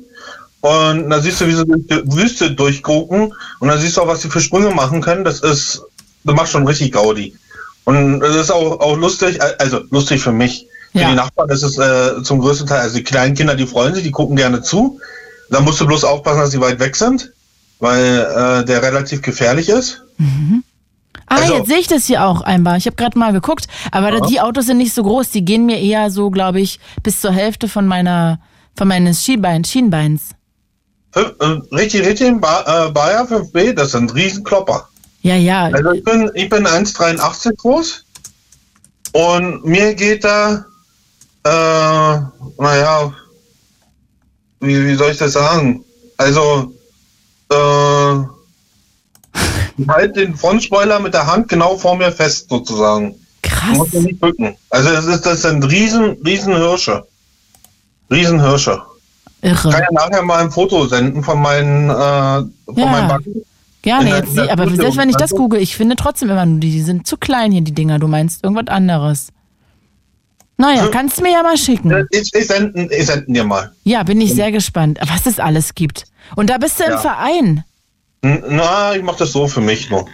und 0.61 1.11
dann 1.11 1.23
siehst 1.23 1.41
du, 1.41 1.47
wie 1.47 1.53
sie 1.55 1.65
durch 1.67 1.87
die 1.87 2.17
Wüste 2.17 2.51
durchgucken 2.51 3.33
und 3.61 3.69
dann 3.69 3.81
siehst 3.81 3.97
du 3.97 4.03
auch, 4.03 4.09
was 4.09 4.23
sie 4.23 4.31
für 4.31 4.41
Sprünge 4.41 4.71
machen 4.71 5.01
können. 5.01 5.25
Das 5.25 5.41
ist, 5.41 5.83
das 6.25 6.35
macht 6.35 6.51
schon 6.51 6.67
richtig 6.67 6.93
Gaudi. 6.93 7.35
Und 7.85 8.21
das 8.21 8.35
ist 8.35 8.51
auch, 8.51 8.81
auch 8.81 8.97
lustig, 8.97 9.39
äh, 9.41 9.55
also 9.59 9.81
lustig 9.91 10.21
für 10.21 10.33
mich. 10.33 10.67
Für 10.93 11.01
Ja. 11.01 11.11
die 11.11 11.15
Nachbarn 11.17 11.51
ist 11.51 11.63
es 11.63 11.79
äh, 11.79 12.23
zum 12.23 12.41
größten 12.41 12.67
Teil, 12.67 12.81
also 12.81 12.97
die 12.97 13.05
kleinen 13.05 13.35
Kinder, 13.35 13.55
die 13.55 13.67
freuen 13.67 13.95
sich, 13.95 14.03
die 14.03 14.11
gucken 14.11 14.35
gerne 14.37 14.63
zu. 14.63 14.99
Da 15.51 15.61
musst 15.61 15.81
du 15.81 15.87
bloß 15.87 16.03
aufpassen, 16.05 16.41
dass 16.41 16.51
sie 16.51 16.61
weit 16.61 16.81
weg 16.81 16.97
sind, 16.97 17.33
weil 17.79 18.03
äh, 18.19 18.65
der 18.65 18.83
relativ 18.83 19.23
gefährlich 19.23 19.69
ist. 19.69 20.03
Ah, 21.29 21.37
Also- 21.37 21.55
jetzt 21.57 21.69
sehe 21.69 21.79
ich 21.79 21.87
das 21.89 22.07
hier 22.07 22.25
auch 22.25 22.41
einmal. 22.43 22.79
Ich 22.79 22.87
habe 22.87 22.97
gerade 22.97 23.19
mal 23.19 23.33
geguckt, 23.33 23.67
aber 23.91 24.13
Ja. 24.13 24.21
die 24.27 24.41
Autos 24.41 24.67
sind 24.67 24.79
nicht 24.79 24.95
so 24.95 25.03
groß. 25.03 25.31
Die 25.31 25.45
gehen 25.45 25.67
mir 25.67 25.81
eher 25.81 26.11
so, 26.11 26.31
glaube 26.31 26.61
ich, 26.61 26.79
bis 27.03 27.21
zur 27.21 27.33
Hälfte 27.33 27.69
von 27.69 27.87
meiner, 27.87 28.41
von 28.77 28.87
meines 28.89 29.25
Schienbein, 29.25 29.65
Schienbeins. 29.65 30.31
Fünf, 31.13 31.35
äh, 31.41 31.75
richtig, 31.75 32.07
richtig, 32.07 32.41
ba 32.41 32.87
äh, 32.87 32.91
Bayer 32.91 33.25
5B, 33.27 33.73
das 33.73 33.93
sind 33.93 34.15
Riesenklopper. 34.15 34.89
Ja, 35.23 35.35
ja. 35.35 35.65
Also 35.65 35.93
ich 35.93 36.05
bin, 36.05 36.31
ich 36.35 36.49
bin 36.49 36.67
1,83 36.67 37.57
groß 37.57 38.05
und 39.13 39.65
mir 39.65 39.95
geht 39.95 40.23
da, 40.25 40.65
äh, 41.45 42.21
naja, 42.63 43.13
wie, 44.61 44.85
wie 44.87 44.95
soll 44.95 45.11
ich 45.11 45.19
das 45.19 45.33
sagen? 45.33 45.85
Also, 46.19 46.73
äh, 47.51 48.36
ich 49.79 49.89
halt 49.89 50.17
den 50.17 50.35
Frontspoiler 50.37 51.01
mit 51.01 51.15
der 51.15 51.27
Hand 51.27 51.49
genau 51.49 51.77
vor 51.77 51.97
mir 51.97 52.13
fest 52.13 52.49
sozusagen. 52.49 53.15
Krass. 53.43 53.77
muss 53.77 53.93
nicht 53.93 54.21
bücken. 54.21 54.57
Also 54.71 54.91
das, 54.91 55.07
ist, 55.07 55.25
das 55.27 55.43
sind 55.43 55.63
riesen, 55.65 56.17
riesen 56.25 56.57
Hirsche. 56.57 57.07
Riesen 58.11 58.41
Hirsche. 58.41 58.81
Ich 59.43 59.53
kann 59.55 59.73
Irre. 59.73 59.81
ja 59.83 59.87
nachher 59.93 60.23
mal 60.23 60.43
ein 60.43 60.51
Foto 60.51 60.87
senden 60.87 61.23
von 61.23 61.41
meinen, 61.41 61.89
äh, 61.91 61.93
von 61.95 62.77
Ja. 62.77 62.87
meinen 62.87 63.09
Backen. 63.09 63.43
Gerne, 63.83 64.17
jetzt 64.17 64.37
der 64.37 64.51
aber 64.51 64.65
Mitte 64.65 64.79
selbst 64.83 64.97
wenn 64.97 65.09
ich 65.11 65.17
das 65.17 65.31
und- 65.33 65.39
google, 65.39 65.61
ich 65.61 65.77
finde 65.77 65.95
trotzdem 65.95 66.29
immer 66.31 66.45
nur, 66.45 66.59
die, 66.59 66.73
die 66.73 66.83
sind 66.83 67.07
zu 67.07 67.17
klein 67.17 67.53
hier, 67.53 67.61
die 67.61 67.73
Dinger. 67.73 68.01
Du 68.01 68.09
meinst 68.09 68.43
irgendwas 68.43 68.67
anderes. 68.67 69.29
Naja, 70.59 70.85
Hm. 70.87 70.91
kannst 70.91 71.19
du 71.19 71.23
mir 71.23 71.33
ja 71.33 71.43
mal 71.43 71.57
schicken. 71.57 72.07
Ich, 72.11 72.31
ich, 72.35 72.47
senden, 72.47 72.91
ich 72.91 73.07
senden 73.07 73.35
dir 73.35 73.45
mal. 73.45 73.73
Ja, 73.85 74.03
bin 74.03 74.21
ich 74.21 74.35
sehr 74.35 74.51
gespannt, 74.51 74.99
was 75.07 75.27
es 75.27 75.39
alles 75.39 75.75
gibt. 75.75 76.05
Und 76.35 76.51
da 76.51 76.59
bist 76.59 76.81
du 76.81 76.85
im 76.85 76.91
Ja. 76.93 76.99
Verein. 76.99 77.65
Na, 78.23 78.95
ich 78.95 79.03
mache 79.03 79.19
das 79.19 79.33
so 79.33 79.47
für 79.47 79.61
mich 79.61 79.91
nur. 79.91 80.07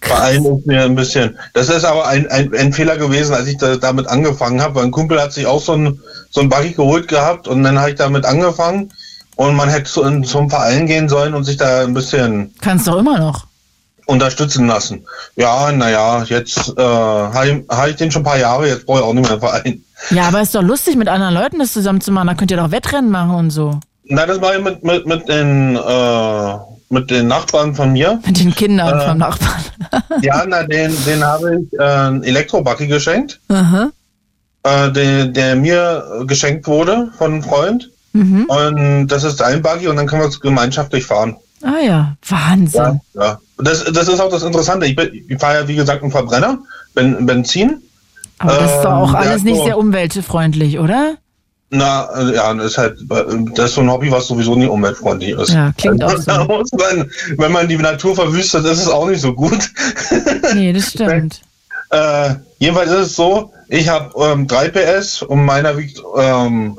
Bei 0.00 0.14
allen 0.14 0.58
ist 0.58 0.66
mir 0.66 0.84
ein 0.84 0.94
bisschen. 0.94 1.36
Das 1.52 1.68
ist 1.68 1.84
aber 1.84 2.06
ein, 2.06 2.28
ein, 2.28 2.54
ein 2.54 2.72
Fehler 2.72 2.96
gewesen, 2.96 3.34
als 3.34 3.48
ich 3.48 3.56
da, 3.56 3.76
damit 3.76 4.06
angefangen 4.08 4.60
habe. 4.60 4.76
Weil 4.76 4.84
ein 4.84 4.90
Kumpel 4.90 5.20
hat 5.20 5.32
sich 5.32 5.46
auch 5.46 5.60
so 5.60 5.72
ein, 5.72 6.00
so 6.30 6.40
ein 6.40 6.48
Buggy 6.48 6.72
geholt 6.72 7.08
gehabt 7.08 7.48
und 7.48 7.62
dann 7.62 7.78
habe 7.78 7.90
ich 7.90 7.96
damit 7.96 8.24
angefangen. 8.24 8.92
Und 9.36 9.54
man 9.54 9.68
hätte 9.68 9.90
zu, 9.90 10.02
in, 10.02 10.24
zum 10.24 10.48
Verein 10.48 10.86
gehen 10.86 11.08
sollen 11.08 11.34
und 11.34 11.44
sich 11.44 11.56
da 11.56 11.82
ein 11.82 11.94
bisschen 11.94 12.54
Kannst 12.60 12.86
doch 12.86 12.98
immer 12.98 13.18
noch. 13.18 13.46
unterstützen 14.06 14.66
lassen. 14.66 15.04
Ja, 15.34 15.72
naja, 15.72 16.22
jetzt 16.24 16.72
äh, 16.78 16.82
habe 16.82 17.48
ich, 17.48 17.68
hab 17.68 17.88
ich 17.88 17.96
den 17.96 18.10
schon 18.10 18.22
ein 18.22 18.26
paar 18.26 18.38
Jahre, 18.38 18.68
jetzt 18.68 18.86
brauche 18.86 19.00
ich 19.00 19.04
auch 19.04 19.12
nicht 19.12 19.22
mehr 19.24 19.32
einen 19.32 19.40
Verein. 19.40 19.84
Ja, 20.10 20.28
aber 20.28 20.40
ist 20.40 20.54
doch 20.54 20.62
lustig, 20.62 20.96
mit 20.96 21.08
anderen 21.08 21.34
Leuten 21.34 21.58
das 21.58 21.72
zusammen 21.72 22.00
zu 22.00 22.12
machen. 22.12 22.28
Da 22.28 22.34
könnt 22.34 22.50
ihr 22.50 22.56
doch 22.56 22.70
Wettrennen 22.70 23.10
machen 23.10 23.34
und 23.34 23.50
so. 23.50 23.78
Na, 24.04 24.24
das 24.24 24.40
mache 24.40 24.56
ich 24.58 24.62
mit, 24.64 24.84
mit, 24.84 25.06
mit, 25.06 25.28
den, 25.28 25.76
äh, 25.76 26.54
mit 26.88 27.10
den 27.10 27.26
Nachbarn 27.26 27.74
von 27.74 27.92
mir. 27.92 28.20
Mit 28.24 28.38
den 28.38 28.54
Kindern 28.54 29.00
Äh. 29.00 29.08
vom 29.08 29.18
Nachbarn. 29.18 29.62
Ja, 30.22 30.44
na, 30.48 30.62
den, 30.62 30.92
den 31.04 31.22
habe 31.24 31.60
ich 31.60 31.78
äh, 31.78 31.82
einen 31.82 32.22
Elektrobuggy 32.24 32.86
geschenkt, 32.86 33.40
Aha. 33.48 33.90
äh, 34.62 34.90
der, 34.92 35.26
der 35.26 35.56
mir 35.56 36.24
geschenkt 36.26 36.66
wurde 36.66 37.10
von 37.18 37.32
einem 37.34 37.42
Freund. 37.42 37.90
Mhm. 38.12 38.44
Und 38.46 39.08
das 39.08 39.24
ist 39.24 39.42
ein 39.42 39.60
Buggy 39.62 39.88
und 39.88 39.96
dann 39.96 40.06
können 40.06 40.22
wir 40.22 40.28
es 40.28 40.40
gemeinschaftlich 40.40 41.04
fahren. 41.04 41.36
Ah 41.62 41.78
ja, 41.84 42.16
Wahnsinn. 42.28 43.00
Ja, 43.14 43.22
ja. 43.22 43.40
Das, 43.58 43.84
das 43.84 44.08
ist 44.08 44.20
auch 44.20 44.30
das 44.30 44.42
Interessante. 44.42 44.86
Ich, 44.86 44.96
bin- 44.96 45.10
ich 45.28 45.38
fahre 45.38 45.60
ja, 45.60 45.68
wie 45.68 45.76
gesagt, 45.76 46.02
einen 46.02 46.10
Verbrenner, 46.12 46.58
ben, 46.94 47.24
Benzin. 47.26 47.82
Aber 48.38 48.54
das 48.54 48.70
ist 48.76 48.82
doch 48.82 48.92
auch 48.92 49.08
Ähm, 49.10 49.16
alles 49.16 49.42
nicht 49.42 49.56
so. 49.56 49.64
sehr 49.64 49.78
umweltfreundlich, 49.78 50.78
oder? 50.78 51.16
Na, 51.70 52.08
äh, 52.16 52.34
ja, 52.36 52.54
das 52.54 52.66
ist 52.72 52.78
halt, 52.78 52.98
das 53.54 53.70
ist 53.70 53.74
so 53.74 53.80
ein 53.80 53.90
Hobby, 53.90 54.10
was 54.10 54.28
sowieso 54.28 54.54
nicht 54.54 54.68
umweltfreundlich 54.68 55.30
ist. 55.30 55.50
Ja, 55.52 55.72
klingt 55.76 56.02
auch 56.04 56.16
so. 56.16 56.32
Man, 56.78 57.10
wenn 57.38 57.50
man 57.52 57.66
die 57.66 57.76
Natur 57.76 58.14
verwüstet, 58.14 58.64
ist 58.66 58.80
es 58.82 58.88
auch 58.88 59.08
nicht 59.08 59.20
so 59.20 59.32
gut. 59.34 59.58
Nee, 60.54 60.72
das 60.72 60.90
stimmt. 60.90 61.40
Äh, 61.90 62.34
jedenfalls 62.58 62.90
ist 62.90 62.98
es 63.08 63.16
so, 63.16 63.52
ich 63.68 63.88
habe 63.88 64.10
ähm, 64.24 64.46
3 64.46 64.68
PS 64.70 65.22
und 65.22 65.44
meiner 65.44 65.76
wiegt 65.76 66.00
ähm, 66.16 66.78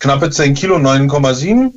knappe 0.00 0.28
10 0.30 0.54
Kilo, 0.54 0.76
9,7. 0.76 1.72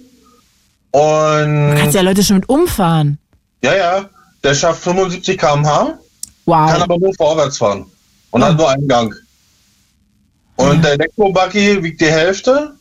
Du 0.92 1.00
Und 1.00 1.76
kannst 1.78 1.96
ja 1.96 2.02
Leute 2.02 2.24
schon 2.24 2.38
mit 2.38 2.50
umfahren. 2.50 3.20
ja, 3.64 3.76
ja, 3.76 4.10
der 4.44 4.54
schafft 4.54 4.84
75 4.84 5.38
km/h, 5.38 5.86
kann 5.86 5.98
Wow. 6.46 6.82
aber 6.82 6.98
nur 6.98 7.14
vorwärts 7.16 7.58
fahren 7.58 7.86
und 8.32 8.44
hat 8.44 8.58
nur 8.58 8.70
einen 8.70 8.88
Gang. 8.88 9.14
Und 10.60 10.84
der 10.84 10.94
Elektrobuggy 10.94 11.82
wiegt 11.84 12.02
die 12.02 12.12
Hälfte. 12.12 12.72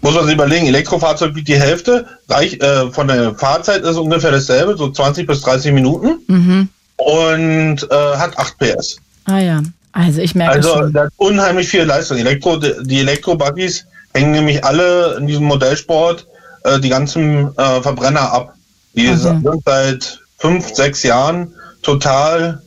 Muss 0.00 0.14
man 0.14 0.24
sich 0.24 0.34
überlegen, 0.34 0.66
Elektrofahrzeug 0.66 1.34
wiegt 1.34 1.48
die 1.48 1.58
Hälfte. 1.58 2.06
Reich, 2.28 2.60
äh, 2.60 2.90
von 2.90 3.08
der 3.08 3.34
Fahrzeit 3.34 3.82
ist 3.82 3.96
ungefähr 3.96 4.30
dasselbe, 4.32 4.76
so 4.76 4.90
20 4.90 5.26
bis 5.26 5.40
30 5.42 5.72
Minuten. 5.72 6.18
Mhm. 6.26 6.68
Und 6.96 7.90
äh, 7.90 8.16
hat 8.16 8.36
8 8.38 8.58
PS. 8.58 8.96
Ah 9.24 9.38
ja. 9.38 9.62
Also 9.92 10.20
ich 10.20 10.34
merke 10.34 10.56
Also 10.56 10.74
schon. 10.74 10.92
da 10.92 11.04
hat 11.04 11.12
unheimlich 11.16 11.68
viel 11.68 11.82
Leistung. 11.84 12.18
Elektro, 12.18 12.56
die 12.56 13.00
Elektrobuggies 13.00 13.86
hängen 14.14 14.32
nämlich 14.32 14.64
alle 14.64 15.16
in 15.18 15.26
diesem 15.26 15.44
Modellsport 15.44 16.26
äh, 16.64 16.78
die 16.80 16.88
ganzen 16.88 17.56
äh, 17.56 17.80
Verbrenner 17.82 18.32
ab. 18.32 18.54
Die 18.94 19.08
Okay. 19.08 19.16
sind 19.16 19.46
seit 19.64 20.20
fünf, 20.38 20.74
sechs 20.74 21.02
Jahren 21.02 21.52
total 21.82 22.62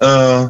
äh, 0.00 0.44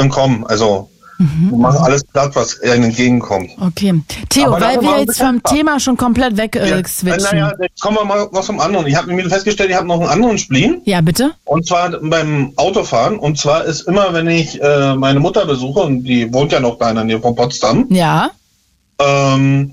im 0.00 0.08
Kommen. 0.08 0.46
Also 0.46 0.90
Mhm. 1.18 1.50
die 1.52 1.56
machen 1.56 1.78
alles 1.78 2.04
platt, 2.04 2.34
was 2.34 2.60
ihnen 2.62 2.84
entgegenkommt. 2.84 3.50
Okay. 3.60 4.02
Theo, 4.28 4.48
Aber 4.54 4.60
weil 4.60 4.82
wir 4.82 5.00
jetzt 5.00 5.18
wir 5.18 5.26
vom. 5.26 5.42
Thema 5.42 5.80
schon 5.80 5.96
komplett 5.96 6.36
weg 6.36 6.56
äh, 6.56 6.68
Ja, 6.68 6.84
switchen. 6.86 7.22
naja, 7.38 7.52
jetzt 7.60 7.80
kommen 7.80 7.96
wir 7.96 8.04
mal 8.04 8.28
was 8.32 8.46
zum 8.46 8.60
anderen. 8.60 8.86
Ich 8.86 8.94
habe 8.96 9.12
mir 9.12 9.28
festgestellt, 9.28 9.70
ich 9.70 9.76
habe 9.76 9.86
noch 9.86 10.00
einen 10.00 10.10
anderen 10.10 10.36
Spleen. 10.38 10.82
Ja, 10.84 11.00
bitte? 11.00 11.32
Und 11.44 11.66
zwar 11.66 11.90
beim 12.00 12.52
Autofahren. 12.56 13.18
Und 13.18 13.38
zwar 13.38 13.64
ist 13.64 13.82
immer, 13.82 14.12
wenn 14.12 14.28
ich 14.28 14.60
äh, 14.62 14.94
meine 14.94 15.20
Mutter 15.20 15.46
besuche, 15.46 15.80
und 15.80 16.04
die 16.04 16.32
wohnt 16.32 16.52
ja 16.52 16.60
noch 16.60 16.78
da 16.78 16.90
in 16.90 16.96
der 16.96 17.04
Nähe 17.04 17.20
von 17.20 17.34
Potsdam, 17.34 17.86
Ja. 17.88 18.30
ähm, 18.98 19.72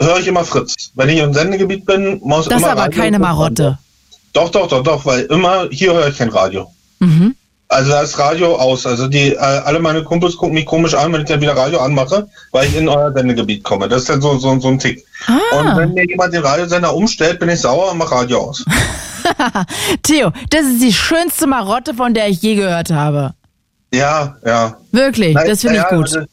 höre 0.00 0.18
ich 0.18 0.26
immer 0.26 0.44
Fritz. 0.44 0.90
Wenn 0.94 1.08
ich 1.08 1.18
im 1.18 1.32
Sendegebiet 1.32 1.86
bin, 1.86 2.20
muss 2.22 2.46
Das 2.46 2.56
ist 2.58 2.62
immer 2.62 2.72
aber 2.72 2.82
Radio 2.82 3.00
keine 3.02 3.18
Marotte. 3.18 3.78
Doch, 4.32 4.50
doch, 4.50 4.68
doch, 4.68 4.82
doch, 4.82 5.04
weil 5.06 5.22
immer 5.26 5.68
hier 5.70 5.94
höre 5.94 6.08
ich 6.08 6.18
kein 6.18 6.28
Radio. 6.28 6.66
Mhm. 6.98 7.34
Also 7.68 7.90
da 7.90 8.02
ist 8.02 8.18
Radio 8.18 8.54
aus. 8.56 8.86
Also 8.86 9.08
die 9.08 9.32
äh, 9.32 9.38
alle 9.38 9.80
meine 9.80 10.04
Kumpels 10.04 10.36
gucken 10.36 10.54
mich 10.54 10.66
komisch 10.66 10.94
an, 10.94 11.12
wenn 11.12 11.22
ich 11.22 11.26
dann 11.28 11.40
wieder 11.40 11.56
Radio 11.56 11.80
anmache, 11.80 12.28
weil 12.52 12.66
ich 12.68 12.76
in 12.76 12.88
euer 12.88 13.12
Sendegebiet 13.12 13.64
komme. 13.64 13.88
Das 13.88 14.02
ist 14.02 14.08
dann 14.08 14.20
so, 14.20 14.38
so, 14.38 14.58
so 14.60 14.68
ein 14.68 14.78
Tick. 14.78 15.04
Und 15.52 15.66
Ah. 15.66 15.76
wenn 15.76 15.92
mir 15.94 16.06
jemand 16.06 16.32
den 16.32 16.42
Radiosender 16.42 16.94
umstellt, 16.94 17.40
bin 17.40 17.48
ich 17.48 17.60
sauer 17.60 17.90
und 17.90 17.98
mache 17.98 18.14
Radio 18.14 18.38
aus. 18.50 18.64
Theo, 20.02 20.30
das 20.50 20.62
ist 20.66 20.82
die 20.82 20.92
schönste 20.92 21.46
Marotte, 21.48 21.94
von 21.94 22.14
der 22.14 22.28
ich 22.28 22.40
je 22.42 22.54
gehört 22.54 22.90
habe. 22.90 23.32
Ja, 23.92 24.36
ja. 24.44 24.76
Wirklich, 24.92 25.34
Nein, 25.34 25.48
das 25.48 25.60
finde 25.60 25.76
ich 25.76 25.82
ja, 25.82 25.96
gut. 25.96 26.26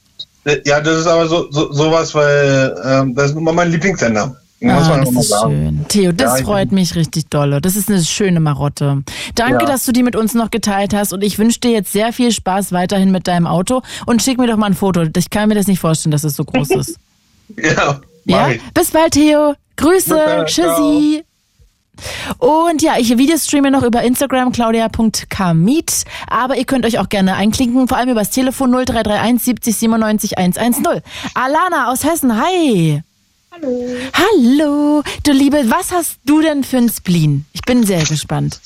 Das, 0.45 0.57
ja, 0.65 0.81
das 0.81 0.99
ist 0.99 1.07
aber 1.07 1.27
so, 1.27 1.49
so 1.51 1.71
sowas, 1.71 2.13
weil 2.13 2.75
ähm, 2.85 3.15
das 3.15 3.31
ist 3.31 3.37
immer 3.37 3.53
mein 3.53 3.71
Lieblingssender. 3.71 4.35
Muss 4.63 4.85
Ah, 4.85 4.89
man 4.89 5.05
das 5.05 5.13
ist 5.15 5.29
sagen. 5.29 5.51
schön. 5.51 5.85
Theo, 5.89 6.11
das 6.13 6.39
Ja, 6.39 6.45
freut 6.45 6.71
mich 6.71 6.95
richtig 6.95 7.29
dolle. 7.29 7.59
Das 7.59 7.75
ist 7.75 7.89
eine 7.89 8.01
schöne 8.03 8.39
Marotte. 8.39 9.03
Danke, 9.35 9.63
Ja. 9.65 9.69
dass 9.69 9.85
du 9.85 9.91
die 9.91 10.03
mit 10.03 10.15
uns 10.15 10.33
noch 10.33 10.51
geteilt 10.51 10.93
hast 10.93 11.11
und 11.11 11.21
ich 11.23 11.37
wünsche 11.37 11.59
dir 11.59 11.71
jetzt 11.71 11.91
sehr 11.91 12.13
viel 12.13 12.31
Spaß 12.31 12.71
weiterhin 12.71 13.11
mit 13.11 13.27
deinem 13.27 13.45
Auto 13.45 13.81
und 14.05 14.21
schick 14.23 14.37
mir 14.39 14.47
doch 14.47 14.55
mal 14.57 14.67
ein 14.67 14.73
Foto. 14.73 15.03
Ich 15.17 15.29
kann 15.29 15.49
mir 15.49 15.55
das 15.55 15.67
nicht 15.67 15.79
vorstellen, 15.79 16.11
dass 16.11 16.23
es 16.23 16.35
so 16.35 16.45
groß 16.45 16.69
ist. 16.71 16.97
Ja, 17.57 17.99
ja? 18.25 18.49
ich. 18.51 18.61
Bis 18.73 18.91
bald, 18.91 19.11
Theo. 19.11 19.53
Grüße. 19.75 20.15
Dann, 20.15 20.45
Tschüssi. 20.45 21.23
Und 22.39 22.81
ja, 22.81 22.93
ich 22.97 23.15
Videostreame 23.17 23.69
noch 23.69 23.83
über 23.83 24.01
Instagram, 24.01 24.51
claudia.kamiet. 24.53 26.05
Aber 26.27 26.57
ihr 26.57 26.65
könnt 26.65 26.85
euch 26.85 26.99
auch 26.99 27.09
gerne 27.09 27.35
einklinken, 27.35 27.87
vor 27.87 27.97
allem 27.97 28.09
übers 28.09 28.29
Telefon 28.29 28.71
0331 28.71 29.43
70 29.43 29.75
97 29.77 30.37
110. 30.37 31.01
Alana 31.35 31.91
aus 31.91 32.03
Hessen, 32.05 32.41
hi. 32.41 33.01
Hallo. 33.55 33.87
Hallo, 34.13 35.03
du 35.21 35.31
Liebe, 35.31 35.63
was 35.69 35.91
hast 35.91 36.17
du 36.25 36.41
denn 36.41 36.63
für 36.63 36.77
ein 36.77 36.89
Spleen? 36.89 37.45
Ich 37.53 37.61
bin 37.61 37.85
sehr 37.85 38.03
gespannt. 38.03 38.59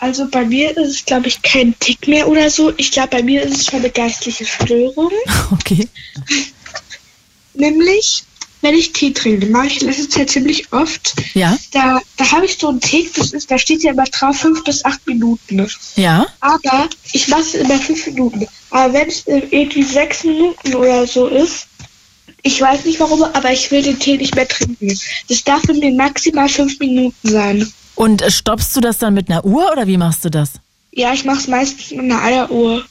Also 0.00 0.26
bei 0.28 0.44
mir 0.44 0.76
ist 0.76 0.88
es, 0.88 1.04
glaube 1.04 1.28
ich, 1.28 1.40
kein 1.42 1.78
Tick 1.78 2.08
mehr 2.08 2.26
oder 2.26 2.50
so. 2.50 2.72
Ich 2.78 2.90
glaube, 2.90 3.10
bei 3.10 3.22
mir 3.22 3.42
ist 3.42 3.54
es 3.54 3.66
schon 3.66 3.78
eine 3.78 3.90
geistliche 3.90 4.44
Störung. 4.44 5.12
Okay. 5.52 5.86
Nämlich, 7.54 8.24
wenn 8.60 8.74
ich 8.74 8.92
Tee 8.92 9.12
trinke, 9.12 9.46
mache 9.46 9.68
ich 9.68 9.82
letzter 9.82 10.10
Zeit 10.10 10.30
ziemlich 10.30 10.72
oft. 10.72 11.14
Ja? 11.34 11.56
Da, 11.70 12.00
da 12.16 12.30
habe 12.32 12.46
ich 12.46 12.58
so 12.58 12.68
einen 12.68 12.80
Tick, 12.80 13.14
das 13.14 13.32
ist, 13.32 13.48
da 13.50 13.56
steht 13.56 13.84
ja 13.84 13.92
immer 13.92 14.04
drauf 14.04 14.36
fünf 14.38 14.64
bis 14.64 14.84
acht 14.84 15.06
Minuten. 15.06 15.64
Ja? 15.94 16.26
Aber 16.40 16.88
ich 17.12 17.28
mache 17.28 17.42
es 17.42 17.54
immer 17.54 17.78
fünf 17.78 18.04
Minuten. 18.06 18.48
Aber 18.70 18.92
wenn 18.92 19.08
es 19.08 19.24
irgendwie 19.26 19.84
sechs 19.84 20.24
Minuten 20.24 20.74
oder 20.74 21.06
so 21.06 21.28
ist, 21.28 21.67
ich 22.42 22.60
weiß 22.60 22.84
nicht 22.84 23.00
warum, 23.00 23.22
aber 23.22 23.52
ich 23.52 23.70
will 23.70 23.82
den 23.82 23.98
Tee 23.98 24.16
nicht 24.16 24.34
mehr 24.34 24.46
trinken. 24.48 24.98
Das 25.28 25.44
darf 25.44 25.62
für 25.62 25.74
mir 25.74 25.92
maximal 25.92 26.48
fünf 26.48 26.78
Minuten 26.78 27.28
sein. 27.28 27.70
Und 27.94 28.22
äh, 28.22 28.30
stoppst 28.30 28.74
du 28.76 28.80
das 28.80 28.98
dann 28.98 29.14
mit 29.14 29.28
einer 29.30 29.44
Uhr 29.44 29.70
oder 29.72 29.86
wie 29.86 29.96
machst 29.96 30.24
du 30.24 30.30
das? 30.30 30.52
Ja, 30.92 31.12
ich 31.12 31.24
mache 31.24 31.38
es 31.38 31.48
meistens 31.48 31.90
mit 31.90 32.00
einer 32.00 32.22
Eieruhr. 32.22 32.84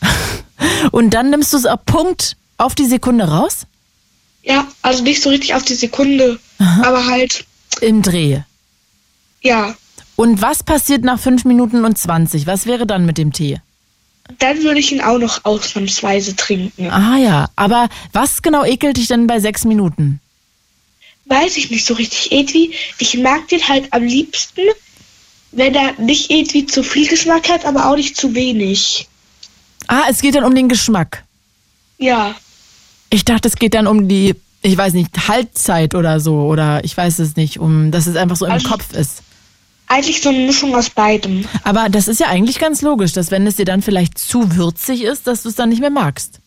Und 0.92 1.10
dann 1.10 1.30
nimmst 1.30 1.52
du 1.52 1.56
es 1.56 1.66
auf 1.66 1.84
Punkt 1.84 2.36
auf 2.58 2.74
die 2.74 2.86
Sekunde 2.86 3.24
raus? 3.24 3.66
Ja, 4.42 4.66
also 4.82 5.02
nicht 5.02 5.22
so 5.22 5.28
richtig 5.30 5.54
auf 5.54 5.62
die 5.64 5.74
Sekunde, 5.74 6.38
aber 6.58 7.06
halt, 7.06 7.44
Im 7.80 8.02
Dreh. 8.02 8.40
ja. 9.42 9.74
Und 10.14 10.42
was 10.42 10.62
passiert 10.62 11.04
nach 11.04 11.18
5 11.18 11.44
Minuten 11.46 11.84
und 11.84 11.96
20? 11.96 12.46
Was 12.46 12.66
wäre 12.66 12.86
dann 12.86 13.06
mit 13.06 13.18
dem 13.18 13.32
Tee? 13.32 13.60
Dann 14.38 14.62
würde 14.62 14.80
ich 14.80 14.92
ihn 14.92 15.00
auch 15.00 15.18
noch 15.18 15.44
ausnahmsweise 15.44 16.36
trinken. 16.36 16.90
Ah 16.90 17.16
ja, 17.18 17.48
aber 17.56 17.88
was 18.12 18.42
genau 18.42 18.64
ekelt 18.64 18.96
dich 18.96 19.08
denn 19.08 19.26
bei 19.26 19.40
6 19.40 19.64
Minuten? 19.64 20.20
Weiß 21.26 21.56
ich 21.56 21.70
nicht 21.70 21.84
so 21.84 21.94
richtig. 21.94 22.32
Irgendwie, 22.32 22.72
ich 22.98 23.16
mag 23.18 23.48
den 23.48 23.66
halt 23.68 23.92
am 23.92 24.02
liebsten, 24.04 24.62
wenn 25.52 25.74
er 25.74 25.92
nicht 26.00 26.30
irgendwie 26.30 26.66
zu 26.66 26.82
viel 26.82 27.06
Geschmack 27.08 27.48
hat, 27.48 27.64
aber 27.64 27.86
auch 27.90 27.96
nicht 27.96 28.16
zu 28.16 28.34
wenig. 28.34 29.08
Ah, 29.88 30.04
es 30.08 30.20
geht 30.20 30.34
dann 30.34 30.44
um 30.44 30.54
den 30.54 30.68
Geschmack. 30.68 31.24
Ja, 31.98 32.34
Ich 33.10 33.24
dachte, 33.24 33.48
es 33.48 33.56
geht 33.56 33.74
dann 33.74 33.86
um 33.86 34.08
die, 34.08 34.34
ich 34.62 34.76
weiß 34.76 34.94
nicht, 34.94 35.28
Haltzeit 35.28 35.94
oder 35.94 36.18
so. 36.18 36.34
Oder 36.46 36.82
ich 36.84 36.96
weiß 36.96 37.18
es 37.18 37.36
nicht, 37.36 37.58
um, 37.60 37.90
dass 37.90 38.06
es 38.06 38.16
einfach 38.16 38.36
so 38.36 38.46
im 38.46 38.52
Also- 38.52 38.68
Kopf 38.68 38.92
ist. 38.94 39.22
Eigentlich 39.92 40.20
so 40.20 40.30
eine 40.30 40.46
Mischung 40.46 40.74
aus 40.74 40.90
beidem. 40.90 41.44
Aber 41.64 41.88
das 41.88 42.08
ist 42.08 42.20
ja 42.20 42.28
eigentlich 42.28 42.58
ganz 42.58 42.82
logisch, 42.82 43.12
dass 43.12 43.30
wenn 43.30 43.46
es 43.46 43.56
dir 43.56 43.64
dann 43.64 43.82
vielleicht 43.82 44.18
zu 44.18 44.56
würzig 44.56 45.02
ist, 45.02 45.26
dass 45.26 45.42
du 45.42 45.48
es 45.48 45.54
dann 45.54 45.68
nicht 45.68 45.80
mehr 45.80 45.90
magst. 45.90 46.40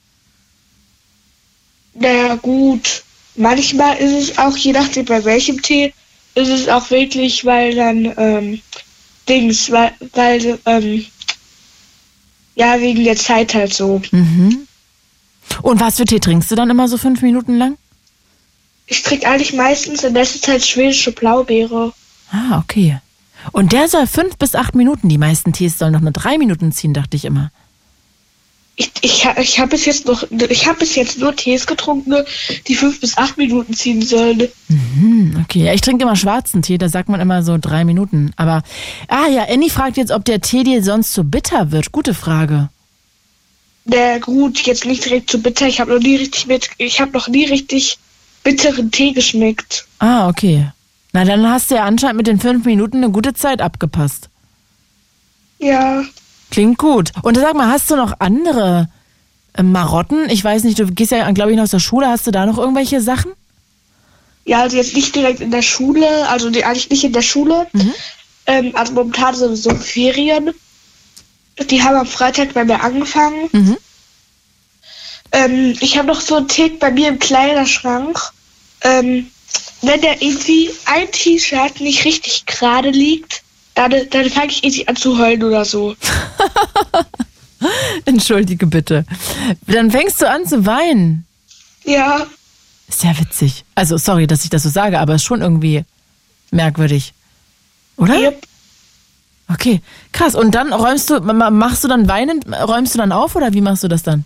Naja, 1.93 2.35
gut. 2.35 3.03
Manchmal 3.35 3.97
ist 3.97 4.29
es 4.29 4.37
auch, 4.37 4.55
je 4.57 4.71
nachdem 4.71 5.05
bei 5.05 5.23
welchem 5.25 5.61
Tee, 5.61 5.93
ist 6.35 6.49
es 6.49 6.67
auch 6.67 6.89
wirklich, 6.89 7.45
weil 7.45 7.75
dann, 7.75 8.13
ähm, 8.17 8.61
Dings, 9.27 9.71
weil, 9.71 9.93
weil, 10.13 10.59
ähm, 10.65 11.05
ja, 12.55 12.79
wegen 12.79 13.03
der 13.03 13.15
Zeit 13.15 13.53
halt 13.53 13.73
so. 13.73 14.01
Mhm. 14.11 14.67
Und 15.61 15.79
was 15.79 15.97
für 15.97 16.05
Tee 16.05 16.19
trinkst 16.19 16.51
du 16.51 16.55
dann 16.55 16.69
immer 16.69 16.87
so 16.87 16.97
fünf 16.97 17.21
Minuten 17.21 17.57
lang? 17.57 17.77
Ich 18.87 19.01
trinke 19.01 19.27
eigentlich 19.27 19.53
meistens 19.53 20.03
in 20.03 20.13
letzter 20.13 20.41
Zeit 20.41 20.65
schwedische 20.65 21.11
Blaubeere. 21.11 21.93
Ah, 22.31 22.59
okay. 22.59 22.99
Und 23.51 23.71
der 23.71 23.87
soll 23.87 24.07
fünf 24.07 24.37
bis 24.37 24.55
acht 24.55 24.75
Minuten. 24.75 25.09
Die 25.09 25.17
meisten 25.17 25.53
Tees 25.53 25.77
sollen 25.77 25.93
noch 25.93 26.01
nur 26.01 26.11
drei 26.11 26.37
Minuten 26.37 26.71
ziehen, 26.71 26.93
dachte 26.93 27.15
ich 27.17 27.25
immer. 27.25 27.51
Ich, 28.77 28.91
ich, 29.01 29.25
ich 29.39 29.59
habe 29.59 29.69
bis 29.69 29.85
jetzt 29.85 30.05
noch, 30.05 30.25
ich 30.49 30.67
habe 30.67 30.79
bis 30.79 30.95
jetzt 30.95 31.17
nur 31.17 31.33
Tees 31.33 31.65
getrunken, 31.65 32.13
die 32.67 32.75
fünf 32.75 32.99
bis 32.99 33.17
acht 33.17 33.37
Minuten 33.37 33.73
ziehen 33.73 34.01
sollen. 34.01 34.49
Hm, 34.67 35.41
okay. 35.41 35.63
Ja, 35.63 35.73
ich 35.73 35.79
trinke 35.79 36.03
immer 36.03 36.17
schwarzen 36.17 36.61
Tee, 36.61 36.77
da 36.77 36.89
sagt 36.89 37.07
man 37.07 37.21
immer 37.21 37.41
so 37.41 37.57
drei 37.57 37.85
Minuten. 37.85 38.33
Aber, 38.35 38.63
ah 39.07 39.27
ja, 39.29 39.45
Annie 39.49 39.69
fragt 39.69 39.95
jetzt, 39.95 40.11
ob 40.11 40.25
der 40.25 40.41
Tee 40.41 40.63
dir 40.63 40.83
sonst 40.83 41.13
zu 41.13 41.23
bitter 41.23 41.71
wird. 41.71 41.93
Gute 41.93 42.13
Frage. 42.13 42.69
Na 43.85 44.17
gut, 44.17 44.59
jetzt 44.61 44.85
nicht 44.85 45.05
direkt 45.05 45.29
zu 45.29 45.41
bitter. 45.41 45.67
Ich 45.67 45.79
habe 45.79 45.93
noch 45.93 46.01
nie 46.01 46.17
richtig 46.17 46.47
mit, 46.47 46.69
ich 46.77 46.99
habe 46.99 47.11
noch 47.11 47.29
nie 47.29 47.45
richtig 47.45 47.97
bitteren 48.43 48.91
Tee 48.91 49.13
geschmeckt. 49.13 49.85
Ah, 49.99 50.27
okay. 50.27 50.71
Na, 51.15 51.23
dann 51.23 51.49
hast 51.49 51.71
du 51.71 51.75
ja 51.75 51.85
anscheinend 51.85 52.17
mit 52.17 52.27
den 52.27 52.41
fünf 52.41 52.65
Minuten 52.65 52.97
eine 52.97 53.09
gute 53.09 53.33
Zeit 53.33 53.61
abgepasst. 53.61 54.27
Ja, 55.59 56.03
Klingt 56.51 56.77
gut. 56.77 57.13
Und 57.21 57.37
sag 57.37 57.55
mal, 57.55 57.69
hast 57.69 57.89
du 57.89 57.95
noch 57.95 58.19
andere 58.19 58.89
äh, 59.53 59.63
Marotten? 59.63 60.29
Ich 60.29 60.43
weiß 60.43 60.65
nicht, 60.65 60.77
du 60.77 60.87
gehst 60.87 61.13
ja, 61.13 61.31
glaube 61.31 61.51
ich, 61.51 61.55
noch 61.55 61.63
aus 61.63 61.71
der 61.71 61.79
Schule. 61.79 62.09
Hast 62.09 62.27
du 62.27 62.31
da 62.31 62.45
noch 62.45 62.57
irgendwelche 62.57 62.99
Sachen? 62.99 63.31
ja, 64.43 64.59
also 64.59 64.75
jetzt 64.75 64.93
nicht 64.93 65.15
direkt 65.15 65.39
in 65.39 65.51
der 65.51 65.61
Schule, 65.61 66.27
also 66.27 66.49
die, 66.49 66.65
eigentlich 66.65 66.89
nicht 66.89 67.05
in 67.05 67.13
der 67.13 67.21
Schule. 67.21 67.65
Ähm, 68.45 68.75
also 68.75 68.91
momentan 68.91 69.35
sind 69.35 69.55
so 69.55 69.69
Ferien. 69.73 70.51
Die 71.69 71.81
haben 71.81 71.95
am 71.95 72.07
Freitag 72.07 72.53
bei 72.53 72.65
mir 72.65 72.83
angefangen. 72.83 73.47
Mhm. 73.53 73.77
Ähm, 75.31 75.77
ich 75.79 75.97
habe 75.97 76.09
noch 76.09 76.19
so 76.19 76.35
einen 76.35 76.49
Tick 76.49 76.77
bei 76.81 76.91
mir 76.91 77.07
im 77.07 77.19
Kleiderschrank. 77.19 78.19
Ähm, 78.81 79.31
wenn 79.87 80.01
der 80.01 80.21
irgendwie 80.21 80.69
ein 80.85 81.11
T-Shirt 81.11 81.81
nicht 81.81 82.05
richtig 82.05 82.45
gerade 82.45 82.89
liegt, 82.89 83.41
dann, 83.73 83.91
dann 84.09 84.29
fange 84.29 84.51
ich 84.51 84.63
irgendwie 84.63 84.87
an 84.87 84.95
zu 84.95 85.17
heulen 85.17 85.43
oder 85.43 85.65
so. 85.65 85.95
Entschuldige 88.05 88.67
bitte. 88.67 89.05
Dann 89.67 89.91
fängst 89.91 90.21
du 90.21 90.29
an 90.29 90.45
zu 90.45 90.65
weinen. 90.65 91.25
Ja, 91.83 92.25
Ist 92.87 93.03
ja 93.03 93.17
witzig. 93.19 93.63
Also, 93.75 93.97
sorry, 93.97 94.27
dass 94.27 94.43
ich 94.43 94.49
das 94.49 94.63
so 94.63 94.69
sage, 94.69 94.99
aber 94.99 95.15
ist 95.15 95.23
schon 95.23 95.41
irgendwie 95.41 95.83
merkwürdig. 96.51 97.13
Oder? 97.97 98.19
Yep. 98.19 98.43
Okay, 99.51 99.81
krass. 100.11 100.35
Und 100.35 100.53
dann 100.55 100.73
räumst 100.73 101.09
du, 101.09 101.19
ma- 101.21 101.51
machst 101.51 101.83
du 101.83 101.87
dann 101.87 102.07
weinend, 102.07 102.45
räumst 102.47 102.93
du 102.93 102.97
dann 102.97 103.11
auf 103.11 103.35
oder 103.35 103.53
wie 103.53 103.61
machst 103.61 103.83
du 103.83 103.87
das 103.87 104.03
dann? 104.03 104.25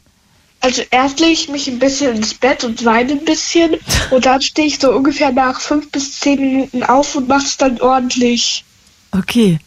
Also 0.61 0.81
erst 0.91 1.19
lege 1.19 1.31
ich 1.31 1.49
mich 1.49 1.67
ein 1.67 1.79
bisschen 1.79 2.17
ins 2.17 2.33
Bett 2.33 2.63
und 2.63 2.83
weine 2.83 3.13
ein 3.13 3.25
bisschen 3.25 3.75
und 4.11 4.25
dann 4.25 4.41
stehe 4.41 4.67
ich 4.67 4.79
so 4.79 4.91
ungefähr 4.91 5.31
nach 5.31 5.59
fünf 5.61 5.91
bis 5.91 6.19
zehn 6.19 6.39
Minuten 6.39 6.83
auf 6.83 7.15
und 7.15 7.27
mache 7.27 7.45
es 7.45 7.57
dann 7.57 7.79
ordentlich. 7.79 8.65
Okay. 9.11 9.59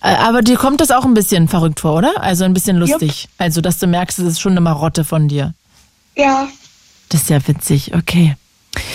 Aber 0.00 0.42
dir 0.42 0.56
kommt 0.56 0.80
das 0.80 0.90
auch 0.90 1.04
ein 1.04 1.14
bisschen 1.14 1.48
verrückt 1.48 1.80
vor, 1.80 1.94
oder? 1.94 2.22
Also 2.22 2.44
ein 2.44 2.52
bisschen 2.52 2.76
lustig. 2.76 3.28
Also, 3.38 3.60
dass 3.62 3.78
du 3.78 3.86
merkst, 3.86 4.18
es 4.18 4.26
ist 4.26 4.40
schon 4.40 4.52
eine 4.52 4.60
Marotte 4.60 5.04
von 5.04 5.28
dir. 5.28 5.54
Ja, 6.14 6.48
Das 7.08 7.22
ist 7.22 7.30
ja 7.30 7.46
witzig, 7.46 7.94
okay. 7.94 8.36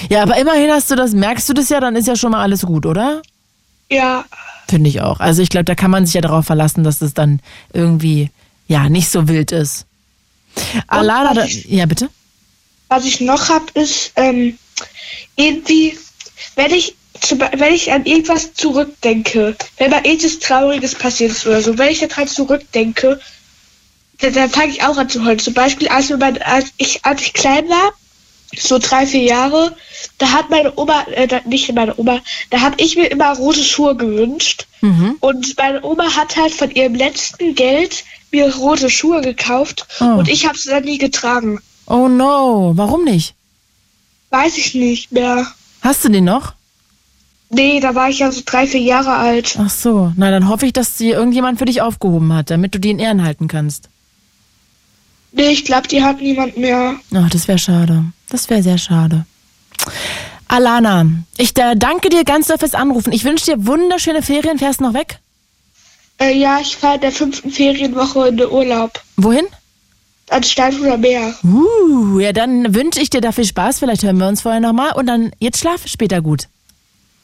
Ja, 0.10 0.22
aber 0.22 0.38
immerhin 0.38 0.70
hast 0.70 0.92
du 0.92 0.96
das, 0.96 1.14
merkst 1.14 1.50
du 1.50 1.54
das 1.54 1.70
ja, 1.70 1.80
dann 1.80 1.96
ist 1.96 2.08
ja 2.08 2.16
schon 2.16 2.32
mal 2.32 2.42
alles 2.42 2.62
gut, 2.64 2.86
oder? 2.86 3.22
ja, 3.90 4.26
Finde 4.68 4.90
ich 4.90 5.02
auch. 5.02 5.22
Also 5.22 5.42
ich 5.42 5.50
glaube, 5.50 5.64
da 5.64 5.76
kann 5.76 5.92
man 5.92 6.06
sich 6.06 6.16
ja 6.16 6.22
darauf 6.22 6.46
verlassen, 6.46 6.84
dass 6.84 7.02
es 7.02 7.14
dann 7.14 7.40
irgendwie, 7.72 8.32
ja, 8.68 8.90
nicht 8.90 9.10
so 9.10 9.30
wild 9.30 9.54
ist. 9.54 9.86
Alana, 10.88 11.34
da, 11.34 11.44
ich- 11.46 11.66
ja 11.66 11.86
bitte? 11.86 12.10
was 12.90 13.04
ich 13.06 13.20
noch 13.20 13.50
hab 13.50 13.70
ist 13.76 14.14
ähm, 14.16 14.58
irgendwie, 15.36 15.98
wenn 16.56 16.72
ich 16.74 16.96
zum, 17.20 17.40
wenn 17.40 17.74
ich 17.74 17.92
an 17.92 18.06
irgendwas 18.06 18.54
zurückdenke, 18.54 19.56
wenn 19.78 19.92
mal 19.92 20.06
irgendwas 20.06 20.40
Trauriges 20.40 20.96
passiert 20.96 21.32
ist 21.32 21.46
oder 21.48 21.62
so, 21.62 21.78
wenn 21.78 21.92
ich 21.92 22.00
daran 22.00 22.28
zurückdenke, 22.28 23.20
dann, 24.20 24.34
dann 24.34 24.50
fange 24.50 24.72
ich 24.72 24.84
auch 24.84 24.98
an 24.98 25.10
zu 25.10 25.26
heulen. 25.26 25.40
Zum 25.40 25.54
Beispiel, 25.54 25.88
als, 25.90 26.10
mein, 26.12 26.42
als, 26.42 26.68
ich, 26.78 27.04
als 27.04 27.22
ich 27.22 27.34
klein 27.34 27.68
war, 27.70 27.92
so 28.58 28.78
drei, 28.80 29.06
vier 29.06 29.24
Jahre, 29.24 29.76
da 30.20 30.32
hat 30.32 30.50
meine 30.50 30.78
Oma, 30.78 31.04
äh, 31.12 31.42
nicht 31.46 31.74
meine 31.74 31.98
Oma, 32.00 32.22
da 32.52 32.62
habe 32.62 32.76
ich 32.82 32.96
mir 32.96 33.08
immer 33.12 33.36
rote 33.36 33.64
Schuhe 33.64 33.96
gewünscht. 33.96 34.66
Und 35.20 35.58
meine 35.58 35.84
Oma 35.84 36.16
hat 36.16 36.38
halt 36.38 36.54
von 36.54 36.72
ihrem 36.72 36.96
letzten 36.96 37.56
Geld 37.56 38.06
mir 38.32 38.54
rote 38.56 38.90
Schuhe 38.90 39.22
gekauft 39.22 39.88
Oh. 40.00 40.06
und 40.20 40.28
ich 40.30 40.48
habe 40.48 40.58
sie 40.58 40.70
dann 40.70 40.84
nie 40.84 40.98
getragen. 40.98 41.60
Oh 41.86 42.08
no, 42.08 42.74
warum 42.76 43.04
nicht? 43.04 43.34
Weiß 44.30 44.58
ich 44.58 44.76
nicht 44.76 45.12
mehr. 45.12 45.48
Hast 45.82 46.04
du 46.04 46.10
den 46.10 46.26
noch? 46.26 46.54
Nee, 47.50 47.80
da 47.80 47.96
war 47.96 48.10
ich 48.10 48.20
ja 48.20 48.30
so 48.32 48.42
drei, 48.46 48.68
vier 48.68 48.82
Jahre 48.82 49.14
alt. 49.14 49.58
Ach 49.58 49.70
so, 49.70 50.12
na 50.18 50.32
dann 50.32 50.50
hoffe 50.50 50.66
ich, 50.66 50.74
dass 50.74 50.98
die 50.98 51.12
irgendjemand 51.12 51.60
für 51.60 51.66
dich 51.66 51.82
aufgehoben 51.82 52.34
hat, 52.34 52.50
damit 52.50 52.76
du 52.76 52.80
die 52.80 52.90
in 52.90 53.00
Ehren 53.00 53.24
halten 53.24 53.48
kannst. 53.48 53.88
Nee, 55.32 55.50
ich 55.52 55.64
glaube, 55.64 55.88
die 55.88 56.04
hat 56.04 56.20
niemand 56.22 56.58
mehr. 56.58 56.96
Ach, 57.14 57.30
das 57.30 57.48
wäre 57.48 57.58
schade. 57.60 58.04
Das 58.30 58.50
wäre 58.50 58.64
sehr 58.64 58.78
schade. 58.78 59.26
Alana, 60.50 61.06
ich 61.38 61.56
äh, 61.58 61.76
danke 61.76 62.10
dir 62.10 62.24
ganz 62.24 62.48
doll 62.48 62.58
fürs 62.58 62.74
Anrufen. 62.74 63.12
Ich 63.14 63.24
wünsche 63.24 63.46
dir 63.46 63.66
wunderschöne 63.66 64.22
Ferien. 64.22 64.58
Fährst 64.58 64.80
du 64.80 64.86
noch 64.86 64.94
weg? 64.94 65.20
Äh, 66.20 66.38
ja, 66.38 66.60
ich 66.60 66.76
fahre 66.76 66.96
in 66.96 67.02
der 67.02 67.12
fünften 67.12 67.52
Ferienwoche 67.52 68.28
in 68.28 68.38
den 68.38 68.50
Urlaub. 68.50 69.02
Wohin? 69.18 69.46
Ans 70.30 70.52
Steinhuder 70.52 70.98
Meer. 70.98 71.34
Uh, 71.44 72.20
ja, 72.20 72.34
dann 72.34 72.76
wünsche 72.76 73.00
ich 73.00 73.10
dir 73.10 73.22
da 73.22 73.32
viel 73.32 73.46
Spaß. 73.46 73.80
Vielleicht 73.80 74.04
hören 74.04 74.18
wir 74.18 74.28
uns 74.28 74.42
vorher 74.42 74.60
nochmal 74.60 74.94
und 74.94 75.08
dann 75.08 75.32
jetzt 75.40 75.60
schlafe 75.60 75.88
später 75.88 76.22
gut. 76.22 76.48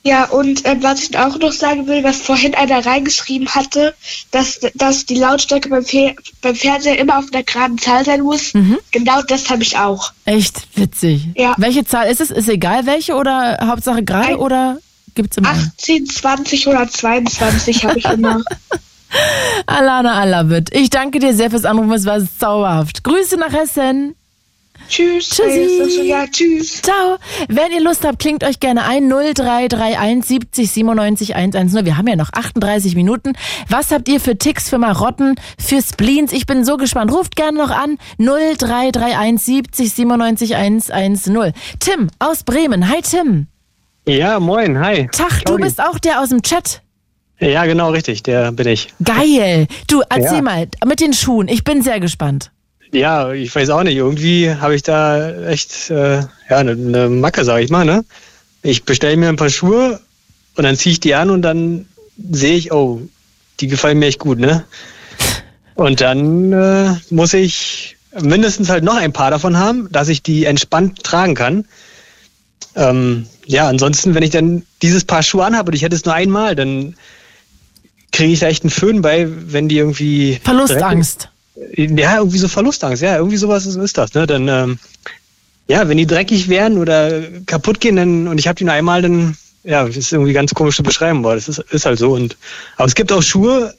Ja, 0.05 0.25
und 0.25 0.65
äh, 0.65 0.75
was 0.81 1.03
ich 1.03 1.17
auch 1.17 1.37
noch 1.39 1.53
sagen 1.53 1.87
will, 1.87 2.03
was 2.03 2.17
vorhin 2.17 2.53
einer 2.55 2.85
reingeschrieben 2.85 3.47
hatte, 3.47 3.95
dass, 4.31 4.59
dass 4.75 5.05
die 5.05 5.15
Lautstärke 5.15 5.69
beim, 5.69 5.85
Fe 5.85 6.13
beim 6.41 6.55
Fernseher 6.55 6.99
immer 6.99 7.19
auf 7.19 7.25
einer 7.31 7.43
geraden 7.43 7.77
Zahl 7.77 8.03
sein 8.03 8.21
muss. 8.21 8.51
Genau 8.91 9.21
das 9.21 9.49
habe 9.49 9.63
ich 9.63 9.77
auch. 9.77 10.11
Echt 10.25 10.67
witzig. 10.75 11.29
Ja. 11.35 11.55
Welche 11.57 11.85
Zahl 11.85 12.11
ist 12.11 12.19
es? 12.19 12.31
Ist 12.31 12.49
egal 12.49 12.85
welche 12.85 13.15
oder 13.15 13.59
Hauptsache 13.65 14.03
gerade 14.03 14.37
oder 14.37 14.77
gibt's 15.15 15.37
immer 15.37 15.49
einen? 15.49 15.71
18, 15.77 16.07
20 16.07 16.67
oder 16.67 16.87
22 16.87 17.85
habe 17.85 17.99
ich 17.99 18.05
immer. 18.05 18.41
Alana 19.65 20.19
Alabit, 20.19 20.75
ich 20.75 20.89
danke 20.89 21.19
dir 21.19 21.33
sehr 21.33 21.49
fürs 21.49 21.65
Anrufen. 21.65 21.91
Es 21.93 22.05
war 22.05 22.19
zauberhaft. 22.19 23.03
Grüße 23.03 23.37
nach 23.37 23.53
Hessen. 23.53 24.15
Tschüss. 24.89 25.29
Tschüssi. 25.29 26.07
Ja, 26.07 26.25
tschüss. 26.27 26.81
Ciao. 26.81 27.17
Wenn 27.47 27.71
ihr 27.71 27.81
Lust 27.81 28.05
habt, 28.05 28.19
klingt 28.19 28.43
euch 28.43 28.59
gerne 28.59 28.83
ein 28.83 29.07
0331 29.07 30.25
70 30.25 30.71
97 30.71 31.35
110. 31.35 31.85
Wir 31.85 31.97
haben 31.97 32.07
ja 32.07 32.15
noch 32.15 32.33
38 32.33 32.95
Minuten. 32.95 33.33
Was 33.69 33.91
habt 33.91 34.07
ihr 34.09 34.19
für 34.19 34.37
Ticks, 34.37 34.69
für 34.69 34.77
Marotten, 34.77 35.35
für 35.57 35.81
Spleens? 35.81 36.33
Ich 36.33 36.45
bin 36.45 36.65
so 36.65 36.77
gespannt. 36.77 37.11
Ruft 37.11 37.35
gerne 37.35 37.57
noch 37.57 37.71
an 37.71 37.97
0331 38.17 39.41
70 39.41 39.93
97 39.93 40.55
110. 40.55 41.53
Tim 41.79 42.09
aus 42.19 42.43
Bremen. 42.43 42.89
Hi 42.89 43.01
Tim. 43.01 43.47
Ja, 44.05 44.39
moin, 44.39 44.77
hi. 44.79 45.07
Tag, 45.11 45.45
du 45.45 45.55
bist 45.57 45.81
auch 45.81 45.97
der 45.97 46.19
aus 46.19 46.29
dem 46.29 46.41
Chat. 46.41 46.81
Ja, 47.39 47.65
genau, 47.65 47.91
richtig, 47.91 48.23
der 48.23 48.51
bin 48.51 48.67
ich. 48.67 48.93
Geil. 49.03 49.67
Du, 49.87 50.01
erzähl 50.09 50.35
Ja. 50.35 50.41
mal 50.41 50.67
mit 50.85 50.99
den 50.99 51.13
Schuhen. 51.13 51.47
Ich 51.47 51.63
bin 51.63 51.81
sehr 51.81 51.99
gespannt. 51.99 52.51
Ja, 52.91 53.31
ich 53.31 53.53
weiß 53.55 53.69
auch 53.69 53.83
nicht, 53.83 53.95
irgendwie 53.95 54.53
habe 54.53 54.75
ich 54.75 54.83
da 54.83 55.31
echt 55.47 55.89
äh, 55.89 56.17
ja, 56.19 56.57
eine 56.57 56.75
ne 56.75 57.09
Macke, 57.09 57.43
sag 57.43 57.61
ich 57.61 57.69
mal. 57.69 57.85
Ne? 57.85 58.05
Ich 58.61 58.83
bestelle 58.83 59.17
mir 59.17 59.29
ein 59.29 59.35
paar 59.35 59.49
Schuhe 59.49 59.99
und 60.55 60.63
dann 60.63 60.75
ziehe 60.75 60.93
ich 60.93 60.99
die 60.99 61.15
an 61.15 61.29
und 61.29 61.41
dann 61.41 61.87
sehe 62.31 62.55
ich, 62.55 62.71
oh, 62.71 63.01
die 63.59 63.67
gefallen 63.67 63.99
mir 63.99 64.07
echt 64.07 64.19
gut, 64.19 64.37
ne? 64.39 64.63
Und 65.75 66.01
dann 66.01 66.53
äh, 66.53 66.93
muss 67.09 67.33
ich 67.33 67.97
mindestens 68.21 68.69
halt 68.69 68.83
noch 68.83 68.95
ein 68.95 69.11
paar 69.11 69.31
davon 69.31 69.57
haben, 69.57 69.91
dass 69.91 70.07
ich 70.09 70.21
die 70.21 70.45
entspannt 70.45 71.03
tragen 71.03 71.33
kann. 71.33 71.65
Ähm, 72.75 73.27
ja, 73.45 73.67
ansonsten, 73.67 74.15
wenn 74.15 74.23
ich 74.23 74.31
dann 74.31 74.63
dieses 74.81 75.03
Paar 75.03 75.23
Schuhe 75.23 75.45
anhabe 75.45 75.69
und 75.69 75.75
ich 75.75 75.83
hätte 75.83 75.95
es 75.95 76.05
nur 76.05 76.13
einmal, 76.13 76.55
dann 76.55 76.95
kriege 78.11 78.31
ich 78.31 78.39
da 78.39 78.47
echt 78.47 78.63
einen 78.63 78.69
Föhn 78.69 79.01
bei, 79.01 79.27
wenn 79.29 79.67
die 79.67 79.77
irgendwie 79.77 80.39
Verlustangst. 80.43 81.29
ja, 81.75 82.17
irgendwie 82.17 82.37
so 82.37 82.47
Verlustangst, 82.47 83.01
ja, 83.01 83.17
irgendwie 83.17 83.37
sowas 83.37 83.65
ist, 83.65 83.75
ist 83.75 83.97
das, 83.97 84.13
ne? 84.13 84.27
Dann, 84.27 84.47
ähm, 84.47 84.79
ja, 85.67 85.87
wenn 85.87 85.97
die 85.97 86.07
dreckig 86.07 86.47
wären 86.47 86.77
oder 86.77 87.21
kaputt 87.45 87.79
gehen, 87.79 87.95
dann, 87.95 88.27
und 88.27 88.37
ich 88.37 88.47
habe 88.47 88.55
die 88.55 88.65
nur 88.65 88.73
einmal, 88.73 89.01
dann, 89.01 89.35
ja, 89.63 89.85
das 89.85 89.97
ist 89.97 90.13
irgendwie 90.13 90.33
ganz 90.33 90.53
komisch 90.53 90.75
zu 90.75 90.83
beschreiben, 90.83 91.19
aber 91.19 91.35
das 91.35 91.47
ist, 91.47 91.59
ist 91.59 91.85
halt 91.85 91.99
so. 91.99 92.13
Und 92.13 92.37
aber 92.77 92.87
es 92.87 92.95
gibt 92.95 93.11
auch 93.11 93.23
Schuhe, 93.23 93.73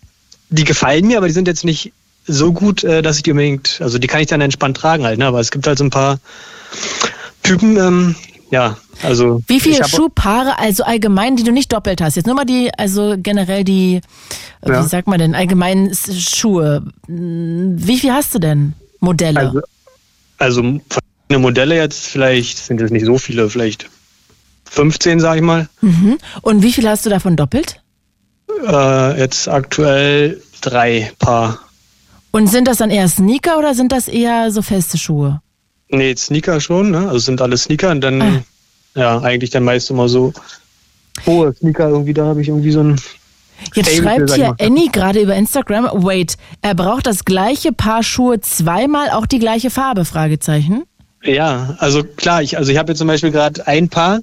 die 0.49 0.65
gefallen 0.65 1.07
mir, 1.07 1.19
aber 1.19 1.29
die 1.29 1.35
sind 1.35 1.47
jetzt 1.47 1.65
nicht 1.65 1.93
so 2.27 2.53
gut, 2.53 2.85
äh, 2.85 3.03
dass 3.03 3.17
ich 3.17 3.23
die 3.23 3.31
unbedingt, 3.31 3.79
also 3.81 3.99
die 3.99 4.07
kann 4.07 4.21
ich 4.21 4.27
dann 4.29 4.41
entspannt 4.41 4.77
tragen 4.77 5.05
halt, 5.05 5.19
ne? 5.19 5.27
Aber 5.27 5.41
es 5.41 5.51
gibt 5.51 5.67
halt 5.67 5.79
so 5.79 5.85
ein 5.85 5.91
paar 5.91 6.19
Typen, 7.43 7.77
ähm, 7.77 8.17
ja, 8.55 8.77
also. 9.03 9.43
Wie 9.49 9.59
viele 9.61 9.85
Schuhpaare, 9.87 10.59
also 10.59 10.85
allgemein, 10.85 11.35
die 11.37 11.43
du 11.43 11.51
nicht 11.53 11.73
doppelt 11.73 12.01
hast? 12.01 12.15
Jetzt 12.15 12.27
nur 12.27 12.37
mal 12.37 12.45
die, 12.45 12.71
also 12.79 13.17
generell 13.19 13.65
die, 13.65 14.01
äh, 14.63 14.71
Ja. 14.71 14.85
wie 14.85 14.89
sagt 14.89 15.09
man 15.09 15.19
denn, 15.19 15.35
allgemein 15.35 15.93
Schuhe. 15.95 16.85
Hm, 17.07 17.75
Wie 17.77 17.99
viel 17.99 18.13
hast 18.13 18.33
du 18.35 18.39
denn? 18.39 18.75
Modelle? 19.01 19.41
Also, 19.41 19.61
also 20.39 20.63
verschiedene 20.89 21.39
Modelle 21.41 21.75
jetzt, 21.77 22.07
vielleicht 22.07 22.59
sind 22.59 22.81
es 22.81 22.91
nicht 22.93 23.07
so 23.07 23.19
viele, 23.19 23.51
vielleicht 23.51 23.87
15, 24.71 25.19
sag 25.21 25.37
ich 25.37 25.43
mal. 25.43 25.69
mhm. 25.81 26.19
Und 26.43 26.63
wie 26.63 26.73
viel 26.73 26.89
hast 26.89 27.05
du 27.07 27.11
davon 27.11 27.37
doppelt? 27.37 27.81
äh, 28.67 29.19
jetzt 29.19 29.49
aktuell 29.49 30.41
drei 30.61 31.11
Paar. 31.19 31.59
Und 32.31 32.47
sind 32.47 32.69
das 32.69 32.79
dann 32.79 32.91
eher 32.91 33.09
Sneaker 33.09 33.59
oder 33.59 33.75
sind 33.75 33.91
das 33.93 34.07
eher 34.09 34.51
so 34.53 34.63
feste 34.63 34.97
Schuhe? 34.99 35.41
Nee, 35.97 36.15
Sneaker 36.17 36.61
schon, 36.61 36.91
ne? 36.91 37.07
Also 37.09 37.19
sind 37.19 37.41
alle 37.41 37.57
Sneaker 37.57 37.91
und 37.91 38.01
dann, 38.01 38.23
Ah. 38.23 38.43
ja, 38.95 39.21
eigentlich 39.23 39.51
dann 39.51 39.65
meist 39.65 39.91
immer 39.91 40.09
so 40.09 40.33
hohe 41.27 41.55
Sneaker 41.55 41.89
irgendwie, 41.89 42.15
da 42.15 42.27
habe 42.27 42.41
ich 42.43 42.49
irgendwie 42.49 42.73
so 42.73 42.81
ein. 42.81 43.01
Jetzt 43.75 43.91
Stable, 43.95 44.27
schreibt 44.29 44.35
hier. 44.35 44.57
Annie 44.61 44.91
gerade 44.91 45.21
über 45.21 45.35
Instagram, 45.37 45.89
wait, 46.05 46.37
er 46.61 46.75
braucht 46.75 47.07
das 47.07 47.25
gleiche 47.25 47.73
Paar 47.73 48.03
Schuhe 48.03 48.41
zweimal, 48.41 49.11
auch 49.11 49.27
die 49.27 49.39
gleiche 49.39 49.71
Farbe, 49.71 50.05
Fragezeichen. 50.05 50.83
Ja, 51.23 51.77
also 51.79 52.03
klar, 52.03 52.43
ich, 52.43 52.59
also 52.59 52.71
ich 52.73 52.79
habe 52.79 52.93
jetzt 52.93 52.99
zum 52.99 53.07
Beispiel 53.07 53.31
gerade 53.31 53.67
ein 53.67 53.89
Paar, 53.89 54.21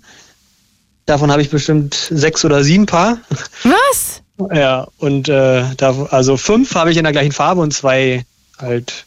davon 1.05 1.31
habe 1.31 1.41
ich 1.41 1.49
bestimmt 1.49 1.95
sechs 2.11 2.43
oder 2.45 2.63
sieben 2.63 2.85
Paar. 2.85 3.17
Was? 3.63 4.21
Ja, 4.53 4.87
und 4.97 5.29
äh, 5.29 5.63
da, 5.77 6.07
also 6.11 6.35
fünf 6.37 6.75
habe 6.75 6.91
ich 6.91 6.97
in 6.97 7.03
der 7.03 7.13
gleichen 7.13 7.31
Farbe 7.31 7.61
und 7.61 7.73
zwei 7.73 8.25
halt 8.59 9.05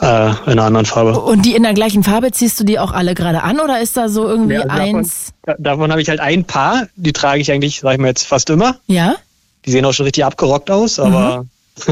äh, 0.00 0.28
in 0.30 0.34
einer 0.52 0.64
anderen 0.64 0.86
Farbe. 0.86 1.18
Und 1.20 1.42
die 1.46 1.54
in 1.54 1.62
der 1.62 1.74
gleichen 1.74 2.02
Farbe 2.04 2.30
ziehst 2.32 2.58
du 2.60 2.64
die 2.64 2.78
auch 2.78 2.92
alle 2.92 3.14
gerade 3.14 3.42
an 3.42 3.60
oder 3.60 3.80
ist 3.80 3.96
da 3.96 4.08
so 4.08 4.28
irgendwie 4.28 4.54
Ja, 4.54 4.60
also 4.62 4.76
davon, 4.76 4.96
eins? 4.96 5.32
da- 5.44 5.54
davon 5.58 5.90
habe 5.90 6.02
ich 6.02 6.08
halt 6.08 6.20
ein 6.20 6.44
Paar, 6.44 6.88
die 6.96 7.12
trage 7.12 7.40
ich 7.40 7.50
eigentlich, 7.52 7.80
sag 7.80 7.92
ich 7.94 7.98
mal 7.98 8.08
jetzt 8.08 8.26
fast 8.26 8.50
immer. 8.50 8.76
Ja? 8.86 9.16
Die 9.64 9.70
sehen 9.70 9.84
auch 9.84 9.92
schon 9.92 10.04
richtig 10.04 10.24
abgerockt 10.24 10.70
aus, 10.70 10.98
aber 10.98 11.46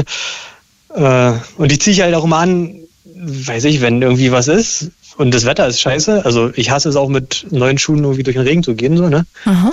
äh, 0.95 1.31
und 1.57 1.71
die 1.71 1.79
ziehe 1.79 1.93
ich 1.93 2.01
halt 2.01 2.15
auch 2.15 2.23
immer 2.23 2.37
an, 2.37 2.75
weiß 3.15 3.65
ich, 3.65 3.81
wenn 3.81 4.01
irgendwie 4.01 4.31
was 4.31 4.47
ist 4.47 4.91
und 5.17 5.33
das 5.33 5.45
Wetter 5.45 5.67
ist 5.67 5.81
scheiße. 5.81 6.25
Also 6.25 6.51
ich 6.55 6.69
hasse 6.69 6.89
es 6.89 6.95
auch 6.95 7.09
mit 7.09 7.47
neuen 7.51 7.77
Schuhen 7.77 8.03
irgendwie 8.03 8.23
durch 8.23 8.35
den 8.35 8.43
Regen 8.45 8.63
zu 8.63 8.75
gehen, 8.75 8.97
so, 8.97 9.09
ne? 9.09 9.25
Aha. 9.45 9.71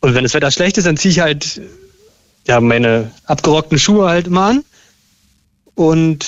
Und 0.00 0.14
wenn 0.14 0.22
das 0.24 0.34
Wetter 0.34 0.50
schlecht 0.50 0.78
ist, 0.78 0.86
dann 0.86 0.96
ziehe 0.96 1.10
ich 1.12 1.20
halt 1.20 1.60
ja, 2.46 2.60
meine 2.60 3.10
abgerockten 3.24 3.78
Schuhe 3.78 4.08
halt 4.08 4.28
immer 4.28 4.42
an. 4.42 4.64
Und 5.74 6.26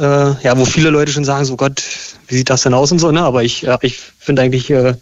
äh, 0.00 0.34
ja, 0.42 0.56
wo 0.58 0.64
viele 0.64 0.90
Leute 0.90 1.12
schon 1.12 1.24
sagen, 1.24 1.44
so 1.44 1.56
Gott, 1.56 1.82
wie 2.28 2.34
sieht 2.36 2.50
das 2.50 2.62
denn 2.62 2.74
aus 2.74 2.90
und 2.92 2.98
so, 2.98 3.10
ne? 3.12 3.22
Aber 3.22 3.42
ich, 3.42 3.62
ja, 3.62 3.78
ich 3.82 3.98
finde 4.18 4.42
eigentlich. 4.42 4.70
Äh, 4.70 4.94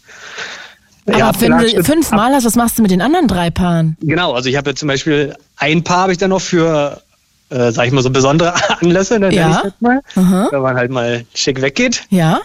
Aber 1.07 1.19
ja, 1.19 1.33
wenn 1.41 1.57
du 1.59 1.85
fünfmal 1.85 2.35
hast, 2.35 2.45
was 2.45 2.57
machst 2.57 2.79
du 2.79 2.83
mit 2.83 2.91
den 2.91 3.01
anderen 3.01 3.29
drei 3.29 3.51
Paaren? 3.51 3.97
Genau, 4.01 4.33
also 4.35 4.49
ich 4.49 4.57
habe 4.57 4.71
jetzt 4.71 4.81
zum 4.81 4.89
Beispiel 4.89 5.35
ein 5.57 5.85
Paar 5.85 6.03
habe 6.03 6.13
ich 6.13 6.19
dann 6.19 6.31
noch 6.31 6.41
für, 6.41 7.01
äh, 7.51 7.71
sag 7.73 7.87
ich 7.87 7.93
mal, 7.93 8.03
so 8.03 8.11
besondere 8.11 8.55
Anlässe, 8.81 9.19
ne, 9.19 9.33
Ja. 9.33 9.63
ich 9.67 9.73
mal, 9.81 10.03
wenn 10.15 10.61
man 10.63 10.77
halt 10.77 10.91
mal 10.91 11.25
schick 11.35 11.63
weggeht. 11.63 12.05
Ja? 12.11 12.41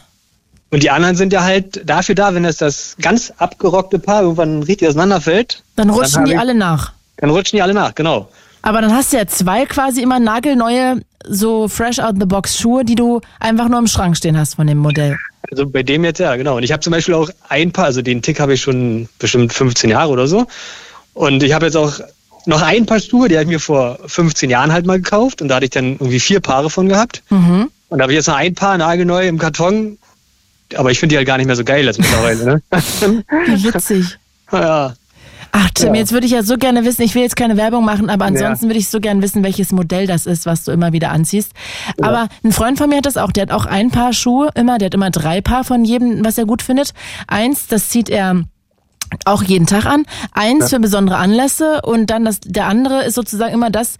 Und 0.72 0.82
die 0.82 0.90
anderen 0.90 1.16
sind 1.16 1.32
ja 1.34 1.44
halt 1.44 1.88
dafür 1.88 2.16
da, 2.16 2.34
wenn 2.34 2.44
das 2.44 2.58
das 2.58 2.96
ganz 3.00 3.32
abgerockte 3.38 4.00
Paar 4.00 4.24
irgendwann 4.24 4.64
richtig 4.64 4.88
auseinanderfällt. 4.88 5.62
Dann 5.76 5.90
rutschen 5.92 6.22
hab 6.22 6.26
die 6.26 6.36
alle 6.38 6.56
nach. 6.56 6.94
Dann 7.18 7.30
rutschen 7.30 7.58
die 7.58 7.62
alle 7.62 7.74
nach, 7.76 7.94
genau. 7.94 8.30
Aber 8.64 8.82
dann 8.82 8.94
hast 8.94 9.12
du 9.14 9.18
ja 9.18 9.28
zwei 9.28 9.66
quasi 9.66 10.02
immer 10.02 10.20
nagelneue, 10.20 11.02
so 11.28 11.68
fresh 11.68 12.00
out 12.00 12.16
the 12.20 12.26
box 12.26 12.58
Schuhe, 12.58 12.86
die 12.86 12.96
du 12.96 13.20
einfach 13.40 13.68
nur 13.68 13.78
im 13.78 13.88
Schrank 13.88 14.18
stehen 14.18 14.38
hast 14.38 14.56
von 14.56 14.68
dem 14.68 14.78
Modell. 14.78 15.18
Also 15.52 15.68
bei 15.68 15.84
dem 15.84 16.06
jetzt 16.06 16.20
ja, 16.20 16.36
genau. 16.38 16.56
Und 16.58 16.64
ich 16.64 16.72
habe 16.72 16.80
zum 16.80 16.92
Beispiel 16.92 17.14
auch 17.14 17.30
ein 17.50 17.72
Paar, 17.72 17.86
also 17.86 18.02
den 18.02 18.22
Tick 18.22 18.40
habe 18.40 18.54
ich 18.54 18.62
schon 18.62 19.10
bestimmt 19.20 19.52
15 19.52 19.90
Jahre 19.90 20.12
oder 20.12 20.28
so. 20.28 20.48
Und 21.14 21.44
ich 21.44 21.54
habe 21.54 21.66
jetzt 21.66 21.76
auch 21.76 22.00
noch 22.46 22.62
ein 22.62 22.86
paar 22.86 23.02
Schuhe, 23.02 23.28
die 23.28 23.36
habe 23.36 23.44
ich 23.44 23.50
mir 23.50 23.60
vor 23.60 24.00
15 24.06 24.50
Jahren 24.50 24.72
halt 24.72 24.86
mal 24.86 24.98
gekauft. 24.98 25.42
Und 25.42 25.50
da 25.50 25.56
hatte 25.56 25.66
ich 25.66 25.72
dann 25.72 25.94
irgendwie 25.94 26.22
vier 26.22 26.40
Paare 26.40 26.70
von 26.70 26.88
gehabt. 26.88 27.22
Mhm. 27.30 27.70
Und 27.90 27.98
da 27.98 28.04
habe 28.04 28.14
ich 28.14 28.18
jetzt 28.18 28.28
noch 28.28 28.36
ein 28.36 28.56
Paar 28.56 28.78
nagelneu 28.78 29.28
im 29.28 29.38
Karton. 29.38 29.98
Aber 30.76 30.90
ich 30.90 31.00
finde 31.00 31.14
die 31.14 31.18
halt 31.18 31.28
gar 31.28 31.38
nicht 31.38 31.48
mehr 31.48 31.58
so 31.58 31.66
geil 31.66 31.86
jetzt 31.86 32.00
mittlerweile. 32.00 32.46
Ne? 32.46 32.62
Wie 33.46 33.64
witzig. 33.66 34.18
ja. 34.54 34.94
Ach 35.56 35.70
Tim, 35.76 35.94
Ja. 35.94 36.02
jetzt 36.02 36.12
würde 36.12 36.26
ich 36.26 36.32
ja 36.32 36.42
so 36.42 36.58
gerne 36.58 36.84
wissen, 36.84 37.04
ich 37.04 37.14
will 37.14 37.22
jetzt 37.22 37.36
keine 37.36 37.58
Werbung 37.58 37.86
machen, 37.86 38.10
aber 38.10 38.26
ansonsten 38.26 38.66
würde 38.68 38.80
ich 38.80 38.90
so 38.90 39.00
gerne 39.00 39.22
wissen, 39.22 39.44
welches 39.44 39.72
Modell 39.72 40.08
das 40.08 40.26
ist, 40.26 40.48
was 40.48 40.64
du 40.64 40.72
immer 40.72 40.94
wieder 40.94 41.12
anziehst. 41.12 41.52
Aber 42.02 42.28
ein 42.44 42.52
Freund 42.52 42.80
von 42.80 42.90
mir 42.90 42.98
hat 42.98 43.06
das 43.06 43.18
auch, 43.18 43.32
der 43.32 43.44
hat 43.44 43.52
auch 43.52 43.68
ein 43.68 43.92
Paar 43.92 44.14
Schuhe 44.14 44.50
immer, 44.56 44.80
der 44.80 44.88
hat 44.88 44.96
immer 44.96 45.12
drei 45.12 45.42
Paar 45.42 45.64
von 45.64 45.86
jedem, 45.86 46.26
was 46.26 46.40
er 46.40 46.46
gut 46.46 46.64
findet. 46.64 46.94
Eins, 47.28 47.68
das 47.68 47.90
zieht 47.90 48.10
er 48.10 48.44
auch 49.26 49.44
jeden 49.44 49.68
Tag 49.68 49.86
an. 49.86 50.06
Eins 50.32 50.72
für 50.72 50.80
besondere 50.80 51.18
Anlässe 51.18 51.82
und 51.84 52.08
dann 52.10 52.26
das, 52.26 52.40
der 52.40 52.66
andere 52.66 53.04
ist 53.04 53.14
sozusagen 53.14 53.54
immer 53.54 53.70
das, 53.70 53.98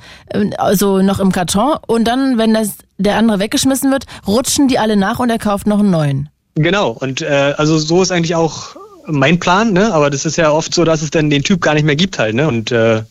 also 0.58 1.04
noch 1.04 1.20
im 1.20 1.32
Karton 1.32 1.78
und 1.86 2.06
dann, 2.08 2.40
wenn 2.40 2.56
das, 2.56 2.78
der 2.98 3.18
andere 3.18 3.38
weggeschmissen 3.38 3.92
wird, 3.92 4.06
rutschen 4.26 4.68
die 4.68 4.80
alle 4.80 4.98
nach 4.98 5.20
und 5.20 5.30
er 5.30 5.38
kauft 5.38 5.68
noch 5.68 5.78
einen 5.80 5.92
neuen. 5.92 6.30
Genau. 6.56 6.90
Und 6.90 7.22
äh, 7.22 7.54
also 7.58 7.78
so 7.78 8.02
ist 8.02 8.12
eigentlich 8.12 8.34
auch 8.36 8.76
mein 9.08 9.40
Plan, 9.40 9.74
ne? 9.74 9.94
Aber 9.94 10.10
das 10.10 10.26
ist 10.26 10.38
ja 10.38 10.52
oft 10.52 10.74
so, 10.74 10.84
dass 10.86 11.02
es 11.02 11.10
dann 11.10 11.30
den 11.30 11.44
Typ 11.44 11.62
gar 11.62 11.74
nicht 11.74 11.84
mehr 11.86 11.96
gibt 11.96 12.20
halt, 12.20 12.36
ne? 12.36 12.48
Und 12.48 12.72
äh, 12.72 13.04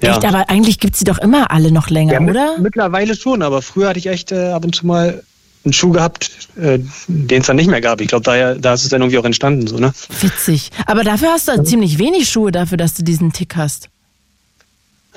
ja. 0.00 0.10
Echt, 0.12 0.24
aber 0.24 0.48
eigentlich 0.48 0.78
gibt's 0.78 1.00
die 1.00 1.04
doch 1.04 1.18
immer 1.18 1.50
alle 1.50 1.72
noch 1.72 1.90
länger, 1.90 2.12
Ja, 2.14 2.20
mit- 2.20 2.30
oder? 2.30 2.56
Mittlerweile 2.58 3.16
schon, 3.16 3.42
aber 3.42 3.62
früher 3.62 3.88
hatte 3.88 3.98
ich 3.98 4.06
echt 4.06 4.30
äh, 4.30 4.50
ab 4.52 4.64
und 4.64 4.74
zu 4.74 4.86
mal 4.86 5.24
einen 5.64 5.72
Schuh 5.72 5.90
gehabt, 5.90 6.30
äh, 6.56 6.78
den 7.08 7.40
es 7.40 7.46
dann 7.48 7.56
nicht 7.56 7.68
mehr 7.68 7.80
gab. 7.80 8.00
Ich 8.00 8.08
glaube, 8.08 8.22
da, 8.24 8.54
da 8.54 8.74
ist 8.74 8.84
es 8.84 8.90
dann 8.90 9.00
irgendwie 9.02 9.18
auch 9.18 9.24
entstanden, 9.24 9.66
so, 9.66 9.76
ne? 9.78 9.92
Witzig. 10.20 10.70
Aber 10.86 11.02
dafür 11.02 11.30
hast 11.30 11.48
du 11.48 11.62
ziemlich 11.64 11.98
wenig 11.98 12.28
Schuhe 12.28 12.52
dafür, 12.52 12.76
dass 12.78 12.94
du 12.94 13.02
diesen 13.02 13.32
Tick 13.32 13.56
hast. 13.56 13.88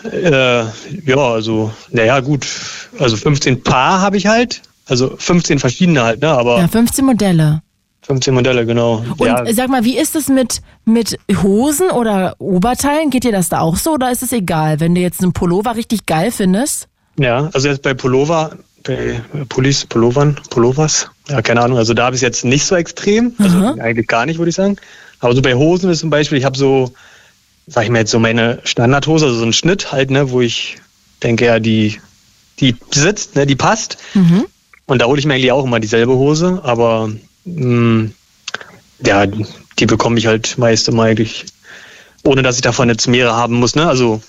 Äh, 0.03 0.63
ja, 1.05 1.15
also, 1.17 1.71
naja, 1.91 2.19
gut. 2.21 2.47
Also 2.97 3.17
15 3.17 3.61
Paar 3.63 4.01
habe 4.01 4.17
ich 4.17 4.25
halt. 4.25 4.63
Also 4.88 5.15
15 5.15 5.59
verschiedene 5.59 6.01
halt, 6.03 6.21
ne? 6.21 6.29
Aber 6.29 6.57
Ja, 6.57 6.67
15 6.67 7.05
Modelle. 7.05 7.61
15 8.03 8.34
Modelle, 8.34 8.65
genau. 8.65 9.03
Und 9.18 9.28
ja, 9.28 9.45
sag 9.53 9.69
mal, 9.69 9.84
wie 9.84 9.98
ist 9.98 10.15
es 10.15 10.28
mit, 10.28 10.61
mit 10.86 11.19
Hosen 11.44 11.91
oder 11.91 12.36
Oberteilen? 12.40 13.10
Geht 13.11 13.26
dir 13.26 13.32
das 13.32 13.49
da 13.49 13.60
auch 13.60 13.76
so 13.76 13.94
oder 13.94 14.11
ist 14.11 14.23
es 14.23 14.32
egal, 14.32 14.80
wenn 14.80 14.95
du 14.95 15.02
jetzt 15.02 15.22
einen 15.22 15.34
Pullover 15.34 15.76
richtig 15.76 16.06
geil 16.06 16.32
findest? 16.32 16.88
ja, 17.18 17.49
also 17.53 17.68
jetzt 17.68 17.82
bei 17.82 17.94
Pullover, 17.94 18.57
bei 18.84 19.22
Pullis, 19.49 19.86
Pullovern, 19.86 20.40
Pullovers, 20.49 21.10
ja, 21.30 21.41
keine 21.41 21.61
Ahnung. 21.61 21.78
Also 21.78 21.94
da 21.94 22.06
habe 22.06 22.15
ich 22.15 22.19
es 22.19 22.23
jetzt 22.23 22.45
nicht 22.45 22.65
so 22.65 22.76
extrem. 22.76 23.34
Also 23.38 23.76
eigentlich 23.80 24.07
gar 24.07 24.26
nicht, 24.26 24.40
würde 24.40 24.49
ich 24.49 24.56
sagen. 24.56 24.78
Aber 25.19 25.36
so 25.36 25.41
bei 25.41 25.53
Hosen 25.53 25.90
ist 25.90 25.99
zum 25.99 26.10
Beispiel, 26.10 26.38
ich 26.38 26.45
habe 26.45 26.57
so, 26.57 26.94
sag 27.68 27.84
ich 27.84 27.90
mal 27.90 27.99
jetzt 27.99 28.11
so 28.11 28.19
meine 28.19 28.60
Standardhose, 28.64 29.26
also 29.26 29.38
so 29.38 29.44
einen 29.44 29.53
Schnitt 29.53 29.91
halt, 29.91 30.10
ne, 30.10 30.32
wo 30.32 30.41
ich 30.41 30.78
denke, 31.22 31.45
ja, 31.45 31.60
die, 31.60 32.02
die 32.60 32.76
sitzt, 32.91 33.36
ne, 33.36 33.45
die 33.45 33.56
passt. 33.56 33.98
Mhm. 34.15 34.45
Und 34.88 35.02
da 35.02 35.06
hole 35.06 35.19
ich 35.19 35.26
mir 35.26 35.36
eigentlich 35.36 35.52
auch 35.52 35.64
immer 35.64 35.80
dieselbe 35.80 36.14
Hose, 36.14 36.60
aber 36.64 37.11
mh, 37.45 38.09
ja, 39.05 39.26
die 39.26 39.85
bekomme 39.85 40.19
ich 40.19 40.27
halt 40.27 40.57
meist 40.57 40.88
immer 40.88 41.03
eigentlich, 41.03 41.45
ohne 42.23 42.43
dass 42.43 42.55
ich 42.57 42.61
davon 42.61 42.89
jetzt 42.89 43.07
mehrere 43.07 43.35
haben 43.35 43.55
muss. 43.55 43.76
Ne? 43.76 43.88
Also 43.88 44.22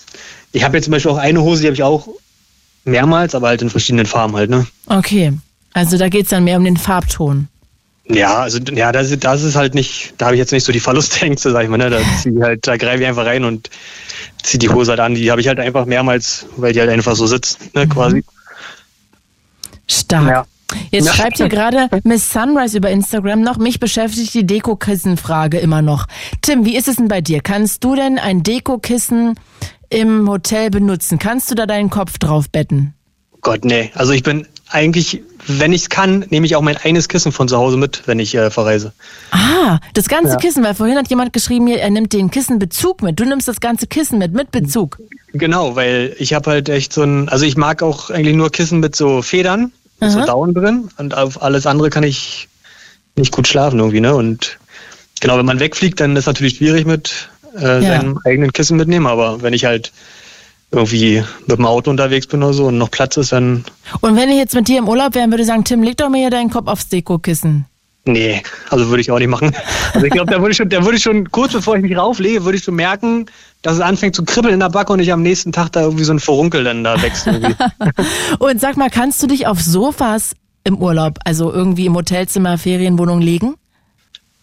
ich 0.52 0.64
habe 0.64 0.76
jetzt 0.76 0.84
zum 0.84 0.92
Beispiel 0.92 1.10
auch 1.12 1.18
eine 1.18 1.42
Hose, 1.42 1.60
die 1.62 1.66
habe 1.68 1.74
ich 1.74 1.82
auch 1.82 2.08
mehrmals, 2.84 3.34
aber 3.34 3.48
halt 3.48 3.62
in 3.62 3.70
verschiedenen 3.70 4.06
Farben 4.06 4.34
halt. 4.34 4.50
Ne? 4.50 4.66
Okay. 4.86 5.32
Also 5.74 5.98
da 5.98 6.08
geht's 6.08 6.30
dann 6.30 6.44
mehr 6.44 6.56
um 6.58 6.64
den 6.64 6.76
Farbton. 6.76 7.48
Ja, 8.08 8.38
also 8.42 8.58
ja, 8.58 8.90
das, 8.92 9.10
ist- 9.10 9.22
das 9.24 9.42
ist 9.42 9.54
halt 9.56 9.74
nicht, 9.74 10.14
da 10.18 10.26
habe 10.26 10.34
ich 10.34 10.40
jetzt 10.40 10.52
nicht 10.52 10.64
so 10.64 10.72
die 10.72 10.80
Verlustängste, 10.80 11.52
sag 11.52 11.62
ich 11.64 11.68
mal. 11.68 11.76
Ne? 11.78 11.90
Da, 11.90 12.00
halt, 12.44 12.66
da 12.66 12.76
greife 12.76 13.02
ich 13.02 13.06
einfach 13.08 13.24
rein 13.26 13.44
und 13.44 13.70
ziehe 14.42 14.58
die 14.58 14.68
Hose 14.70 14.90
halt 14.90 15.00
an. 15.00 15.14
Die 15.14 15.30
habe 15.30 15.40
ich 15.40 15.48
halt 15.48 15.60
einfach 15.60 15.84
mehrmals, 15.86 16.46
weil 16.56 16.72
die 16.72 16.80
halt 16.80 16.90
einfach 16.90 17.14
so 17.14 17.26
sitzt, 17.26 17.74
ne, 17.74 17.86
quasi. 17.86 18.24
Stark. 19.88 20.28
Ja. 20.28 20.46
Jetzt 20.90 21.06
Ja. 21.06 21.12
schreibt 21.14 21.36
hier 21.38 21.48
gerade 21.48 21.88
Miss 22.04 22.32
Sunrise 22.32 22.76
über 22.76 22.90
Instagram 22.90 23.40
noch, 23.40 23.58
mich 23.58 23.80
beschäftigt 23.80 24.34
die 24.34 24.46
Dekokissenfrage 24.46 25.58
immer 25.58 25.82
noch. 25.82 26.06
Tim, 26.40 26.64
wie 26.64 26.76
ist 26.76 26.88
es 26.88 26.96
denn 26.96 27.08
bei 27.08 27.20
dir? 27.20 27.40
Kannst 27.40 27.84
du 27.84 27.94
denn 27.94 28.18
ein 28.18 28.42
Dekokissen 28.42 29.34
im 29.90 30.28
Hotel 30.28 30.70
benutzen? 30.70 31.18
Kannst 31.18 31.50
du 31.50 31.54
da 31.54 31.66
deinen 31.66 31.90
Kopf 31.90 32.18
drauf 32.18 32.48
betten? 32.50 32.94
Gott, 33.40 33.64
nee. 33.64 33.90
Also 33.94 34.12
ich 34.12 34.22
bin 34.22 34.46
eigentlich, 34.70 35.20
wenn 35.48 35.72
ich 35.72 35.82
es 35.82 35.88
kann, 35.90 36.24
nehme 36.30 36.46
ich 36.46 36.54
auch 36.56 36.62
mein 36.62 36.76
eines 36.76 37.08
Kissen 37.08 37.32
von 37.32 37.48
zu 37.48 37.56
Hause 37.58 37.76
mit, 37.76 38.02
wenn 38.06 38.20
ich 38.20 38.34
äh, 38.36 38.50
verreise. 38.50 38.92
Ah, 39.32 39.80
das 39.94 40.08
ganze 40.08 40.32
Ja. 40.32 40.36
Kissen, 40.36 40.62
weil 40.64 40.74
vorhin 40.74 40.96
hat 40.96 41.08
jemand 41.10 41.32
geschrieben, 41.32 41.66
er 41.66 41.90
nimmt 41.90 42.12
den 42.12 42.30
Kissenbezug 42.30 43.02
mit. 43.02 43.18
Du 43.18 43.24
nimmst 43.24 43.48
das 43.48 43.60
ganze 43.60 43.86
Kissen 43.88 44.18
mit, 44.18 44.32
mit 44.32 44.50
Bezug. 44.52 44.98
Genau, 45.34 45.74
weil 45.76 46.14
ich 46.18 46.34
habe 46.34 46.50
halt 46.50 46.68
echt 46.68 46.92
so 46.92 47.02
ein, 47.02 47.28
also 47.28 47.44
ich 47.44 47.56
mag 47.56 47.82
auch 47.82 48.10
eigentlich 48.10 48.36
nur 48.36 48.50
Kissen 48.50 48.78
mit 48.80 48.94
so 48.94 49.22
Federn, 49.22 49.72
mit 50.02 50.12
so. 50.12 50.24
Down 50.24 50.54
drin 50.54 50.88
und 50.98 51.14
auf 51.16 51.42
alles 51.42 51.66
andere 51.66 51.90
kann 51.90 52.02
ich 52.04 52.48
nicht 53.16 53.32
gut 53.32 53.46
schlafen 53.48 53.78
irgendwie, 53.78 54.00
ne? 54.00 54.14
Und 54.14 54.58
genau, 55.20 55.38
wenn 55.38 55.46
man 55.46 55.60
wegfliegt, 55.60 56.00
dann 56.00 56.16
ist 56.16 56.26
natürlich 56.26 56.56
schwierig 56.56 56.86
mit 56.86 57.28
äh, 57.58 57.82
Ja. 57.82 57.82
seinem 57.82 58.18
eigenen 58.24 58.52
Kissen 58.52 58.76
mitnehmen, 58.76 59.06
aber 59.06 59.42
wenn 59.42 59.52
ich 59.52 59.64
halt 59.64 59.92
irgendwie 60.70 61.22
mit 61.46 61.58
dem 61.58 61.66
Auto 61.66 61.90
unterwegs 61.90 62.26
bin 62.26 62.42
oder 62.42 62.54
so 62.54 62.66
und 62.66 62.78
noch 62.78 62.90
Platz 62.90 63.16
ist, 63.18 63.32
dann 63.32 63.64
Und 64.00 64.16
wenn 64.16 64.30
ich 64.30 64.36
jetzt 64.36 64.54
mit 64.54 64.68
dir 64.68 64.78
im 64.78 64.88
Urlaub 64.88 65.14
wäre, 65.14 65.28
würde 65.28 65.42
ich 65.42 65.46
sagen, 65.48 65.64
Tim, 65.64 65.82
leg 65.82 65.96
doch 65.98 66.08
mir 66.08 66.18
hier 66.18 66.30
deinen 66.30 66.48
Kopf 66.50 66.66
aufs 66.66 66.88
Dekokissen. 66.88 67.66
Nee, 68.04 68.42
also 68.70 68.88
würde 68.88 69.00
ich 69.00 69.10
auch 69.12 69.18
nicht 69.18 69.28
machen. 69.28 69.54
Also 69.94 70.06
ich 70.06 70.12
glaube, 70.12 70.32
da 70.32 70.40
würde 70.40 70.50
ich 70.52 70.56
schon, 70.56 70.68
da 70.70 70.82
würde 70.82 70.96
ich 70.96 71.02
schon, 71.02 71.30
kurz 71.30 71.52
bevor 71.52 71.76
ich 71.76 71.82
mich 71.82 71.96
rauflege, 71.96 72.44
würde 72.44 72.58
ich 72.58 72.64
schon 72.64 72.74
merken, 72.74 73.26
dass 73.62 73.74
es 73.74 73.80
anfängt 73.80 74.14
zu 74.14 74.24
kribbeln 74.24 74.54
in 74.54 74.60
der 74.60 74.68
Backe 74.68 74.92
und 74.92 75.00
ich 75.00 75.12
am 75.12 75.22
nächsten 75.22 75.52
Tag 75.52 75.70
da 75.72 75.82
irgendwie 75.82 76.04
so 76.04 76.12
ein 76.12 76.20
Verunkel 76.20 76.64
dann 76.64 76.84
da 76.84 77.00
wächst. 77.00 77.26
Irgendwie. 77.26 77.54
Und 78.38 78.60
sag 78.60 78.76
mal, 78.76 78.90
kannst 78.90 79.22
du 79.22 79.28
dich 79.28 79.46
auf 79.46 79.60
Sofas 79.60 80.34
im 80.64 80.78
Urlaub, 80.78 81.18
also 81.24 81.52
irgendwie 81.52 81.86
im 81.86 81.94
Hotelzimmer, 81.94 82.58
Ferienwohnung 82.58 83.20
legen? 83.20 83.54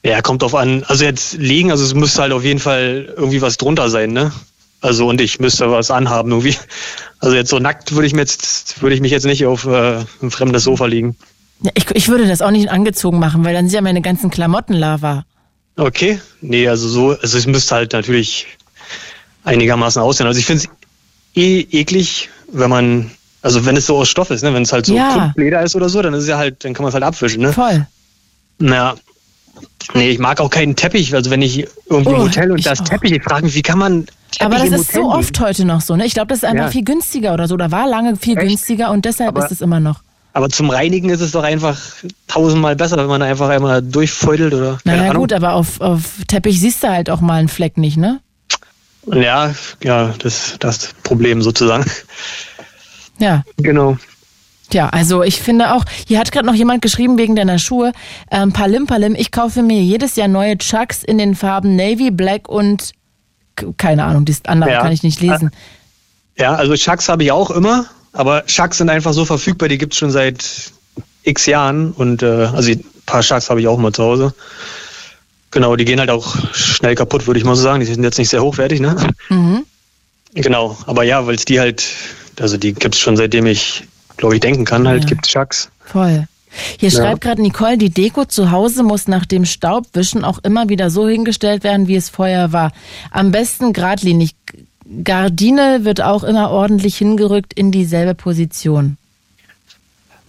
ja, 0.04 0.22
kommt 0.22 0.42
drauf 0.42 0.56
an. 0.56 0.84
Also 0.88 1.04
jetzt 1.04 1.34
liegen, 1.34 1.72
also 1.72 1.84
es 1.84 1.94
müsste 1.94 2.22
halt 2.22 2.32
auf 2.32 2.44
jeden 2.44 2.60
Fall 2.60 3.14
irgendwie 3.16 3.42
was 3.42 3.58
drunter 3.58 3.90
sein, 3.90 4.12
ne? 4.12 4.32
Also 4.82 5.08
und 5.08 5.20
ich 5.20 5.40
müsste 5.40 5.70
was 5.72 5.92
anhaben 5.92 6.32
irgendwie. 6.32 6.56
Also 7.20 7.36
jetzt 7.36 7.50
so 7.50 7.60
nackt 7.60 7.94
würde 7.94 8.08
ich 8.08 8.14
mir 8.14 8.22
jetzt 8.22 8.82
würde 8.82 8.96
ich 8.96 9.02
mich 9.02 9.12
jetzt 9.12 9.26
nicht 9.26 9.46
auf 9.46 9.66
äh, 9.66 10.06
ein 10.22 10.32
fremdes 10.32 10.64
Sofa 10.64 10.86
liegen. 10.86 11.18
Ja, 11.62 11.72
ich, 11.76 11.92
ich 11.92 12.08
würde 12.08 12.26
das 12.26 12.42
auch 12.42 12.52
nicht 12.52 12.70
angezogen 12.70 13.20
machen, 13.20 13.44
weil 13.44 13.54
dann 13.54 13.68
sind 13.68 13.76
ja 13.76 13.82
meine 13.82 14.02
ganzen 14.02 14.30
Klamotten 14.30 14.74
Lava. 14.74 15.26
Okay, 15.76 16.22
nee, 16.42 16.68
also 16.68 16.88
so, 16.88 17.10
also 17.22 17.38
es 17.38 17.46
müsste 17.46 17.76
halt 17.76 17.94
natürlich 17.94 18.48
einigermaßen 19.44 20.02
aussehen. 20.02 20.28
Also 20.28 20.40
ich 20.40 20.46
finde 20.46 20.64
es 20.64 20.70
eh 21.42 21.62
eklig, 21.72 22.30
wenn 22.52 22.70
man, 22.70 23.12
also 23.42 23.66
wenn 23.66 23.78
es 23.78 23.86
so 23.86 23.98
aus 23.98 24.10
Stoff 24.10 24.32
ist, 24.32 24.44
ne, 24.44 24.54
wenn 24.54 24.64
es 24.64 24.74
halt 24.74 24.86
so 24.86 24.96
Ja. 24.96 25.14
Klumpleder 25.14 25.62
ist 25.64 25.76
oder 25.76 25.90
so, 25.90 26.02
dann 26.02 26.14
ist 26.14 26.24
es 26.24 26.30
ja 26.30 26.38
halt, 26.38 26.64
dann 26.64 26.74
kann 26.74 26.84
man 26.84 26.90
es 26.90 26.94
halt 26.94 27.04
abwischen, 27.04 27.42
ne? 27.42 27.54
Voll. 27.54 27.86
Naja. 28.60 28.96
Nee, 29.94 30.10
ich 30.12 30.20
mag 30.20 30.40
auch 30.40 30.50
keinen 30.50 30.76
Teppich. 30.76 31.14
Also 31.16 31.32
wenn 31.32 31.42
ich 31.42 31.66
irgendwie 31.90 32.12
im 32.12 32.20
Oh, 32.20 32.24
Hotel 32.26 32.52
und 32.52 32.60
ich 32.60 32.66
da 32.66 32.74
ist 32.74 32.82
auch. 32.82 32.86
Teppich, 32.90 33.12
ich 33.12 33.24
frage 33.24 33.46
mich, 33.46 33.56
wie 33.56 33.62
kann 33.62 33.80
man 33.80 34.06
Teppich 34.32 34.42
Aber 34.46 34.56
das 34.56 34.68
im 34.68 34.74
ist 34.74 34.80
Hotel 34.90 34.94
so 34.94 35.00
nehmen? 35.10 35.20
oft 35.20 35.40
heute 35.40 35.66
noch 35.66 35.82
so, 35.82 35.96
ne? 35.96 36.06
Ich 36.06 36.14
glaube, 36.14 36.28
das 36.28 36.40
ist 36.40 36.46
einfach 36.46 36.66
Ja. 36.66 36.72
viel 36.72 36.84
günstiger 36.84 37.34
oder 37.34 37.48
so. 37.48 37.58
Da 37.58 37.72
war 37.72 37.88
lange 37.88 38.16
viel 38.16 38.38
Echt? 38.38 38.48
günstiger 38.48 38.92
und 38.92 39.06
deshalb 39.06 39.30
Aber- 39.36 39.46
ist 39.46 39.52
es 39.52 39.62
immer 39.62 39.80
noch. 39.80 40.02
Aber 40.34 40.48
zum 40.50 40.70
Reinigen 40.70 41.10
ist 41.10 41.22
es 41.22 41.32
doch 41.32 41.44
einfach 41.44 41.78
tausendmal 42.28 42.76
besser, 42.76 42.98
wenn 42.98 43.08
man 43.08 43.22
einfach 43.24 43.50
einmal 43.50 43.82
durchfeudelt 43.82 44.54
oder 44.54 44.78
keine 44.84 44.98
Naja, 44.98 45.10
Ahnung. 45.12 45.24
gut, 45.24 45.34
aber 45.34 45.54
auf, 45.54 45.82
auf 45.82 46.04
Teppich 46.28 46.60
siehst 46.60 46.84
du 46.84 46.90
halt 46.90 47.10
auch 47.10 47.20
mal 47.20 47.40
einen 47.40 47.48
Fleck 47.48 47.78
nicht, 47.78 47.98
ne? 47.98 48.20
Ja, 49.06 49.54
ja, 49.84 50.14
das 50.20 50.56
das 50.60 50.94
Problem 51.04 51.42
sozusagen. 51.42 51.86
Ja. 53.20 53.44
Genau. 53.58 53.98
Ja, 54.72 54.90
also 54.90 55.24
ich 55.24 55.42
finde 55.42 55.74
auch, 55.74 55.84
hier 56.08 56.20
hat 56.20 56.32
gerade 56.32 56.46
noch 56.46 56.54
jemand 56.54 56.82
geschrieben 56.82 57.18
wegen 57.18 57.36
deiner 57.36 57.58
Schuhe, 57.58 57.92
ähm, 58.30 58.54
Palim 58.54 58.86
Palim, 58.86 59.16
ich 59.16 59.32
kaufe 59.32 59.64
mir 59.64 59.82
jedes 59.82 60.16
Jahr 60.16 60.28
neue 60.28 60.58
Chucks 60.58 61.04
in 61.04 61.18
den 61.18 61.36
Farben 61.36 61.76
Navy, 61.76 62.12
Black 62.12 62.48
und 62.48 62.92
keine 63.78 64.04
Ahnung, 64.06 64.26
das 64.26 64.46
andere 64.46 64.72
Ja. 64.72 64.82
kann 64.82 64.92
ich 64.92 65.04
nicht 65.04 65.22
lesen. 65.22 65.52
Ja, 66.38 66.54
also 66.54 66.76
Chucks 66.76 67.10
habe 67.10 67.24
ich 67.24 67.32
auch 67.32 67.50
immer, 67.50 67.88
aber 68.14 68.46
Chucks 68.46 68.78
sind 68.78 68.90
einfach 68.90 69.14
so 69.14 69.26
verfügbar, 69.26 69.70
die 69.70 69.78
gibt's 69.78 69.98
schon 69.98 70.12
seit 70.12 70.72
x 71.24 71.46
Jahren 71.48 71.92
und 71.92 72.22
äh, 72.24 72.46
also 72.54 72.72
ein 72.72 72.86
paar 73.06 73.22
Chucks 73.22 73.50
habe 73.50 73.60
ich 73.60 73.68
auch 73.68 73.78
mal 73.78 73.92
zu 73.92 74.04
Hause. 74.04 74.34
Genau, 75.52 75.76
die 75.76 75.86
gehen 75.86 76.00
halt 76.00 76.10
auch 76.12 76.36
schnell 76.54 76.96
kaputt, 76.96 77.26
würde 77.28 77.40
ich 77.40 77.46
mal 77.46 77.56
so 77.56 77.64
sagen. 77.64 77.80
Die 77.80 77.86
sind 77.86 78.04
jetzt 78.04 78.20
nicht 78.20 78.30
sehr 78.30 78.44
hochwertig, 78.44 78.80
ne? 78.82 78.96
Mhm. 79.30 79.66
Genau, 80.36 80.78
aber 80.86 81.04
ja, 81.04 81.26
weil 81.26 81.36
es 81.36 81.46
die 81.46 81.60
halt, 81.60 81.84
also 82.40 82.58
die 82.58 82.74
gibt's 82.74 83.00
schon 83.00 83.18
seitdem 83.18 83.48
ich, 83.48 83.84
glaube 84.18 84.36
ich, 84.36 84.42
denken 84.42 84.64
kann, 84.66 84.88
halt 84.88 85.04
Ja. 85.04 85.10
gibt's 85.10 85.30
Chucks. 85.30 85.70
Voll. 85.84 86.28
Hier 86.80 86.90
Ja. 86.90 87.00
schreibt 87.02 87.22
gerade 87.22 87.42
Nicole, 87.42 87.78
die 87.78 87.90
Deko 87.90 88.26
zu 88.26 88.52
Hause 88.52 88.84
muss 88.84 89.08
nach 89.08 89.26
dem 89.26 89.46
Staubwischen 89.46 90.24
auch 90.24 90.40
immer 90.44 90.70
wieder 90.70 90.90
so 90.92 91.08
hingestellt 91.08 91.64
werden, 91.64 91.88
wie 91.88 91.96
es 91.96 92.10
vorher 92.10 92.52
war. 92.54 92.72
Am 93.12 93.32
besten 93.32 93.74
geradlinig. 93.74 94.36
Gardine 95.04 95.82
wird 95.84 96.02
auch 96.02 96.24
immer 96.24 96.50
ordentlich 96.50 96.98
hingerückt 96.98 97.54
in 97.54 97.72
dieselbe 97.72 98.16
Position. 98.16 98.98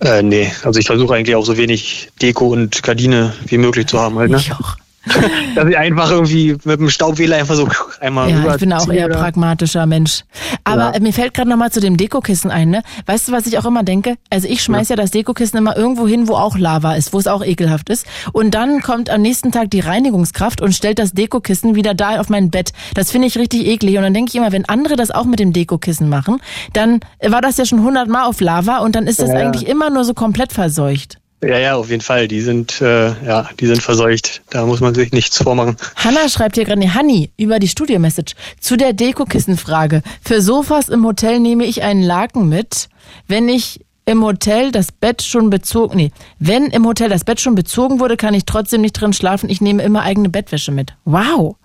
Äh, 0.01 0.23
nee, 0.23 0.51
also 0.63 0.79
ich 0.81 0.87
versuche 0.87 1.15
eigentlich 1.15 1.37
auch 1.37 1.45
so 1.45 1.57
wenig 1.59 2.09
Deko 2.23 2.49
und 2.49 2.83
Gardine 2.83 3.35
wie 3.47 3.59
möglich 3.59 3.87
zu 3.87 3.99
haben 3.99 4.17
halt, 4.19 4.31
ne? 4.31 4.39
Ich 4.39 4.53
auch. 4.53 4.77
Dass 5.55 5.67
ich 5.69 5.79
einfach 5.79 6.11
irgendwie 6.11 6.57
mit 6.65 6.79
dem 6.79 6.91
Staubwähler 6.91 7.37
einfach 7.37 7.55
so 7.55 7.67
einmal 8.01 8.31
Ja, 8.31 8.55
ich 8.55 8.61
bin 8.61 8.73
auch 8.73 8.89
eher 8.89 9.07
oder- 9.07 9.17
pragmatischer 9.19 9.87
Mensch. 9.87 10.25
Aber 10.65 10.83
Ja. 10.83 10.91
äh, 10.91 11.01
mir 11.01 11.13
fällt 11.13 11.33
gerade 11.35 11.49
noch 11.49 11.57
mal 11.57 11.71
zu 11.73 11.81
dem 11.81 11.97
Dekokissen 11.97 12.51
ein, 12.51 12.69
ne? 12.71 12.83
Weißt 13.07 13.29
du, 13.29 13.33
was 13.33 13.47
ich 13.47 13.57
auch 13.59 13.65
immer 13.65 13.83
denke? 13.83 14.17
Also 14.29 14.47
ich 14.47 14.63
schmeiß 14.63 14.91
ja. 14.91 14.97
das 14.97 15.11
Dekokissen 15.11 15.57
immer 15.59 15.77
irgendwo 15.77 16.07
hin, 16.07 16.29
wo 16.29 16.35
auch 16.35 16.59
Lava 16.59 16.95
ist, 16.95 17.13
wo 17.15 17.19
es 17.19 17.27
auch 17.27 17.43
ekelhaft 17.45 17.89
ist. 17.89 18.07
Und 18.33 18.53
dann 18.55 18.83
kommt 18.83 19.09
am 19.09 19.23
nächsten 19.23 19.53
Tag 19.53 19.71
die 19.71 19.81
Reinigungskraft 19.81 20.61
und 20.61 20.75
stellt 20.75 20.99
das 20.99 21.13
Dekokissen 21.13 21.75
wieder 21.75 21.95
da 21.95 22.21
auf 22.21 22.29
mein 22.29 22.51
Bett. 22.51 22.73
Das 22.95 23.11
finde 23.11 23.27
ich 23.29 23.39
richtig 23.39 23.67
eklig. 23.67 23.97
Und 23.97 24.03
dann 24.03 24.15
denke 24.15 24.29
ich 24.31 24.37
immer, 24.37 24.53
wenn 24.53 24.67
andere 24.67 24.97
das 24.97 25.11
auch 25.11 25.25
mit 25.25 25.41
dem 25.41 25.53
Dekokissen 25.55 26.09
machen, 26.11 26.41
dann 26.75 27.01
war 27.27 27.41
das 27.41 27.57
ja 27.57 27.65
schon 27.65 27.83
hundertmal 27.83 28.25
auf 28.27 28.41
Lava 28.41 28.79
und 28.79 28.95
dann 28.97 29.07
ist 29.07 29.19
es 29.21 29.29
Ja, 29.31 29.39
ja. 29.39 29.47
eigentlich 29.47 29.67
immer 29.67 29.89
nur 29.89 30.05
so 30.05 30.13
komplett 30.13 30.53
verseucht. 30.53 31.17
Ja, 31.43 31.59
ja, 31.59 31.75
auf 31.77 31.89
jeden 31.89 32.03
Fall. 32.03 32.29
Die 32.29 32.43
sind, 32.43 32.81
äh, 32.83 33.09
ja, 33.25 33.49
die 33.59 33.67
sind 33.67 33.83
verseucht. 33.83 34.43
Da 34.51 34.67
muss 34.67 34.81
man 34.81 34.95
sich 34.95 35.13
nichts 35.13 35.39
vormachen. 35.39 35.77
Hanna 35.97 36.29
schreibt 36.29 36.57
hier 36.57 36.65
gerade, 36.65 36.81
nee, 36.81 36.91
Hanni, 36.91 37.31
über 37.39 37.59
die 37.59 37.69
Studio-Message. 37.69 38.35
Zu 38.61 38.77
der 38.77 38.93
Dekokissenfrage. 38.93 40.03
Für 40.23 40.43
Sofas 40.43 40.91
im 40.91 41.05
Hotel 41.07 41.41
nehme 41.41 41.65
ich 41.65 41.83
einen 41.83 42.03
Laken 42.03 42.49
mit. 42.49 42.89
Wenn 43.27 43.49
ich 43.49 43.81
im 44.05 44.23
Hotel 44.23 44.71
das 44.71 44.93
Bett 44.93 45.23
schon 45.23 45.49
bezogen, 45.51 45.97
nee, 45.97 46.11
wenn 46.39 46.67
im 46.67 46.87
Hotel 46.87 47.09
das 47.09 47.25
Bett 47.25 47.41
schon 47.41 47.55
bezogen 47.55 48.01
wurde, 48.01 48.17
kann 48.17 48.35
ich 48.35 48.45
trotzdem 48.45 48.83
nicht 48.83 48.93
drin 48.93 49.13
schlafen. 49.13 49.49
Ich 49.49 49.63
nehme 49.63 49.83
immer 49.83 50.03
eigene 50.03 50.29
Bettwäsche 50.29 50.73
mit. 50.73 50.95
Wow. 51.05 51.57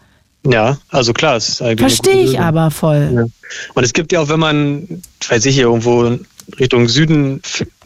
Ja, 0.48 0.78
also 0.90 1.12
klar, 1.12 1.36
es 1.36 1.50
ist 1.50 1.62
eigentlich 1.62 1.80
Verstehe 1.80 2.24
ich 2.24 2.40
aber 2.40 2.70
voll. 2.72 3.12
Ja. 3.14 3.26
Und 3.74 3.84
es 3.84 3.94
gibt 3.94 4.12
ja 4.12 4.22
auch, 4.22 4.30
wenn 4.30 4.40
man, 4.40 5.02
weiß 5.28 5.46
ich, 5.48 5.58
irgendwo 5.58 6.20
Richtung 6.60 6.88
Süden 6.88 7.42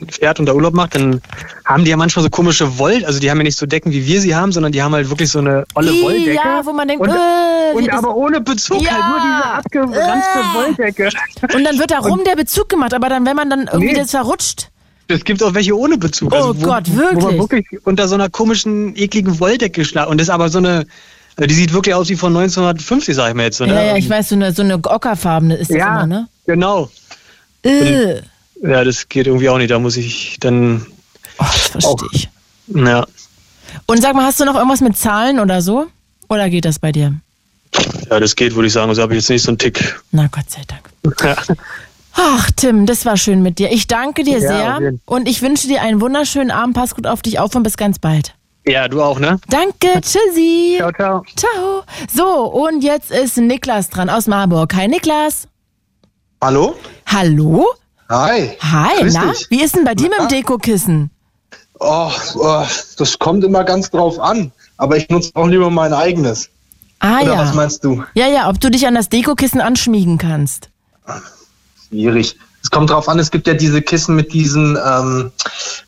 fährt 0.09 0.39
und 0.39 0.45
da 0.45 0.53
Urlaub 0.53 0.73
macht, 0.73 0.95
dann 0.95 1.21
haben 1.65 1.85
die 1.85 1.91
ja 1.91 1.97
manchmal 1.97 2.23
so 2.23 2.29
komische 2.29 2.77
Woll, 2.77 3.05
also 3.05 3.19
die 3.19 3.31
haben 3.31 3.37
ja 3.37 3.43
nicht 3.43 3.57
so 3.57 3.65
Decken, 3.65 3.91
wie 3.91 4.05
wir 4.05 4.19
sie 4.21 4.35
haben, 4.35 4.51
sondern 4.51 4.71
die 4.71 4.81
haben 4.83 4.93
halt 4.93 5.09
wirklich 5.09 5.29
so 5.29 5.39
eine 5.39 5.65
olle 5.75 5.91
Wolldecke. 6.01 6.33
Ja, 6.35 6.61
wo 6.65 6.73
man 6.73 6.87
denkt, 6.87 7.01
und, 7.01 7.09
äh, 7.09 7.73
und 7.73 7.89
aber 7.91 8.15
ohne 8.15 8.41
Bezug, 8.41 8.81
Ja. 8.81 8.91
halt 8.91 9.03
nur 9.71 9.81
diese 9.81 9.93
abgeranzte 9.93 10.39
Äh. 10.39 10.55
Wolldecke. 10.55 11.09
Und 11.55 11.63
dann 11.63 11.79
wird 11.79 11.91
da 11.91 11.99
rum 11.99 12.21
der 12.25 12.35
Bezug 12.35 12.69
gemacht, 12.69 12.93
aber 12.93 13.09
dann, 13.09 13.25
wenn 13.25 13.35
man 13.35 13.49
dann 13.49 13.61
irgendwie 13.71 13.93
Nee. 13.93 13.99
das 13.99 14.11
verrutscht. 14.11 14.69
Es 15.07 15.23
gibt 15.23 15.41
auch 15.41 15.53
welche 15.55 15.75
ohne 15.75 15.97
Bezug. 15.97 16.31
Oh 16.33 16.35
also 16.35 16.61
wo, 16.61 16.65
Gott, 16.67 16.83
Wo 16.87 16.95
man 17.01 17.15
wirklich? 17.39 17.39
wirklich 17.71 17.85
unter 17.87 18.07
so 18.07 18.15
einer 18.15 18.29
komischen, 18.29 18.95
ekligen 18.95 19.39
Wolldecke 19.39 19.83
schlafen. 19.83 20.11
Und 20.11 20.19
das 20.19 20.25
ist 20.27 20.33
aber 20.33 20.49
so 20.49 20.59
eine, 20.59 20.85
äh, 21.37 21.47
die 21.47 21.55
sieht 21.55 21.73
wirklich 21.73 21.95
aus 21.95 22.09
wie 22.09 22.15
von 22.15 22.31
1950, 22.35 23.15
sag 23.15 23.29
ich 23.29 23.33
mal 23.35 23.43
jetzt. 23.43 23.57
So, 23.57 23.65
ne? 23.65 23.73
Ja, 23.73 23.83
ja, 23.85 23.95
ich 23.95 24.07
weiß, 24.07 24.29
so 24.29 24.35
eine, 24.35 24.51
so 24.53 24.61
eine 24.61 24.75
ockerfarbene 24.75 25.55
ist 25.55 25.71
das 25.71 25.77
Ja, 25.77 25.87
immer, 26.03 26.05
ne? 26.07 26.27
genau. 26.45 26.89
Äh. 27.63 28.21
Ja, 28.61 28.83
das 28.83 29.07
geht 29.09 29.27
irgendwie 29.27 29.49
auch 29.49 29.57
nicht. 29.57 29.71
Da 29.71 29.79
muss 29.79 29.97
ich 29.97 30.37
dann, 30.39 30.85
Oh, 31.39 31.45
das 31.53 31.67
verstehe 31.67 32.07
ich. 32.11 32.29
ja, 32.67 33.05
Und 33.85 34.01
sag 34.01 34.13
mal, 34.15 34.25
hast 34.25 34.39
du 34.39 34.45
noch 34.45 34.55
irgendwas 34.55 34.81
mit 34.81 34.97
Zahlen 34.97 35.39
oder 35.39 35.61
so? 35.61 35.87
Oder 36.27 36.49
geht 36.49 36.65
das 36.65 36.79
bei 36.79 36.91
dir? 36.91 37.13
ja, 38.09 38.19
das 38.19 38.35
geht, 38.35 38.55
würde 38.55 38.67
ich 38.67 38.73
sagen. 38.73 38.89
Also 38.89 39.01
habe 39.01 39.13
ich 39.13 39.21
jetzt 39.21 39.29
nicht 39.29 39.43
so 39.43 39.51
einen 39.51 39.57
Tick. 39.59 39.99
Na, 40.11 40.27
Gott 40.31 40.49
sei 40.49 40.61
Dank. 40.67 40.89
Ja. 41.23 41.55
Ach, 42.13 42.51
Tim, 42.55 42.85
das 42.85 43.05
war 43.05 43.15
schön 43.15 43.41
mit 43.41 43.59
dir. 43.59 43.71
Ich 43.71 43.87
danke 43.87 44.23
dir 44.23 44.39
Ja, 44.39 44.79
sehr 44.79 44.93
und 45.05 45.27
ich 45.27 45.41
wünsche 45.41 45.67
dir 45.67 45.81
einen 45.81 46.01
wunderschönen 46.01 46.51
Abend. 46.51 46.75
Pass 46.75 46.95
gut 46.95 47.07
auf 47.07 47.21
dich 47.21 47.39
auf 47.39 47.55
und 47.55 47.63
bis 47.63 47.77
ganz 47.77 47.99
bald. 47.99 48.33
ja, 48.65 48.87
du 48.87 49.01
auch, 49.01 49.19
ne? 49.19 49.39
Danke, 49.49 50.01
tschüssi. 50.01 50.75
Ciao, 50.79 50.91
ciao. 50.91 51.23
Ciao. 51.35 51.83
So, 52.13 52.45
und 52.65 52.83
jetzt 52.83 53.11
ist 53.11 53.37
Niklas 53.37 53.89
dran 53.89 54.09
aus 54.09 54.27
Marburg. 54.27 54.73
Hi, 54.75 54.87
Niklas. 54.87 55.47
Hallo? 56.41 56.75
Hallo? 57.05 57.65
Hi. 58.09 58.57
Hi, 58.59 59.01
Grüß 59.01 59.13
na? 59.13 59.31
dich. 59.31 59.47
Wie 59.49 59.61
ist 59.61 59.75
denn 59.75 59.83
bei 59.83 59.93
dir 59.93 60.09
mit 60.09 60.19
dem 60.19 60.27
Dekokissen? 60.27 61.11
Oh, 61.79 62.11
oh, 62.35 62.65
das 62.97 63.19
kommt 63.19 63.43
immer 63.43 63.63
ganz 63.63 63.91
drauf 63.91 64.19
an. 64.19 64.51
Aber 64.77 64.97
ich 64.97 65.09
nutze 65.09 65.31
auch 65.35 65.47
lieber 65.47 65.69
mein 65.69 65.93
eigenes. 65.93 66.49
Ah, 66.99 67.21
Oder 67.21 67.33
ja. 67.33 67.39
was 67.39 67.53
meinst 67.53 67.83
du? 67.83 68.03
Ja, 68.15 68.27
ja, 68.27 68.49
ob 68.49 68.59
du 68.59 68.71
dich 68.71 68.87
an 68.87 68.95
das 68.95 69.09
Dekokissen 69.09 69.61
anschmiegen 69.61 70.17
kannst. 70.17 70.69
Schwierig. 71.87 72.37
Es 72.61 72.71
kommt 72.71 72.89
drauf 72.89 73.07
an, 73.07 73.19
es 73.19 73.31
gibt 73.31 73.47
ja 73.47 73.53
diese 73.53 73.81
Kissen 73.81 74.15
mit 74.15 74.33
diesen, 74.33 74.77
ähm, 74.85 75.31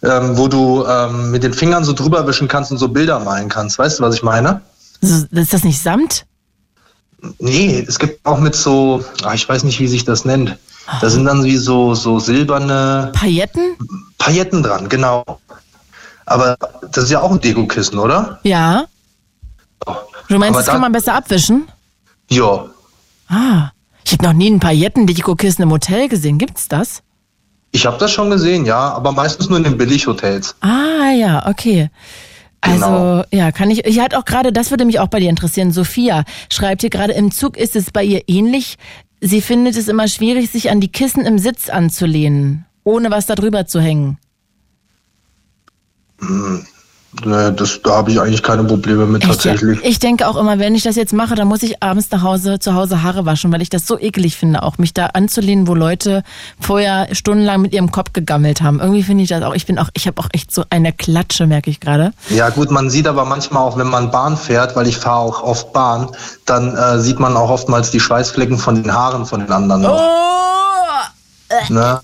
ähm, 0.04 0.38
wo 0.38 0.48
du 0.48 0.86
ähm, 0.86 1.32
mit 1.32 1.44
den 1.44 1.54
Fingern 1.54 1.84
so 1.84 1.92
drüber 1.92 2.26
wischen 2.28 2.48
kannst 2.48 2.72
und 2.72 2.78
so 2.78 2.88
Bilder 2.88 3.20
malen 3.20 3.50
kannst. 3.50 3.78
Weißt 3.78 4.00
du, 4.00 4.04
was 4.04 4.16
ich 4.16 4.24
meine? 4.24 4.62
Ist 5.02 5.54
das 5.54 5.64
nicht 5.64 5.82
Samt? 5.82 6.26
Nee, 7.40 7.86
es 7.88 8.00
gibt 8.00 8.26
auch 8.26 8.40
mit 8.40 8.56
so, 8.56 9.04
ah, 9.24 9.34
ich 9.34 9.48
weiß 9.48 9.64
nicht, 9.64 9.80
wie 9.80 9.88
sich 9.88 10.06
das 10.06 10.24
nennt. 10.24 10.58
Da 11.00 11.10
sind 11.10 11.26
dann 11.26 11.44
wie 11.44 11.58
so, 11.58 11.94
so 11.96 12.20
silberne 12.20 13.12
Pailletten? 13.14 13.76
Pailletten 14.18 14.64
dran, 14.64 14.90
genau. 14.90 15.24
Aber 16.26 16.58
das 16.92 17.06
ist 17.06 17.12
ja 17.12 17.22
auch 17.22 17.32
ein 17.32 17.40
Dekokissen, 17.40 17.98
oder? 18.00 18.40
Ja. 18.44 18.86
Du 20.28 20.38
meinst, 20.38 20.50
Aber 20.50 20.58
das 20.60 20.66
da- 20.66 20.72
kann 20.74 20.82
man 20.82 20.92
besser 20.92 21.14
abwischen? 21.16 21.68
Ja. 22.30 22.66
Ah. 23.28 23.70
Ich 24.04 24.14
habe 24.14 24.24
noch 24.26 24.34
nie 24.34 24.50
ein 24.50 24.60
Pailletten-Dekokissen 24.60 25.64
im 25.64 25.72
Hotel 25.72 26.10
gesehen. 26.10 26.38
Gibt's 26.38 26.68
das? 26.68 27.02
Ich 27.72 27.86
habe 27.86 27.98
das 27.98 28.12
schon 28.12 28.30
gesehen, 28.30 28.66
ja, 28.66 28.92
aber 28.92 29.12
meistens 29.14 29.48
nur 29.50 29.58
in 29.58 29.64
den 29.64 29.78
Billighotels. 29.78 30.56
Ah, 30.62 31.12
ja, 31.16 31.48
okay. 31.48 31.90
Also, 32.60 32.86
Genau. 32.86 33.24
ja, 33.32 33.52
kann 33.52 33.70
ich, 33.72 33.82
hier 33.86 34.04
hat 34.04 34.14
auch 34.14 34.26
gerade, 34.26 34.52
das 34.52 34.70
würde 34.72 34.86
mich 34.86 35.00
auch 35.00 35.08
bei 35.08 35.20
dir 35.20 35.30
interessieren. 35.30 35.72
Sophia 35.72 36.26
schreibt 36.50 36.82
hier 36.82 36.90
gerade, 36.90 37.14
im 37.14 37.32
Zug 37.32 37.58
ist 37.58 37.76
es 37.76 37.92
bei 37.92 38.04
ihr 38.04 38.22
ähnlich. 38.28 38.78
Sie 39.24 39.42
findet 39.42 39.78
es 39.78 39.88
immer 39.88 40.08
schwierig, 40.08 40.50
sich 40.50 40.72
an 40.72 40.82
die 40.82 40.92
Kissen 40.92 41.26
im 41.26 41.38
Sitz 41.38 41.70
anzulehnen, 41.70 42.66
ohne 42.84 43.12
was 43.12 43.28
da 43.28 43.36
drüber 43.36 43.68
zu 43.68 43.80
hängen. 43.80 44.18
Ne, 47.26 47.52
das, 47.54 47.82
da 47.84 47.92
habe 47.98 48.12
ich 48.12 48.20
eigentlich 48.20 48.44
keine 48.44 48.64
Probleme 48.64 49.06
mit 49.06 49.24
Echt, 49.24 49.44
ja? 49.46 49.52
tatsächlich. 49.52 49.80
Ich 49.84 50.00
denke 50.00 50.28
auch 50.28 50.36
immer, 50.38 50.60
wenn 50.60 50.76
ich 50.76 50.84
das 50.84 50.96
jetzt 50.96 51.14
mache, 51.14 51.36
dann 51.36 51.48
muss 51.48 51.64
ich 51.64 51.82
abends 51.84 52.10
nach 52.12 52.22
Hause 52.22 52.60
zu 52.60 52.74
Hause 52.74 53.04
Haare 53.04 53.26
waschen, 53.26 53.52
weil 53.52 53.62
ich 53.62 53.70
das 53.70 53.86
so 53.86 54.00
eklig 54.00 54.36
finde, 54.38 54.64
auch 54.64 54.78
mich 54.78 54.94
da 54.94 55.08
anzulehnen, 55.08 55.68
wo 55.68 55.76
Leute 55.76 56.24
vorher 56.60 57.14
stundenlang 57.14 57.62
mit 57.62 57.74
ihrem 57.74 57.92
Kopf 57.92 58.14
gegammelt 58.14 58.62
haben. 58.62 58.80
Irgendwie 58.80 59.04
finde 59.04 59.24
ich 59.24 59.30
das 59.30 59.44
auch. 59.44 59.54
Ich 59.54 59.66
bin 59.66 59.78
auch, 59.78 59.90
ich 59.94 60.08
habe 60.08 60.22
auch 60.22 60.30
echt 60.32 60.52
so 60.52 60.64
eine 60.70 60.94
Klatsche, 60.94 61.48
merke 61.48 61.70
ich 61.70 61.80
gerade. 61.80 62.14
Ja 62.30 62.50
gut, 62.50 62.72
man 62.72 62.90
sieht 62.90 63.08
aber 63.08 63.26
manchmal 63.26 63.64
auch, 63.64 63.78
wenn 63.78 63.88
man 63.88 64.12
Bahn 64.12 64.38
fährt, 64.38 64.76
weil 64.76 64.88
ich 64.88 64.98
fahre 64.98 65.20
auch 65.20 65.44
oft 65.44 65.74
Bahn, 65.74 66.10
dann 66.46 66.76
äh, 66.76 67.00
sieht 67.00 67.20
man 67.20 67.36
auch 67.38 67.50
oftmals 67.50 67.92
die 67.92 68.00
Schweißflecken 68.00 68.58
von 68.58 68.82
den 68.82 68.94
Haaren 68.94 69.26
von 69.26 69.40
den 69.42 69.52
anderen. 69.52 69.82
Noch, 69.82 70.00
Oh, 71.52 71.74
ne? 71.74 72.00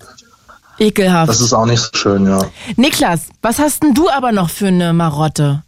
Ekelhaft. 0.79 1.29
Das 1.29 1.41
ist 1.41 1.53
auch 1.53 1.65
nicht 1.65 1.81
so 1.81 1.89
schön, 1.93 2.27
ja. 2.27 2.39
Niklas, 2.75 3.21
was 3.41 3.59
hast 3.59 3.83
denn 3.83 3.93
du 3.93 4.09
aber 4.09 4.31
noch 4.31 4.49
für 4.49 4.67
eine 4.67 4.93
Marotte? 4.93 5.63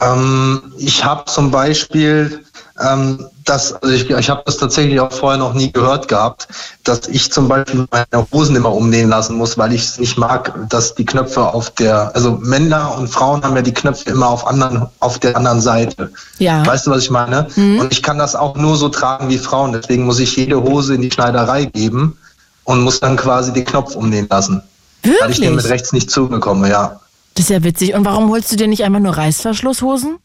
Ähm, 0.00 0.62
ich 0.78 1.04
habe 1.04 1.24
zum 1.26 1.50
Beispiel, 1.50 2.44
ähm, 2.80 3.26
das, 3.44 3.72
also 3.74 3.94
ich, 3.94 4.10
ich 4.10 4.30
habe 4.30 4.42
das 4.44 4.56
tatsächlich 4.56 4.98
auch 4.98 5.12
vorher 5.12 5.38
noch 5.38 5.54
nie 5.54 5.70
gehört 5.70 6.08
gehabt, 6.08 6.48
dass 6.82 7.06
ich 7.06 7.30
zum 7.30 7.46
Beispiel 7.46 7.86
meine 7.90 8.26
Hosen 8.32 8.56
immer 8.56 8.72
umnähen 8.72 9.08
lassen 9.08 9.36
muss, 9.36 9.56
weil 9.56 9.72
ich 9.72 9.82
es 9.82 9.98
nicht 9.98 10.18
mag, 10.18 10.52
dass 10.68 10.94
die 10.94 11.04
Knöpfe 11.04 11.42
auf 11.42 11.70
der, 11.70 12.14
also 12.14 12.32
Männer 12.32 12.96
und 12.96 13.08
Frauen 13.08 13.44
haben 13.44 13.54
ja 13.54 13.62
die 13.62 13.74
Knöpfe 13.74 14.10
immer 14.10 14.28
auf 14.28 14.46
anderen, 14.46 14.86
auf 14.98 15.18
der 15.20 15.36
anderen 15.36 15.60
Seite. 15.60 16.12
Ja. 16.38 16.66
Weißt 16.66 16.86
du, 16.86 16.90
was 16.90 17.02
ich 17.02 17.10
meine? 17.10 17.46
Und 17.56 17.92
ich 17.92 18.02
kann 18.02 18.18
das 18.18 18.34
auch 18.34 18.56
nur 18.56 18.76
so 18.76 18.88
tragen 18.88 19.28
wie 19.28 19.38
Frauen, 19.38 19.72
deswegen 19.72 20.04
muss 20.04 20.18
ich 20.18 20.36
jede 20.36 20.60
Hose 20.60 20.94
in 20.94 21.02
die 21.02 21.10
Schneiderei 21.10 21.66
geben 21.66 22.18
und 22.66 22.82
muss 22.82 23.00
dann 23.00 23.16
quasi 23.16 23.52
den 23.52 23.64
Knopf 23.64 23.96
umnähen 23.96 24.26
lassen. 24.28 24.62
Weil 25.02 25.30
ich 25.30 25.40
dem 25.40 25.54
mit 25.54 25.64
Wirklich? 25.64 25.72
rechts 25.72 25.92
nicht 25.92 26.10
zugekomme, 26.10 26.68
ja. 26.68 27.00
Das 27.34 27.44
ist 27.44 27.50
ja 27.50 27.62
witzig. 27.62 27.94
Und 27.94 28.04
warum 28.04 28.30
holst 28.30 28.50
du 28.52 28.56
dir 28.56 28.66
nicht 28.66 28.84
einfach 28.84 29.00
nur 29.00 29.16
Reißverschlusshosen? 29.16 30.18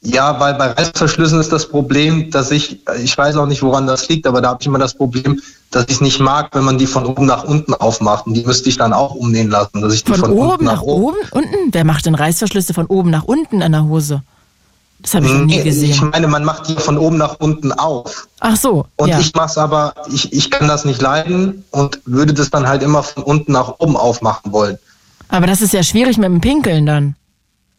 Ja, 0.00 0.38
weil 0.38 0.54
bei 0.54 0.66
Reißverschlüssen 0.66 1.40
ist 1.40 1.50
das 1.50 1.68
Problem, 1.68 2.30
dass 2.30 2.50
ich, 2.50 2.80
ich 3.02 3.16
weiß 3.16 3.36
auch 3.36 3.46
nicht, 3.46 3.62
woran 3.62 3.86
das 3.86 4.08
liegt, 4.08 4.26
aber 4.26 4.42
da 4.42 4.50
habe 4.50 4.58
ich 4.60 4.66
immer 4.66 4.78
das 4.78 4.94
Problem, 4.94 5.40
dass 5.70 5.84
ich 5.84 5.94
es 5.94 6.00
nicht 6.02 6.20
mag, 6.20 6.50
wenn 6.52 6.64
man 6.64 6.76
die 6.76 6.86
von 6.86 7.06
oben 7.06 7.24
nach 7.26 7.44
unten 7.44 7.72
aufmacht. 7.74 8.26
Und 8.26 8.34
die 8.34 8.44
müsste 8.44 8.68
ich 8.68 8.76
dann 8.76 8.92
auch 8.92 9.14
umnähen 9.14 9.50
lassen, 9.50 9.80
dass 9.80 9.94
ich 9.94 10.04
die 10.04 10.12
Von, 10.12 10.20
von, 10.20 10.32
oben 10.32 10.64
nach 10.64 10.82
oben? 10.82 11.16
Unten? 11.30 11.72
Wer 11.72 11.84
macht 11.84 12.06
denn 12.06 12.14
Reißverschlüsse 12.14 12.74
von 12.74 12.86
oben 12.86 13.10
nach 13.10 13.24
unten 13.24 13.62
an 13.62 13.72
der 13.72 13.84
Hose? 13.84 14.22
Das 15.04 15.14
habe 15.14 15.26
ich 15.26 15.32
noch 15.32 15.40
nie 15.40 15.56
Nee, 15.56 15.58
Ich 15.58 15.64
gesehen. 15.64 16.10
meine, 16.12 16.26
man 16.28 16.44
macht 16.44 16.66
die 16.68 16.74
von 16.76 16.96
oben 16.98 17.18
nach 17.18 17.36
unten 17.38 17.72
auf. 17.72 18.26
Ach 18.40 18.56
so, 18.56 18.86
Und 18.96 19.08
ja. 19.10 19.18
ich 19.20 19.34
mache 19.34 19.46
es 19.50 19.58
aber, 19.58 19.92
ich, 20.10 20.32
ich 20.32 20.50
kann 20.50 20.66
das 20.66 20.84
nicht 20.86 21.00
leiden 21.02 21.62
und 21.70 22.00
würde 22.06 22.32
das 22.32 22.48
dann 22.50 22.66
halt 22.66 22.82
immer 22.82 23.02
von 23.02 23.22
unten 23.22 23.52
nach 23.52 23.74
oben 23.80 23.96
aufmachen 23.98 24.50
wollen. 24.50 24.78
Aber 25.28 25.46
das 25.46 25.60
ist 25.60 25.74
ja 25.74 25.82
schwierig 25.82 26.16
mit 26.16 26.24
dem 26.26 26.40
Pinkeln 26.40 26.86
dann. 26.86 27.16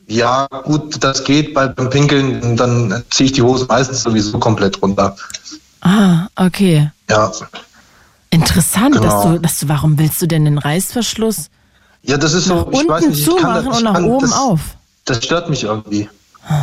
Ja, 0.07 0.45
gut, 0.65 1.03
das 1.03 1.23
geht, 1.23 1.55
weil 1.55 1.69
beim 1.69 1.89
Pinkeln, 1.89 2.55
dann 2.57 3.03
ziehe 3.09 3.25
ich 3.25 3.31
die 3.33 3.41
Hose 3.41 3.65
meistens 3.67 4.03
sowieso 4.03 4.37
komplett 4.37 4.79
runter. 4.83 5.15
Ah, 5.81 6.27
okay. 6.35 6.91
Ja. 7.09 7.31
Interessant, 8.29 8.95
dass, 8.95 9.01
Genau. 9.01 9.31
du, 9.33 9.39
dass 9.39 9.59
du, 9.59 9.67
warum 9.69 9.97
willst 9.97 10.21
du 10.21 10.27
denn 10.27 10.45
den 10.45 10.57
Reißverschluss 10.59 11.49
Ja, 12.03 12.17
das 12.17 12.33
ist 12.33 12.45
so, 12.45 12.67
ich 12.71 12.79
unten 12.79 12.89
weiß 12.89 13.07
nicht, 13.07 13.27
ich 13.27 13.35
kann 13.37 13.55
das, 13.55 13.65
und 13.65 13.73
ich 13.77 13.83
nach 13.83 13.93
kann 13.93 14.03
oben 14.05 14.21
das, 14.29 14.37
auf? 14.37 14.59
Das 15.05 15.23
stört 15.23 15.49
mich 15.49 15.63
irgendwie. 15.63 16.09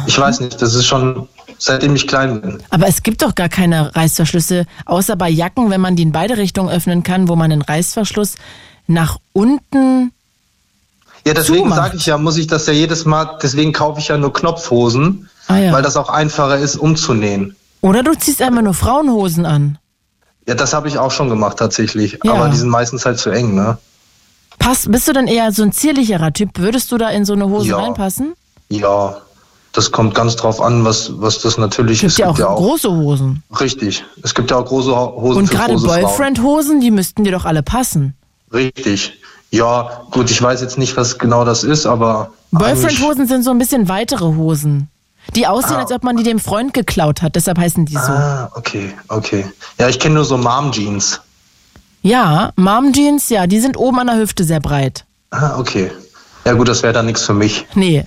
Ich 0.07 0.19
weiß 0.19 0.41
nicht, 0.41 0.61
das 0.63 0.75
ist 0.75 0.87
schon 0.87 1.29
seitdem 1.59 1.95
ich 1.95 2.09
klein 2.09 2.41
bin. 2.41 2.63
Aber 2.71 2.87
es 2.89 3.03
gibt 3.03 3.23
doch 3.23 3.35
gar 3.35 3.49
keine 3.49 3.95
Reißverschlüsse, 3.95 4.67
außer 4.85 5.15
bei 5.17 5.29
Jacken, 5.29 5.71
wenn 5.71 5.81
man 5.81 5.95
die 5.97 6.03
in 6.03 6.13
beide 6.13 6.37
Richtungen 6.37 6.69
öffnen 6.71 7.03
kann, 7.05 7.29
wo 7.29 7.37
man 7.37 7.51
den 7.51 7.63
Reißverschluss 7.63 8.35
nach 8.89 9.19
unten. 9.33 10.13
Ja, 11.25 11.35
deswegen 11.35 11.73
sage 11.73 11.97
ich 11.97 12.07
ja, 12.07 12.19
muss 12.19 12.37
ich 12.37 12.49
das 12.49 12.67
ja 12.67 12.73
jedes 12.73 13.05
Mal, 13.05 13.39
deswegen 13.41 13.73
kaufe 13.73 14.01
ich 14.01 14.09
ja 14.09 14.19
nur 14.19 14.33
Knopfhosen, 14.33 15.29
Ah, 15.47 15.57
ja. 15.57 15.73
weil 15.73 15.83
das 15.83 15.97
auch 15.97 16.09
einfacher 16.09 16.59
ist 16.59 16.77
umzunähen. 16.77 17.55
Oder 17.81 18.03
du 18.03 18.13
ziehst 18.15 18.43
einfach 18.43 18.63
nur 18.63 18.75
Frauenhosen 18.75 19.47
an. 19.47 19.79
Ja, 20.49 20.55
das 20.55 20.73
habe 20.73 20.89
ich 20.89 20.99
auch 20.99 21.13
schon 21.13 21.29
gemacht 21.29 21.59
tatsächlich, 21.59 22.19
Ja. 22.25 22.33
aber 22.35 22.49
die 22.49 22.57
sind 22.57 22.69
meistens 22.71 23.07
halt 23.07 23.21
zu 23.21 23.31
eng, 23.31 23.55
ne? 23.55 23.79
Pass, 24.59 24.87
bist 24.91 25.07
du 25.07 25.13
dann 25.13 25.29
eher 25.29 25.53
so 25.53 25.63
ein 25.63 25.71
zierlicherer 25.73 26.33
Typ? 26.33 26.59
Würdest 26.59 26.91
du 26.91 26.99
da 26.99 27.09
in 27.11 27.25
so 27.25 27.33
eine 27.35 27.47
Hose 27.49 27.69
Ja. 27.69 27.79
reinpassen? 27.79 28.33
Ja, 28.69 29.21
das 29.73 29.91
kommt 29.91 30.15
ganz 30.15 30.37
drauf 30.37 30.61
an, 30.61 30.85
was, 30.85 31.13
was 31.21 31.39
das 31.41 31.57
natürlich 31.59 32.03
Es 32.03 32.13
ist. 32.13 32.17
gibt 32.25 32.39
ja 32.39 32.49
auch 32.49 32.57
große 32.57 32.91
Hosen. 32.91 33.43
Richtig. 33.59 34.05
Es 34.23 34.35
gibt 34.35 34.51
ja 34.51 34.59
auch 34.59 34.67
große 34.67 34.95
Ho- 34.95 35.21
Hosen 35.21 35.39
Und 35.39 35.47
für 35.49 35.55
gerade. 35.57 35.75
Boyfriend-Hosen, 35.77 36.81
die 36.81 36.91
müssten 36.91 37.25
dir 37.25 37.33
doch 37.33 37.45
alle 37.45 37.63
passen. 37.63 38.15
Richtig. 38.53 39.15
Ja, 39.51 40.03
gut, 40.11 40.31
ich 40.31 40.41
weiß 40.41 40.61
jetzt 40.63 40.79
nicht, 40.79 40.97
was 40.97 41.19
genau 41.19 41.45
das 41.45 41.65
ist, 41.65 41.87
aber 41.87 42.33
Boyfriend-Hosen 42.53 43.27
sind 43.27 43.43
so 43.45 43.51
ein 43.51 43.59
bisschen 43.59 43.89
weitere 43.89 44.25
Hosen. 44.37 44.89
Die 45.37 45.47
aussehen, 45.47 45.77
Ah. 45.77 45.81
als 45.83 45.93
ob 45.93 46.03
man 46.03 46.17
die 46.17 46.23
dem 46.25 46.39
Freund 46.41 46.75
geklaut 46.75 47.23
hat. 47.23 47.37
Deshalb 47.37 47.57
heißen 47.59 47.87
die 47.87 47.93
so. 47.95 47.99
Ah, 48.01 48.51
okay, 48.57 48.93
okay. 49.09 49.47
Ja, 49.79 49.89
ich 49.89 49.99
kenne 50.01 50.17
nur 50.17 50.25
so 50.25 50.37
Mom-Jeans. 50.37 51.21
Ja, 52.03 52.53
Mom-Jeans, 52.57 53.29
ja, 53.29 53.47
die 53.47 53.61
sind 53.61 53.77
oben 53.77 54.01
an 54.01 54.09
der 54.09 54.17
Hüfte 54.17 54.43
sehr 54.45 54.61
breit. 54.61 55.05
Ah, 55.31 55.59
okay. 55.59 55.91
Ja 56.45 56.55
gut, 56.55 56.67
das 56.67 56.83
wäre 56.83 56.93
dann 56.93 57.07
nichts 57.07 57.23
für 57.25 57.35
mich. 57.35 57.65
Nee, 57.75 58.05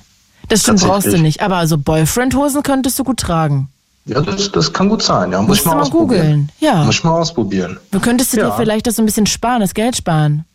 das 0.50 0.62
stimmt, 0.62 0.82
brauchst 0.82 1.08
du 1.12 1.18
nicht. 1.18 1.42
Aber 1.42 1.68
so 1.68 1.78
Boyfriend-Hosen 1.78 2.64
könntest 2.64 2.98
du 3.00 3.04
gut 3.04 3.20
tragen. 3.20 3.70
Ja, 4.06 4.22
das, 4.22 4.52
das 4.52 4.72
kann 4.72 4.90
gut 4.90 5.02
sein. 5.02 5.32
Ja, 5.32 5.40
muss 5.40 5.48
Musst 5.50 5.62
ich 5.62 5.66
mal 5.66 5.76
mal 5.76 5.82
ausprobieren. 5.82 6.22
googeln. 6.22 6.52
Ja. 6.60 6.84
Muss 6.84 6.96
ich 6.96 7.04
mal 7.04 7.20
ausprobieren. 7.20 7.80
Du 7.92 8.00
könntest 8.00 8.34
du 8.34 8.38
dir 8.38 8.44
Ja. 8.44 8.52
vielleicht 8.52 8.86
das 8.86 8.98
so 8.98 9.02
ein 9.02 9.06
bisschen 9.06 9.26
sparen, 9.26 9.62
das 9.62 9.74
Geld 9.74 9.96
sparen. 9.98 10.46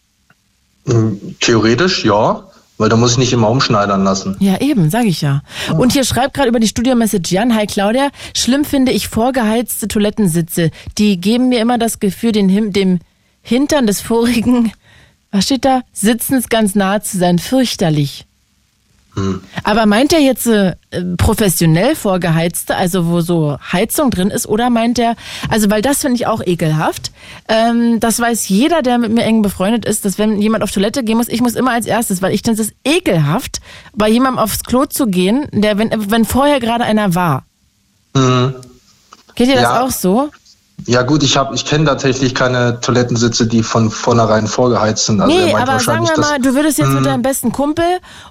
Hm, 0.87 1.37
Theoretisch 1.41 2.05
ja, 2.05 2.45
weil 2.79 2.89
da 2.89 2.97
muss 2.97 3.13
ich 3.13 3.19
nicht 3.19 3.33
immer 3.33 3.51
umschneidern 3.51 4.05
lassen. 4.05 4.37
Ja, 4.41 4.61
eben, 4.61 4.89
sag 4.89 5.05
ich 5.05 5.21
ja. 5.21 5.43
Und 5.77 5.93
hier 5.93 6.05
schreibt 6.05 6.35
gerade 6.35 6.49
über 6.49 6.61
die 6.61 6.69
Studio-Message 6.69 7.31
Jan, 7.33 7.55
hi 7.55 7.67
Claudia, 7.67 8.09
schlimm 8.35 8.65
finde 8.65 8.93
ich 8.93 9.09
vorgeheizte 9.09 9.89
Toilettensitze. 9.89 10.71
Die 10.97 11.21
geben 11.21 11.49
mir 11.49 11.61
immer 11.61 11.77
das 11.77 11.99
Gefühl, 11.99 12.33
den, 12.33 12.73
dem 12.73 13.01
Hintern 13.43 13.87
des 13.87 14.01
vorigen, 14.01 14.73
was 15.33 15.45
steht 15.45 15.65
da, 15.65 15.83
Sitzens 15.93 16.49
ganz 16.49 16.75
nahe 16.75 17.03
zu 17.03 17.19
sein. 17.19 17.39
Fürchterlich. 17.39 18.27
Hm. 19.21 19.41
Aber 19.65 19.87
meint 19.87 20.13
er 20.13 20.21
jetzt 20.21 20.47
äh, 20.47 20.75
professionell 21.17 21.95
vorgeheizte, 21.95 22.75
also 22.77 23.07
wo 23.07 23.21
so 23.21 23.59
Heizung 23.73 24.11
drin 24.11 24.31
ist, 24.31 24.47
oder 24.47 24.71
meint 24.71 24.99
er, 24.99 25.15
also 25.49 25.71
weil 25.71 25.83
das 25.83 26.01
finde 26.01 26.17
ich 26.17 26.27
auch 26.27 26.41
ekelhaft. 26.45 27.13
Ähm, 27.49 28.01
das 28.01 28.19
weiß 28.19 28.49
jeder, 28.49 28.83
der 28.83 28.99
mit 28.99 29.13
mir 29.13 29.25
eng 29.25 29.43
befreundet 29.43 29.85
ist, 29.85 30.05
dass 30.05 30.19
wenn 30.19 30.41
jemand 30.41 30.65
auf 30.65 30.71
Toilette 30.71 31.05
gehen 31.05 31.19
muss, 31.19 31.29
ich 31.29 31.41
muss 31.41 31.55
immer 31.55 31.73
als 31.73 31.87
erstes, 31.87 32.23
weil 32.23 32.33
ich 32.33 32.43
finde 32.43 32.63
es 32.63 32.73
ekelhaft, 32.85 33.61
bei 33.95 34.09
jemandem 34.09 34.39
aufs 34.39 34.65
Klo 34.65 34.87
zu 34.87 35.07
gehen, 35.07 35.47
der 35.53 35.79
wenn 35.79 35.91
wenn 36.11 36.25
vorher 36.25 36.61
gerade 36.61 36.85
einer 36.85 37.15
war. 37.15 37.45
Mhm. 38.15 38.55
Geht 39.35 39.49
dir 39.49 39.55
das 39.55 39.63
Ja. 39.63 39.83
auch 39.83 39.91
so? 39.91 40.31
Ja 40.87 41.03
gut, 41.03 41.23
ich 41.23 41.37
habe, 41.37 41.55
ich 41.55 41.65
kenne 41.65 41.85
tatsächlich 41.85 42.35
keine 42.35 42.81
Toilettensitze, 42.81 43.47
die 43.47 43.63
von 43.63 43.91
vornherein 43.91 44.47
vorgeheizt 44.47 45.07
sind. 45.07 45.21
Also 45.21 45.35
nee, 45.37 45.55
aber 45.55 45.79
sagen 45.81 46.07
wir 46.07 46.19
mal, 46.21 46.39
du 46.41 46.55
würdest 46.55 46.79
jetzt 46.79 46.89
mit 46.91 47.01
Mhm. 47.01 47.05
deinem 47.05 47.23
besten 47.23 47.53
Kumpel 47.53 47.85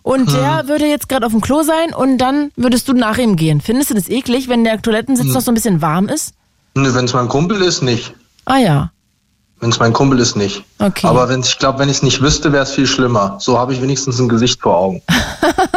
und 0.03 0.31
der 0.31 0.67
würde 0.67 0.85
jetzt 0.85 1.09
gerade 1.09 1.25
auf 1.25 1.31
dem 1.31 1.41
Klo 1.41 1.63
sein 1.63 1.93
und 1.93 2.17
dann 2.17 2.51
würdest 2.55 2.87
du 2.87 2.93
nach 2.93 3.17
ihm 3.17 3.35
gehen. 3.35 3.61
Findest 3.61 3.89
du 3.89 3.93
das 3.95 4.09
eklig, 4.09 4.49
wenn 4.49 4.63
der 4.63 4.81
Toilettensitz 4.81 5.27
Mhm. 5.27 5.33
noch 5.33 5.41
so 5.41 5.51
ein 5.51 5.55
bisschen 5.55 5.81
warm 5.81 6.07
ist? 6.09 6.33
Nö, 6.75 6.93
wenn 6.93 7.05
es 7.05 7.13
mein 7.13 7.27
Kumpel 7.27 7.61
ist, 7.61 7.81
nicht. 7.83 8.13
Ah 8.45 8.57
ja. 8.57 8.91
Wenn 9.59 9.71
es 9.71 9.79
mein 9.79 9.91
Kumpel 9.91 10.19
ist, 10.19 10.37
nicht. 10.37 10.63
Okay. 10.79 11.05
Aber 11.05 11.27
wenn 11.27 11.41
ich 11.41 11.57
glaube, 11.57 11.79
wenn 11.79 11.89
ich 11.89 11.97
es 11.97 12.03
nicht 12.03 12.21
wüsste, 12.21 12.53
wäre 12.53 12.63
es 12.63 12.71
viel 12.71 12.87
schlimmer. 12.87 13.37
So 13.39 13.59
habe 13.59 13.73
ich 13.73 13.81
wenigstens 13.81 14.17
ein 14.19 14.29
Gesicht 14.29 14.61
vor 14.61 14.77
Augen. 14.77 15.01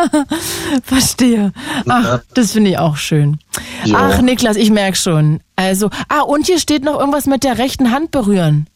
Verstehe. 0.85 1.53
Ach, 1.89 2.21
das 2.35 2.53
finde 2.53 2.71
ich 2.71 2.79
auch 2.79 2.97
schön. 2.97 3.39
Ja. 3.85 4.11
Ach, 4.13 4.23
Niklas, 4.23 4.57
ich 4.57 4.71
merke 4.71 4.97
schon. 4.97 5.41
Also, 5.57 5.91
ah, 6.09 6.21
und 6.21 6.47
hier 6.47 6.61
steht 6.61 6.85
noch 6.85 6.99
irgendwas 6.99 7.27
mit 7.27 7.43
der 7.43 7.59
rechten 7.59 7.91
Hand 7.91 8.13
berühren. 8.13 8.69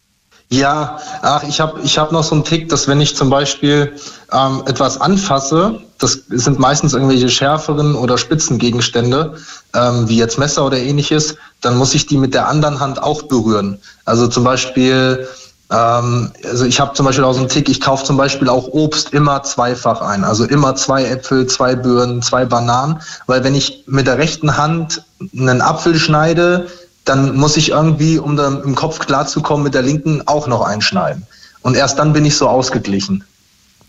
Ja, 0.48 0.98
ach, 1.22 1.42
ich 1.42 1.60
habe 1.60 1.80
ich 1.82 1.98
hab 1.98 2.12
noch 2.12 2.22
so 2.22 2.34
einen 2.36 2.44
Tick, 2.44 2.68
dass 2.68 2.86
wenn 2.86 3.00
ich 3.00 3.16
zum 3.16 3.30
Beispiel 3.30 3.92
ähm, 4.32 4.62
etwas 4.66 5.00
anfasse, 5.00 5.80
das 5.98 6.20
sind 6.28 6.60
meistens 6.60 6.92
irgendwelche 6.94 7.28
schärferen 7.28 7.96
oder 7.96 8.16
spitzen 8.16 8.58
Gegenstände, 8.58 9.34
ähm, 9.74 10.08
wie 10.08 10.18
jetzt 10.18 10.38
Messer 10.38 10.64
oder 10.64 10.78
ähnliches, 10.78 11.34
dann 11.62 11.76
muss 11.76 11.94
ich 11.94 12.06
die 12.06 12.16
mit 12.16 12.32
der 12.32 12.46
anderen 12.46 12.78
Hand 12.78 13.02
auch 13.02 13.22
berühren. 13.22 13.78
Also 14.04 14.28
zum 14.28 14.44
Beispiel, 14.44 15.26
ähm, 15.72 16.30
also 16.44 16.64
ich 16.64 16.78
habe 16.78 16.94
zum 16.94 17.06
Beispiel 17.06 17.24
auch 17.24 17.32
so 17.32 17.40
einen 17.40 17.48
Tick, 17.48 17.68
ich 17.68 17.80
kaufe 17.80 18.04
zum 18.04 18.16
Beispiel 18.16 18.48
auch 18.48 18.68
Obst 18.68 19.12
immer 19.12 19.42
zweifach 19.42 20.00
ein. 20.00 20.22
Also 20.22 20.44
immer 20.44 20.76
zwei 20.76 21.06
Äpfel, 21.06 21.48
zwei 21.48 21.74
Birnen, 21.74 22.22
zwei 22.22 22.44
Bananen, 22.44 23.00
weil 23.26 23.42
wenn 23.42 23.56
ich 23.56 23.82
mit 23.88 24.06
der 24.06 24.18
rechten 24.18 24.56
Hand 24.56 25.02
einen 25.36 25.60
Apfel 25.60 25.96
schneide, 25.96 26.68
dann 27.06 27.36
muss 27.36 27.56
ich 27.56 27.70
irgendwie, 27.70 28.18
um 28.18 28.36
dann 28.36 28.62
im 28.62 28.74
Kopf 28.74 28.98
klarzukommen, 28.98 29.64
mit 29.64 29.74
der 29.74 29.82
linken 29.82 30.22
auch 30.26 30.46
noch 30.46 30.60
einschneiden. 30.60 31.26
Und 31.62 31.76
erst 31.76 31.98
dann 31.98 32.12
bin 32.12 32.24
ich 32.24 32.36
so 32.36 32.48
ausgeglichen. 32.48 33.24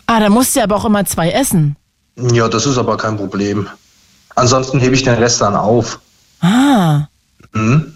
Ah, 0.06 0.20
da 0.20 0.30
musst 0.30 0.56
du 0.56 0.64
aber 0.64 0.76
auch 0.76 0.86
immer 0.86 1.04
zwei 1.06 1.32
essen. 1.32 1.76
Ja, 2.16 2.48
das 2.48 2.66
ist 2.66 2.78
aber 2.78 2.96
kein 2.98 3.18
Problem. 3.18 3.68
Ansonsten 4.36 4.80
hebe 4.80 4.96
ich 4.96 5.04
den 5.04 5.16
Rest 5.16 5.42
dann 5.42 5.56
auf. 5.56 6.00
Ah. 6.42 7.08
Mhm. 7.54 7.94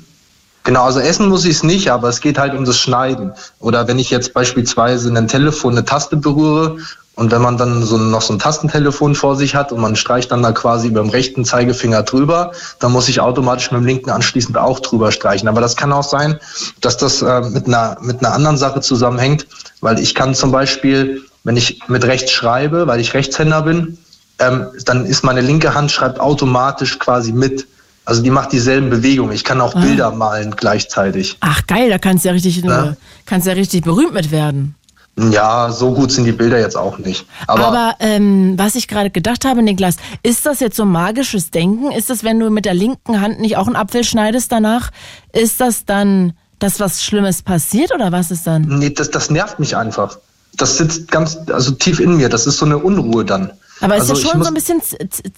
Genau, 0.63 0.83
also 0.83 0.99
essen 0.99 1.29
muss 1.29 1.45
ich 1.45 1.55
es 1.55 1.63
nicht, 1.63 1.89
aber 1.89 2.09
es 2.09 2.19
geht 2.19 2.37
halt 2.37 2.53
um 2.53 2.65
das 2.65 2.77
Schneiden. 2.77 3.33
Oder 3.59 3.87
wenn 3.87 3.97
ich 3.97 4.09
jetzt 4.09 4.33
beispielsweise 4.33 5.09
ein 5.15 5.27
Telefon, 5.27 5.73
eine 5.73 5.85
Taste 5.85 6.17
berühre 6.17 6.77
Und 7.15 7.31
wenn 7.31 7.41
man 7.41 7.57
dann 7.57 7.83
so 7.83 7.97
noch 7.97 8.21
so 8.21 8.33
ein 8.33 8.39
Tastentelefon 8.39 9.15
vor 9.15 9.35
sich 9.35 9.53
hat 9.53 9.71
und 9.71 9.81
man 9.81 9.95
streicht 9.95 10.31
dann 10.31 10.41
da 10.41 10.53
quasi 10.53 10.87
über 10.87 11.01
dem 11.01 11.09
rechten 11.09 11.43
Zeigefinger 11.43 12.03
drüber, 12.03 12.51
dann 12.79 12.91
muss 12.93 13.09
ich 13.09 13.19
automatisch 13.19 13.69
mit 13.71 13.81
dem 13.81 13.85
linken 13.85 14.09
anschließend 14.09 14.57
auch 14.57 14.79
drüber 14.79 15.11
streichen. 15.11 15.47
Aber 15.49 15.59
das 15.61 15.75
kann 15.75 15.91
auch 15.91 16.03
sein, 16.03 16.39
dass 16.79 16.97
das 16.97 17.21
äh, 17.21 17.41
mit, 17.41 17.67
einer, 17.67 17.97
mit 18.01 18.19
einer 18.23 18.33
anderen 18.33 18.57
Sache 18.57 18.79
zusammenhängt, 18.81 19.45
weil 19.81 19.99
ich 19.99 20.15
kann 20.15 20.33
zum 20.33 20.51
Beispiel, 20.51 21.21
wenn 21.43 21.57
ich 21.57 21.79
mit 21.87 22.05
rechts 22.05 22.31
schreibe, 22.31 22.87
weil 22.87 22.99
ich 23.01 23.13
Rechtshänder 23.13 23.61
bin, 23.63 23.97
ähm, 24.39 24.67
dann 24.85 25.05
ist 25.05 25.23
meine 25.23 25.41
linke 25.41 25.73
Hand 25.73 25.91
schreibt 25.91 26.19
automatisch 26.19 26.97
quasi 26.97 27.33
mit. 27.33 27.67
Also 28.05 28.23
die 28.23 28.31
macht 28.31 28.51
dieselben 28.51 28.89
Bewegungen. 28.89 29.33
Ich 29.33 29.43
kann 29.43 29.61
auch 29.61 29.75
Ah. 29.75 29.81
Bilder 29.81 30.11
malen 30.11 30.55
gleichzeitig. 30.55 31.37
Ach 31.41 31.67
geil, 31.67 31.89
da 31.89 31.97
kannst 31.99 32.23
du 32.25 32.29
ja 32.29 32.33
richtig, 32.33 32.57
Ja. 32.63 32.95
kannst 33.25 33.45
ja 33.47 33.53
richtig 33.53 33.83
berühmt 33.83 34.13
mit 34.13 34.31
werden. 34.31 34.75
Ja, 35.17 35.71
so 35.71 35.93
gut 35.93 36.11
sind 36.11 36.23
die 36.23 36.31
Bilder 36.31 36.59
jetzt 36.59 36.77
auch 36.77 36.97
nicht. 36.97 37.25
Aber, 37.45 37.67
Aber, 37.67 37.95
ähm, 37.99 38.53
was 38.57 38.75
ich 38.75 38.87
gerade 38.87 39.09
gedacht 39.09 39.43
habe, 39.45 39.61
Niklas, 39.61 39.97
ist 40.23 40.45
das 40.45 40.61
jetzt 40.61 40.77
so 40.77 40.85
magisches 40.85 41.51
Denken? 41.51 41.91
Ist 41.91 42.09
das, 42.09 42.23
wenn 42.23 42.39
du 42.39 42.49
mit 42.49 42.65
der 42.65 42.73
linken 42.73 43.19
Hand 43.19 43.39
nicht 43.39 43.57
auch 43.57 43.67
einen 43.67 43.75
Apfel 43.75 44.03
schneidest 44.03 44.51
danach, 44.51 44.91
ist 45.33 45.59
das 45.59 45.85
dann, 45.85 46.33
dass 46.59 46.79
was 46.79 47.03
Schlimmes 47.03 47.41
passiert 47.41 47.93
oder 47.93 48.11
was 48.11 48.31
ist 48.31 48.47
dann? 48.47 48.63
nee, 48.63 48.89
das, 48.89 49.11
das 49.11 49.29
nervt 49.29 49.59
mich 49.59 49.75
einfach. 49.75 50.17
Das 50.55 50.77
sitzt 50.77 51.11
ganz, 51.11 51.37
also 51.51 51.71
tief 51.71 51.99
in 51.99 52.17
mir. 52.17 52.29
Das 52.29 52.47
ist 52.47 52.57
so 52.57 52.65
eine 52.65 52.77
Unruhe 52.77 53.25
dann. 53.25 53.51
Aber 53.81 53.95
ist 53.95 54.01
also 54.09 54.13
ja 54.13 54.19
ich 54.19 54.29
schon 54.29 54.43
so 54.43 54.47
ein 54.47 54.53
bisschen 54.53 54.81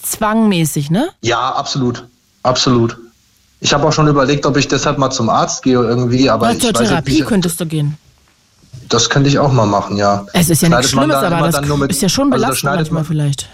zwangmäßig, 0.01 0.91
ne? 0.91 1.09
Ja, 1.21 1.49
absolut. 1.49 2.05
Absolut. 2.43 2.97
Ich 3.61 3.73
habe 3.73 3.87
auch 3.87 3.93
schon 3.93 4.07
überlegt, 4.07 4.45
ob 4.45 4.57
ich 4.57 4.67
deshalb 4.67 4.97
mal 4.97 5.09
zum 5.11 5.29
Arzt 5.29 5.63
gehe 5.63 5.75
irgendwie, 5.75 6.29
aber 6.29 6.57
zur 6.59 6.73
Therapie 6.73 7.13
nicht, 7.13 7.25
könntest 7.25 7.61
du 7.61 7.65
gehen. 7.65 7.97
Das 8.93 9.09
könnte 9.09 9.29
ich 9.29 9.39
auch 9.39 9.51
mal 9.51 9.65
machen, 9.65 9.97
ja. 9.97 10.25
Es 10.33 10.49
ist 10.49 10.61
ja 10.61 10.69
nichts 10.69 10.89
Schlimmes, 10.91 11.15
aber 11.15 11.49
das 11.51 11.61
mit- 11.77 11.91
ist 11.91 12.01
ja 12.01 12.09
schon 12.09 12.31
also 12.31 12.35
belastend 12.35 12.59
schneidet 12.59 12.79
manchmal 12.91 13.01
man- 13.01 13.05
vielleicht. 13.05 13.49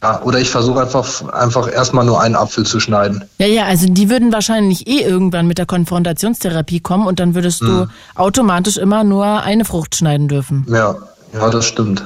Ja, 0.00 0.22
oder 0.22 0.38
ich 0.38 0.48
versuche 0.48 0.80
einfach, 0.80 1.28
einfach 1.32 1.68
erstmal 1.72 2.04
nur 2.04 2.20
einen 2.20 2.36
Apfel 2.36 2.64
zu 2.64 2.78
schneiden. 2.78 3.24
Ja, 3.38 3.46
ja, 3.48 3.64
also 3.64 3.88
die 3.88 4.08
würden 4.08 4.32
wahrscheinlich 4.32 4.86
eh 4.86 5.00
irgendwann 5.00 5.48
mit 5.48 5.58
der 5.58 5.66
Konfrontationstherapie 5.66 6.78
kommen 6.78 7.06
und 7.08 7.18
dann 7.18 7.34
würdest 7.34 7.62
du 7.62 7.80
Hm. 7.82 7.90
automatisch 8.14 8.76
immer 8.76 9.02
nur 9.02 9.42
eine 9.42 9.64
Frucht 9.64 9.96
schneiden 9.96 10.28
dürfen. 10.28 10.66
Ja, 10.68 10.94
ja, 11.32 11.50
das 11.50 11.64
stimmt. 11.66 12.04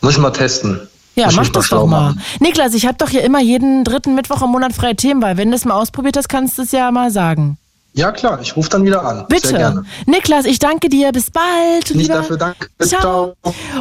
Muss 0.00 0.12
ich 0.14 0.18
mal 0.18 0.30
testen. 0.30 0.80
Ja, 1.16 1.26
Muss 1.26 1.36
mach 1.36 1.48
das 1.48 1.68
doch 1.68 1.86
mal. 1.86 2.00
machen. 2.12 2.22
Niklas, 2.40 2.72
ich 2.72 2.86
habe 2.86 2.96
doch 2.96 3.10
hier 3.10 3.22
immer 3.24 3.40
jeden 3.42 3.84
dritten 3.84 4.14
Mittwoch 4.14 4.40
im 4.40 4.50
Monat 4.50 4.72
freie 4.72 4.96
Themenwahl. 4.96 5.36
Wenn 5.36 5.50
du 5.50 5.56
es 5.56 5.64
mal 5.66 5.74
ausprobiert 5.74 6.16
hast, 6.16 6.28
kannst 6.28 6.56
du 6.56 6.62
es 6.62 6.72
ja 6.72 6.90
mal 6.92 7.10
sagen. 7.10 7.58
Ja, 7.98 8.12
klar, 8.12 8.38
ich 8.40 8.54
rufe 8.54 8.70
dann 8.70 8.84
wieder 8.84 9.04
an. 9.04 9.26
Bitte. 9.28 9.84
Niklas, 10.06 10.44
ich 10.44 10.60
danke 10.60 10.88
dir. 10.88 11.10
Bis 11.10 11.32
bald. 11.32 11.92
Nicht 11.96 12.06
lieber. 12.06 12.14
dafür, 12.14 12.36
danke. 12.36 12.68
Ciao. 12.80 13.34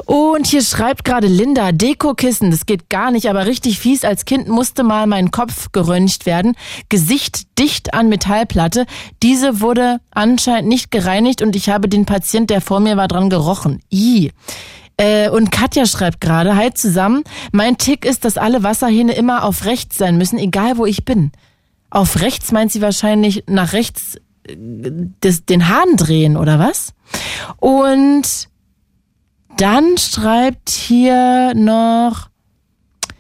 Und 0.06 0.48
hier 0.48 0.64
schreibt 0.64 1.06
gerade 1.06 1.28
Linda, 1.28 1.72
Dekokissen, 1.72 2.50
das 2.50 2.66
geht 2.66 2.90
gar 2.90 3.12
nicht, 3.12 3.30
aber 3.30 3.46
richtig 3.46 3.78
fies. 3.78 4.04
Als 4.04 4.26
Kind 4.26 4.48
musste 4.48 4.82
mal 4.82 5.06
mein 5.06 5.30
Kopf 5.30 5.72
geröntgt 5.72 6.26
werden. 6.26 6.56
Gesicht 6.90 7.60
dicht 7.60 7.94
an 7.94 8.10
Metallplatte. 8.10 8.88
Diese 9.22 9.62
wurde 9.62 10.00
anscheinend 10.10 10.68
nicht 10.68 10.90
gereinigt 10.90 11.44
und 11.44 11.56
ich 11.56 11.70
habe 11.70 11.88
den 11.88 12.08
Patient, 12.08 12.50
der 12.50 12.62
vor 12.62 12.80
mir 12.80 12.98
war, 12.98 13.08
dran 13.08 13.30
gerochen. 13.30 13.84
I. 13.94 14.32
Äh, 14.98 15.30
und 15.30 15.52
Katja 15.52 15.86
schreibt 15.86 16.22
gerade, 16.22 16.56
hi 16.56 16.74
zusammen, 16.74 17.24
mein 17.52 17.78
Tick 17.78 18.04
ist, 18.04 18.26
dass 18.26 18.40
alle 18.40 18.64
Wasserhähne 18.64 19.14
immer 19.14 19.44
auf 19.44 19.66
rechts 19.66 19.96
sein 19.96 20.18
müssen, 20.18 20.40
egal 20.40 20.80
wo 20.80 20.88
ich 20.88 21.06
bin. 21.06 21.32
Auf 21.90 22.22
rechts 22.22 22.52
meint 22.52 22.72
sie 22.72 22.82
wahrscheinlich 22.82 23.44
nach 23.48 23.74
rechts 23.74 24.16
äh, 24.48 24.56
des, 24.58 25.46
den 25.46 25.70
Hahn 25.70 25.96
drehen, 25.96 26.38
oder 26.38 26.60
was? 26.60 26.94
Und 27.58 28.50
dann 29.58 29.98
schreibt 29.98 30.70
hier 30.70 31.54
noch 31.56 32.30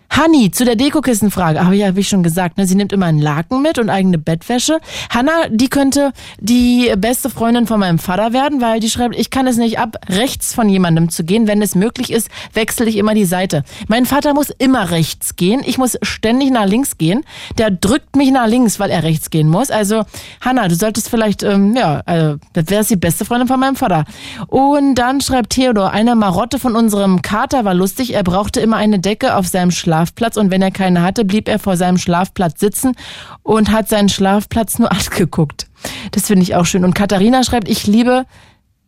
Hanni 0.09 0.51
zu 0.51 0.65
der 0.65 0.75
Dekokissenfrage. 0.75 1.63
Habe 1.63 1.75
ich, 1.75 1.83
hab 1.83 1.97
ich 1.97 2.07
schon 2.07 2.23
gesagt, 2.23 2.57
ne? 2.57 2.65
Sie 2.65 2.75
nimmt 2.75 2.93
immer 2.93 3.05
einen 3.05 3.21
Laken 3.21 3.61
mit 3.61 3.77
und 3.79 3.89
eigene 3.89 4.17
Bettwäsche. 4.17 4.79
Hanna, 5.09 5.47
die 5.49 5.69
könnte 5.69 6.11
die 6.39 6.91
beste 6.97 7.29
Freundin 7.29 7.67
von 7.67 7.79
meinem 7.79 7.99
Vater 7.99 8.33
werden, 8.33 8.61
weil 8.61 8.79
die 8.79 8.89
schreibt, 8.89 9.15
ich 9.15 9.29
kann 9.29 9.47
es 9.47 9.57
nicht 9.57 9.79
ab, 9.79 9.97
rechts 10.09 10.53
von 10.53 10.69
jemandem 10.69 11.09
zu 11.09 11.23
gehen. 11.23 11.47
Wenn 11.47 11.61
es 11.61 11.75
möglich 11.75 12.11
ist, 12.11 12.29
wechsle 12.53 12.87
ich 12.87 12.97
immer 12.97 13.13
die 13.13 13.25
Seite. 13.25 13.63
Mein 13.87 14.05
Vater 14.05 14.33
muss 14.33 14.49
immer 14.49 14.91
rechts 14.91 15.35
gehen. 15.35 15.61
Ich 15.65 15.77
muss 15.77 15.97
ständig 16.01 16.51
nach 16.51 16.65
links 16.65 16.97
gehen. 16.97 17.23
Der 17.57 17.71
drückt 17.71 18.15
mich 18.15 18.31
nach 18.31 18.47
links, 18.47 18.79
weil 18.79 18.89
er 18.89 19.03
rechts 19.03 19.29
gehen 19.29 19.49
muss. 19.49 19.69
Also, 19.69 20.03
Hanna, 20.41 20.67
du 20.67 20.75
solltest 20.75 21.09
vielleicht, 21.09 21.43
ähm, 21.43 21.75
ja, 21.75 22.01
also, 22.05 22.37
das 22.53 22.67
wäre 22.69 22.83
die 22.85 22.95
beste 22.95 23.25
Freundin 23.25 23.47
von 23.47 23.59
meinem 23.59 23.75
Vater. 23.75 24.05
Und 24.47 24.95
dann 24.95 25.21
schreibt 25.21 25.51
Theodor, 25.51 25.91
eine 25.91 26.15
Marotte 26.15 26.59
von 26.59 26.75
unserem 26.75 27.21
Kater 27.21 27.65
war 27.65 27.73
lustig. 27.73 28.13
Er 28.13 28.23
brauchte 28.23 28.59
immer 28.59 28.77
eine 28.77 28.99
Decke 28.99 29.35
auf 29.35 29.47
seinem 29.47 29.71
Schlafplatz 29.97 30.37
und 30.37 30.51
wenn 30.51 30.61
er 30.61 30.69
keine 30.69 31.01
hatte, 31.01 31.25
blieb 31.25 31.47
er 31.49 31.57
vor 31.57 31.75
seinem 31.75 31.97
Schlafplatz 31.97 32.59
sitzen 32.59 32.93
und 33.41 33.71
hat 33.71 33.89
seinen 33.89 34.09
Schlafplatz 34.09 34.77
nur 34.77 34.91
angeguckt. 34.91 35.67
Das 36.11 36.27
finde 36.27 36.43
ich 36.43 36.55
auch 36.55 36.65
schön. 36.65 36.85
Und 36.85 36.93
Katharina 36.93 37.43
schreibt, 37.43 37.67
ich 37.67 37.87
liebe 37.87 38.25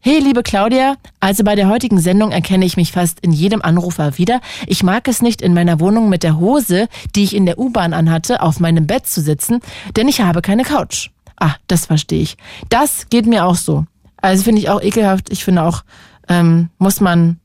Hey, 0.01 0.19
liebe 0.19 0.43
Claudia, 0.43 0.95
also 1.19 1.43
bei 1.43 1.55
der 1.55 1.67
heutigen 1.67 1.99
Sendung 1.99 2.31
erkenne 2.31 2.63
ich 2.63 2.77
mich 2.77 2.93
fast 2.93 3.19
in 3.19 3.33
jedem 3.33 3.61
Anrufer 3.61 4.17
wieder. 4.17 4.39
Ich 4.65 4.81
mag 4.81 5.09
es 5.09 5.21
nicht, 5.21 5.41
in 5.41 5.53
meiner 5.53 5.81
Wohnung 5.81 6.07
mit 6.07 6.23
der 6.23 6.39
Hose, 6.39 6.87
die 7.15 7.25
ich 7.25 7.35
in 7.35 7.45
der 7.45 7.59
U-Bahn 7.59 7.93
anhatte, 7.93 8.41
auf 8.41 8.61
meinem 8.61 8.87
Bett 8.87 9.07
zu 9.07 9.19
sitzen, 9.19 9.59
denn 9.97 10.07
ich 10.07 10.21
habe 10.21 10.41
keine 10.41 10.63
Couch. 10.63 11.09
Ah, 11.37 11.55
das 11.67 11.87
verstehe 11.87 12.21
ich. 12.21 12.37
Das 12.69 13.07
geht 13.09 13.25
mir 13.25 13.43
auch 13.43 13.55
so. 13.55 13.83
Also 14.21 14.43
finde 14.43 14.61
ich 14.61 14.69
auch 14.69 14.81
ekelhaft. 14.81 15.29
Ich 15.31 15.43
finde 15.43 15.63
auch, 15.63 15.83
ähm, 16.29 16.69
muss 16.77 17.01
man 17.01 17.38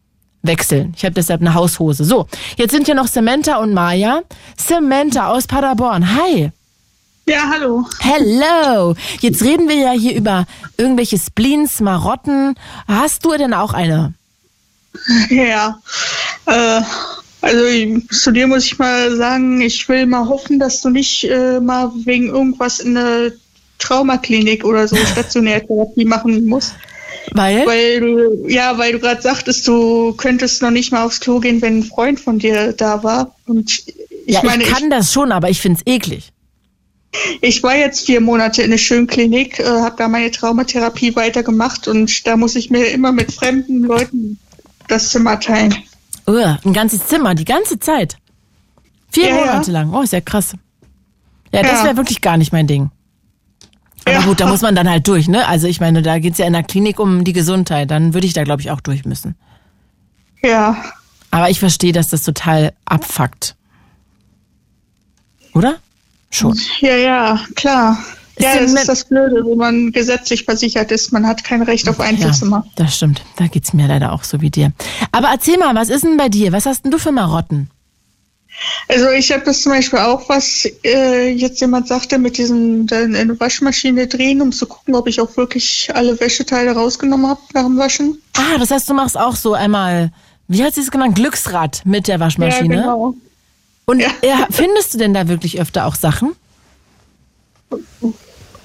wechseln. 0.44 0.94
Ich 0.96 1.04
habe 1.04 1.14
deshalb 1.14 1.40
eine 1.40 1.54
Haushose. 1.54 2.04
So, 2.04 2.26
jetzt 2.56 2.70
sind 2.70 2.86
hier 2.86 2.94
noch 2.94 3.08
Samantha 3.08 3.56
und 3.56 3.74
Maya. 3.74 4.22
Samantha 4.56 5.28
aus 5.28 5.46
Paderborn. 5.46 6.14
Hi. 6.16 6.50
Ja, 7.26 7.50
hallo. 7.50 7.86
Hello. 8.00 8.94
Jetzt 9.20 9.42
reden 9.42 9.68
wir 9.68 9.76
ja 9.76 9.92
hier 9.92 10.14
über 10.14 10.46
irgendwelche 10.76 11.18
Spleens, 11.18 11.80
Marotten. 11.80 12.54
Hast 12.86 13.24
du 13.24 13.30
denn 13.36 13.54
auch 13.54 13.72
eine? 13.72 14.12
Ja. 15.30 15.80
Äh, 16.46 16.82
also 17.40 18.00
zu 18.10 18.30
dir 18.30 18.46
muss 18.46 18.66
ich 18.66 18.78
mal 18.78 19.16
sagen, 19.16 19.60
ich 19.60 19.88
will 19.88 20.06
mal 20.06 20.28
hoffen, 20.28 20.58
dass 20.58 20.82
du 20.82 20.90
nicht 20.90 21.24
äh, 21.24 21.60
mal 21.60 21.90
wegen 22.04 22.28
irgendwas 22.28 22.80
in 22.80 22.96
eine 22.96 23.32
Traumaklinik 23.78 24.64
oder 24.64 24.86
so 24.86 24.96
Stationärtherapie 24.96 26.04
machen 26.04 26.46
musst. 26.46 26.74
Weil? 27.32 27.66
Weil 27.66 28.00
du, 28.00 28.48
ja, 28.48 28.76
weil 28.78 28.92
du 28.92 28.98
gerade 28.98 29.22
sagtest, 29.22 29.66
du 29.66 30.12
könntest 30.14 30.62
noch 30.62 30.70
nicht 30.70 30.92
mal 30.92 31.04
aufs 31.04 31.20
Klo 31.20 31.40
gehen, 31.40 31.62
wenn 31.62 31.78
ein 31.78 31.82
Freund 31.82 32.20
von 32.20 32.38
dir 32.38 32.72
da 32.72 33.02
war. 33.02 33.34
Und 33.46 33.82
ich 34.26 34.34
ja, 34.34 34.42
meine, 34.42 34.62
ich 34.62 34.70
kann 34.70 34.90
das 34.90 35.12
schon, 35.12 35.32
aber 35.32 35.50
ich 35.50 35.60
find's 35.60 35.82
eklig. 35.86 36.30
Ich 37.40 37.62
war 37.62 37.76
jetzt 37.76 38.06
vier 38.06 38.20
Monate 38.20 38.62
in 38.62 38.70
der 38.70 38.78
Schönklinik, 38.78 39.60
äh, 39.60 39.64
habe 39.64 39.94
da 39.96 40.08
meine 40.08 40.30
Traumatherapie 40.30 41.14
weitergemacht 41.14 41.86
und 41.86 42.26
da 42.26 42.36
muss 42.36 42.56
ich 42.56 42.70
mir 42.70 42.86
immer 42.86 43.12
mit 43.12 43.32
fremden 43.32 43.84
Leuten 43.84 44.38
das 44.88 45.10
Zimmer 45.10 45.38
teilen. 45.38 45.76
Uah, 46.26 46.58
ein 46.64 46.72
ganzes 46.72 47.06
Zimmer, 47.06 47.34
die 47.34 47.44
ganze 47.44 47.78
Zeit. 47.78 48.16
Vier 49.12 49.28
Ja, 49.28 49.36
ja. 49.36 49.40
Monate 49.46 49.70
lang. 49.70 49.92
Oh, 49.92 50.02
ist 50.02 50.12
ja 50.12 50.20
krass. 50.20 50.54
Ja, 51.52 51.62
das 51.62 51.84
wäre 51.84 51.96
wirklich 51.96 52.20
gar 52.20 52.36
nicht 52.36 52.52
mein 52.52 52.66
Ding. 52.66 52.90
Aber 54.06 54.22
gut, 54.26 54.40
da 54.40 54.46
muss 54.46 54.60
man 54.60 54.74
dann 54.74 54.88
halt 54.88 55.06
durch, 55.08 55.28
ne? 55.28 55.46
Also 55.46 55.66
ich 55.66 55.80
meine, 55.80 56.02
da 56.02 56.18
geht's 56.18 56.38
ja 56.38 56.46
in 56.46 56.52
der 56.52 56.62
Klinik 56.62 57.00
um 57.00 57.24
die 57.24 57.32
Gesundheit. 57.32 57.90
Dann 57.90 58.14
würde 58.14 58.26
ich 58.26 58.32
da, 58.32 58.44
glaube 58.44 58.60
ich, 58.62 58.70
auch 58.70 58.80
durch 58.80 59.04
müssen. 59.04 59.34
Ja. 60.42 60.76
Aber 61.30 61.50
ich 61.50 61.58
verstehe, 61.58 61.92
dass 61.92 62.10
das 62.10 62.22
total 62.22 62.72
abfuckt. 62.84 63.56
Oder? 65.54 65.76
Schon. 66.30 66.58
Ja, 66.80 66.96
ja, 66.96 67.40
klar. 67.54 67.98
Ist 68.36 68.44
ja, 68.44 68.58
das 68.58 68.72
ist 68.72 68.88
das 68.88 69.04
Blöde, 69.04 69.46
wenn 69.46 69.56
man 69.56 69.92
gesetzlich 69.92 70.44
versichert 70.44 70.90
ist. 70.90 71.12
Man 71.12 71.24
hat 71.26 71.44
kein 71.44 71.62
Recht 71.62 71.88
auf 71.88 72.00
Einzelzimmer. 72.00 72.64
Ja, 72.66 72.84
das 72.84 72.96
stimmt. 72.96 73.22
Da 73.36 73.46
geht's 73.46 73.72
mir 73.72 73.86
leider 73.86 74.12
auch 74.12 74.24
so 74.24 74.40
wie 74.40 74.50
dir. 74.50 74.72
Aber 75.12 75.28
erzähl 75.28 75.56
mal, 75.56 75.74
was 75.76 75.88
ist 75.88 76.02
denn 76.02 76.16
bei 76.16 76.28
dir? 76.28 76.50
Was 76.50 76.66
hast 76.66 76.84
denn 76.84 76.90
du 76.90 76.98
für 76.98 77.12
Marotten? 77.12 77.70
Also 78.88 79.10
ich 79.10 79.32
habe 79.32 79.44
das 79.44 79.62
zum 79.62 79.72
Beispiel 79.72 79.98
auch, 79.98 80.28
was 80.28 80.68
äh, 80.84 81.30
jetzt 81.30 81.60
jemand 81.60 81.88
sagte, 81.88 82.18
mit 82.18 82.38
diesem 82.38 82.86
dann 82.86 83.14
in 83.14 83.38
Waschmaschine 83.38 84.06
drehen, 84.06 84.40
um 84.40 84.52
zu 84.52 84.66
gucken, 84.66 84.94
ob 84.94 85.08
ich 85.08 85.20
auch 85.20 85.36
wirklich 85.36 85.90
alle 85.94 86.18
Wäscheteile 86.20 86.72
rausgenommen 86.72 87.26
habe 87.26 87.40
nach 87.52 87.64
dem 87.64 87.78
Waschen. 87.78 88.22
Ah, 88.36 88.58
das 88.58 88.70
heißt, 88.70 88.88
du 88.88 88.94
machst 88.94 89.18
auch 89.18 89.36
so 89.36 89.54
einmal, 89.54 90.12
wie 90.48 90.62
hat 90.62 90.74
sie 90.74 90.82
es 90.82 90.90
genannt? 90.90 91.16
Glücksrad 91.16 91.82
mit 91.84 92.08
der 92.08 92.20
Waschmaschine. 92.20 92.74
Ja, 92.74 92.80
genau. 92.82 93.14
Und 93.86 94.00
ja, 94.00 94.10
findest 94.50 94.94
du 94.94 94.98
denn 94.98 95.12
da 95.12 95.28
wirklich 95.28 95.60
öfter 95.60 95.86
auch 95.86 95.94
Sachen? 95.94 96.34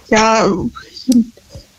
Ja, 0.09 0.49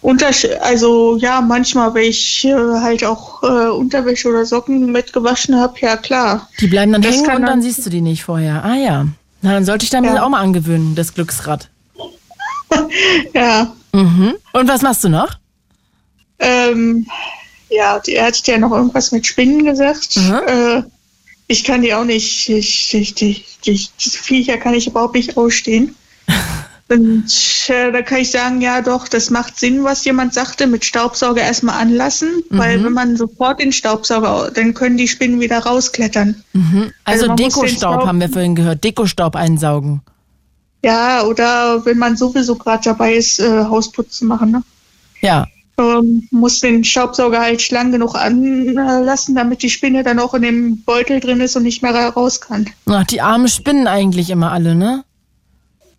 Unterschied, 0.03 0.53
also 0.63 1.17
ja, 1.19 1.41
manchmal, 1.43 1.93
wenn 1.93 2.05
ich 2.05 2.45
äh, 2.47 2.55
halt 2.55 3.05
auch 3.05 3.43
äh, 3.43 3.69
Unterwäsche 3.69 4.29
oder 4.29 4.47
Socken 4.47 4.91
mitgewaschen 4.93 5.55
habe, 5.57 5.75
ja 5.81 5.97
klar. 5.99 6.49
Die 6.59 6.69
bleiben 6.69 6.93
dann 6.93 7.03
Das 7.03 7.17
hängen 7.17 7.25
und 7.27 7.33
dann 7.33 7.45
dann- 7.47 7.63
siehst 7.63 7.85
du 7.85 7.91
die 7.91 8.01
nicht 8.01 8.25
vorher. 8.25 8.65
Ah 8.65 8.77
ja. 8.77 9.07
Na, 9.43 9.53
dann 9.55 9.65
sollte 9.65 9.85
ich 9.85 9.91
da 9.91 10.01
mir 10.01 10.15
Ja. 10.15 10.25
auch 10.25 10.29
mal 10.31 10.41
angewöhnen, 10.41 10.95
das 10.95 11.15
Glücksrad. 11.15 11.69
Ja. 13.35 13.75
Mhm. 13.93 14.35
Und 14.53 14.69
was 14.69 14.83
machst 14.83 15.03
du 15.05 15.09
noch? 15.09 15.37
Ähm, 16.39 17.07
ja, 17.69 17.99
die, 17.99 18.15
er 18.15 18.27
hat 18.27 18.47
ja 18.47 18.59
noch 18.59 18.71
irgendwas 18.73 19.13
mit 19.13 19.27
Spinnen 19.27 19.65
gesagt. 19.65 20.17
Äh, 20.17 20.83
ich 21.49 21.65
kann 21.65 21.83
die 21.83 21.93
auch 21.93 22.05
nicht, 22.05 22.49
ich, 22.49 22.95
ich, 22.95 23.15
die, 23.15 23.45
die, 23.67 23.75
die 24.01 24.11
Viecher 24.11 24.57
kann 24.57 24.75
ich 24.75 24.87
überhaupt 24.87 25.15
nicht 25.15 25.37
ausstehen. 25.37 25.95
Und 26.91 27.25
äh, 27.69 27.93
da 27.93 28.03
kann 28.03 28.19
ich 28.19 28.33
sagen, 28.33 28.61
ja 28.61 28.83
doch, 28.83 29.07
das 29.07 29.31
macht 29.31 29.59
Sinn, 29.61 29.85
was 29.85 30.05
jemand 30.05 30.35
sagte, 30.35 30.67
mit 30.67 30.85
Staubsauger 30.85 31.41
erstmal 31.41 31.81
anlassen, 31.81 32.43
weil 32.51 32.79
Mhm. 32.79 32.85
wenn 32.85 32.93
man 32.95 33.17
sofort 33.17 33.61
den 33.61 33.71
Staubsauger, 33.73 34.51
dann 34.53 34.75
können 34.75 34.97
die 34.97 35.07
Spinnen 35.07 35.39
wieder 35.39 35.59
rausklettern. 35.61 36.43
Mhm. 36.53 36.91
Also, 37.05 37.31
Also 37.31 37.35
Dekostaub 37.37 37.69
Staub- 38.01 38.07
haben 38.07 38.21
wir 38.21 38.29
vorhin 38.29 38.57
gehört. 38.57 38.83
Dekostaub 38.83 39.37
einsaugen. 39.37 40.03
Ja, 40.85 41.23
oder 41.25 41.85
wenn 41.85 41.99
man 41.99 42.17
sowieso 42.17 42.57
gerade 42.57 42.83
dabei 42.83 43.15
ist, 43.15 43.39
äh, 43.39 43.65
Hausputz 43.65 44.19
zu 44.19 44.25
machen, 44.25 44.51
ne? 44.51 44.63
Ja. 45.21 45.47
ähm, 45.79 46.27
muss 46.31 46.61
den 46.61 46.85
Staubsauger 46.85 47.41
halt 47.41 47.71
lang 47.71 47.91
genug 47.93 48.15
anlassen, 48.15 49.35
damit 49.35 49.63
die 49.63 49.71
Spinne 49.71 50.03
dann 50.03 50.19
auch 50.19 50.35
in 50.35 50.43
dem 50.43 50.83
Beutel 50.83 51.21
drin 51.21 51.41
ist 51.41 51.57
und 51.57 51.63
nicht 51.63 51.83
mehr 51.83 51.95
raus 51.95 52.41
kann. 52.41 52.69
Ach, 52.87 53.05
die 53.05 53.21
armen 53.23 53.49
Spinnen 53.49 53.87
eigentlich 53.87 54.29
immer 54.29 54.53
alle, 54.53 54.75
ne? 54.75 55.05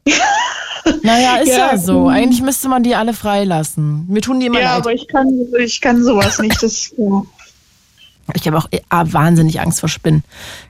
naja, 1.04 1.38
ist 1.38 1.50
ja, 1.50 1.72
Ja, 1.72 1.78
so. 1.78 2.08
Eigentlich 2.08 2.42
müsste 2.42 2.68
man 2.70 2.84
die 2.84 2.96
alle 2.96 3.14
freilassen. 3.14 4.06
Mir 4.08 4.22
tun 4.22 4.40
die 4.40 4.48
immer 4.48 4.60
ja, 4.60 4.72
leid. 4.76 4.82
aber 4.82 4.94
ich 4.94 5.08
kann, 5.08 5.28
ich 5.60 5.82
kann 5.82 6.04
sowas 6.04 6.40
nicht. 6.40 6.62
Das, 6.62 6.92
ja. 6.98 7.24
Ich 8.34 8.48
habe 8.48 8.58
auch 8.58 8.68
eh, 8.72 8.82
ah, 8.90 9.04
wahnsinnig 9.08 9.60
Angst 9.60 9.80
vor 9.80 9.90
Spinnen. 9.90 10.24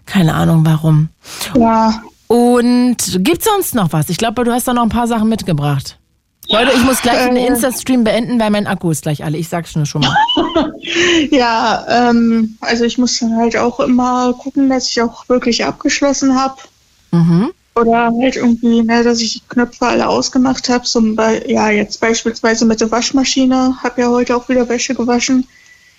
Keine 0.05 0.33
Ahnung 0.33 0.65
warum. 0.65 1.09
ja. 1.55 2.01
Und 2.27 2.97
gibt's 3.25 3.45
sonst 3.45 3.75
noch 3.75 3.91
was? 3.91 4.07
Ich 4.09 4.17
glaube, 4.17 4.45
du 4.45 4.53
hast 4.53 4.65
da 4.65 4.73
noch 4.73 4.83
ein 4.83 4.89
paar 4.89 5.07
Sachen 5.07 5.27
mitgebracht. 5.27 5.97
Leute, 6.47 6.71
ich 6.75 6.83
muss 6.83 7.01
gleich 7.01 7.25
den 7.27 7.35
Äh. 7.35 7.47
Insta-Stream 7.47 8.05
beenden, 8.05 8.39
weil 8.39 8.49
mein 8.51 8.67
Akku 8.67 8.89
ist 8.91 9.03
gleich 9.03 9.23
alle. 9.23 9.37
Ich 9.37 9.49
sag's 9.49 9.71
schon 9.73 9.85
schon 9.85 10.01
mal. 10.01 10.15
Ja, 11.29 11.85
ähm, 12.09 12.57
also 12.61 12.83
ich 12.85 12.97
muss 12.97 13.19
dann 13.19 13.37
halt 13.37 13.55
auch 13.55 13.79
immer 13.79 14.33
gucken, 14.33 14.69
dass 14.69 14.89
ich 14.89 15.01
auch 15.01 15.29
wirklich 15.29 15.63
abgeschlossen 15.63 16.35
habe. 16.39 16.55
Mhm. 17.11 17.51
Oder 17.75 18.11
halt 18.21 18.35
irgendwie, 18.35 18.81
ne, 18.83 19.03
dass 19.03 19.21
ich 19.21 19.33
die 19.33 19.41
Knöpfe 19.47 19.85
alle 19.87 20.07
ausgemacht 20.07 20.67
habe. 20.69 20.83
Zum 20.83 21.15
Be 21.15 21.43
ja, 21.49 21.69
jetzt 21.69 21.99
beispielsweise 22.01 22.65
mit 22.65 22.81
der 22.81 22.91
Waschmaschine. 22.91 23.77
Habe 23.81 24.01
ja 24.01 24.09
heute 24.09 24.35
auch 24.35 24.49
wieder 24.49 24.67
Wäsche 24.67 24.93
gewaschen. 24.93 25.47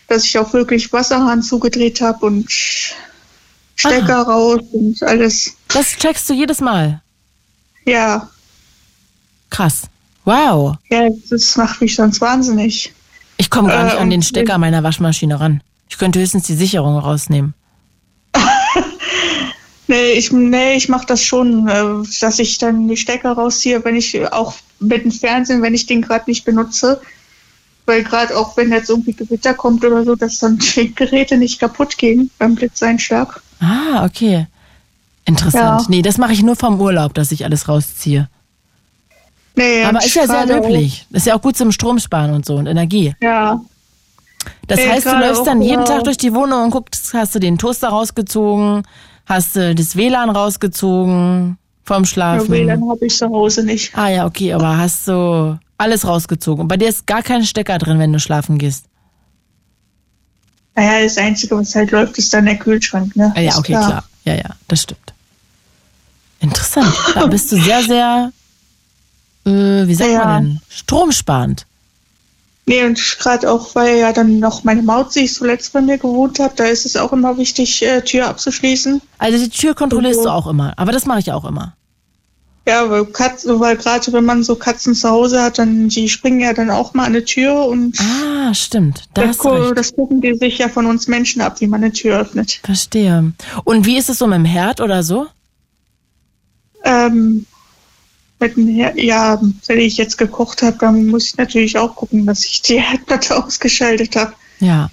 Dass 0.08 0.24
ich 0.24 0.38
auch 0.38 0.52
wirklich 0.52 0.92
Wasserhahn 0.92 1.42
zugedreht 1.42 2.00
habe 2.02 2.26
und 2.26 2.46
Stecker 3.74 4.22
raus 4.22 4.60
und 4.72 5.02
alles. 5.02 5.56
Das 5.68 5.88
checkst 5.96 6.28
du 6.28 6.34
jedes 6.34 6.60
Mal. 6.60 7.00
Ja, 7.86 8.28
Krass. 9.50 9.82
Wow. 10.24 10.76
ja, 10.88 11.08
das 11.30 11.56
macht 11.56 11.80
mich 11.80 11.94
sonst 11.96 12.20
wahnsinnig. 12.20 12.92
Ich 13.38 13.50
komme 13.50 13.68
gar 13.68 13.80
Äh, 13.80 13.84
nicht 13.84 13.96
an 13.96 14.02
und- 14.04 14.10
den 14.10 14.22
Stecker 14.22 14.56
meiner 14.58 14.82
Waschmaschine 14.82 15.40
ran. 15.40 15.62
Ich 15.88 15.98
könnte 15.98 16.20
höchstens 16.20 16.44
die 16.46 16.54
Sicherung 16.54 16.96
rausnehmen. 16.98 17.54
Nee, 19.88 20.12
ich, 20.12 20.30
nee, 20.32 20.74
ich 20.76 20.88
mache 20.88 21.06
das 21.06 21.22
schon, 21.22 21.68
äh, 21.68 21.84
dass 22.20 22.38
ich 22.38 22.58
dann 22.58 22.88
die 22.88 22.96
Stecker 22.96 23.32
rausziehe, 23.32 23.84
wenn 23.84 23.96
ich 23.96 24.32
auch 24.32 24.54
mit 24.78 25.04
dem 25.04 25.10
Fernsehen, 25.10 25.62
wenn 25.62 25.74
ich 25.74 25.86
den 25.86 26.02
gerade 26.02 26.30
nicht 26.30 26.44
benutze. 26.44 27.00
Weil 27.84 28.04
gerade 28.04 28.36
auch 28.36 28.56
wenn 28.56 28.70
jetzt 28.70 28.90
irgendwie 28.90 29.12
Gewitter 29.12 29.54
kommt 29.54 29.84
oder 29.84 30.04
so, 30.04 30.14
dass 30.14 30.38
dann 30.38 30.58
die 30.76 30.94
Geräte 30.94 31.36
nicht 31.36 31.58
kaputt 31.58 31.98
gehen 31.98 32.30
beim 32.38 32.54
Blitzeinschlag. 32.54 33.42
Ah, 33.60 34.04
okay. 34.04 34.46
Interessant. 35.24 35.82
Ja. 35.82 35.86
Nee, 35.88 36.02
das 36.02 36.18
mache 36.18 36.32
ich 36.32 36.42
nur 36.42 36.56
vom 36.56 36.80
Urlaub, 36.80 37.14
dass 37.14 37.32
ich 37.32 37.44
alles 37.44 37.68
rausziehe. 37.68 38.28
Nee, 39.54 39.84
Aber 39.84 39.98
ist 40.04 40.14
ja 40.14 40.26
sehr 40.26 40.46
löblich. 40.46 41.06
Ist 41.10 41.26
ja 41.26 41.34
auch 41.36 41.42
gut 41.42 41.56
zum 41.56 41.72
Stromsparen 41.72 42.32
und 42.32 42.46
so 42.46 42.54
und 42.54 42.66
Energie. 42.66 43.14
Ja. 43.20 43.60
Das 44.66 44.78
Nee, 44.78 44.88
heißt, 44.88 45.06
du 45.06 45.16
läufst 45.18 45.46
dann 45.46 45.60
jeden. 45.62 45.84
Tag 45.84 46.04
durch 46.04 46.16
die 46.16 46.34
Wohnung 46.34 46.64
und 46.64 46.70
guckst, 46.70 47.12
hast 47.14 47.34
du 47.34 47.38
den 47.38 47.58
Toaster 47.58 47.88
rausgezogen, 47.88 48.82
hast 49.26 49.56
du 49.56 49.74
das 49.74 49.96
WLAN 49.96 50.30
rausgezogen 50.30 51.56
vom 51.84 52.02
Ja, 52.02 52.06
Schlafen. 52.08 52.50
WLAN 52.50 52.88
habe 52.88 53.06
ich 53.06 53.16
zu 53.16 53.28
Hause 53.28 53.64
nicht. 53.64 53.96
Ah 53.96 54.08
ja, 54.08 54.26
okay, 54.26 54.52
aber 54.52 54.76
hast 54.76 55.08
du 55.08 55.58
alles 55.78 56.06
rausgezogen. 56.06 56.62
Und 56.62 56.68
bei 56.68 56.76
dir 56.76 56.88
ist 56.88 57.06
gar 57.06 57.22
kein 57.22 57.44
Stecker 57.44 57.78
drin, 57.78 57.98
wenn 57.98 58.12
du 58.12 58.20
schlafen 58.20 58.58
gehst. 58.58 58.84
Naja, 60.74 61.02
das 61.04 61.18
Einzige, 61.18 61.56
was 61.56 61.74
halt 61.74 61.90
läuft, 61.90 62.16
ist 62.18 62.32
dann 62.32 62.46
der 62.46 62.56
Kühlschrank, 62.56 63.14
ne? 63.16 63.32
Ah, 63.36 63.40
ja, 63.40 63.56
okay, 63.58 63.72
klar. 63.72 64.04
Ja, 64.24 64.34
ja, 64.36 64.50
das 64.68 64.82
stimmt. 64.82 65.12
Interessant. 66.40 66.92
Da 67.14 67.26
bist 67.26 67.52
du 67.52 67.56
sehr, 67.56 67.82
sehr, 67.82 68.32
äh, 69.44 69.50
wie 69.86 69.94
sagt 69.94 70.10
Ja. 70.10 70.24
man 70.24 70.44
denn? 70.44 70.60
Stromsparend. 70.68 71.66
Nee, 72.64 72.84
und 72.84 73.18
gerade 73.18 73.50
auch, 73.50 73.74
weil 73.74 73.98
ja 73.98 74.12
dann 74.12 74.38
noch 74.38 74.62
meine 74.62 74.82
Maut 74.82 75.12
sich 75.12 75.34
zuletzt 75.34 75.72
bei 75.72 75.80
mir 75.80 75.98
gewohnt 75.98 76.38
hat, 76.38 76.60
da 76.60 76.64
ist 76.64 76.86
es 76.86 76.96
auch 76.96 77.12
immer 77.12 77.36
wichtig, 77.36 77.82
äh, 77.82 78.02
Tür 78.02 78.28
abzuschließen. 78.28 79.02
Also 79.18 79.38
die 79.38 79.50
Tür 79.50 79.74
kontrollierst 79.74 80.20
so. 80.20 80.24
du 80.24 80.30
auch 80.30 80.46
immer. 80.46 80.72
Aber 80.76 80.92
das 80.92 81.04
mache 81.04 81.18
ich 81.18 81.32
auch 81.32 81.44
immer. 81.44 81.74
Ja, 82.66 82.88
weil 82.88 83.06
Katzen, 83.06 83.58
weil 83.58 83.76
gerade 83.76 84.12
wenn 84.12 84.24
man 84.24 84.44
so 84.44 84.54
Katzen 84.54 84.94
zu 84.94 85.10
Hause 85.10 85.42
hat, 85.42 85.58
dann 85.58 85.88
die 85.88 86.08
springen 86.08 86.38
ja 86.38 86.52
dann 86.52 86.70
auch 86.70 86.94
mal 86.94 87.06
an 87.06 87.14
die 87.14 87.24
Tür 87.24 87.66
und 87.66 87.98
Ah, 87.98 88.54
stimmt. 88.54 89.02
Da 89.14 89.26
das, 89.26 89.44
recht. 89.44 89.76
das 89.76 89.96
gucken 89.96 90.20
die 90.20 90.36
sich 90.36 90.58
ja 90.58 90.68
von 90.68 90.86
uns 90.86 91.08
Menschen 91.08 91.42
ab, 91.42 91.60
wie 91.60 91.66
man 91.66 91.82
eine 91.82 91.92
Tür 91.92 92.20
öffnet. 92.20 92.60
Verstehe. 92.62 93.32
Und 93.64 93.86
wie 93.86 93.98
ist 93.98 94.08
es 94.08 94.18
so 94.18 94.28
mit 94.28 94.36
dem 94.36 94.44
Herd 94.44 94.80
oder 94.80 95.02
so? 95.02 95.26
Ähm, 96.84 97.46
ja, 98.96 99.40
wenn 99.66 99.78
ich 99.78 99.96
jetzt 99.96 100.18
gekocht 100.18 100.62
habe, 100.62 100.76
dann 100.78 101.06
muss 101.06 101.26
ich 101.26 101.36
natürlich 101.36 101.78
auch 101.78 101.94
gucken, 101.94 102.26
dass 102.26 102.44
ich 102.44 102.62
die 102.62 102.80
Herdplatte 102.80 103.36
ausgeschaltet 103.36 104.16
habe. 104.16 104.32
Ja. 104.60 104.90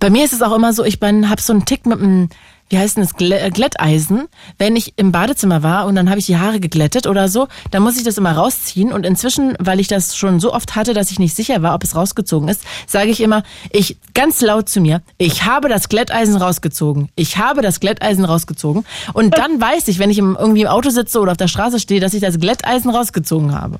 Bei 0.00 0.08
mir 0.08 0.24
ist 0.24 0.32
es 0.32 0.42
auch 0.42 0.54
immer 0.54 0.72
so, 0.72 0.84
ich 0.84 1.00
bin, 1.00 1.28
hab 1.28 1.40
so 1.40 1.52
einen 1.52 1.64
Tick 1.64 1.84
mit 1.86 1.98
einem, 1.98 2.28
wie 2.74 2.78
heißt 2.78 2.96
denn 2.96 3.04
das, 3.04 3.12
äh, 3.20 3.50
Glätteisen. 3.50 4.26
Wenn 4.58 4.74
ich 4.74 4.94
im 4.96 5.12
Badezimmer 5.12 5.62
war 5.62 5.86
und 5.86 5.94
dann 5.94 6.10
habe 6.10 6.18
ich 6.18 6.26
die 6.26 6.38
Haare 6.38 6.58
geglättet 6.58 7.06
oder 7.06 7.28
so, 7.28 7.46
dann 7.70 7.84
muss 7.84 7.96
ich 7.96 8.02
das 8.02 8.18
immer 8.18 8.32
rausziehen. 8.32 8.92
Und 8.92 9.06
inzwischen, 9.06 9.54
weil 9.60 9.78
ich 9.78 9.86
das 9.86 10.16
schon 10.16 10.40
so 10.40 10.52
oft 10.52 10.74
hatte, 10.74 10.92
dass 10.92 11.12
ich 11.12 11.20
nicht 11.20 11.36
sicher 11.36 11.62
war, 11.62 11.76
ob 11.76 11.84
es 11.84 11.94
rausgezogen 11.94 12.48
ist, 12.48 12.62
sage 12.88 13.10
ich 13.10 13.20
immer, 13.20 13.44
ich 13.70 13.96
ganz 14.12 14.40
laut 14.40 14.68
zu 14.68 14.80
mir, 14.80 15.02
ich 15.18 15.44
habe 15.44 15.68
das 15.68 15.88
Glätteisen 15.88 16.34
rausgezogen. 16.34 17.10
Ich 17.14 17.38
habe 17.38 17.62
das 17.62 17.78
Glätteisen 17.78 18.24
rausgezogen. 18.24 18.84
Und 19.12 19.38
dann 19.38 19.60
weiß 19.60 19.86
ich, 19.86 20.00
wenn 20.00 20.10
ich 20.10 20.18
im, 20.18 20.36
irgendwie 20.36 20.62
im 20.62 20.68
Auto 20.68 20.90
sitze 20.90 21.20
oder 21.20 21.30
auf 21.30 21.38
der 21.38 21.46
Straße 21.46 21.78
stehe, 21.78 22.00
dass 22.00 22.12
ich 22.12 22.22
das 22.22 22.40
Glätteisen 22.40 22.90
rausgezogen 22.90 23.54
habe. 23.54 23.78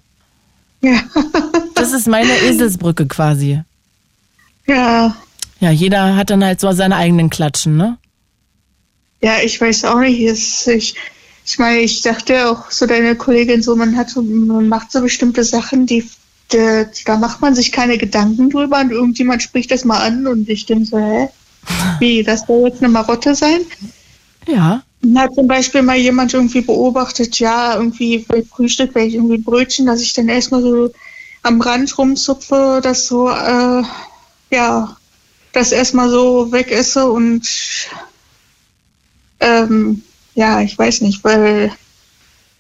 Ja. 0.82 1.00
Das 1.74 1.92
ist 1.92 2.06
meine 2.06 2.30
Eselsbrücke 2.44 3.06
quasi. 3.06 3.60
Ja, 4.68 5.16
Ja, 5.58 5.70
jeder 5.70 6.14
hat 6.14 6.30
dann 6.30 6.44
halt 6.44 6.60
so 6.60 6.70
seine 6.70 6.94
eigenen 6.94 7.28
Klatschen, 7.28 7.76
ne? 7.76 7.98
Ja, 9.24 9.38
ich 9.42 9.58
weiß 9.58 9.86
auch 9.86 10.00
nicht. 10.00 10.20
Es, 10.20 10.66
ich, 10.66 10.94
ich 11.46 11.58
meine, 11.58 11.80
ich 11.80 12.02
dachte 12.02 12.46
auch 12.50 12.70
so 12.70 12.84
deine 12.84 13.16
Kollegin 13.16 13.62
so, 13.62 13.74
man 13.74 13.96
hat 13.96 14.10
so, 14.10 14.20
man 14.20 14.68
macht 14.68 14.92
so 14.92 15.00
bestimmte 15.00 15.44
Sachen, 15.44 15.86
die, 15.86 16.04
die 16.52 16.84
da 17.06 17.16
macht 17.16 17.40
man 17.40 17.54
sich 17.54 17.72
keine 17.72 17.96
Gedanken 17.96 18.50
drüber 18.50 18.80
und 18.80 18.90
irgendjemand 18.90 19.42
spricht 19.42 19.70
das 19.70 19.86
mal 19.86 20.00
an 20.00 20.26
und 20.26 20.46
ich 20.50 20.66
denke 20.66 20.84
so, 20.84 20.98
hä? 20.98 21.28
Wie, 22.00 22.22
das 22.22 22.46
soll 22.46 22.68
jetzt 22.68 22.82
eine 22.82 22.92
Marotte 22.92 23.34
sein? 23.34 23.62
Ja. 24.46 24.82
Dann 25.00 25.18
hat 25.18 25.34
zum 25.34 25.46
Beispiel 25.48 25.80
mal 25.80 25.96
jemand 25.96 26.34
irgendwie 26.34 26.60
beobachtet, 26.60 27.38
ja, 27.38 27.76
irgendwie 27.76 28.18
bei 28.28 28.42
Frühstück, 28.42 28.94
wenn 28.94 29.08
ich 29.08 29.14
irgendwie 29.14 29.38
Brötchen, 29.38 29.86
dass 29.86 30.02
ich 30.02 30.12
dann 30.12 30.28
erstmal 30.28 30.60
so 30.60 30.90
am 31.42 31.62
Rand 31.62 31.96
rumzupfe, 31.96 32.80
das 32.82 33.06
so, 33.06 33.30
äh, 33.30 33.82
ja, 34.50 34.96
das 35.54 35.72
erstmal 35.72 36.10
so 36.10 36.52
weg 36.52 36.70
esse 36.70 37.10
und 37.10 37.48
ähm, 39.44 40.02
ja, 40.34 40.60
ich 40.60 40.76
weiß 40.76 41.02
nicht, 41.02 41.22
weil, 41.22 41.70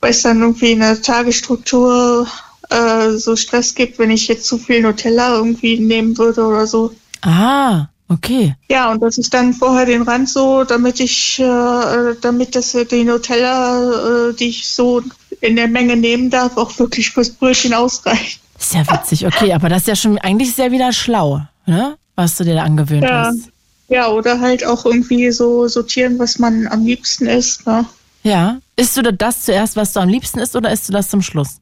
weil 0.00 0.10
es 0.10 0.22
dann 0.22 0.40
irgendwie 0.40 0.72
in 0.72 0.80
der 0.80 1.00
Tagesstruktur 1.00 2.26
äh, 2.70 3.10
so 3.12 3.36
Stress 3.36 3.74
gibt, 3.74 3.98
wenn 3.98 4.10
ich 4.10 4.28
jetzt 4.28 4.46
zu 4.46 4.58
viel 4.58 4.82
Nutella 4.82 5.36
irgendwie 5.36 5.78
nehmen 5.78 6.16
würde 6.16 6.44
oder 6.44 6.66
so. 6.66 6.94
Ah, 7.22 7.86
okay. 8.08 8.54
Ja, 8.68 8.90
und 8.92 9.02
dass 9.02 9.18
ich 9.18 9.30
dann 9.30 9.54
vorher 9.54 9.86
den 9.86 10.02
Rand 10.02 10.28
so, 10.28 10.64
damit 10.64 11.00
ich, 11.00 11.38
äh, 11.40 12.14
damit 12.20 12.54
das 12.54 12.74
äh, 12.74 12.84
die 12.84 13.04
Nutella, 13.04 14.28
äh, 14.28 14.34
die 14.34 14.48
ich 14.48 14.68
so 14.68 15.02
in 15.40 15.56
der 15.56 15.68
Menge 15.68 15.96
nehmen 15.96 16.30
darf, 16.30 16.56
auch 16.56 16.78
wirklich 16.78 17.10
fürs 17.10 17.30
Brötchen 17.30 17.74
ausreicht. 17.74 18.40
Ist 18.58 18.74
ja 18.74 18.88
witzig, 18.90 19.26
okay, 19.26 19.52
aber 19.52 19.68
das 19.68 19.82
ist 19.82 19.88
ja 19.88 19.96
schon, 19.96 20.18
eigentlich 20.18 20.56
ja 20.56 20.70
wieder 20.70 20.92
schlau, 20.92 21.40
ne? 21.66 21.96
Was 22.14 22.36
du 22.36 22.44
dir 22.44 22.54
da 22.54 22.62
angewöhnt 22.62 23.02
Ja. 23.02 23.26
hast. 23.26 23.50
Ja, 23.88 24.08
oder 24.08 24.40
halt 24.40 24.64
auch 24.64 24.84
irgendwie 24.86 25.30
so 25.30 25.68
sortieren, 25.68 26.18
was 26.18 26.38
man 26.38 26.66
am 26.68 26.84
liebsten 26.86 27.26
isst, 27.26 27.66
ne? 27.66 27.84
Ja. 28.22 28.58
Isst 28.76 28.96
du 28.96 29.02
das 29.02 29.42
zuerst, 29.42 29.76
was 29.76 29.92
du 29.92 30.00
am 30.00 30.08
liebsten 30.08 30.38
isst, 30.40 30.56
oder 30.56 30.72
isst 30.72 30.88
du 30.88 30.92
das 30.92 31.08
zum 31.10 31.20
Schluss? 31.22 31.58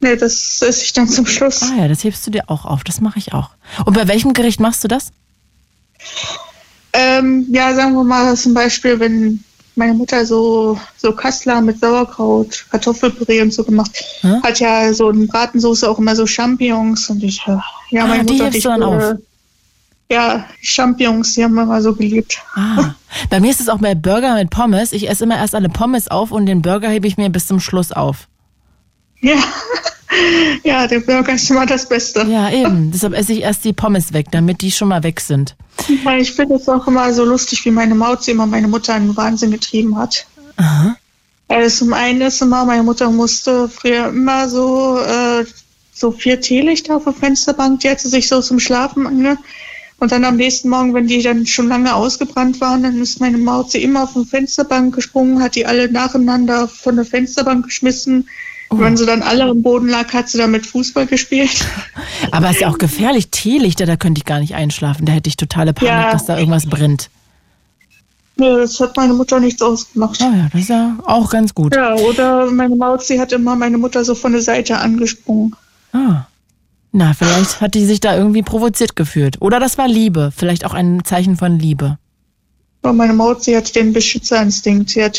Nee, 0.00 0.16
das 0.16 0.60
esse 0.60 0.82
ich 0.84 0.92
dann 0.92 1.08
zum 1.08 1.24
Schluss. 1.26 1.62
Ah 1.62 1.74
ja, 1.78 1.88
das 1.88 2.04
hebst 2.04 2.26
du 2.26 2.30
dir 2.30 2.44
auch 2.48 2.64
auf, 2.66 2.84
das 2.84 3.00
mache 3.00 3.18
ich 3.18 3.32
auch. 3.32 3.50
Und 3.86 3.94
bei 3.94 4.06
welchem 4.06 4.34
Gericht 4.34 4.60
machst 4.60 4.84
du 4.84 4.88
das? 4.88 5.12
Ähm, 6.92 7.46
ja, 7.50 7.74
sagen 7.74 7.94
wir 7.94 8.04
mal 8.04 8.36
zum 8.36 8.54
Beispiel, 8.54 9.00
wenn 9.00 9.42
meine 9.76 9.94
Mutter 9.94 10.24
so, 10.24 10.78
so 10.96 11.12
Kassler 11.12 11.60
mit 11.60 11.80
Sauerkraut, 11.80 12.66
Kartoffelpüree 12.70 13.42
und 13.42 13.52
so 13.52 13.64
gemacht 13.64 13.90
Hm? 14.20 14.42
hat 14.42 14.60
ja 14.60 14.92
so 14.94 15.10
in 15.10 15.26
Bratensoße 15.26 15.88
auch 15.90 15.98
immer 15.98 16.14
so 16.14 16.26
Champignons 16.26 17.10
und 17.10 17.22
ich, 17.24 17.40
äh, 17.48 17.56
ja, 17.90 18.04
Ah, 18.04 18.06
meine 18.06 18.24
die 18.24 18.32
Mutter, 18.34 18.44
hebst 18.44 18.58
ich, 18.58 18.62
du 18.62 18.68
dann 18.68 18.82
auf. 18.84 19.14
Ja, 20.10 20.44
Champignons, 20.60 21.34
die 21.34 21.44
haben 21.44 21.54
wir 21.54 21.62
immer 21.62 21.80
so 21.80 21.94
geliebt. 21.94 22.42
Ah. 22.54 22.94
Bei 23.30 23.40
mir 23.40 23.50
ist 23.50 23.60
es 23.60 23.68
auch 23.68 23.78
bei 23.78 23.94
Burger 23.94 24.34
mit 24.34 24.50
Pommes. 24.50 24.92
Ich 24.92 25.08
esse 25.08 25.24
immer 25.24 25.36
erst 25.36 25.54
alle 25.54 25.68
Pommes 25.68 26.08
auf 26.08 26.30
und 26.30 26.46
den 26.46 26.62
Burger 26.62 26.88
hebe 26.88 27.06
ich 27.06 27.16
mir 27.16 27.30
bis 27.30 27.46
zum 27.46 27.58
Schluss 27.58 27.90
auf. 27.90 28.28
Ja. 29.20 29.36
ja, 30.64 30.86
der 30.86 31.00
Burger 31.00 31.32
ist 31.32 31.50
immer 31.50 31.64
das 31.66 31.88
Beste. 31.88 32.22
Ja, 32.28 32.50
eben. 32.50 32.90
Deshalb 32.92 33.14
esse 33.14 33.32
ich 33.32 33.40
erst 33.40 33.64
die 33.64 33.72
Pommes 33.72 34.12
weg, 34.12 34.26
damit 34.30 34.60
die 34.60 34.70
schon 34.70 34.88
mal 34.88 35.02
weg 35.02 35.20
sind. 35.20 35.56
Ich 36.18 36.32
finde 36.32 36.56
es 36.56 36.68
auch 36.68 36.86
immer 36.86 37.12
so 37.12 37.24
lustig, 37.24 37.64
wie 37.64 37.70
meine 37.70 37.94
Maut 37.94 38.26
immer 38.28 38.46
meine 38.46 38.68
Mutter 38.68 38.96
in 38.96 39.08
den 39.08 39.16
Wahnsinn 39.16 39.50
getrieben 39.50 39.96
hat. 39.96 40.26
Aha. 40.56 40.96
Also 41.48 41.84
zum 41.84 41.92
einen 41.92 42.20
ist 42.20 42.40
immer, 42.42 42.64
meine 42.64 42.82
Mutter 42.82 43.10
musste 43.10 43.68
früher 43.68 44.08
immer 44.08 44.48
so, 44.48 44.98
äh, 44.98 45.44
so 45.92 46.10
vier 46.10 46.40
Teelichter 46.40 46.96
auf 46.96 47.04
der 47.04 47.12
Fensterbank, 47.12 47.80
die 47.80 47.90
hat 47.90 48.00
sie 48.00 48.08
sich 48.08 48.28
so 48.28 48.40
zum 48.40 48.60
Schlafen 48.60 49.06
ange. 49.06 49.38
Und 49.98 50.12
dann 50.12 50.24
am 50.24 50.36
nächsten 50.36 50.68
Morgen, 50.68 50.92
wenn 50.92 51.06
die 51.06 51.22
dann 51.22 51.46
schon 51.46 51.68
lange 51.68 51.94
ausgebrannt 51.94 52.60
waren, 52.60 52.82
dann 52.82 53.00
ist 53.00 53.20
meine 53.20 53.38
Maut 53.38 53.70
sie 53.70 53.82
immer 53.82 54.02
auf 54.04 54.12
die 54.14 54.24
Fensterbank 54.24 54.94
gesprungen, 54.94 55.42
hat 55.42 55.54
die 55.54 55.66
alle 55.66 55.90
nacheinander 55.90 56.68
von 56.68 56.96
der 56.96 57.04
Fensterbank 57.04 57.64
geschmissen. 57.66 58.28
Und 58.68 58.80
wenn 58.80 58.96
sie 58.96 59.06
dann 59.06 59.22
alle 59.22 59.44
am 59.44 59.62
Boden 59.62 59.88
lag, 59.88 60.12
hat 60.12 60.28
sie 60.28 60.38
damit 60.38 60.66
Fußball 60.66 61.06
gespielt. 61.06 61.64
Aber 62.32 62.46
es 62.48 62.56
ist 62.56 62.62
ja 62.62 62.68
auch 62.70 62.78
gefährlich. 62.78 63.28
Teelichter, 63.30 63.86
da 63.86 63.96
könnte 63.96 64.18
ich 64.18 64.24
gar 64.24 64.40
nicht 64.40 64.54
einschlafen. 64.54 65.06
Da 65.06 65.12
hätte 65.12 65.28
ich 65.28 65.36
totale 65.36 65.72
Panik, 65.72 65.92
Ja. 65.92 66.12
dass 66.12 66.26
da 66.26 66.36
irgendwas 66.38 66.66
brennt. 66.66 67.08
Nö, 68.36 68.58
das 68.62 68.80
hat 68.80 68.96
meine 68.96 69.14
Mutter 69.14 69.38
nichts 69.38 69.62
ausgemacht. 69.62 70.18
Oh 70.20 70.24
ja, 70.34 70.48
das 70.52 70.62
ist 70.62 70.70
ja 70.70 70.96
auch 71.04 71.30
ganz 71.30 71.54
gut. 71.54 71.76
Ja, 71.76 71.94
oder 71.94 72.50
meine 72.50 72.74
Maut, 72.74 73.04
sie 73.04 73.20
hat 73.20 73.30
immer 73.32 73.54
meine 73.54 73.78
Mutter 73.78 74.04
so 74.04 74.16
von 74.16 74.32
der 74.32 74.42
Seite 74.42 74.76
angesprungen. 74.78 75.54
Ah. 75.92 76.22
Na, 76.96 77.12
vielleicht 77.12 77.60
hat 77.60 77.74
die 77.74 77.84
sich 77.84 77.98
da 77.98 78.16
irgendwie 78.16 78.44
provoziert 78.44 78.94
gefühlt. 78.94 79.42
Oder 79.42 79.58
das 79.58 79.78
war 79.78 79.88
Liebe. 79.88 80.32
Vielleicht 80.34 80.64
auch 80.64 80.74
ein 80.74 81.04
Zeichen 81.04 81.36
von 81.36 81.58
Liebe. 81.58 81.98
Meine 82.82 83.12
Maut, 83.14 83.42
sie 83.42 83.56
hat 83.56 83.74
den 83.74 83.92
Beschützerinstinkt. 83.92 84.90
Sie 84.90 85.02
hat, 85.02 85.18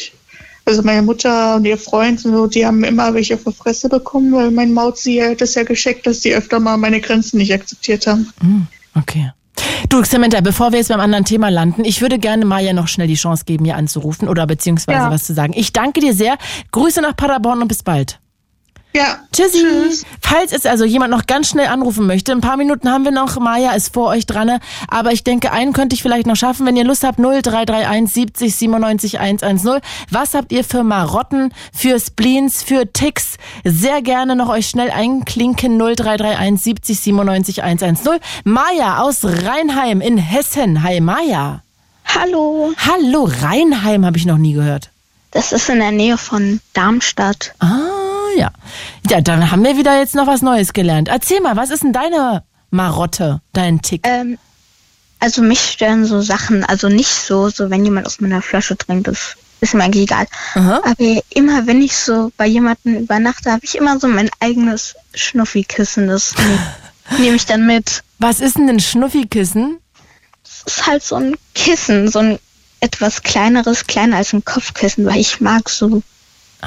also 0.64 0.84
meine 0.84 1.02
Mutter 1.02 1.58
und 1.58 1.66
ihr 1.66 1.78
Freund, 1.78 2.22
so, 2.22 2.48
die 2.48 2.66
haben 2.66 2.86
immer 2.86 3.14
welche 3.14 3.34
auf 3.34 3.44
die 3.44 3.52
Fresse 3.52 3.90
bekommen, 3.90 4.32
weil 4.32 4.52
mein 4.52 4.72
Maut, 4.72 4.98
sie 4.98 5.22
hat 5.22 5.42
es 5.42 5.56
ja 5.56 5.64
gescheckt, 5.64 6.08
dass 6.08 6.22
die 6.22 6.34
öfter 6.34 6.62
mal 6.62 6.78
meine 6.78 7.02
Grenzen 7.02 7.40
nicht 7.40 7.54
akzeptiert 7.54 8.08
haben. 8.08 8.32
Hm, 8.40 8.68
okay. 8.98 9.32
Du, 9.90 10.02
Samantha, 10.06 10.40
bevor 10.40 10.72
wir 10.72 10.80
jetzt 10.80 10.88
beim 10.88 11.02
anderen 11.02 11.26
Thema 11.26 11.50
landen, 11.50 11.84
ich 11.84 12.00
würde 12.00 12.20
gerne 12.20 12.46
Maja 12.46 12.72
noch 12.72 12.88
schnell 12.88 13.08
die 13.08 13.16
Chance 13.16 13.44
geben, 13.46 13.66
hier 13.66 13.76
anzurufen 13.76 14.30
oder 14.30 14.48
beziehungsweise 14.48 15.00
Ja. 15.00 15.12
was 15.12 15.26
zu 15.26 15.34
sagen. 15.34 15.52
Ich 15.58 15.74
danke 15.74 16.00
dir 16.00 16.14
sehr. 16.14 16.38
Grüße 16.72 17.02
nach 17.02 17.18
Paderborn 17.18 17.62
und 17.62 17.68
bis 17.68 17.84
bald. 17.84 18.22
Ja. 18.96 19.20
Tschüssi. 19.34 20.06
Falls 20.22 20.52
jetzt 20.52 20.66
also 20.66 20.86
jemand 20.86 21.12
noch 21.12 21.26
ganz 21.26 21.50
schnell 21.50 21.68
anrufen 21.68 22.08
möchte, 22.08 22.32
ein 22.32 22.40
paar 22.40 22.56
Minuten 22.56 22.90
haben 22.90 23.04
wir 23.04 23.12
noch. 23.12 23.38
Maja 23.40 23.74
ist 23.74 23.94
vor 23.94 24.08
euch 24.08 24.26
dran. 24.26 24.60
Aber 24.88 25.12
ich 25.12 25.26
denke, 25.26 25.52
einen 25.52 25.74
könnte 25.74 25.96
ich 25.96 26.02
vielleicht 26.02 26.28
noch 26.28 26.38
schaffen, 26.38 26.66
wenn 26.66 26.78
ihr 26.78 26.86
Lust 26.86 27.04
habt. 27.04 27.20
0331 27.20 28.14
70 28.14 28.56
97 28.56 29.20
110. 29.20 29.82
Was 30.12 30.34
habt 30.34 30.54
ihr 30.54 30.64
für 30.64 30.84
Marotten, 30.84 31.54
für 31.74 32.00
Spleens, 32.00 32.64
für 32.64 32.92
Ticks? 32.94 33.36
Sehr 33.66 34.02
gerne 34.02 34.38
noch 34.38 34.48
euch 34.48 34.70
schnell 34.70 34.92
einklinken. 34.92 35.78
0331 35.78 36.64
70 36.64 37.00
97 37.02 37.64
110. 37.64 38.20
Maja 38.46 39.00
aus 39.02 39.26
Rheinheim 39.26 40.00
in 40.00 40.18
Hessen. 40.18 40.84
Hi 40.84 41.02
Maja. 41.02 41.64
Hallo. 42.06 42.72
Hallo, 42.78 43.30
Rheinheim 43.42 44.06
habe 44.06 44.18
ich 44.18 44.26
noch 44.26 44.38
nie 44.38 44.54
gehört. 44.54 44.90
Das 45.32 45.52
ist 45.52 45.68
in 45.68 45.80
der 45.80 45.92
Nähe 45.92 46.18
von 46.18 46.62
Darmstadt. 46.72 47.54
Ah, 47.60 48.05
ja. 48.38 48.52
Ja, 49.10 49.22
dann 49.22 49.52
haben 49.52 49.64
wir 49.64 49.78
wieder 49.78 49.98
jetzt 49.98 50.16
noch 50.16 50.28
was 50.28 50.42
Neues 50.42 50.74
gelernt. 50.74 51.08
Erzähl 51.08 51.42
mal, 51.42 51.56
was 51.56 51.70
ist 51.70 51.84
denn 51.84 51.94
deine 51.94 52.44
Marotte, 52.70 53.42
dein 53.54 53.82
Tick? 53.82 54.06
Ähm, 54.08 54.38
also 55.20 55.42
mich 55.42 55.62
stören 55.62 56.06
so 56.06 56.22
Sachen, 56.22 56.64
also 56.64 56.90
nicht 56.90 57.10
so, 57.10 57.50
so 57.50 57.70
wenn 57.70 57.86
jemand 57.86 58.06
aus 58.06 58.22
meiner 58.22 58.42
Flasche 58.42 58.78
trinkt, 58.78 59.08
das 59.08 59.36
ist 59.62 59.74
mir 59.74 59.84
eigentlich 59.84 60.04
egal. 60.04 60.28
Aha. 60.54 60.82
Aber 60.84 61.22
immer 61.30 61.66
wenn 61.68 61.82
ich 61.82 61.98
so 61.98 62.32
bei 62.38 62.46
jemandem 62.46 63.00
übernachte, 63.00 63.52
habe 63.52 63.64
ich 63.64 63.76
immer 63.76 64.00
so 64.00 64.08
mein 64.08 64.30
eigenes 64.40 64.96
Schnuffikissen. 65.14 66.08
Das 66.08 66.34
nehme 67.12 67.24
nehm 67.24 67.36
ich 67.36 67.46
dann 67.46 67.66
mit. 67.66 68.04
Was 68.20 68.40
ist 68.40 68.58
denn 68.58 68.70
ein 68.70 68.80
Schnuffikissen? 68.80 69.80
Das 70.44 70.76
ist 70.76 70.88
halt 70.88 71.04
so 71.04 71.16
ein 71.16 71.36
Kissen, 71.54 72.10
so 72.10 72.20
ein 72.20 72.40
etwas 72.80 73.24
kleineres, 73.24 73.88
kleiner 73.88 74.18
als 74.18 74.34
ein 74.34 74.46
Kopfkissen, 74.46 75.06
weil 75.06 75.18
ich 75.18 75.42
mag 75.42 75.70
so, 75.70 76.04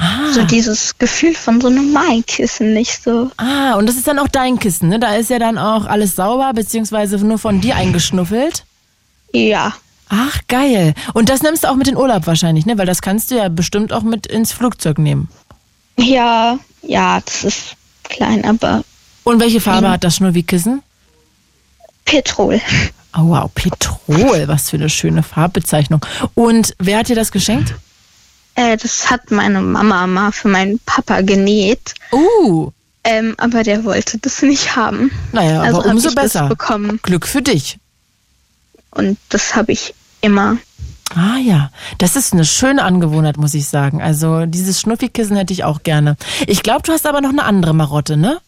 Ah. 0.01 0.31
so 0.31 0.43
dieses 0.43 0.97
Gefühl 0.97 1.33
von 1.33 1.59
so 1.59 1.67
einem 1.67 1.93
Kissen 2.25 2.73
nicht 2.73 3.03
so. 3.03 3.29
Ah, 3.35 3.73
und 3.75 3.85
das 3.85 3.97
ist 3.97 4.07
dann 4.07 4.17
auch 4.17 4.29
dein 4.29 4.57
Kissen, 4.57 4.87
ne? 4.87 4.97
Da 4.97 5.15
ist 5.15 5.29
ja 5.29 5.39
dann 5.39 5.57
auch 5.57 5.85
alles 5.85 6.15
sauber, 6.15 6.53
beziehungsweise 6.53 7.17
nur 7.17 7.37
von 7.37 7.59
dir 7.59 7.75
eingeschnuffelt. 7.75 8.63
Ja. 9.33 9.73
Ach, 10.07 10.39
geil. 10.47 10.93
Und 11.13 11.27
das 11.27 11.41
nimmst 11.43 11.65
du 11.65 11.67
auch 11.67 11.75
mit 11.75 11.89
in 11.89 11.97
Urlaub 11.97 12.27
wahrscheinlich, 12.27 12.65
ne? 12.65 12.77
Weil 12.77 12.85
das 12.85 13.01
kannst 13.01 13.29
du 13.29 13.35
ja 13.35 13.49
bestimmt 13.49 13.91
auch 13.91 14.03
mit 14.03 14.25
ins 14.25 14.53
Flugzeug 14.53 14.99
nehmen. 14.99 15.27
Ja, 15.97 16.57
ja, 16.81 17.19
das 17.25 17.43
ist 17.43 17.75
klein, 18.05 18.45
aber 18.45 18.85
Und 19.25 19.41
welche 19.41 19.59
Farbe 19.59 19.89
hat 19.89 20.05
das 20.05 20.15
Schnuffikissen? 20.15 20.81
Petrol. 22.05 22.61
Oh, 23.17 23.27
wow, 23.29 23.51
Petrol. 23.53 24.47
Was 24.47 24.69
für 24.69 24.77
eine 24.77 24.89
schöne 24.89 25.23
Farbbezeichnung. 25.23 25.99
Und 26.35 26.73
wer 26.79 26.99
hat 26.99 27.09
dir 27.09 27.15
das 27.17 27.33
geschenkt? 27.33 27.75
Äh, 28.59 28.75
das 28.75 29.09
hat 29.09 29.31
meine 29.31 29.61
Mama 29.61 30.05
mal 30.05 30.33
für 30.33 30.49
meinen 30.49 30.79
Papa 30.79 31.21
genäht. 31.21 31.93
Uh. 32.11 32.71
Ähm, 33.05 33.33
aber 33.37 33.63
der 33.63 33.85
wollte 33.85 34.17
das 34.17 34.41
nicht 34.41 34.75
haben. 34.75 35.11
Naja, 35.31 35.61
also 35.61 35.79
aber 35.79 35.91
umso 35.91 36.13
besser. 36.13 36.49
Glück 37.01 37.25
für 37.25 37.41
dich. 37.41 37.77
Und 38.91 39.17
das 39.29 39.55
habe 39.55 39.71
ich 39.71 39.93
immer. 40.19 40.57
Ah 41.15 41.37
ja, 41.37 41.71
das 41.99 42.17
ist 42.17 42.33
eine 42.33 42.43
schöne 42.43 42.83
Angewohnheit, 42.83 43.37
muss 43.37 43.53
ich 43.53 43.69
sagen. 43.69 44.01
Also 44.01 44.45
dieses 44.45 44.81
Schnuffikissen 44.81 45.37
hätte 45.37 45.53
ich 45.53 45.63
auch 45.63 45.83
gerne. 45.83 46.17
Ich 46.45 46.61
glaube, 46.61 46.81
du 46.81 46.91
hast 46.91 47.07
aber 47.07 47.21
noch 47.21 47.29
eine 47.29 47.45
andere 47.45 47.73
Marotte, 47.73 48.17
ne? 48.17 48.41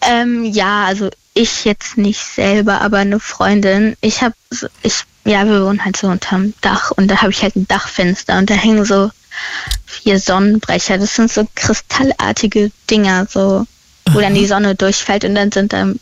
Ähm, 0.00 0.44
ja, 0.44 0.86
also 0.86 1.08
ich 1.34 1.64
jetzt 1.64 1.96
nicht 1.96 2.20
selber, 2.20 2.80
aber 2.80 2.98
eine 2.98 3.20
Freundin. 3.20 3.96
Ich 4.00 4.22
habe, 4.22 4.34
so, 4.50 4.66
ich, 4.82 5.04
ja, 5.24 5.46
wir 5.46 5.64
wohnen 5.64 5.84
halt 5.84 5.96
so 5.96 6.08
unterm 6.08 6.52
Dach 6.62 6.90
und 6.90 7.08
da 7.08 7.22
habe 7.22 7.30
ich 7.30 7.42
halt 7.42 7.54
ein 7.54 7.68
Dachfenster 7.68 8.36
und 8.36 8.50
da 8.50 8.54
hängen 8.54 8.84
so 8.84 9.12
vier 9.86 10.18
Sonnenbrecher. 10.18 10.98
Das 10.98 11.14
sind 11.14 11.30
so 11.32 11.46
kristallartige 11.54 12.70
Dinger, 12.90 13.26
so, 13.30 13.66
wo 14.10 14.20
dann 14.20 14.34
die 14.34 14.46
Sonne 14.46 14.74
durchfällt 14.74 15.24
und 15.24 15.34
dann 15.34 15.52
sind 15.52 15.72
da 15.72 15.82
im 15.82 16.00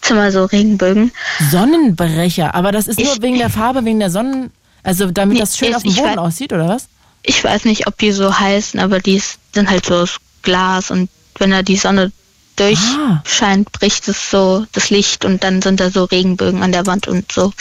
Zimmer 0.00 0.30
so 0.32 0.44
Regenbögen. 0.44 1.12
Sonnenbrecher, 1.50 2.54
aber 2.54 2.72
das 2.72 2.86
ist 2.88 2.98
nur 3.00 3.20
wegen 3.22 3.38
der 3.38 3.50
Farbe, 3.50 3.84
wegen 3.84 3.98
der 4.00 4.10
Sonnen... 4.10 4.50
Also 4.84 5.10
damit 5.10 5.34
Nee, 5.34 5.40
das 5.40 5.56
schön 5.58 5.70
ich- 5.70 5.76
auf 5.76 5.82
dem 5.82 5.90
ich 5.90 5.96
Boden 5.98 6.10
weiß- 6.10 6.16
aussieht, 6.18 6.52
oder 6.52 6.68
was? 6.68 6.88
Ich 7.24 7.42
weiß 7.42 7.64
nicht, 7.64 7.86
ob 7.88 7.98
die 7.98 8.12
so 8.12 8.38
heißen, 8.38 8.78
aber 8.78 9.00
die 9.00 9.20
sind 9.52 9.68
halt 9.68 9.84
so 9.84 9.96
aus 9.96 10.16
Glas 10.42 10.90
und 10.90 11.10
wenn 11.38 11.50
da 11.50 11.62
die 11.62 11.76
Sonne 11.76 12.12
durchscheint, 12.56 13.70
bricht 13.72 14.08
es 14.08 14.30
so 14.30 14.66
das 14.72 14.90
Licht 14.90 15.24
und 15.24 15.42
dann 15.44 15.60
sind 15.62 15.80
da 15.80 15.90
so 15.90 16.04
Regenbögen 16.04 16.62
an 16.62 16.72
der 16.72 16.86
Wand 16.86 17.08
und 17.08 17.30
so. 17.30 17.52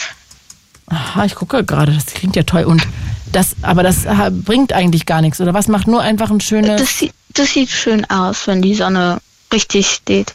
Aha, 0.88 1.26
ich 1.26 1.36
gucke 1.36 1.64
gerade, 1.66 1.92
das 1.92 2.06
klingt 2.06 2.36
ja 2.36 2.44
toll. 2.44 2.64
Und 2.64 2.88
das, 3.32 3.56
aber 3.62 3.84
das 3.84 4.06
bringt 4.32 4.74
eigentlich 4.74 5.06
gar 5.06 5.22
nichts, 5.22 5.40
oder 5.42 5.54
was? 5.54 5.68
Macht 5.68 5.88
nur 5.88 6.02
einfach 6.02 6.30
ein 6.30 6.42
schönes... 6.42 6.80
Das, 6.82 6.98
sieht- 7.00 7.14
das 7.34 7.54
sieht 7.54 7.70
schön 7.70 8.06
aus, 8.10 8.48
wenn 8.48 8.62
die 8.62 8.76
Sonne 8.76 9.20
richtig 9.54 9.88
steht. 9.88 10.34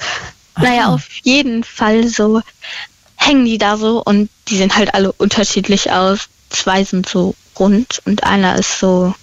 Naja, 0.58 0.88
auf 0.88 1.06
jeden 1.22 1.64
Fall 1.64 2.06
so 2.08 2.42
hängen 3.16 3.44
die 3.44 3.58
da 3.58 3.76
so 3.76 4.02
und 4.02 4.28
die 4.48 4.56
sehen 4.56 4.74
halt 4.76 4.94
alle 4.94 5.12
unterschiedlich 5.12 5.90
aus. 5.90 6.28
Zwei 6.50 6.84
sind 6.84 7.08
so 7.08 7.34
rund 7.58 8.02
und 8.04 8.24
einer 8.24 8.56
ist 8.58 8.78
so 8.78 9.14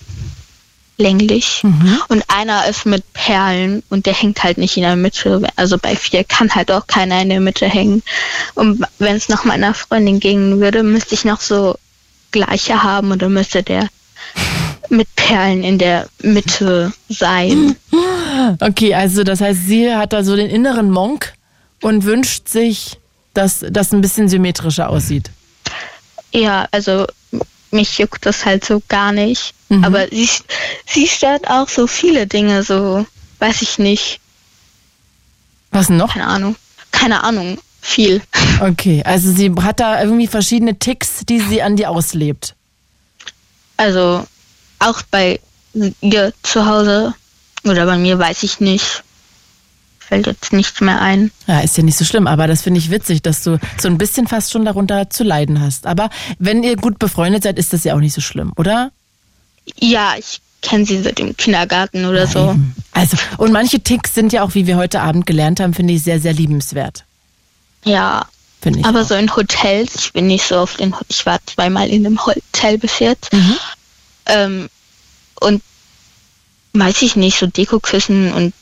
länglich 0.97 1.61
und 2.09 2.23
einer 2.27 2.65
ist 2.67 2.85
mit 2.85 3.03
Perlen 3.13 3.83
und 3.89 4.05
der 4.05 4.13
hängt 4.13 4.43
halt 4.43 4.57
nicht 4.57 4.75
in 4.75 4.83
der 4.83 4.95
Mitte. 4.97 5.41
Also 5.55 5.77
bei 5.77 5.95
vier 5.95 6.23
kann 6.25 6.53
halt 6.53 6.71
auch 6.71 6.87
keiner 6.87 7.21
in 7.21 7.29
der 7.29 7.39
Mitte 7.39 7.67
hängen. 7.67 8.03
Und 8.55 8.83
wenn 8.97 9.15
es 9.15 9.29
noch 9.29 9.45
meiner 9.45 9.73
Freundin 9.73 10.19
gehen 10.19 10.59
würde, 10.59 10.83
müsste 10.83 11.15
ich 11.15 11.23
noch 11.23 11.39
so 11.39 11.77
gleiche 12.31 12.84
haben 12.84 13.11
und 13.11 13.22
dann 13.22 13.34
müsste 13.34 13.64
der 13.64 13.89
mit 14.89 15.07
Perlen 15.15 15.64
in 15.64 15.77
der 15.77 16.07
Mitte 16.22 16.91
sein. 17.10 17.76
Okay, 18.60 18.93
also 18.95 19.23
das 19.23 19.41
heißt, 19.41 19.68
sie 19.68 19.93
hat 19.93 20.14
da 20.14 20.23
so 20.23 20.35
den 20.35 20.49
inneren 20.49 20.89
Monk 20.89 21.34
und 21.81 22.06
wünscht 22.06 22.47
sich, 22.47 22.97
dass 23.34 23.65
das 23.69 23.91
ein 23.91 24.01
bisschen 24.01 24.30
symmetrischer 24.30 24.89
aussieht. 24.89 25.30
Ja, 26.31 26.68
also 26.72 27.06
mich 27.72 27.97
juckt 27.97 28.26
das 28.26 28.45
halt 28.45 28.65
so 28.65 28.81
gar 28.88 29.11
nicht. 29.11 29.53
Mhm. 29.69 29.84
Aber 29.84 30.07
sie, 30.10 30.30
sie 30.85 31.07
stört 31.07 31.49
auch 31.49 31.68
so 31.68 31.88
viele 31.88 32.27
Dinge, 32.27 32.64
so 32.64 33.06
weiß 33.39 33.61
ich 33.61 33.77
nicht. 33.77 34.19
Was 35.72 35.89
noch? 35.89 36.14
Keine 36.14 36.27
Ahnung. 36.27 36.56
Keine 36.91 37.23
Ahnung. 37.23 37.60
Viel. 37.89 38.21
Okay, 38.61 39.01
also 39.03 39.31
sie 39.31 39.51
hat 39.61 39.79
da 39.79 39.99
irgendwie 39.99 40.27
verschiedene 40.27 40.77
Ticks, 40.77 41.25
die 41.27 41.39
sie 41.39 41.63
an 41.63 41.75
dir 41.75 41.89
auslebt. 41.89 42.53
Also 43.77 44.27
auch 44.77 45.01
bei 45.09 45.39
ihr 46.01 46.31
zu 46.43 46.67
Hause 46.67 47.15
oder 47.63 47.87
bei 47.87 47.97
mir 47.97 48.19
weiß 48.19 48.43
ich 48.43 48.59
nicht. 48.59 49.03
fällt 49.97 50.27
jetzt 50.27 50.53
nichts 50.53 50.81
mehr 50.81 51.01
ein. 51.01 51.31
Ja, 51.47 51.61
ist 51.61 51.77
ja 51.77 51.83
nicht 51.83 51.97
so 51.97 52.05
schlimm, 52.05 52.27
aber 52.27 52.45
das 52.45 52.61
finde 52.61 52.79
ich 52.79 52.91
witzig, 52.91 53.23
dass 53.23 53.43
du 53.43 53.57
so 53.79 53.87
ein 53.87 53.97
bisschen 53.97 54.27
fast 54.27 54.51
schon 54.51 54.65
darunter 54.65 55.09
zu 55.09 55.23
leiden 55.23 55.59
hast. 55.59 55.87
Aber 55.87 56.11
wenn 56.37 56.63
ihr 56.63 56.75
gut 56.75 56.99
befreundet 56.99 57.41
seid, 57.41 57.57
ist 57.57 57.73
das 57.73 57.83
ja 57.85 57.95
auch 57.95 57.99
nicht 57.99 58.13
so 58.13 58.21
schlimm, 58.21 58.53
oder? 58.55 58.91
Ja, 59.79 60.13
ich 60.17 60.41
kenne 60.61 60.85
sie 60.85 61.01
seit 61.01 61.17
dem 61.17 61.35
Kindergarten 61.35 62.05
oder 62.05 62.27
so. 62.27 62.55
Also, 62.91 63.17
und 63.37 63.51
manche 63.51 63.79
Ticks 63.79 64.13
sind 64.13 64.31
ja 64.31 64.43
auch, 64.43 64.53
wie 64.53 64.67
wir 64.67 64.77
heute 64.77 65.01
Abend 65.01 65.25
gelernt 65.25 65.59
haben, 65.59 65.73
finde 65.73 65.93
ich 65.93 66.03
sehr, 66.03 66.19
sehr 66.19 66.33
liebenswert. 66.33 67.05
Ja. 67.85 68.26
Aber 68.84 69.06
so 69.06 69.15
in 69.15 69.34
Hotels, 69.34 69.95
ich 69.95 70.14
bin 70.14 70.27
nicht 70.27 70.45
so 70.45 70.57
oft 70.57 70.81
in, 70.81 70.93
ich 71.07 71.26
war 71.26 71.39
zweimal 71.45 71.88
in 71.88 72.06
einem 72.06 72.26
Hotel 72.26 72.77
bis 72.77 72.99
jetzt. 72.99 73.31
Mhm. 73.31 73.56
Ähm, 74.26 74.69
und 75.39 75.61
weiß 76.73 77.01
ich 77.01 77.15
nicht, 77.15 77.39
so 77.39 77.47
Dekokissen 77.47 78.34
und 78.34 78.53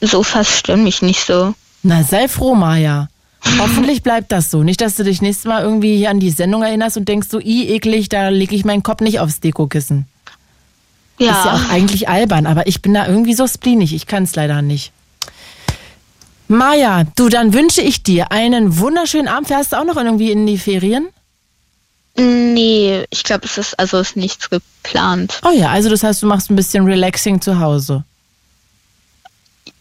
Sofas 0.00 0.58
stören 0.58 0.82
mich 0.82 1.02
nicht 1.02 1.24
so. 1.24 1.54
Na, 1.82 2.02
sei 2.02 2.28
froh, 2.28 2.54
Maja. 2.54 3.08
Hoffentlich 3.58 4.02
bleibt 4.02 4.32
das 4.32 4.50
so. 4.50 4.62
Nicht, 4.62 4.80
dass 4.80 4.96
du 4.96 5.04
dich 5.04 5.20
nächstes 5.20 5.44
Mal 5.44 5.62
irgendwie 5.62 5.96
hier 5.98 6.08
an 6.08 6.18
die 6.18 6.30
Sendung 6.30 6.62
erinnerst 6.62 6.96
und 6.96 7.06
denkst 7.06 7.28
so, 7.30 7.38
i, 7.38 7.68
eklig, 7.68 8.08
da 8.08 8.30
lege 8.30 8.56
ich 8.56 8.64
meinen 8.64 8.82
Kopf 8.82 9.02
nicht 9.02 9.20
aufs 9.20 9.40
Dekokissen. 9.40 10.06
Ja. 11.18 11.30
Ist 11.30 11.44
ja 11.44 11.54
auch 11.54 11.70
eigentlich 11.70 12.08
albern, 12.08 12.46
aber 12.46 12.66
ich 12.66 12.80
bin 12.80 12.94
da 12.94 13.06
irgendwie 13.06 13.34
so 13.34 13.46
spleenig. 13.46 13.94
Ich 13.94 14.06
kann 14.06 14.24
es 14.24 14.34
leider 14.34 14.62
nicht. 14.62 14.92
Maja, 16.48 17.04
du, 17.16 17.28
dann 17.28 17.52
wünsche 17.54 17.80
ich 17.80 18.02
dir 18.02 18.30
einen 18.32 18.78
wunderschönen 18.78 19.28
Abend. 19.28 19.48
Fährst 19.48 19.72
du 19.72 19.76
auch 19.76 19.84
noch 19.84 19.96
irgendwie 19.96 20.30
in 20.30 20.46
die 20.46 20.58
Ferien? 20.58 21.08
Nee, 22.16 23.04
ich 23.10 23.24
glaube, 23.24 23.46
es 23.46 23.58
ist 23.58 23.78
also 23.78 23.98
ist 23.98 24.16
nichts 24.16 24.48
geplant. 24.50 25.40
Oh 25.44 25.50
ja, 25.50 25.70
also 25.70 25.88
das 25.88 26.02
heißt, 26.02 26.22
du 26.22 26.26
machst 26.26 26.50
ein 26.50 26.56
bisschen 26.56 26.84
Relaxing 26.84 27.40
zu 27.40 27.58
Hause. 27.58 28.04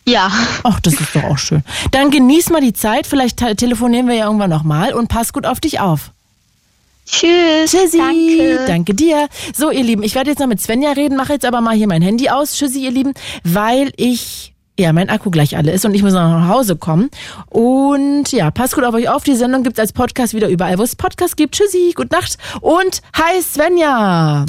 Ja. 0.06 0.32
Ach, 0.64 0.80
das 0.80 0.96
ist 0.96 1.16
doch 1.16 1.24
auch 1.24 1.38
schön. 1.38 1.64
Dann 1.92 2.10
genieß 2.12 2.50
mal 2.50 2.60
die 2.62 2.74
Zeit. 2.74 3.08
Vielleicht 3.08 3.38
te- 3.38 3.56
telefonieren 3.56 4.08
wir 4.08 4.16
ja 4.16 4.26
irgendwann 4.26 4.50
nochmal 4.50 4.94
und 4.94 5.08
pass 5.08 5.32
gut 5.32 5.46
auf 5.46 5.60
dich 5.60 5.80
auf. 5.80 6.12
Tschüss. 7.06 7.72
Tschüssi. 7.72 7.98
Danke. 7.98 8.60
Danke 8.66 8.94
dir. 8.96 9.28
So, 9.56 9.70
ihr 9.72 9.84
Lieben, 9.84 10.04
ich 10.04 10.16
werde 10.16 10.30
jetzt 10.30 10.40
noch 10.40 10.48
mit 10.48 10.62
Svenja 10.62 10.92
reden, 10.94 11.16
mache 11.16 11.34
jetzt 11.34 11.46
aber 11.46 11.62
mal 11.62 11.76
hier 11.76 11.88
mein 11.88 12.02
Handy 12.02 12.30
aus. 12.30 12.54
Tschüssi, 12.56 12.80
ihr 12.84 12.92
Lieben, 12.92 13.14
weil 13.44 13.92
ich, 13.98 14.53
ja, 14.80 14.92
mein 14.92 15.10
Akku 15.10 15.30
gleich 15.30 15.56
alle 15.56 15.72
ist 15.72 15.86
und 15.86 15.94
ich 15.94 16.02
muss 16.02 16.14
noch 16.14 16.22
nach 16.22 16.48
Hause 16.48 16.76
kommen. 16.76 17.10
Und 17.50 18.32
ja, 18.32 18.50
passt 18.52 18.76
gut 18.76 18.84
auf 18.84 18.94
euch 18.96 19.08
auf. 19.10 19.24
Die 19.24 19.36
Sendung 19.36 19.64
gibt's 19.64 19.80
als 19.80 19.94
Podcast 19.94 20.34
wieder 20.34 20.50
überall, 20.50 20.80
wo 20.80 20.84
es 20.84 20.96
Podcasts 20.96 21.36
gibt. 21.36 21.56
Tschüssi, 21.56 21.94
gute 21.96 22.16
Nacht 22.16 22.38
und 22.62 23.02
hi 23.16 23.42
Svenja. 23.42 24.46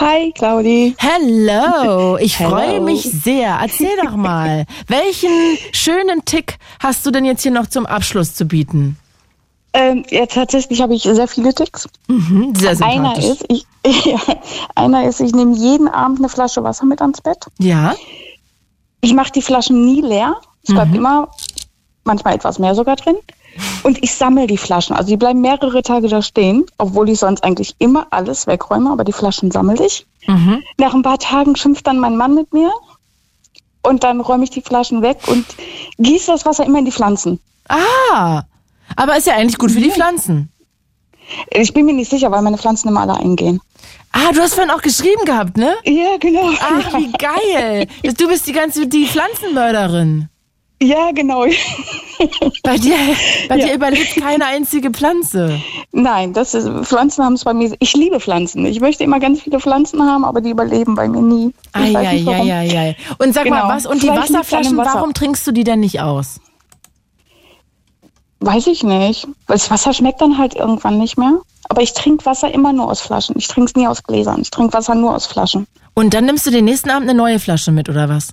Hi, 0.00 0.32
Claudi. 0.32 0.94
Hello, 0.98 2.18
ich 2.18 2.36
freue 2.36 2.80
mich 2.80 3.02
sehr. 3.02 3.58
Erzähl 3.60 3.96
doch 4.02 4.16
mal, 4.16 4.66
welchen 4.86 5.30
schönen 5.72 6.24
Tick 6.24 6.58
hast 6.80 7.06
du 7.06 7.10
denn 7.10 7.24
jetzt 7.24 7.42
hier 7.42 7.52
noch 7.52 7.66
zum 7.66 7.86
Abschluss 7.86 8.34
zu 8.34 8.44
bieten? 8.44 8.98
Ähm, 9.74 10.04
ja, 10.10 10.26
tatsächlich 10.26 10.82
habe 10.82 10.94
ich 10.94 11.02
sehr 11.02 11.26
viele 11.26 11.54
Ticks. 11.54 11.88
Mhm, 12.06 12.54
sehr 12.54 12.76
Einer 12.82 13.16
ist, 13.16 13.46
ich, 13.48 13.64
ja, 14.04 14.18
einer 14.74 15.08
ist, 15.08 15.20
ich 15.20 15.32
nehme 15.32 15.56
jeden 15.56 15.88
Abend 15.88 16.18
eine 16.18 16.28
Flasche 16.28 16.62
Wasser 16.62 16.84
mit 16.84 17.00
ans 17.00 17.22
Bett. 17.22 17.46
Ja. 17.58 17.94
Ich 19.02 19.12
mache 19.14 19.32
die 19.32 19.42
Flaschen 19.42 19.84
nie 19.84 20.00
leer. 20.00 20.36
Es 20.62 20.72
bleibt 20.72 20.94
immer 20.94 21.28
manchmal 22.04 22.34
etwas 22.34 22.58
mehr 22.58 22.74
sogar 22.74 22.96
drin. 22.96 23.16
Und 23.82 24.02
ich 24.02 24.14
sammle 24.14 24.46
die 24.46 24.56
Flaschen. 24.56 24.94
Also 24.96 25.08
die 25.08 25.16
bleiben 25.16 25.40
mehrere 25.40 25.82
Tage 25.82 26.08
da 26.08 26.22
stehen, 26.22 26.64
obwohl 26.78 27.08
ich 27.10 27.18
sonst 27.18 27.44
eigentlich 27.44 27.74
immer 27.78 28.06
alles 28.10 28.46
wegräume, 28.46 28.90
aber 28.90 29.04
die 29.04 29.12
Flaschen 29.12 29.50
sammle 29.50 29.84
ich. 29.84 30.06
Mhm. 30.26 30.62
Nach 30.78 30.94
ein 30.94 31.02
paar 31.02 31.18
Tagen 31.18 31.56
schimpft 31.56 31.86
dann 31.86 31.98
mein 31.98 32.16
Mann 32.16 32.34
mit 32.34 32.52
mir 32.54 32.70
und 33.82 34.04
dann 34.04 34.20
räume 34.20 34.44
ich 34.44 34.50
die 34.50 34.62
Flaschen 34.62 35.02
weg 35.02 35.18
und 35.26 35.44
gieße 35.98 36.30
das 36.30 36.46
Wasser 36.46 36.64
immer 36.64 36.78
in 36.78 36.84
die 36.84 36.92
Pflanzen. 36.92 37.40
Ah, 37.68 38.44
aber 38.96 39.16
ist 39.16 39.26
ja 39.26 39.34
eigentlich 39.34 39.58
gut 39.58 39.72
für 39.72 39.80
die 39.80 39.90
Pflanzen. 39.90 40.50
Ich 41.50 41.72
bin 41.72 41.86
mir 41.86 41.94
nicht 41.94 42.10
sicher, 42.10 42.30
weil 42.30 42.42
meine 42.42 42.58
Pflanzen 42.58 42.88
immer 42.88 43.00
alle 43.00 43.16
eingehen. 43.16 43.60
Ah, 44.12 44.30
du 44.32 44.40
hast 44.40 44.54
vorhin 44.54 44.70
auch 44.70 44.82
geschrieben 44.82 45.24
gehabt, 45.24 45.56
ne? 45.56 45.74
Ja, 45.84 46.16
genau. 46.20 46.50
Ach, 46.60 46.98
wie 46.98 47.10
geil. 47.12 47.86
Du 48.18 48.28
bist 48.28 48.46
die 48.46 48.52
ganze, 48.52 48.86
die 48.86 49.06
Pflanzenmörderin. 49.06 50.28
Ja, 50.82 51.12
genau. 51.12 51.44
Bei 52.64 52.76
dir, 52.76 52.96
bei 53.48 53.56
Ja. 53.56 53.66
dir 53.66 53.74
überlebt 53.74 54.16
keine 54.16 54.46
einzige 54.46 54.90
Pflanze. 54.90 55.60
Nein, 55.92 56.32
das 56.32 56.54
ist, 56.54 56.68
Pflanzen 56.88 57.24
haben 57.24 57.34
es 57.34 57.44
bei 57.44 57.54
mir. 57.54 57.74
Ich 57.78 57.94
liebe 57.94 58.18
Pflanzen. 58.20 58.66
Ich 58.66 58.80
möchte 58.80 59.04
immer 59.04 59.20
ganz 59.20 59.42
viele 59.42 59.60
Pflanzen 59.60 60.02
haben, 60.02 60.24
aber 60.24 60.40
die 60.40 60.50
überleben 60.50 60.94
bei 60.96 61.08
mir 61.08 61.20
nie. 61.22 61.52
Ich 61.84 61.94
weiß 61.94 62.12
nicht 62.12 62.26
warum. 62.26 62.40
Eieieiei. 62.48 62.96
Und 63.18 63.32
sag 63.32 63.48
mal, 63.48 63.62
Genau. 63.62 63.74
was, 63.74 63.86
und 63.86 64.02
die 64.02 64.06
Vielleicht 64.08 64.28
dem 64.30 64.34
Wasserflaschen, 64.34 64.76
Wasser. 64.76 64.94
warum 64.94 65.14
trinkst 65.14 65.46
du 65.46 65.52
die 65.52 65.64
denn 65.64 65.80
nicht 65.80 66.00
aus? 66.00 66.40
Weiß 68.42 68.66
ich 68.66 68.82
nicht. 68.82 69.28
Das 69.46 69.70
Wasser 69.70 69.92
schmeckt 69.92 70.20
dann 70.20 70.36
halt 70.36 70.54
irgendwann 70.54 70.98
nicht 70.98 71.16
mehr. 71.16 71.40
Aber 71.68 71.80
ich 71.80 71.94
trinke 71.94 72.26
Wasser 72.26 72.52
immer 72.52 72.72
nur 72.72 72.90
aus 72.90 73.00
Flaschen. 73.00 73.36
Ich 73.38 73.46
trinke 73.46 73.70
es 73.70 73.76
nie 73.76 73.86
aus 73.86 74.02
Gläsern. 74.02 74.40
Ich 74.40 74.50
trinke 74.50 74.72
Wasser 74.74 74.96
nur 74.96 75.14
aus 75.14 75.26
Flaschen. 75.26 75.68
Und 75.94 76.12
dann 76.12 76.24
nimmst 76.26 76.44
du 76.44 76.50
den 76.50 76.64
nächsten 76.64 76.90
Abend 76.90 77.08
eine 77.08 77.16
neue 77.16 77.38
Flasche 77.38 77.70
mit, 77.70 77.88
oder 77.88 78.08
was? 78.08 78.32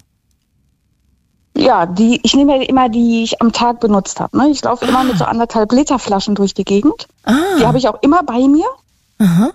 Ja, 1.56 1.86
die, 1.86 2.20
ich 2.24 2.36
nehme 2.36 2.58
ja 2.58 2.64
immer 2.64 2.90
die, 2.90 3.02
die 3.02 3.24
ich 3.24 3.42
am 3.42 3.52
Tag 3.52 3.82
benutzt 3.82 4.20
habe. 4.20 4.36
Ne? 4.36 4.50
Ich 4.50 4.64
laufe 4.64 4.86
immer 4.86 5.04
mit 5.04 5.18
so 5.18 5.26
anderthalb 5.26 5.72
Liter 5.72 6.00
Flaschen 6.00 6.34
durch 6.34 6.56
die 6.56 6.64
Gegend. 6.64 7.08
Ah. 7.24 7.36
Die 7.60 7.68
habe 7.68 7.78
ich 7.78 7.88
auch 7.88 8.02
immer 8.02 8.24
bei 8.24 8.40
mir. 8.48 8.66
Aha. 9.20 9.52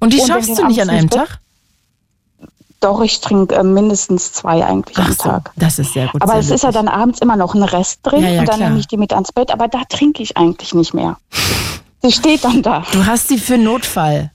Und 0.00 0.12
die 0.12 0.20
Und 0.20 0.26
schaffst 0.26 0.58
du 0.58 0.66
nicht 0.66 0.82
an 0.82 0.90
einem 0.90 1.08
Tag? 1.08 1.38
Doch, 2.82 3.00
ich 3.00 3.20
trinke 3.20 3.54
äh, 3.54 3.62
mindestens 3.62 4.32
zwei 4.32 4.64
eigentlich 4.66 4.98
am 4.98 5.04
Ach 5.08 5.12
so, 5.12 5.22
Tag. 5.30 5.52
das 5.56 5.78
ist 5.78 5.92
sehr 5.94 6.08
gut. 6.08 6.20
Aber 6.20 6.32
sehr 6.32 6.40
es 6.40 6.50
ist 6.50 6.62
ja 6.64 6.72
dann 6.72 6.88
abends 6.88 7.20
immer 7.20 7.36
noch 7.36 7.54
ein 7.54 7.62
Rest 7.62 8.00
drin 8.02 8.22
Ja, 8.22 8.28
ja, 8.30 8.40
und 8.40 8.48
dann 8.48 8.56
klar. 8.56 8.68
nehme 8.68 8.80
ich 8.80 8.88
die 8.88 8.96
mit 8.96 9.12
ans 9.12 9.32
Bett. 9.32 9.50
Aber 9.52 9.68
da 9.68 9.82
trinke 9.88 10.22
ich 10.22 10.36
eigentlich 10.36 10.74
nicht 10.74 10.92
mehr. 10.92 11.16
Sie 12.02 12.10
steht 12.12 12.44
dann 12.44 12.62
da. 12.62 12.82
Du 12.92 13.06
hast 13.06 13.28
sie 13.28 13.38
für 13.38 13.56
Notfall. 13.56 14.32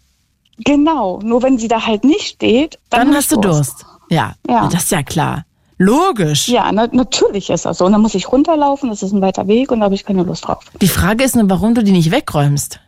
Genau. 0.60 1.20
Nur 1.22 1.44
wenn 1.44 1.58
sie 1.60 1.68
da 1.68 1.86
halt 1.86 2.06
nicht 2.06 2.26
steht, 2.36 2.80
dann, 2.90 3.08
Dann 3.08 3.16
hast 3.18 3.32
du 3.32 3.36
Durst. 3.42 3.86
Ja, 4.10 4.36
Ja. 4.50 4.68
das 4.68 4.84
ist 4.84 4.92
ja 4.92 5.04
klar. 5.04 5.44
Logisch. 5.78 6.48
Ja, 6.48 6.72
na, 6.72 6.88
natürlich 6.90 7.50
ist 7.50 7.66
das 7.66 7.78
so. 7.80 7.86
Und 7.86 7.92
dann 7.92 8.02
muss 8.02 8.16
ich 8.16 8.32
runterlaufen, 8.32 8.90
das 8.90 9.04
ist 9.04 9.12
ein 9.12 9.22
weiter 9.22 9.48
Weg 9.48 9.72
und 9.72 9.82
da 9.82 9.86
habe 9.86 9.96
ich 9.96 10.06
keine 10.06 10.24
Lust 10.24 10.48
drauf. 10.48 10.60
Die 10.82 10.88
Frage 10.88 11.24
ist 11.26 11.36
nur, 11.36 11.50
warum 11.50 11.76
du 11.76 11.84
die 11.84 11.92
nicht 11.92 12.10
wegräumst. 12.10 12.80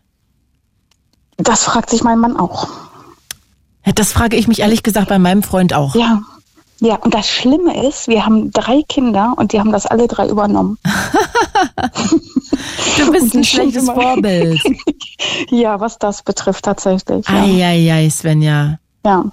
Das 1.38 1.64
fragt 1.66 1.90
sich 1.90 2.02
mein 2.04 2.18
Mann 2.20 2.38
auch. 2.38 2.68
Das 3.96 4.12
frage 4.12 4.38
ich 4.38 4.48
mich 4.48 4.60
ehrlich 4.60 4.84
gesagt 4.84 5.10
bei 5.10 5.20
meinem 5.20 5.44
Freund 5.44 5.74
auch. 5.74 5.96
Ja. 5.96 6.22
Ja, 6.82 6.96
und 6.96 7.14
das 7.14 7.28
Schlimme 7.28 7.86
ist, 7.86 8.08
wir 8.08 8.26
haben 8.26 8.52
drei 8.52 8.84
Kinder 8.88 9.34
und 9.36 9.52
die 9.52 9.60
haben 9.60 9.74
das 9.74 9.86
alle 9.86 10.08
drei 10.08 10.28
übernommen. 10.28 10.78
Du 12.98 13.12
bist 13.12 13.34
ein 13.34 13.44
schlechtes. 13.44 13.86
Vorbild. 13.86 14.62
Ja, 15.52 15.80
was 15.80 15.98
das 15.98 16.22
betrifft 16.22 16.66
tatsächlich. 16.66 17.28
Ja. 17.28 17.44
Eieiei, 17.44 18.10
Svenja. 18.10 18.80
ja. 19.06 19.26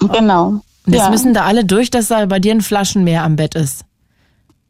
Genau. 0.00 0.60
Und 0.86 0.92
jetzt 0.92 1.04
ja. 1.04 1.10
müssen 1.10 1.34
da 1.34 1.44
alle 1.44 1.64
durch, 1.64 1.90
dass 1.90 2.08
da 2.08 2.26
bei 2.26 2.38
dir 2.40 2.52
ein 2.52 2.60
Flaschenmeer 2.60 3.24
am 3.24 3.36
Bett 3.36 3.54
ist. 3.54 3.84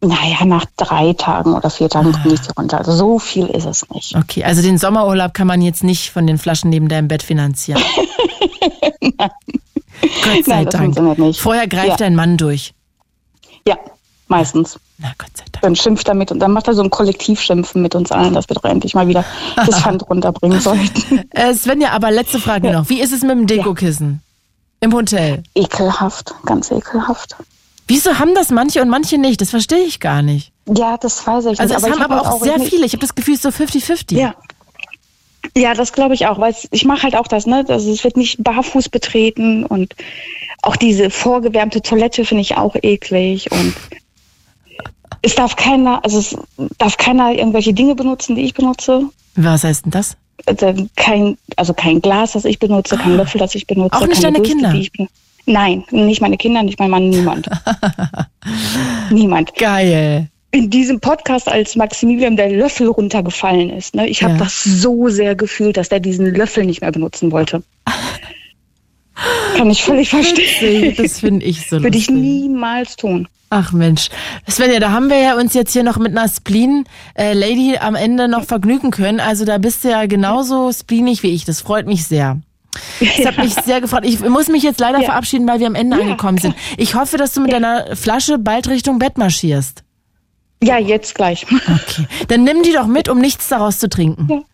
Naja, 0.06 0.44
nach 0.44 0.66
drei 0.76 1.14
Tagen 1.14 1.54
oder 1.54 1.70
vier 1.70 1.88
Tagen 1.88 2.12
bringe 2.12 2.34
ich 2.34 2.40
die 2.40 2.50
runter. 2.56 2.78
Also 2.78 2.92
so 2.92 3.18
viel 3.18 3.46
ist 3.46 3.64
es 3.64 3.88
nicht. 3.90 4.14
Okay, 4.14 4.44
also 4.44 4.60
den 4.60 4.76
Sommerurlaub 4.76 5.32
kann 5.32 5.46
man 5.46 5.62
jetzt 5.62 5.82
nicht 5.82 6.10
von 6.10 6.26
den 6.26 6.36
Flaschen 6.36 6.68
neben 6.70 6.88
deinem 6.88 7.08
Bett 7.08 7.22
finanzieren. 7.22 7.82
Gott 9.18 10.44
sei 10.44 10.64
Nein, 10.64 10.94
Dank. 10.94 11.36
Vorher 11.36 11.66
greift 11.68 11.88
Ja. 11.88 11.96
dein 11.96 12.14
Mann 12.14 12.36
durch. 12.36 12.74
Ja, 13.66 13.76
meistens. 14.28 14.78
Na 14.98 15.08
Gott 15.18 15.30
sei 15.34 15.44
Dank. 15.52 15.62
Dann 15.62 15.76
schimpft 15.76 16.06
er 16.08 16.14
mit 16.14 16.30
und 16.30 16.38
dann 16.40 16.52
macht 16.52 16.68
er 16.68 16.74
so 16.74 16.82
ein 16.82 16.90
Kollektivschimpfen 16.90 17.80
mit 17.80 17.94
uns 17.94 18.12
allen, 18.12 18.34
dass 18.34 18.48
wir 18.48 18.54
doch 18.56 18.64
endlich 18.64 18.94
mal 18.94 19.08
wieder 19.08 19.24
das 19.56 19.80
Pfand 19.80 20.02
runterbringen 20.10 20.60
sollten. 20.60 21.24
Äh, 21.30 21.54
Svenja, 21.54 21.90
aber 21.92 22.10
letzte 22.10 22.38
Frage 22.38 22.70
noch. 22.70 22.88
Wie 22.90 23.00
ist 23.00 23.12
es 23.12 23.22
mit 23.22 23.30
dem 23.30 23.46
Dekokissen? 23.46 24.20
Im 24.80 24.92
Hotel? 24.92 25.42
Ekelhaft, 25.54 26.34
ganz 26.44 26.70
ekelhaft. 26.70 27.36
Wieso 27.86 28.18
haben 28.18 28.34
das 28.34 28.50
manche 28.50 28.80
und 28.82 28.88
manche 28.88 29.18
nicht? 29.18 29.40
Das 29.40 29.50
verstehe 29.50 29.84
ich 29.84 30.00
gar 30.00 30.22
nicht. 30.22 30.52
Ja, 30.66 30.96
das 30.96 31.26
weiß 31.26 31.46
ich 31.46 31.60
Also 31.60 31.74
nicht. 31.74 31.86
es 31.86 31.90
haben 31.90 32.02
aber 32.02 32.22
auch 32.22 32.40
halt 32.40 32.42
sehr 32.42 32.60
viele. 32.60 32.86
Ich 32.86 32.92
habe 32.92 33.00
das 33.02 33.14
Gefühl, 33.14 33.34
es 33.34 33.44
ist 33.44 33.56
so 33.56 33.64
50-50. 33.64 34.16
Ja. 34.16 34.34
Ja, 35.56 35.74
das 35.74 35.92
glaube 35.92 36.14
ich 36.14 36.26
auch, 36.26 36.40
weil 36.40 36.54
ich 36.70 36.84
mache 36.86 37.02
halt 37.02 37.14
auch 37.16 37.28
das, 37.28 37.46
ne? 37.46 37.64
Also 37.68 37.92
es 37.92 38.02
wird 38.02 38.16
nicht 38.16 38.42
barfuß 38.42 38.88
betreten 38.88 39.64
und 39.64 39.94
auch 40.62 40.76
diese 40.76 41.10
vorgewärmte 41.10 41.82
Toilette 41.82 42.24
finde 42.24 42.40
ich 42.40 42.56
auch 42.56 42.74
eklig 42.82 43.52
und 43.52 43.74
es 45.20 45.34
darf 45.34 45.54
keiner, 45.56 46.02
also 46.02 46.18
es 46.18 46.36
darf 46.78 46.96
keiner 46.96 47.32
irgendwelche 47.32 47.74
Dinge 47.74 47.94
benutzen, 47.94 48.36
die 48.36 48.42
ich 48.42 48.54
benutze. 48.54 49.02
Was 49.36 49.64
heißt 49.64 49.84
denn 49.84 49.92
das? 49.92 50.16
Also 50.46 50.74
kein, 50.96 51.36
also 51.56 51.74
kein 51.74 52.00
Glas, 52.00 52.32
das 52.32 52.44
ich 52.46 52.58
benutze, 52.58 52.96
kein 52.96 53.16
Löffel, 53.16 53.38
das 53.38 53.54
ich 53.54 53.66
benutze. 53.66 53.94
Ah. 53.94 53.98
Auch 54.00 54.06
nicht 54.06 54.22
keine 54.22 54.38
deine 54.38 54.48
Bürste, 54.48 54.90
Kinder? 54.90 55.08
Nein, 55.46 55.84
nicht 55.90 56.20
meine 56.20 56.36
Kinder, 56.36 56.62
nicht 56.62 56.78
mein 56.78 56.90
Mann, 56.90 57.08
niemand. 57.10 57.48
niemand. 59.10 59.54
Geil. 59.56 60.28
In 60.52 60.70
diesem 60.70 61.00
Podcast, 61.00 61.48
als 61.48 61.74
Maximilian 61.76 62.36
der 62.36 62.50
Löffel 62.50 62.86
runtergefallen 62.88 63.70
ist, 63.70 63.94
ne, 63.94 64.06
ich 64.08 64.22
habe 64.22 64.34
Ja. 64.34 64.38
das 64.38 64.62
so 64.62 65.08
sehr 65.08 65.34
gefühlt, 65.34 65.76
dass 65.76 65.88
der 65.88 66.00
diesen 66.00 66.32
Löffel 66.34 66.64
nicht 66.64 66.80
mehr 66.80 66.92
benutzen 66.92 67.32
wollte. 67.32 67.62
Kann 69.56 69.70
ich 69.70 69.82
völlig 69.84 70.08
verstehen. 70.10 70.94
Das 70.96 71.20
finde 71.20 71.44
ich 71.46 71.68
so 71.68 71.82
Würde 71.82 71.96
ich 71.98 72.10
niemals 72.10 72.96
tun. 72.96 73.28
Ach 73.50 73.72
Mensch. 73.72 74.08
Svenja, 74.48 74.80
da 74.80 74.90
haben 74.90 75.10
wir 75.10 75.18
ja 75.18 75.36
uns 75.36 75.54
jetzt 75.54 75.72
hier 75.72 75.84
noch 75.84 75.98
mit 75.98 76.16
einer 76.16 76.28
Spleen-Lady 76.28 77.76
am 77.78 77.94
Ende 77.94 78.26
noch 78.26 78.44
vergnügen 78.44 78.90
können. 78.90 79.20
Also 79.20 79.44
da 79.44 79.58
bist 79.58 79.84
du 79.84 79.90
ja 79.90 80.06
genauso 80.06 80.72
spleenig 80.72 81.22
wie 81.22 81.30
ich. 81.30 81.44
Das 81.44 81.60
freut 81.60 81.86
mich 81.86 82.04
sehr. 82.06 82.38
Das 83.00 83.26
hat 83.26 83.38
mich 83.38 83.54
sehr 83.54 83.80
gefreut. 83.80 84.04
Ich 84.04 84.20
muss 84.20 84.48
mich 84.48 84.62
jetzt 84.62 84.80
leider 84.80 84.98
Ja. 85.00 85.04
verabschieden, 85.06 85.46
weil 85.48 85.60
wir 85.60 85.66
am 85.66 85.74
Ende 85.74 85.96
Ja, 85.96 86.02
angekommen 86.02 86.38
sind. 86.38 86.54
Ich 86.76 86.94
hoffe, 86.94 87.16
dass 87.16 87.32
du 87.32 87.40
mit 87.40 87.52
deiner 87.52 87.96
Flasche 87.96 88.38
bald 88.38 88.68
Richtung 88.68 88.98
Bett 88.98 89.18
marschierst. 89.18 89.82
Ja, 90.62 90.78
jetzt 90.78 91.14
gleich. 91.14 91.46
Okay. 91.50 92.06
Dann 92.28 92.44
nimm 92.44 92.62
die 92.62 92.72
doch 92.72 92.86
mit, 92.86 93.08
um 93.08 93.18
nichts 93.18 93.48
daraus 93.48 93.78
zu 93.78 93.88
trinken. 93.88 94.44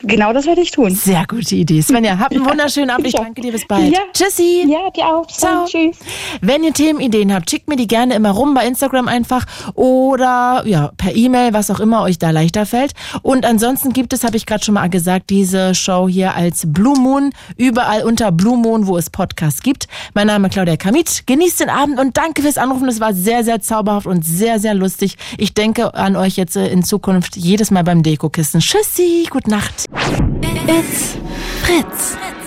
Genau 0.00 0.32
das 0.32 0.46
werde 0.46 0.60
ich 0.60 0.70
tun. 0.70 0.94
Sehr 0.94 1.24
gute 1.26 1.56
Idee. 1.56 1.82
Svenja, 1.82 2.18
habt 2.18 2.32
einen 2.32 2.44
wunderschönen 2.48 2.90
Abend. 2.90 3.08
Ich 3.08 3.14
danke 3.14 3.40
dir. 3.40 3.50
Bis 3.50 3.66
bald. 3.66 3.92
Ja. 3.92 4.00
Tschüssi. 4.12 4.64
Ja, 4.68 4.90
dir 4.90 5.06
auch. 5.06 5.26
Ciao. 5.26 5.64
Tschüss. 5.66 5.96
Wenn 6.40 6.62
ihr 6.62 6.72
Themenideen 6.72 7.34
habt, 7.34 7.50
schickt 7.50 7.68
mir 7.68 7.74
die 7.74 7.88
gerne 7.88 8.14
immer 8.14 8.30
rum 8.30 8.54
bei 8.54 8.64
Instagram 8.64 9.08
einfach 9.08 9.44
oder 9.74 10.62
ja, 10.66 10.92
per 10.96 11.16
E-Mail, 11.16 11.52
was 11.52 11.70
auch 11.70 11.80
immer 11.80 12.02
euch 12.02 12.18
da 12.18 12.30
leichter 12.30 12.64
fällt. 12.64 12.92
Und 13.22 13.44
ansonsten 13.44 13.92
gibt 13.92 14.12
es, 14.12 14.22
habe 14.22 14.36
ich 14.36 14.46
gerade 14.46 14.64
schon 14.64 14.74
mal 14.74 14.88
gesagt, 14.88 15.30
diese 15.30 15.74
Show 15.74 16.08
hier 16.08 16.34
als 16.34 16.62
Blue 16.66 16.98
Moon, 16.98 17.32
überall 17.56 18.04
unter 18.04 18.30
Blue 18.30 18.56
Moon, 18.56 18.86
wo 18.86 18.96
es 18.96 19.10
Podcasts 19.10 19.62
gibt. 19.62 19.88
Mein 20.14 20.28
Name 20.28 20.46
ist 20.46 20.54
Claudia 20.54 20.76
Kamit. 20.76 21.24
Genießt 21.26 21.60
den 21.60 21.70
Abend 21.70 21.98
und 21.98 22.16
danke 22.16 22.42
fürs 22.42 22.56
Anrufen. 22.56 22.86
Das 22.86 23.00
war 23.00 23.14
sehr, 23.14 23.42
sehr 23.42 23.60
zauberhaft 23.60 24.06
und 24.06 24.24
sehr, 24.24 24.60
sehr 24.60 24.74
lustig. 24.74 25.16
Ich 25.38 25.54
denke 25.54 25.94
an 25.94 26.14
euch 26.14 26.36
jetzt 26.36 26.56
äh, 26.56 26.68
in 26.68 26.84
Zukunft 26.84 27.36
jedes 27.36 27.72
Mal 27.72 27.82
beim 27.82 28.04
Dekokissen. 28.04 28.60
Tschüssi, 28.60 29.26
gute 29.28 29.50
Nacht. 29.50 29.87
It's 29.92 31.16
Fritz. 31.64 32.37